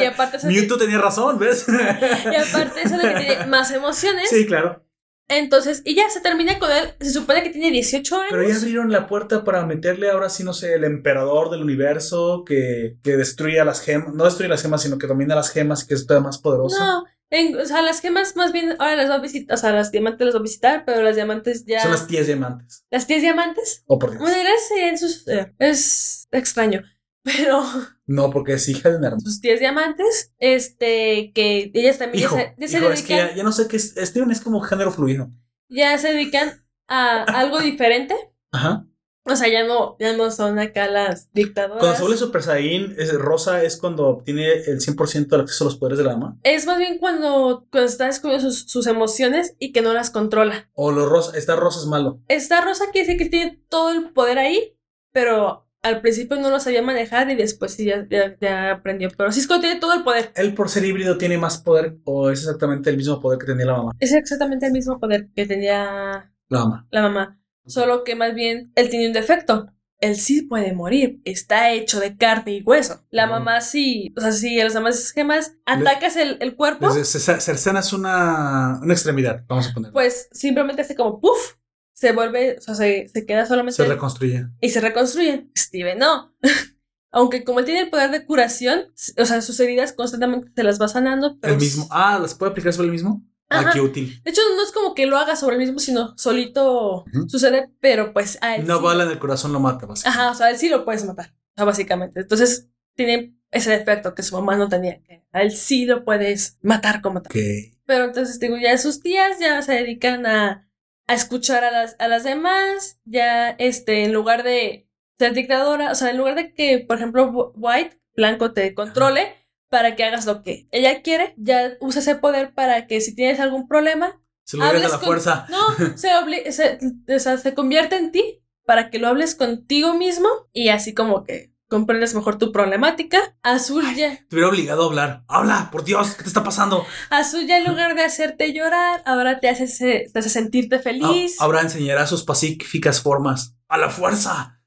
y 0.00 0.04
aparte 0.04 0.36
eso 0.38 0.46
Mewtwo 0.48 0.76
tenía 0.78 0.98
razón, 0.98 1.38
¿ves? 1.38 1.66
y 1.68 2.34
aparte 2.34 2.82
eso 2.84 2.96
de 2.98 3.14
que 3.14 3.20
tiene 3.20 3.46
más 3.46 3.70
emociones, 3.70 4.28
sí, 4.28 4.44
claro. 4.46 4.84
entonces, 5.28 5.82
y 5.84 5.94
ya 5.94 6.10
se 6.10 6.20
termina 6.20 6.58
con 6.58 6.70
él, 6.70 6.94
se 7.00 7.10
supone 7.10 7.42
que 7.42 7.50
tiene 7.50 7.70
18 7.70 8.16
años. 8.16 8.26
Pero 8.30 8.48
ya 8.48 8.56
abrieron 8.56 8.90
la 8.92 9.06
puerta 9.06 9.44
para 9.44 9.64
meterle 9.64 10.10
ahora 10.10 10.28
sí, 10.28 10.44
no 10.44 10.52
sé, 10.52 10.74
el 10.74 10.84
emperador 10.84 11.50
del 11.50 11.62
universo 11.62 12.42
que, 12.44 12.96
que 13.02 13.16
destruye 13.16 13.60
a 13.60 13.64
las 13.64 13.80
gemas. 13.80 14.12
No 14.14 14.24
destruye 14.24 14.48
las 14.48 14.62
gemas, 14.62 14.82
sino 14.82 14.98
que 14.98 15.06
domina 15.06 15.34
las 15.34 15.50
gemas 15.50 15.84
y 15.84 15.86
que 15.86 15.94
es 15.94 16.06
todavía 16.06 16.26
más 16.26 16.38
poderoso. 16.38 16.78
No, 16.78 17.04
en- 17.30 17.56
o 17.56 17.64
sea, 17.64 17.80
las 17.82 18.00
gemas 18.00 18.34
más 18.36 18.52
bien 18.52 18.74
ahora 18.78 18.96
las 18.96 19.08
va 19.08 19.14
a 19.14 19.20
visitar, 19.20 19.54
o 19.54 19.58
sea, 19.58 19.70
las 19.72 19.92
diamantes 19.92 20.26
las 20.26 20.34
va 20.34 20.40
a 20.40 20.42
visitar, 20.42 20.84
pero 20.84 21.00
las 21.02 21.14
diamantes 21.14 21.64
ya... 21.64 21.80
Son 21.82 21.92
las 21.92 22.08
10 22.08 22.26
diamantes. 22.26 22.84
¿Las 22.90 23.06
10 23.06 23.22
diamantes? 23.22 23.84
Oh, 23.86 23.98
por 23.98 24.10
Dios. 24.10 24.20
Bueno, 24.20 24.36
gracias 24.42 25.00
sus... 25.00 25.28
eh, 25.28 25.54
es 25.60 26.26
extraño, 26.32 26.82
pero 27.24 27.62
No, 28.06 28.30
porque 28.30 28.54
es 28.54 28.68
hija 28.68 28.90
de 28.90 28.96
un 28.96 29.04
hermano. 29.04 29.20
sus 29.20 29.40
10 29.40 29.60
diamantes, 29.60 30.32
este, 30.38 31.32
que 31.34 31.70
ellas 31.74 31.98
también 31.98 32.24
Hijo, 32.24 32.36
ya 32.36 32.42
se, 32.42 32.54
ya 32.58 32.68
se 32.68 32.78
hijo, 32.78 32.90
es 32.90 33.02
que 33.02 33.14
dedican, 33.14 33.30
ya, 33.30 33.36
ya 33.36 33.42
no 33.44 33.52
sé 33.52 33.68
qué 33.68 33.76
es. 33.76 33.94
Steven 33.96 34.30
es 34.30 34.40
como 34.40 34.60
género 34.60 34.90
fluido. 34.90 35.30
ya 35.68 35.96
se 35.98 36.08
dedican 36.12 36.64
a 36.88 37.22
algo 37.22 37.60
diferente. 37.60 38.14
Ajá. 38.52 38.86
O 39.24 39.36
sea, 39.36 39.48
ya 39.48 39.64
no, 39.64 39.96
ya 40.00 40.16
no 40.16 40.30
son 40.30 40.58
acá 40.58 40.88
las 40.88 41.30
dictadoras. 41.32 41.78
Cuando 41.78 41.96
se 41.96 42.02
vuelve 42.02 42.16
Super 42.16 42.42
Saiyan, 42.42 42.94
es, 42.98 43.12
Rosa 43.14 43.62
es 43.62 43.76
cuando 43.76 44.06
obtiene 44.08 44.50
el 44.50 44.80
100% 44.80 45.28
del 45.28 45.42
acceso 45.42 45.64
a 45.64 45.66
los 45.66 45.76
poderes 45.76 45.98
de 45.98 46.04
la 46.04 46.12
dama. 46.12 46.38
Es 46.42 46.66
más 46.66 46.78
bien 46.78 46.98
cuando, 46.98 47.66
cuando 47.70 47.88
está 47.88 48.06
descubriendo 48.06 48.50
sus, 48.50 48.62
sus 48.62 48.86
emociones 48.86 49.54
y 49.58 49.72
que 49.72 49.82
no 49.82 49.92
las 49.92 50.10
controla. 50.10 50.70
O 50.72 50.90
lo 50.90 51.06
rosa, 51.06 51.36
esta 51.36 51.54
Rosa 51.54 51.80
es 51.80 51.86
malo. 51.86 52.22
Esta 52.28 52.62
Rosa 52.62 52.86
quiere 52.90 53.06
decir 53.06 53.22
que 53.22 53.30
tiene 53.30 53.62
todo 53.68 53.90
el 53.92 54.10
poder 54.10 54.38
ahí, 54.38 54.76
pero 55.12 55.69
al 55.82 56.00
principio 56.00 56.36
no 56.38 56.50
lo 56.50 56.60
sabía 56.60 56.82
manejar 56.82 57.30
y 57.30 57.36
después 57.36 57.72
sí 57.74 57.86
ya, 57.86 58.06
ya, 58.10 58.36
ya 58.40 58.70
aprendió. 58.72 59.08
Pero 59.16 59.32
Cisco 59.32 59.60
tiene 59.60 59.80
todo 59.80 59.94
el 59.94 60.02
poder. 60.02 60.32
¿Él 60.36 60.54
por 60.54 60.68
ser 60.68 60.84
híbrido 60.84 61.16
tiene 61.18 61.38
más 61.38 61.58
poder 61.58 61.96
o 62.04 62.30
es 62.30 62.40
exactamente 62.40 62.90
el 62.90 62.96
mismo 62.96 63.20
poder 63.20 63.38
que 63.38 63.46
tenía 63.46 63.66
la 63.66 63.76
mamá? 63.78 63.92
Es 63.98 64.12
exactamente 64.12 64.66
el 64.66 64.72
mismo 64.72 64.98
poder 65.00 65.28
que 65.34 65.46
tenía 65.46 66.32
La 66.48 66.58
mamá. 66.60 66.86
la 66.90 67.02
mamá. 67.02 67.40
Solo 67.66 68.04
que 68.04 68.14
más 68.14 68.34
bien 68.34 68.72
él 68.74 68.90
tiene 68.90 69.06
un 69.06 69.12
defecto. 69.12 69.68
Él 70.00 70.16
sí 70.16 70.42
puede 70.42 70.72
morir. 70.72 71.20
Está 71.26 71.72
hecho 71.72 72.00
de 72.00 72.16
carne 72.16 72.52
y 72.56 72.62
hueso. 72.62 73.04
La 73.10 73.26
Mm. 73.26 73.30
mamá 73.30 73.60
sí. 73.60 74.14
O 74.16 74.20
sea, 74.22 74.32
si 74.32 74.58
a 74.58 74.64
las 74.64 74.72
demás 74.74 75.12
gemas 75.12 75.56
atacas 75.66 76.16
el, 76.16 76.38
el 76.40 76.56
cuerpo, 76.56 76.90
cercenas 76.90 77.92
una, 77.92 78.80
una 78.82 78.94
extremidad, 78.94 79.44
vamos 79.46 79.68
a 79.68 79.74
poner. 79.74 79.92
pues 79.92 80.28
simplemente 80.32 80.82
hace 80.82 80.94
como 80.96 81.20
puff. 81.20 81.54
Se 82.00 82.12
vuelve, 82.12 82.56
o 82.58 82.60
sea, 82.62 82.74
se, 82.74 83.08
se 83.12 83.26
queda 83.26 83.44
solamente 83.44 83.76
Se 83.76 83.84
reconstruye. 83.86 84.46
y 84.60 84.70
se 84.70 84.80
reconstruyen. 84.80 85.52
Steven 85.56 85.98
no. 85.98 86.34
Aunque 87.12 87.44
como 87.44 87.58
él 87.58 87.64
tiene 87.66 87.80
el 87.80 87.90
poder 87.90 88.10
de 88.10 88.24
curación, 88.24 88.84
o 89.18 89.24
sea, 89.26 89.42
sus 89.42 89.58
heridas 89.60 89.92
constantemente 89.92 90.50
se 90.56 90.62
las 90.62 90.80
va 90.80 90.88
sanando. 90.88 91.38
Pero 91.40 91.54
El 91.54 91.60
mismo. 91.60 91.86
Ah, 91.90 92.18
¿las 92.22 92.34
puede 92.34 92.52
aplicar 92.52 92.72
sobre 92.72 92.86
el 92.86 92.92
mismo? 92.92 93.22
Ah, 93.50 93.58
Ajá. 93.60 93.72
qué 93.72 93.80
útil. 93.80 94.20
De 94.22 94.30
hecho, 94.30 94.40
no 94.56 94.62
es 94.62 94.70
como 94.72 94.94
que 94.94 95.06
lo 95.06 95.18
haga 95.18 95.34
sobre 95.36 95.56
el 95.56 95.60
mismo, 95.60 95.78
sino 95.80 96.16
solito 96.16 97.04
sucede, 97.26 97.68
pero 97.80 98.12
pues 98.12 98.38
a 98.40 98.54
él 98.56 98.64
Una 98.64 98.76
sí- 98.76 98.82
bala 98.82 99.04
en 99.04 99.10
el 99.10 99.18
corazón 99.18 99.52
lo 99.52 99.58
mata, 99.60 99.86
básicamente. 99.86 100.20
Ajá, 100.22 100.30
o 100.30 100.34
sea, 100.34 100.46
a 100.46 100.50
él 100.50 100.56
sí 100.56 100.68
lo 100.68 100.84
puedes 100.84 101.04
matar. 101.04 101.34
O 101.34 101.52
sea, 101.56 101.64
básicamente. 101.64 102.20
Entonces, 102.20 102.68
tiene 102.94 103.34
ese 103.50 103.70
defecto 103.72 104.14
que 104.14 104.22
su 104.22 104.36
mamá 104.36 104.56
no 104.56 104.68
tenía. 104.68 105.02
Que 105.02 105.26
a 105.32 105.42
él 105.42 105.50
sí 105.50 105.84
lo 105.84 106.04
puedes 106.04 106.58
matar 106.62 107.02
como 107.02 107.20
tal. 107.22 107.30
Ok. 107.32 107.42
Pero 107.86 108.04
entonces, 108.04 108.38
digo, 108.38 108.56
ya 108.56 108.78
sus 108.78 109.00
tías 109.00 109.38
ya 109.40 109.60
se 109.62 109.72
dedican 109.72 110.24
a, 110.26 110.69
a 111.10 111.14
escuchar 111.14 111.64
a 111.64 111.70
las, 111.70 111.96
a 111.98 112.08
las 112.08 112.24
demás. 112.24 113.00
Ya, 113.04 113.50
este, 113.50 114.04
en 114.04 114.12
lugar 114.12 114.42
de 114.42 114.88
ser 115.18 115.34
dictadora, 115.34 115.90
o 115.90 115.94
sea, 115.94 116.10
en 116.10 116.16
lugar 116.18 116.34
de 116.36 116.54
que, 116.54 116.78
por 116.86 116.96
ejemplo, 116.96 117.30
Wh- 117.30 117.52
White, 117.56 118.00
blanco, 118.16 118.52
te 118.52 118.74
controle, 118.74 119.34
para 119.68 119.94
que 119.96 120.04
hagas 120.04 120.26
lo 120.26 120.42
que 120.42 120.66
ella 120.72 121.02
quiere. 121.02 121.34
Ya 121.36 121.72
usa 121.80 122.00
ese 122.00 122.14
poder 122.16 122.54
para 122.54 122.86
que 122.86 123.00
si 123.00 123.14
tienes 123.14 123.38
algún 123.40 123.68
problema, 123.68 124.20
Se 124.44 124.56
lo 124.56 124.64
digas 124.64 124.74
a 124.74 124.76
Hables 124.78 124.92
la 124.92 124.98
con- 124.98 125.06
fuerza. 125.06 125.46
no, 125.50 125.96
se, 125.96 126.08
obli- 126.10 126.50
se, 126.50 126.78
o 127.14 127.18
sea, 127.18 127.36
se 127.38 127.54
convierte 127.54 127.96
en 127.96 128.10
ti 128.12 128.42
para 128.64 128.90
que 128.90 128.98
lo 128.98 129.08
hables 129.08 129.34
contigo 129.34 129.94
mismo 129.94 130.28
y 130.52 130.68
así 130.70 130.94
como 130.94 131.24
que 131.24 131.52
comprendes 131.70 132.14
mejor 132.14 132.36
tu 132.36 132.52
problemática. 132.52 133.18
Azul 133.42 133.84
ya, 133.94 134.18
Te 134.28 134.34
hubiera 134.36 134.48
obligado 134.50 134.82
a 134.82 134.86
hablar. 134.86 135.24
Habla, 135.28 135.70
por 135.70 135.84
Dios, 135.84 136.14
¿qué 136.16 136.24
te 136.24 136.28
está 136.28 136.44
pasando? 136.44 136.84
Azul 137.08 137.46
ya 137.46 137.56
en 137.58 137.64
lugar 137.70 137.94
de 137.94 138.04
hacerte 138.04 138.52
llorar, 138.52 139.02
ahora 139.06 139.40
te 139.40 139.48
hace, 139.48 139.66
se- 139.68 140.10
te 140.12 140.18
hace 140.18 140.28
sentirte 140.28 140.78
feliz. 140.80 141.36
Ah, 141.40 141.44
ahora 141.44 141.62
enseñará 141.62 142.06
sus 142.06 142.24
pacíficas 142.24 143.00
formas. 143.00 143.56
¡A 143.68 143.78
la 143.78 143.88
fuerza! 143.88 144.60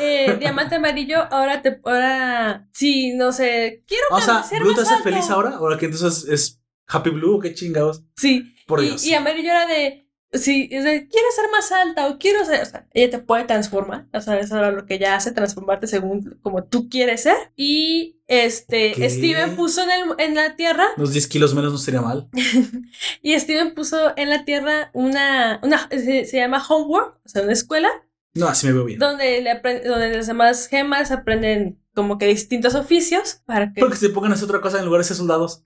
Eh, 0.00 0.36
diamante 0.40 0.74
amarillo, 0.74 1.18
ahora 1.30 1.62
te, 1.62 1.80
ahora, 1.84 2.68
sí, 2.72 3.12
no 3.14 3.30
sé, 3.32 3.84
quiero 3.86 4.04
O 4.10 4.20
sea, 4.20 4.42
ser 4.42 4.60
¿Blue 4.62 4.74
te 4.74 4.80
hace 4.80 4.98
feliz 5.02 5.30
ahora? 5.30 5.50
¿Ahora 5.56 5.78
que 5.78 5.86
entonces 5.86 6.28
es 6.28 6.60
Happy 6.88 7.10
Blue 7.10 7.36
o 7.36 7.40
qué 7.40 7.54
chingados? 7.54 8.02
Sí, 8.16 8.54
Por 8.66 8.82
y, 8.82 8.86
Dios. 8.88 9.04
y 9.04 9.14
amarillo 9.14 9.50
era 9.50 9.66
de, 9.66 10.07
sí, 10.32 10.68
es 10.70 10.84
de, 10.84 11.08
quiero 11.08 11.26
ser 11.34 11.50
más 11.50 11.72
alta 11.72 12.08
o 12.08 12.18
quiero 12.18 12.44
ser, 12.44 12.62
o 12.62 12.64
sea, 12.66 12.86
ella 12.92 13.10
te 13.10 13.18
puede 13.18 13.44
transformar, 13.44 14.06
o 14.12 14.20
sea, 14.20 14.38
eso 14.38 14.56
era 14.58 14.70
lo 14.70 14.86
que 14.86 14.94
ella 14.94 15.14
hace, 15.16 15.32
transformarte 15.32 15.86
según 15.86 16.38
como 16.42 16.64
tú 16.64 16.88
quieres 16.88 17.22
ser. 17.22 17.36
Y 17.56 18.20
este, 18.26 18.92
Ok. 18.92 19.10
Steven 19.10 19.56
puso 19.56 19.82
en, 19.82 19.90
el- 19.90 20.14
en 20.26 20.34
la 20.34 20.54
tierra, 20.56 20.84
Unos 20.96 21.12
10 21.12 21.26
kilos 21.28 21.54
menos 21.54 21.72
no 21.72 21.78
sería 21.78 22.00
mal. 22.02 22.28
y 23.22 23.38
Steven 23.38 23.74
puso 23.74 24.12
en 24.16 24.28
la 24.30 24.44
tierra 24.44 24.90
una, 24.92 25.60
una 25.62 25.88
se, 25.90 26.24
se 26.24 26.36
llama 26.36 26.64
homework, 26.68 27.18
o 27.24 27.28
sea, 27.28 27.42
una 27.42 27.52
escuela, 27.52 27.88
No, 28.34 28.48
así 28.48 28.66
me 28.66 28.72
veo 28.74 28.84
bien. 28.84 28.98
donde, 28.98 29.40
le 29.40 29.50
apren- 29.50 29.82
donde 29.82 30.12
las 30.14 30.26
demás 30.26 30.66
gemas 30.68 31.10
aprenden 31.10 31.80
como 31.94 32.18
que 32.18 32.26
distintos 32.26 32.74
oficios 32.76 33.40
para 33.46 33.72
que... 33.72 33.80
Porque 33.80 33.96
se 33.96 34.10
pongan 34.10 34.30
a 34.32 34.34
hacer 34.34 34.44
otra 34.44 34.60
cosa 34.60 34.78
en 34.78 34.84
lugar 34.84 35.00
de 35.00 35.04
ser 35.08 35.16
soldados. 35.16 35.64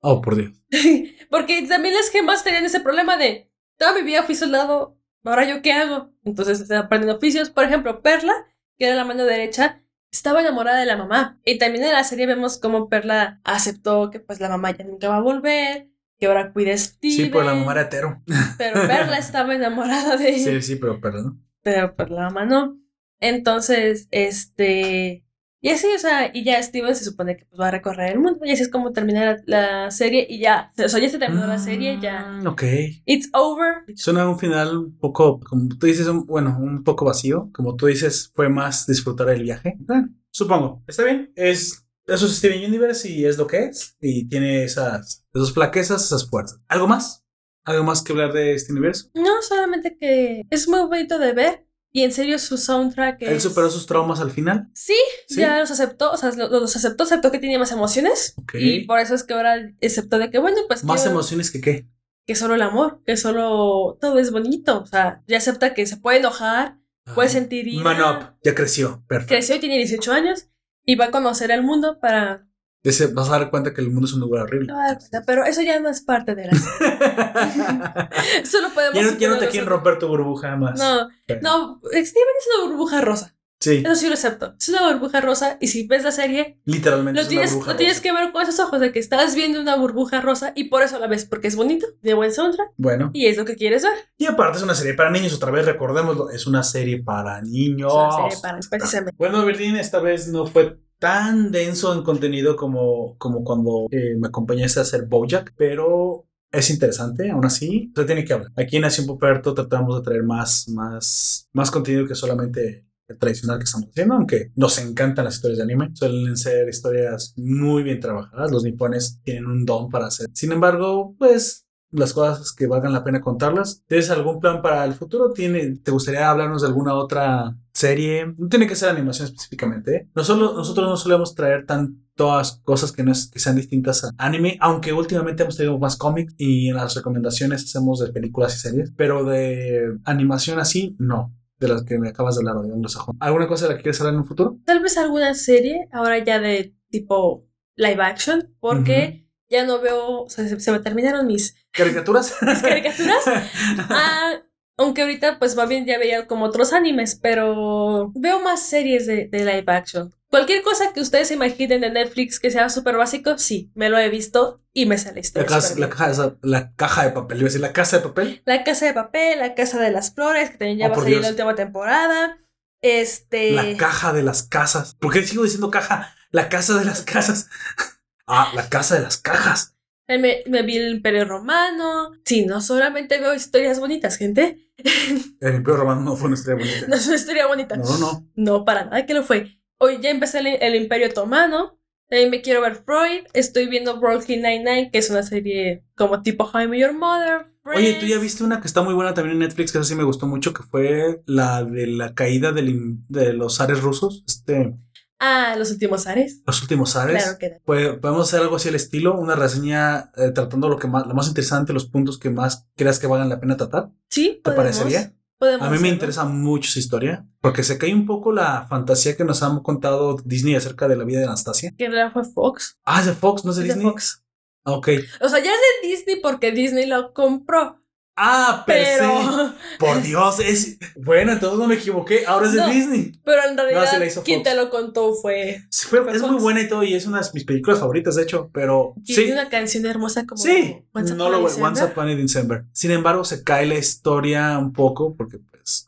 Oh, 0.00 0.20
por 0.20 0.36
Dios. 0.36 0.52
Porque 1.30 1.62
también 1.66 1.94
las 1.94 2.10
gemas 2.10 2.44
tenían 2.44 2.64
ese 2.64 2.80
problema 2.80 3.16
de 3.16 3.50
toda 3.76 3.94
mi 3.94 4.02
vida 4.02 4.22
fui 4.22 4.34
soldado, 4.34 4.98
ahora 5.24 5.44
yo 5.48 5.62
qué 5.62 5.72
hago. 5.72 6.12
Entonces 6.24 6.66
se 6.66 6.76
aprenden 6.76 7.10
oficios. 7.10 7.50
Por 7.50 7.64
ejemplo, 7.64 8.02
Perla, 8.02 8.34
que 8.78 8.86
era 8.86 8.96
la 8.96 9.04
mano 9.04 9.24
derecha, 9.24 9.82
estaba 10.10 10.40
enamorada 10.40 10.80
de 10.80 10.86
la 10.86 10.96
mamá. 10.96 11.38
Y 11.44 11.58
también 11.58 11.84
en 11.84 11.92
la 11.92 12.04
serie 12.04 12.26
vemos 12.26 12.58
cómo 12.58 12.88
Perla 12.88 13.40
aceptó 13.44 14.10
que 14.10 14.20
pues 14.20 14.40
la 14.40 14.48
mamá 14.48 14.70
ya 14.76 14.84
nunca 14.84 15.08
va 15.08 15.16
a 15.16 15.20
volver, 15.20 15.88
que 16.18 16.26
ahora 16.26 16.52
cuida 16.52 16.72
a 16.72 16.78
Steven. 16.78 17.16
Sí, 17.16 17.26
por 17.26 17.44
la 17.44 17.54
mamá 17.54 17.72
era 17.72 17.82
hetero. 17.82 18.22
Pero 18.58 18.86
Perla 18.86 19.18
estaba 19.18 19.54
enamorada 19.54 20.16
de 20.16 20.30
ella. 20.30 20.52
Sí, 20.52 20.62
sí, 20.62 20.76
pero 20.76 21.00
perdón. 21.00 21.44
Pero 21.62 21.94
pues 21.94 22.10
la 22.10 22.22
mamá 22.22 22.44
no. 22.44 22.78
Entonces, 23.20 24.08
este. 24.10 25.25
Y 25.62 25.70
así, 25.70 25.86
o 25.94 25.98
sea, 25.98 26.30
y 26.32 26.44
ya 26.44 26.62
Steven 26.62 26.94
se 26.94 27.04
supone 27.04 27.36
que 27.36 27.46
pues, 27.46 27.60
va 27.60 27.68
a 27.68 27.70
recorrer 27.72 28.12
el 28.12 28.20
mundo. 28.20 28.38
Y 28.44 28.52
así 28.52 28.62
es 28.62 28.68
como 28.70 28.92
termina 28.92 29.24
la, 29.24 29.42
la 29.84 29.90
serie. 29.90 30.26
Y 30.28 30.38
ya, 30.38 30.72
o 30.78 30.88
sea, 30.88 31.00
ya 31.00 31.08
se 31.08 31.18
terminó 31.18 31.46
la 31.46 31.58
serie, 31.58 31.98
ya. 32.00 32.38
Mm, 32.42 32.46
Ok. 32.46 32.62
It's 33.04 33.28
over. 33.32 33.84
Suena 33.96 34.28
un 34.28 34.38
final 34.38 34.76
un 34.76 34.98
poco, 34.98 35.40
como 35.40 35.68
tú 35.76 35.86
dices, 35.86 36.06
un- 36.06 36.26
bueno, 36.26 36.56
un 36.60 36.84
poco 36.84 37.04
vacío. 37.06 37.50
Como 37.52 37.74
tú 37.74 37.86
dices, 37.86 38.30
fue 38.34 38.48
más 38.48 38.86
disfrutar 38.86 39.28
el 39.30 39.42
viaje. 39.42 39.76
Ah, 39.88 40.04
supongo. 40.30 40.84
Está 40.86 41.02
bien. 41.04 41.32
Es, 41.34 41.84
eso 42.06 42.26
es 42.26 42.36
Steven 42.36 42.64
Universe 42.64 43.08
y 43.08 43.24
es 43.24 43.36
lo 43.38 43.46
que 43.48 43.64
es. 43.64 43.96
Y 44.00 44.28
tiene 44.28 44.62
esas, 44.62 45.24
esas 45.34 45.52
flaquezas, 45.52 46.04
esas 46.04 46.28
fuerzas. 46.28 46.60
¿Algo 46.68 46.86
más? 46.86 47.24
¿Algo 47.64 47.82
más 47.82 48.02
que 48.02 48.12
hablar 48.12 48.32
de 48.32 48.54
este 48.54 48.72
universo? 48.72 49.08
No, 49.14 49.42
solamente 49.42 49.96
que 49.98 50.42
es 50.48 50.68
muy 50.68 50.82
bonito 50.86 51.18
de 51.18 51.32
ver. 51.32 51.65
Y 51.96 52.02
en 52.04 52.12
serio, 52.12 52.38
su 52.38 52.58
soundtrack 52.58 53.22
es. 53.22 53.28
Él 53.30 53.40
superó 53.40 53.70
sus 53.70 53.86
traumas 53.86 54.20
al 54.20 54.30
final. 54.30 54.68
Sí, 54.74 54.92
Sí. 55.28 55.40
ya 55.40 55.58
los 55.60 55.70
aceptó, 55.70 56.12
o 56.12 56.16
sea, 56.18 56.30
lo- 56.32 56.50
los 56.50 56.76
aceptó, 56.76 57.04
aceptó 57.04 57.30
que 57.32 57.38
tenía 57.38 57.58
más 57.58 57.72
emociones. 57.72 58.34
Y 58.52 58.84
por 58.84 58.98
eso 58.98 59.14
es 59.14 59.22
que 59.24 59.32
ahora 59.32 59.56
aceptó 59.82 60.18
de 60.18 60.30
que, 60.30 60.38
bueno, 60.38 60.58
pues. 60.68 60.84
Más 60.84 61.06
emociones 61.06 61.50
que 61.50 61.62
qué. 61.62 61.88
Que 62.26 62.34
solo 62.34 62.54
el 62.54 62.60
amor, 62.60 63.00
que 63.06 63.16
solo 63.16 63.96
todo 63.98 64.18
es 64.18 64.30
bonito. 64.30 64.82
O 64.82 64.86
sea, 64.86 65.22
ya 65.26 65.38
acepta 65.38 65.72
que 65.72 65.86
se 65.86 65.96
puede 65.96 66.18
enojar, 66.18 66.76
puede 67.14 67.30
sentir 67.30 67.66
ira. 67.66 67.82
Man 67.82 68.00
up. 68.02 68.34
Ya 68.44 68.54
creció. 68.54 69.02
Perfecto. 69.08 69.32
creció 69.34 69.56
y 69.56 69.60
tiene 69.60 69.78
18 69.78 70.12
años 70.12 70.48
y 70.84 70.96
va 70.96 71.06
a 71.06 71.10
conocer 71.10 71.50
el 71.50 71.62
mundo 71.62 71.98
para 71.98 72.46
Ese- 72.88 73.08
vas 73.08 73.28
a 73.28 73.32
dar 73.38 73.50
cuenta 73.50 73.72
que 73.74 73.80
el 73.80 73.90
mundo 73.90 74.06
es 74.06 74.12
un 74.14 74.20
lugar 74.20 74.42
horrible. 74.44 74.68
no 74.68 74.78
dar 74.78 74.98
cuenta, 74.98 75.22
pero 75.26 75.44
eso 75.44 75.62
ya 75.62 75.78
no 75.80 75.88
es 75.88 76.00
parte 76.02 76.34
de 76.34 76.46
la 76.46 76.52
serie. 76.52 76.98
Solo 78.44 78.68
podemos 78.74 78.94
ya, 78.94 79.02
no, 79.12 79.18
ya 79.18 79.28
no 79.28 79.38
te 79.38 79.48
quieren 79.48 79.68
romper 79.68 79.98
tu 79.98 80.08
burbuja 80.08 80.56
más. 80.56 80.78
No, 80.78 81.08
no, 81.42 81.80
Steven 81.84 82.04
es 82.04 82.48
una 82.58 82.68
burbuja 82.68 83.00
rosa. 83.00 83.32
Sí, 83.58 83.82
Eso 83.84 83.94
sí 83.94 84.06
lo 84.06 84.12
acepto. 84.14 84.54
Es 84.60 84.68
una 84.68 84.92
burbuja 84.92 85.22
rosa 85.22 85.56
y 85.60 85.68
si 85.68 85.86
ves 85.86 86.04
la 86.04 86.12
serie, 86.12 86.60
literalmente. 86.66 87.14
lo 87.18 87.22
es 87.22 87.26
una 87.26 87.28
tienes, 87.30 87.50
burbuja 87.52 87.72
lo 87.72 87.76
tienes 87.78 88.00
que 88.02 88.12
ver 88.12 88.30
con 88.30 88.42
esos 88.42 88.60
ojos 88.60 88.78
de 88.80 88.92
que 88.92 88.98
estás 88.98 89.34
viendo 89.34 89.58
una 89.60 89.76
burbuja 89.76 90.20
rosa 90.20 90.52
y 90.54 90.64
por 90.64 90.82
eso 90.82 90.98
la 90.98 91.06
ves, 91.06 91.24
porque 91.24 91.48
es 91.48 91.56
bonito, 91.56 91.86
de 92.02 92.12
buen 92.12 92.32
soundtrack 92.32 92.68
Bueno, 92.76 93.10
y 93.14 93.26
es 93.26 93.38
lo 93.38 93.46
que 93.46 93.56
quieres 93.56 93.82
ver. 93.82 93.94
y 94.18 94.26
aparte 94.26 94.58
es 94.58 94.62
una 94.62 94.74
serie 94.74 94.92
para 94.92 95.10
niños, 95.10 95.32
otra 95.32 95.50
vez 95.50 95.64
recordémoslo, 95.64 96.28
es 96.30 96.46
una 96.46 96.62
serie 96.62 97.02
para 97.02 97.40
niños. 97.40 97.90
Es 97.90 97.96
una 97.96 98.28
serie 98.28 98.38
para- 98.42 98.60
precisamente. 98.70 99.16
Bueno, 99.16 99.44
Berlín 99.46 99.76
esta 99.76 100.00
vez 100.00 100.28
no 100.28 100.46
fue 100.46 100.78
tan 100.98 101.50
denso 101.50 101.94
en 101.94 102.02
contenido 102.02 102.56
como, 102.56 103.16
como 103.18 103.44
cuando 103.44 103.86
eh, 103.90 104.16
me 104.18 104.28
acompañaste 104.28 104.80
a 104.80 104.82
hacer 104.82 105.06
Bojack, 105.06 105.54
pero 105.56 106.26
es 106.50 106.70
interesante, 106.70 107.30
aún 107.30 107.44
así, 107.44 107.92
se 107.94 108.04
tiene 108.04 108.24
que 108.24 108.32
hablar. 108.32 108.52
Aquí 108.56 108.76
en 108.76 108.82
Nación 108.82 109.06
Poperto 109.06 109.52
tratamos 109.54 109.96
de 109.96 110.02
traer 110.02 110.22
más, 110.22 110.68
más, 110.68 111.48
más 111.52 111.70
contenido 111.70 112.06
que 112.06 112.14
solamente 112.14 112.86
el 113.08 113.18
tradicional 113.18 113.58
que 113.58 113.64
estamos 113.64 113.88
haciendo, 113.90 114.14
aunque 114.14 114.50
nos 114.56 114.78
encantan 114.78 115.26
las 115.26 115.36
historias 115.36 115.58
de 115.58 115.64
anime. 115.64 115.90
Suelen 115.94 116.36
ser 116.36 116.68
historias 116.68 117.34
muy 117.36 117.82
bien 117.82 118.00
trabajadas, 118.00 118.50
los 118.50 118.64
nipones 118.64 119.20
tienen 119.22 119.46
un 119.46 119.64
don 119.64 119.90
para 119.90 120.06
hacer. 120.06 120.28
Sin 120.32 120.52
embargo, 120.52 121.14
pues 121.18 121.65
las 121.96 122.12
cosas 122.12 122.52
que 122.52 122.66
valgan 122.66 122.92
la 122.92 123.02
pena 123.04 123.20
contarlas. 123.20 123.82
¿Tienes 123.86 124.10
algún 124.10 124.40
plan 124.40 124.62
para 124.62 124.84
el 124.84 124.94
futuro? 124.94 125.32
¿Tiene, 125.32 125.76
¿Te 125.76 125.90
gustaría 125.90 126.30
hablarnos 126.30 126.62
de 126.62 126.68
alguna 126.68 126.94
otra 126.94 127.56
serie? 127.72 128.34
No 128.38 128.48
tiene 128.48 128.66
que 128.66 128.76
ser 128.76 128.88
animación 128.90 129.26
específicamente. 129.26 129.94
¿eh? 129.96 130.08
No 130.14 130.24
solo- 130.24 130.54
nosotros 130.54 130.88
no 130.88 130.96
solemos 130.96 131.34
traer 131.34 131.66
tantas 131.66 132.60
cosas 132.64 132.92
que, 132.92 133.02
no 133.02 133.12
es, 133.12 133.30
que 133.30 133.38
sean 133.38 133.56
distintas 133.56 134.04
a 134.04 134.10
anime, 134.18 134.56
aunque 134.60 134.92
últimamente 134.92 135.42
hemos 135.42 135.56
tenido 135.56 135.78
más 135.78 135.96
cómics 135.96 136.34
y 136.38 136.68
en 136.68 136.76
las 136.76 136.94
recomendaciones 136.94 137.64
hacemos 137.64 138.00
de 138.00 138.12
películas 138.12 138.54
y 138.56 138.58
series, 138.60 138.92
pero 138.96 139.24
de 139.24 139.96
animación 140.04 140.58
así, 140.58 140.96
no. 140.98 141.34
De 141.58 141.68
las 141.68 141.84
que 141.84 141.98
me 141.98 142.08
acabas 142.10 142.34
de 142.36 142.40
hablar 142.40 142.62
de 142.62 142.72
anglosajón. 142.74 143.16
¿Alguna 143.18 143.48
cosa 143.48 143.64
de 143.64 143.70
la 143.72 143.76
que 143.78 143.82
quieres 143.82 143.98
hablar 144.00 144.12
en 144.12 144.20
un 144.20 144.26
futuro? 144.26 144.58
Tal 144.66 144.80
vez 144.82 144.98
alguna 144.98 145.32
serie, 145.32 145.88
ahora 145.90 146.22
ya 146.22 146.38
de 146.38 146.74
tipo 146.90 147.46
live 147.76 148.02
action, 148.02 148.54
porque 148.60 149.25
ya 149.50 149.64
no 149.64 149.80
veo, 149.80 150.22
o 150.22 150.28
sea, 150.30 150.46
se, 150.48 150.58
se 150.60 150.72
me 150.72 150.80
terminaron 150.80 151.26
mis 151.26 151.54
¿Caricaturas? 151.72 152.34
¿Las 152.42 152.62
caricaturas? 152.62 153.24
Ah, 153.90 154.40
aunque 154.78 155.02
ahorita 155.02 155.38
pues 155.38 155.56
más 155.56 155.68
bien 155.68 155.86
ya 155.86 155.98
veía 155.98 156.26
como 156.26 156.44
otros 156.44 156.72
animes, 156.72 157.18
pero 157.20 158.12
veo 158.14 158.40
más 158.40 158.62
series 158.62 159.06
de, 159.06 159.26
de 159.28 159.38
live 159.40 159.64
action. 159.66 160.12
Cualquier 160.28 160.62
cosa 160.62 160.92
que 160.92 161.00
ustedes 161.00 161.28
se 161.28 161.34
imaginen 161.34 161.80
de 161.80 161.90
Netflix 161.90 162.38
que 162.40 162.50
sea 162.50 162.68
súper 162.68 162.96
básico, 162.96 163.38
sí, 163.38 163.70
me 163.74 163.88
lo 163.88 163.96
he 163.98 164.08
visto 164.10 164.60
y 164.74 164.84
me 164.84 164.98
sale 164.98 165.10
la 165.12 165.14
La, 165.14 165.20
historia. 165.20 165.46
casa, 165.48 165.74
la, 165.78 165.88
caja, 165.88 166.10
esa- 166.10 166.36
la 166.42 166.74
caja 166.74 167.04
de 167.04 167.10
papel, 167.12 167.38
iba 167.38 167.44
a 167.44 167.48
decir 167.48 167.60
la 167.60 167.72
casa 167.72 167.96
de 167.98 168.02
papel. 168.02 168.42
La 168.44 168.64
Casa 168.64 168.84
de 168.86 168.92
Papel, 168.92 169.38
La 169.38 169.54
Casa 169.54 169.78
de 169.80 169.90
las 169.92 170.12
Flores, 170.14 170.50
que 170.50 170.58
también 170.58 170.78
ya 170.78 170.86
Oh, 170.86 170.90
va 170.90 170.96
a 170.96 170.98
salir 170.98 171.10
Dios. 171.14 171.22
la 171.22 171.30
última 171.30 171.54
temporada. 171.54 172.38
Este. 172.82 173.52
La 173.52 173.76
caja 173.78 174.12
de 174.12 174.22
las 174.22 174.42
casas. 174.42 174.94
¿Por 174.96 175.12
qué 175.12 175.22
sigo 175.22 175.44
diciendo 175.44 175.70
caja? 175.70 176.14
La 176.32 176.48
casa 176.50 176.74
de 176.78 176.84
las 176.84 177.02
casas. 177.02 177.48
Ah, 178.26 178.52
la 178.54 178.68
casa 178.68 178.96
de 178.96 179.02
las 179.02 179.18
cajas. 179.18 179.76
Me, 180.08 180.42
me 180.46 180.62
vi 180.62 180.76
el 180.76 180.94
Imperio 180.96 181.24
Romano. 181.24 182.12
Sí, 182.24 182.46
no 182.46 182.60
solamente 182.60 183.18
veo 183.18 183.34
historias 183.34 183.80
bonitas, 183.80 184.16
gente. 184.16 184.70
El 185.40 185.54
Imperio 185.56 185.78
Romano 185.78 186.00
no 186.02 186.16
fue 186.16 186.28
una 186.28 186.36
historia 186.36 186.64
bonita. 186.64 186.86
No 186.86 186.94
es 186.96 187.06
una 187.06 187.16
historia 187.16 187.46
bonita. 187.46 187.76
No, 187.76 187.84
no, 187.84 187.98
no. 187.98 188.30
No, 188.36 188.64
para 188.64 188.84
nada 188.84 189.06
que 189.06 189.14
lo 189.14 189.22
fue. 189.22 189.58
Hoy 189.78 189.98
ya 190.00 190.10
empecé 190.10 190.38
el, 190.40 190.46
el 190.46 190.74
Imperio 190.74 191.08
Otomano. 191.08 191.78
También 192.08 192.30
me 192.30 192.40
quiero 192.40 192.60
ver 192.60 192.76
Freud. 192.76 193.26
Estoy 193.32 193.66
viendo 193.66 193.98
Brooklyn 193.98 194.42
Nine-Nine, 194.42 194.90
que 194.92 194.98
es 194.98 195.10
una 195.10 195.22
serie 195.22 195.84
como 195.96 196.22
tipo 196.22 196.50
Met 196.54 196.80
Your 196.80 196.92
Mother. 196.92 197.46
Oye, 197.64 197.94
tú 197.94 198.00
ya 198.06 198.16
Friends. 198.16 198.22
viste 198.22 198.44
una 198.44 198.60
que 198.60 198.68
está 198.68 198.82
muy 198.82 198.94
buena 198.94 199.12
también 199.12 199.32
en 199.32 199.40
Netflix, 199.40 199.72
que 199.72 199.78
eso 199.78 199.84
sí 199.88 199.96
me 199.96 200.04
gustó 200.04 200.26
mucho, 200.28 200.52
que 200.54 200.62
fue 200.62 201.22
la 201.26 201.64
de 201.64 201.88
la 201.88 202.14
caída 202.14 202.52
del 202.52 202.98
de 203.08 203.32
los 203.32 203.56
zares 203.56 203.80
rusos, 203.80 204.22
este, 204.28 204.76
Ah, 205.18 205.54
Los 205.56 205.70
Últimos 205.70 206.06
Ares. 206.06 206.42
los 206.46 206.60
últimos 206.62 206.92
zares. 206.92 207.22
Claro 207.22 207.38
que 207.38 207.60
Pues, 207.64 207.98
podemos 207.98 208.28
hacer 208.28 208.40
algo 208.40 208.56
así 208.56 208.68
al 208.68 208.74
estilo, 208.74 209.18
una 209.18 209.34
reseña 209.34 210.10
eh, 210.16 210.30
tratando 210.34 210.68
lo 210.68 210.78
que 210.78 210.88
más, 210.88 211.06
lo 211.06 211.14
más 211.14 211.26
interesante, 211.28 211.72
los 211.72 211.86
puntos 211.86 212.18
que 212.18 212.28
más 212.30 212.66
creas 212.76 212.98
que 212.98 213.06
valgan 213.06 213.28
la 213.30 213.40
pena 213.40 213.56
tratar. 213.56 213.90
Sí, 214.10 214.40
¿Te 214.44 214.50
podemos. 214.52 214.76
parecería? 214.78 215.12
Podemos 215.38 215.62
A 215.62 215.64
mí 215.64 215.70
me 215.72 215.76
hacerlo. 215.76 215.92
interesa 215.94 216.24
mucho 216.24 216.68
esa 216.70 216.78
historia, 216.78 217.26
porque 217.40 217.62
se 217.62 217.76
cae 217.78 217.94
un 217.94 218.06
poco 218.06 218.32
la 218.32 218.66
fantasía 218.68 219.16
que 219.16 219.24
nos 219.24 219.42
han 219.42 219.60
contado 219.60 220.16
Disney 220.24 220.54
acerca 220.54 220.88
de 220.88 220.96
la 220.96 221.04
vida 221.04 221.18
de 221.20 221.26
Anastasia. 221.26 221.72
Que 221.76 221.88
realidad 221.88 222.12
fue 222.12 222.24
Fox. 222.24 222.78
Ah, 222.84 223.00
es 223.00 223.06
de 223.06 223.12
Fox, 223.12 223.44
no 223.44 223.50
es 223.52 223.56
de 223.58 223.62
Es 223.64 223.68
de 223.68 223.74
Disney. 223.74 223.90
Fox. 223.92 224.22
Ok. 224.64 224.88
O 225.20 225.28
sea, 225.28 225.38
ya 225.38 225.50
es 225.52 225.60
de 225.82 225.88
Disney 225.88 226.16
porque 226.22 226.52
Disney 226.52 226.86
lo 226.86 227.12
compró. 227.14 227.80
Ah, 228.18 228.64
pero, 228.66 229.52
Por 229.78 230.00
Dios, 230.02 230.40
es. 230.40 230.78
Bueno, 230.96 231.32
entonces 231.32 231.58
no 231.58 231.66
me 231.66 231.74
equivoqué. 231.74 232.24
Ahora 232.26 232.46
es 232.46 232.54
de. 232.54 232.66
Disney. 232.66 233.12
pero 233.24 233.42
en 233.46 233.56
realidad, 233.58 233.98
No, 234.16 234.22
quien 234.22 234.42
te 234.42 234.54
lo 234.54 234.70
contó 234.70 235.12
fue. 235.14 235.62
Sí, 235.68 235.86
fue- 235.86 236.02
Fue 236.02 236.16
es 236.16 236.22
muy 236.22 236.40
buena 236.40 236.62
y 236.62 236.68
todo, 236.68 236.82
y 236.82 236.94
es 236.94 237.04
una 237.06 237.20
de 237.20 237.28
mis 237.34 237.44
películas 237.44 237.78
favoritas, 237.78 238.14
de 238.16 238.22
hecho. 238.22 238.48
Pero 238.54 238.94
Tiene 239.04 239.26
sí. 239.26 239.32
una 239.32 239.50
canción 239.50 239.84
hermosa 239.84 240.24
como. 240.26 240.40
Sí, 240.42 240.78
Once 240.94 241.14
no 241.14 241.28
lo 241.28 241.44
Once. 241.44 241.84
Upon 241.84 242.08
a 242.08 242.14
December. 242.14 242.64
Sin 242.72 242.90
embargo, 242.90 243.22
se 243.24 243.44
cae 243.44 243.66
la 243.66 243.74
historia 243.74 244.56
un 244.58 244.72
poco 244.72 245.14
porque, 245.14 245.38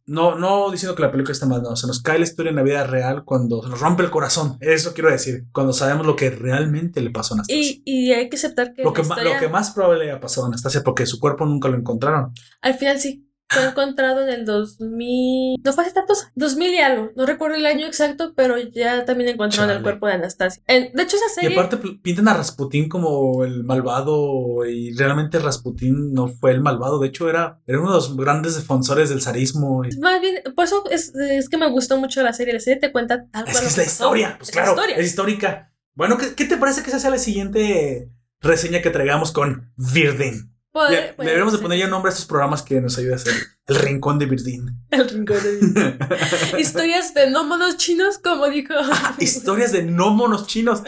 no, 0.07 0.37
no 0.37 0.71
diciendo 0.71 0.97
que 0.97 1.03
la 1.03 1.11
película 1.11 1.33
está 1.33 1.47
mal, 1.47 1.63
no, 1.63 1.77
se 1.77 1.87
nos 1.87 2.03
cae 2.03 2.19
la 2.19 2.25
historia 2.25 2.51
en 2.51 2.57
la 2.57 2.63
vida 2.63 2.85
real 2.85 3.25
cuando 3.25 3.63
se 3.63 3.69
nos 3.69 3.81
rompe 3.81 4.03
el 4.03 4.11
corazón. 4.11 4.57
Eso 4.61 4.93
quiero 4.93 5.11
decir, 5.11 5.45
cuando 5.53 5.73
sabemos 5.73 6.07
lo 6.07 6.17
que 6.17 6.31
realmente 6.31 7.01
le 7.01 7.11
pasó 7.11 7.35
a 7.35 7.37
Anastasia. 7.37 7.63
Y, 7.63 7.83
y 7.85 8.13
hay 8.13 8.29
que 8.29 8.37
aceptar 8.37 8.75
que, 8.75 8.83
lo, 8.83 8.93
que 8.93 9.03
historia, 9.03 9.35
lo 9.35 9.41
que 9.41 9.49
más 9.49 9.71
probable 9.71 10.07
le 10.07 10.13
ha 10.13 10.21
pasado 10.21 10.47
a 10.47 10.49
Anastasia 10.49 10.83
porque 10.83 11.07
su 11.07 11.21
cuerpo 11.21 11.47
nunca 11.47 11.69
lo 11.69 11.77
encontraron. 11.77 12.33
al 12.61 12.75
final 12.75 12.99
sí 12.99 13.28
fue 13.51 13.65
encontrado 13.65 14.23
en 14.23 14.29
el 14.29 14.45
2000. 14.45 15.61
No 15.65 15.73
fue 15.73 15.85
hace 15.85 15.95
tantos. 15.95 16.29
2000 16.35 16.75
y 16.75 16.79
algo. 16.79 17.11
No 17.17 17.27
recuerdo 17.27 17.57
el 17.57 17.67
año 17.67 17.87
exacto, 17.87 18.33
pero 18.37 18.57
ya 18.59 19.05
también 19.05 19.31
encontraron 19.31 19.77
el 19.77 19.83
cuerpo 19.83 20.07
de 20.07 20.13
Anastasia. 20.15 20.63
En- 20.67 20.93
de 20.93 21.03
hecho, 21.03 21.17
esa 21.17 21.27
Y 21.27 21.45
serie. 21.45 21.59
aparte 21.59 21.77
pl- 21.79 21.99
pintan 22.03 22.29
a 22.29 22.35
Rasputín 22.35 22.89
como 22.89 23.45
el 23.45 23.65
malvado 23.65 24.65
y 24.67 24.93
realmente 24.95 25.39
Rasputín 25.39 26.13
no 26.13 26.29
fue 26.29 26.53
el 26.53 26.61
malvado, 26.61 26.99
de 26.99 27.09
hecho 27.09 27.29
era, 27.31 27.61
era 27.67 27.81
uno 27.81 27.89
de 27.91 27.97
los 27.97 28.17
grandes 28.17 28.55
defensores 28.57 29.09
del 29.09 29.23
zarismo. 29.23 29.85
y- 29.85 29.97
Más 29.99 30.21
bien, 30.21 30.37
por 30.55 30.65
eso 30.65 30.85
es, 30.91 31.15
es 31.15 31.49
que 31.49 31.57
me 31.57 31.69
gustó 31.71 31.97
mucho 31.99 32.23
la 32.23 32.33
serie. 32.33 32.53
La 32.55 32.61
serie 32.61 32.79
te 32.81 32.93
cuenta 32.93 33.27
tal 33.31 33.45
cual. 33.45 33.55
Es 33.55 33.61
que 33.61 33.67
es 33.69 33.77
la 33.77 33.85
historia, 33.85 34.35
pues 34.39 34.51
Es 34.51 34.55
la 34.57 34.63
claro, 34.63 34.77
historia. 34.77 34.97
es 34.99 35.07
histórica. 35.07 35.73
Bueno, 35.95 36.17
¿qué, 36.19 36.35
qué 36.35 36.45
te 36.45 36.57
parece 36.57 36.83
que 36.83 36.91
esa 36.91 36.99
sea 37.01 37.11
la 37.11 37.19
siguiente 37.19 38.11
reseña 38.41 38.83
que 38.83 38.91
traigamos 38.91 39.33
con 39.33 39.73
Virdin? 39.77 40.55
Poder- 40.79 41.15
Ya, 41.19 41.25
deberíamos 41.25 41.53
de 41.55 41.59
poner 41.59 41.77
ya 41.79 41.89
nombre 41.89 42.09
a 42.11 42.13
estos 42.13 42.27
programas 42.27 42.63
que 42.63 42.81
nos 42.81 42.97
ayuda 42.99 43.15
a 43.15 43.17
hacer 43.17 43.35
el 43.67 43.75
rincón 43.77 44.17
de 44.19 44.27
Virdin. 44.27 44.69
El 44.91 45.09
rincón 45.09 45.37
de 45.43 46.59
Historias 46.61 47.15
de 47.15 47.31
nómanos 47.31 47.77
chinos, 47.79 48.19
como 48.19 48.49
dijo. 48.49 48.75
Historias 49.19 49.73
de 49.73 49.83
no 49.83 50.11
monos 50.11 50.47
chinos. 50.47 50.83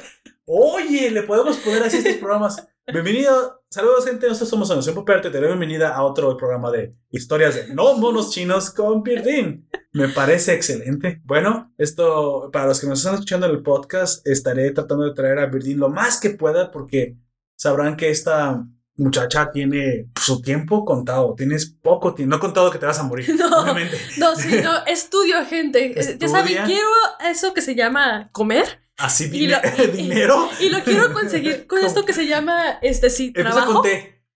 Oye, 0.45 1.11
le 1.11 1.25
podemos 1.25 1.57
poner 1.57 1.83
así 1.83 1.97
estos 1.99 2.15
programas. 2.15 2.65
Bienvenido, 2.87 3.63
saludos 3.69 4.05
gente, 4.05 4.27
nosotros 4.29 4.49
somos 4.49 4.71
Anoción 4.71 4.95
Poperte, 4.95 5.31
te 5.31 5.39
doy 5.39 5.47
bienvenida 5.49 5.95
a 5.95 6.03
otro 6.03 6.37
programa 6.37 6.71
de 6.73 6.95
historias 7.11 7.55
de 7.55 7.75
no 7.75 7.95
monos 7.99 8.31
chinos 8.31 8.71
con 8.71 9.03
Pirdin. 9.03 9.69
Me 9.93 10.09
parece 10.09 10.55
excelente. 10.55 11.21
Bueno, 11.25 11.73
esto, 11.79 12.49
para 12.53 12.67
los 12.67 12.81
que 12.81 12.87
nos 12.87 12.99
están 13.01 13.15
escuchando 13.15 13.47
en 13.47 13.53
el 13.53 13.63
podcast, 13.63 14.25
estaré 14.27 14.71
tratando 14.71 15.05
de 15.05 15.15
traer 15.15 15.39
a 15.41 15.47
Birdin 15.47 15.79
lo 15.81 15.89
más 15.89 16.21
que 16.21 16.31
pueda 16.31 16.71
porque 16.71 17.17
sabrán 17.57 17.97
que 17.97 18.11
esta 18.11 18.65
muchacha 19.01 19.51
tiene 19.51 20.07
su 20.21 20.41
tiempo 20.43 20.85
contado, 20.85 21.35
tienes 21.37 21.67
poco 21.83 22.15
tiempo, 22.15 22.37
no 22.37 22.41
contado 22.41 22.71
que 22.71 22.79
te 22.79 22.87
vas 22.87 22.99
a 22.99 23.03
morir, 23.03 23.35
No. 23.39 23.63
obviamente. 23.63 23.99
No, 24.19 24.35
sí, 24.37 24.57
no, 24.63 24.85
estudio, 24.87 25.45
gente. 25.47 25.99
Eh, 26.01 26.17
Ya 26.19 26.29
saben, 26.29 26.59
quiero 26.67 26.89
eso 27.31 27.53
que 27.55 27.63
se 27.63 27.75
llama 27.75 28.29
comer 28.33 28.81
Así 28.97 29.25
Y 29.25 29.29
dine- 29.49 29.61
lo- 29.79 29.85
y- 29.85 29.87
dinero. 29.97 30.49
y 30.61 30.69
lo 30.69 30.81
quiero 30.85 31.13
conseguir 31.15 31.67
con 31.67 31.83
esto 31.85 32.05
que 32.05 32.13
se 32.13 32.27
llama, 32.27 32.79
este 32.83 33.09
sí, 33.09 33.29
Empieza 33.29 33.51
trabajo. 33.51 33.73
con 33.81 33.91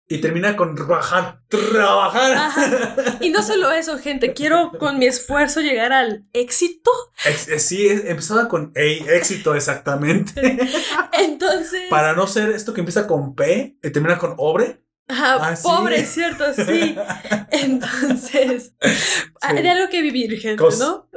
y 0.08 0.18
termina 0.18 0.54
con 0.56 0.74
trabajar. 0.74 1.40
Trabajar. 1.48 2.32
Ajá. 2.34 3.16
Y 3.20 3.30
no 3.30 3.42
solo 3.42 3.70
eso, 3.72 3.98
gente, 3.98 4.34
quiero 4.34 4.70
con 4.78 4.98
mi 4.98 5.06
esfuerzo 5.06 5.60
llegar 5.60 5.92
al 5.92 6.24
éxito. 6.32 6.90
Ex- 7.24 7.48
eh, 7.48 7.58
sí, 7.58 7.86
es- 7.88 8.04
empezaba 8.04 8.48
con 8.48 8.72
A, 8.76 8.80
éxito 9.14 9.54
exactamente. 9.54 10.58
Entonces, 11.12 11.82
Para 11.90 12.12
no 12.14 12.26
ser 12.26 12.50
esto 12.50 12.74
que 12.74 12.80
empieza 12.80 13.06
con 13.06 13.34
P 13.34 13.78
y 13.82 13.90
termina 13.90 14.18
con 14.18 14.34
obre. 14.36 14.82
ajá, 15.08 15.36
Ah, 15.40 15.56
sí. 15.56 15.62
pobre, 15.62 16.04
¿cierto? 16.04 16.44
Sí. 16.54 16.94
Entonces, 17.50 18.74
de 18.80 19.68
algo 19.70 19.88
que 19.90 20.02
vivir, 20.02 20.38
gente, 20.38 20.62
Cos- 20.62 20.78
¿no? 20.78 21.08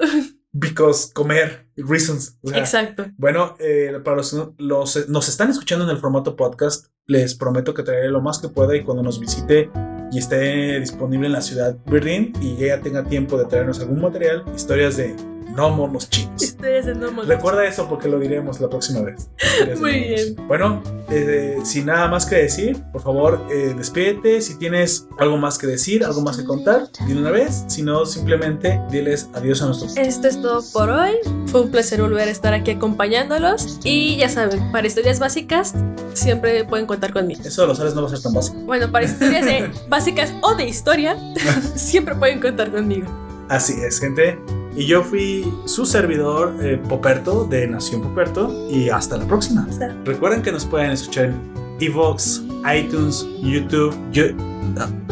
Because 0.59 1.11
comer, 1.13 1.67
reasons. 1.75 2.37
O 2.41 2.49
sea, 2.49 2.59
Exacto. 2.59 3.05
Bueno, 3.17 3.55
eh, 3.59 3.99
para 4.03 4.17
los 4.17 4.35
los, 4.57 5.09
nos 5.09 5.29
están 5.29 5.49
escuchando 5.49 5.85
en 5.85 5.91
el 5.91 5.97
formato 5.97 6.35
podcast, 6.35 6.87
les 7.05 7.35
prometo 7.35 7.73
que 7.73 7.83
traeré 7.83 8.09
lo 8.09 8.21
más 8.21 8.39
que 8.39 8.49
pueda 8.49 8.75
y 8.75 8.83
cuando 8.83 9.03
nos 9.03 9.19
visite 9.19 9.69
y 10.11 10.17
esté 10.17 10.79
disponible 10.79 11.27
en 11.27 11.33
la 11.33 11.41
ciudad 11.41 11.77
Berlín 11.85 12.33
y 12.41 12.63
ella 12.63 12.81
tenga 12.81 13.03
tiempo 13.03 13.37
de 13.37 13.45
traernos 13.45 13.79
algún 13.79 14.01
material, 14.01 14.43
historias 14.55 14.97
de 14.97 15.15
no 15.55 15.69
monos 15.69 16.09
chinos. 16.09 16.46
Nómadas. 16.59 17.27
Recuerda 17.27 17.65
eso 17.65 17.87
porque 17.87 18.07
lo 18.07 18.19
diremos 18.19 18.59
la 18.59 18.69
próxima 18.69 19.01
vez. 19.01 19.29
Muy 19.79 19.91
bien. 19.99 20.35
Bueno, 20.47 20.81
eh, 21.09 21.57
sin 21.63 21.85
nada 21.85 22.07
más 22.07 22.25
que 22.25 22.35
decir, 22.35 22.81
por 22.91 23.01
favor, 23.01 23.45
eh, 23.51 23.73
despídete. 23.77 24.41
Si 24.41 24.55
tienes 24.57 25.07
algo 25.19 25.37
más 25.37 25.57
que 25.57 25.67
decir, 25.67 26.03
algo 26.03 26.21
más 26.21 26.37
que 26.37 26.43
contar, 26.43 26.87
dile 27.05 27.21
una 27.21 27.31
vez. 27.31 27.63
Si 27.67 27.81
no, 27.83 28.05
simplemente 28.05 28.81
diles 28.91 29.29
adiós 29.33 29.61
a 29.61 29.67
nuestros. 29.67 29.95
Esto 29.97 30.27
es 30.27 30.41
todo 30.41 30.63
por 30.73 30.89
hoy. 30.89 31.11
Fue 31.47 31.61
un 31.61 31.71
placer 31.71 32.01
volver 32.01 32.27
a 32.27 32.31
estar 32.31 32.53
aquí 32.53 32.71
acompañándolos. 32.71 33.79
Y 33.83 34.17
ya 34.17 34.29
saben, 34.29 34.71
para 34.71 34.87
historias 34.87 35.19
básicas, 35.19 35.73
siempre 36.13 36.63
pueden 36.65 36.85
contar 36.87 37.13
conmigo. 37.13 37.41
Eso 37.45 37.61
de 37.61 37.67
los 37.67 37.77
sales 37.77 37.93
no 37.93 38.01
va 38.01 38.07
a 38.07 38.11
ser 38.11 38.21
tan 38.21 38.33
básico. 38.33 38.57
Bueno, 38.61 38.91
para 38.91 39.05
historias 39.05 39.45
de- 39.45 39.71
básicas 39.89 40.33
o 40.41 40.55
de 40.55 40.67
historia, 40.67 41.17
siempre 41.75 42.15
pueden 42.15 42.39
contar 42.39 42.71
conmigo. 42.71 43.07
Así 43.49 43.73
es, 43.81 43.99
gente. 43.99 44.37
Y 44.77 44.85
yo 44.85 45.03
fui 45.03 45.51
su 45.65 45.85
servidor 45.85 46.55
eh, 46.61 46.77
Poperto 46.77 47.45
de 47.45 47.67
Nación 47.67 48.01
Poperto. 48.03 48.69
Y 48.69 48.89
hasta 48.89 49.17
la 49.17 49.25
próxima. 49.25 49.65
Hasta. 49.69 49.87
Recuerden 50.05 50.41
que 50.43 50.51
nos 50.51 50.65
pueden 50.65 50.91
escuchar 50.91 51.25
en 51.25 51.41
Evox, 51.79 52.43
iTunes, 52.73 53.25
YouTube. 53.41 53.95
yo- 54.11 54.25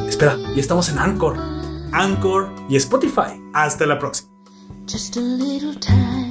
espera, 0.08 0.38
ya 0.54 0.62
estamos 0.62 0.90
en 0.90 1.00
Anchor. 1.00 1.36
Anchor 1.92 2.50
y 2.70 2.76
Spotify. 2.76 3.42
Hasta 3.54 3.86
la 3.86 3.98
próxima. 3.98 4.30
Just 4.88 5.18
a 5.18 5.22
little 5.22 5.76
time. 5.80 6.25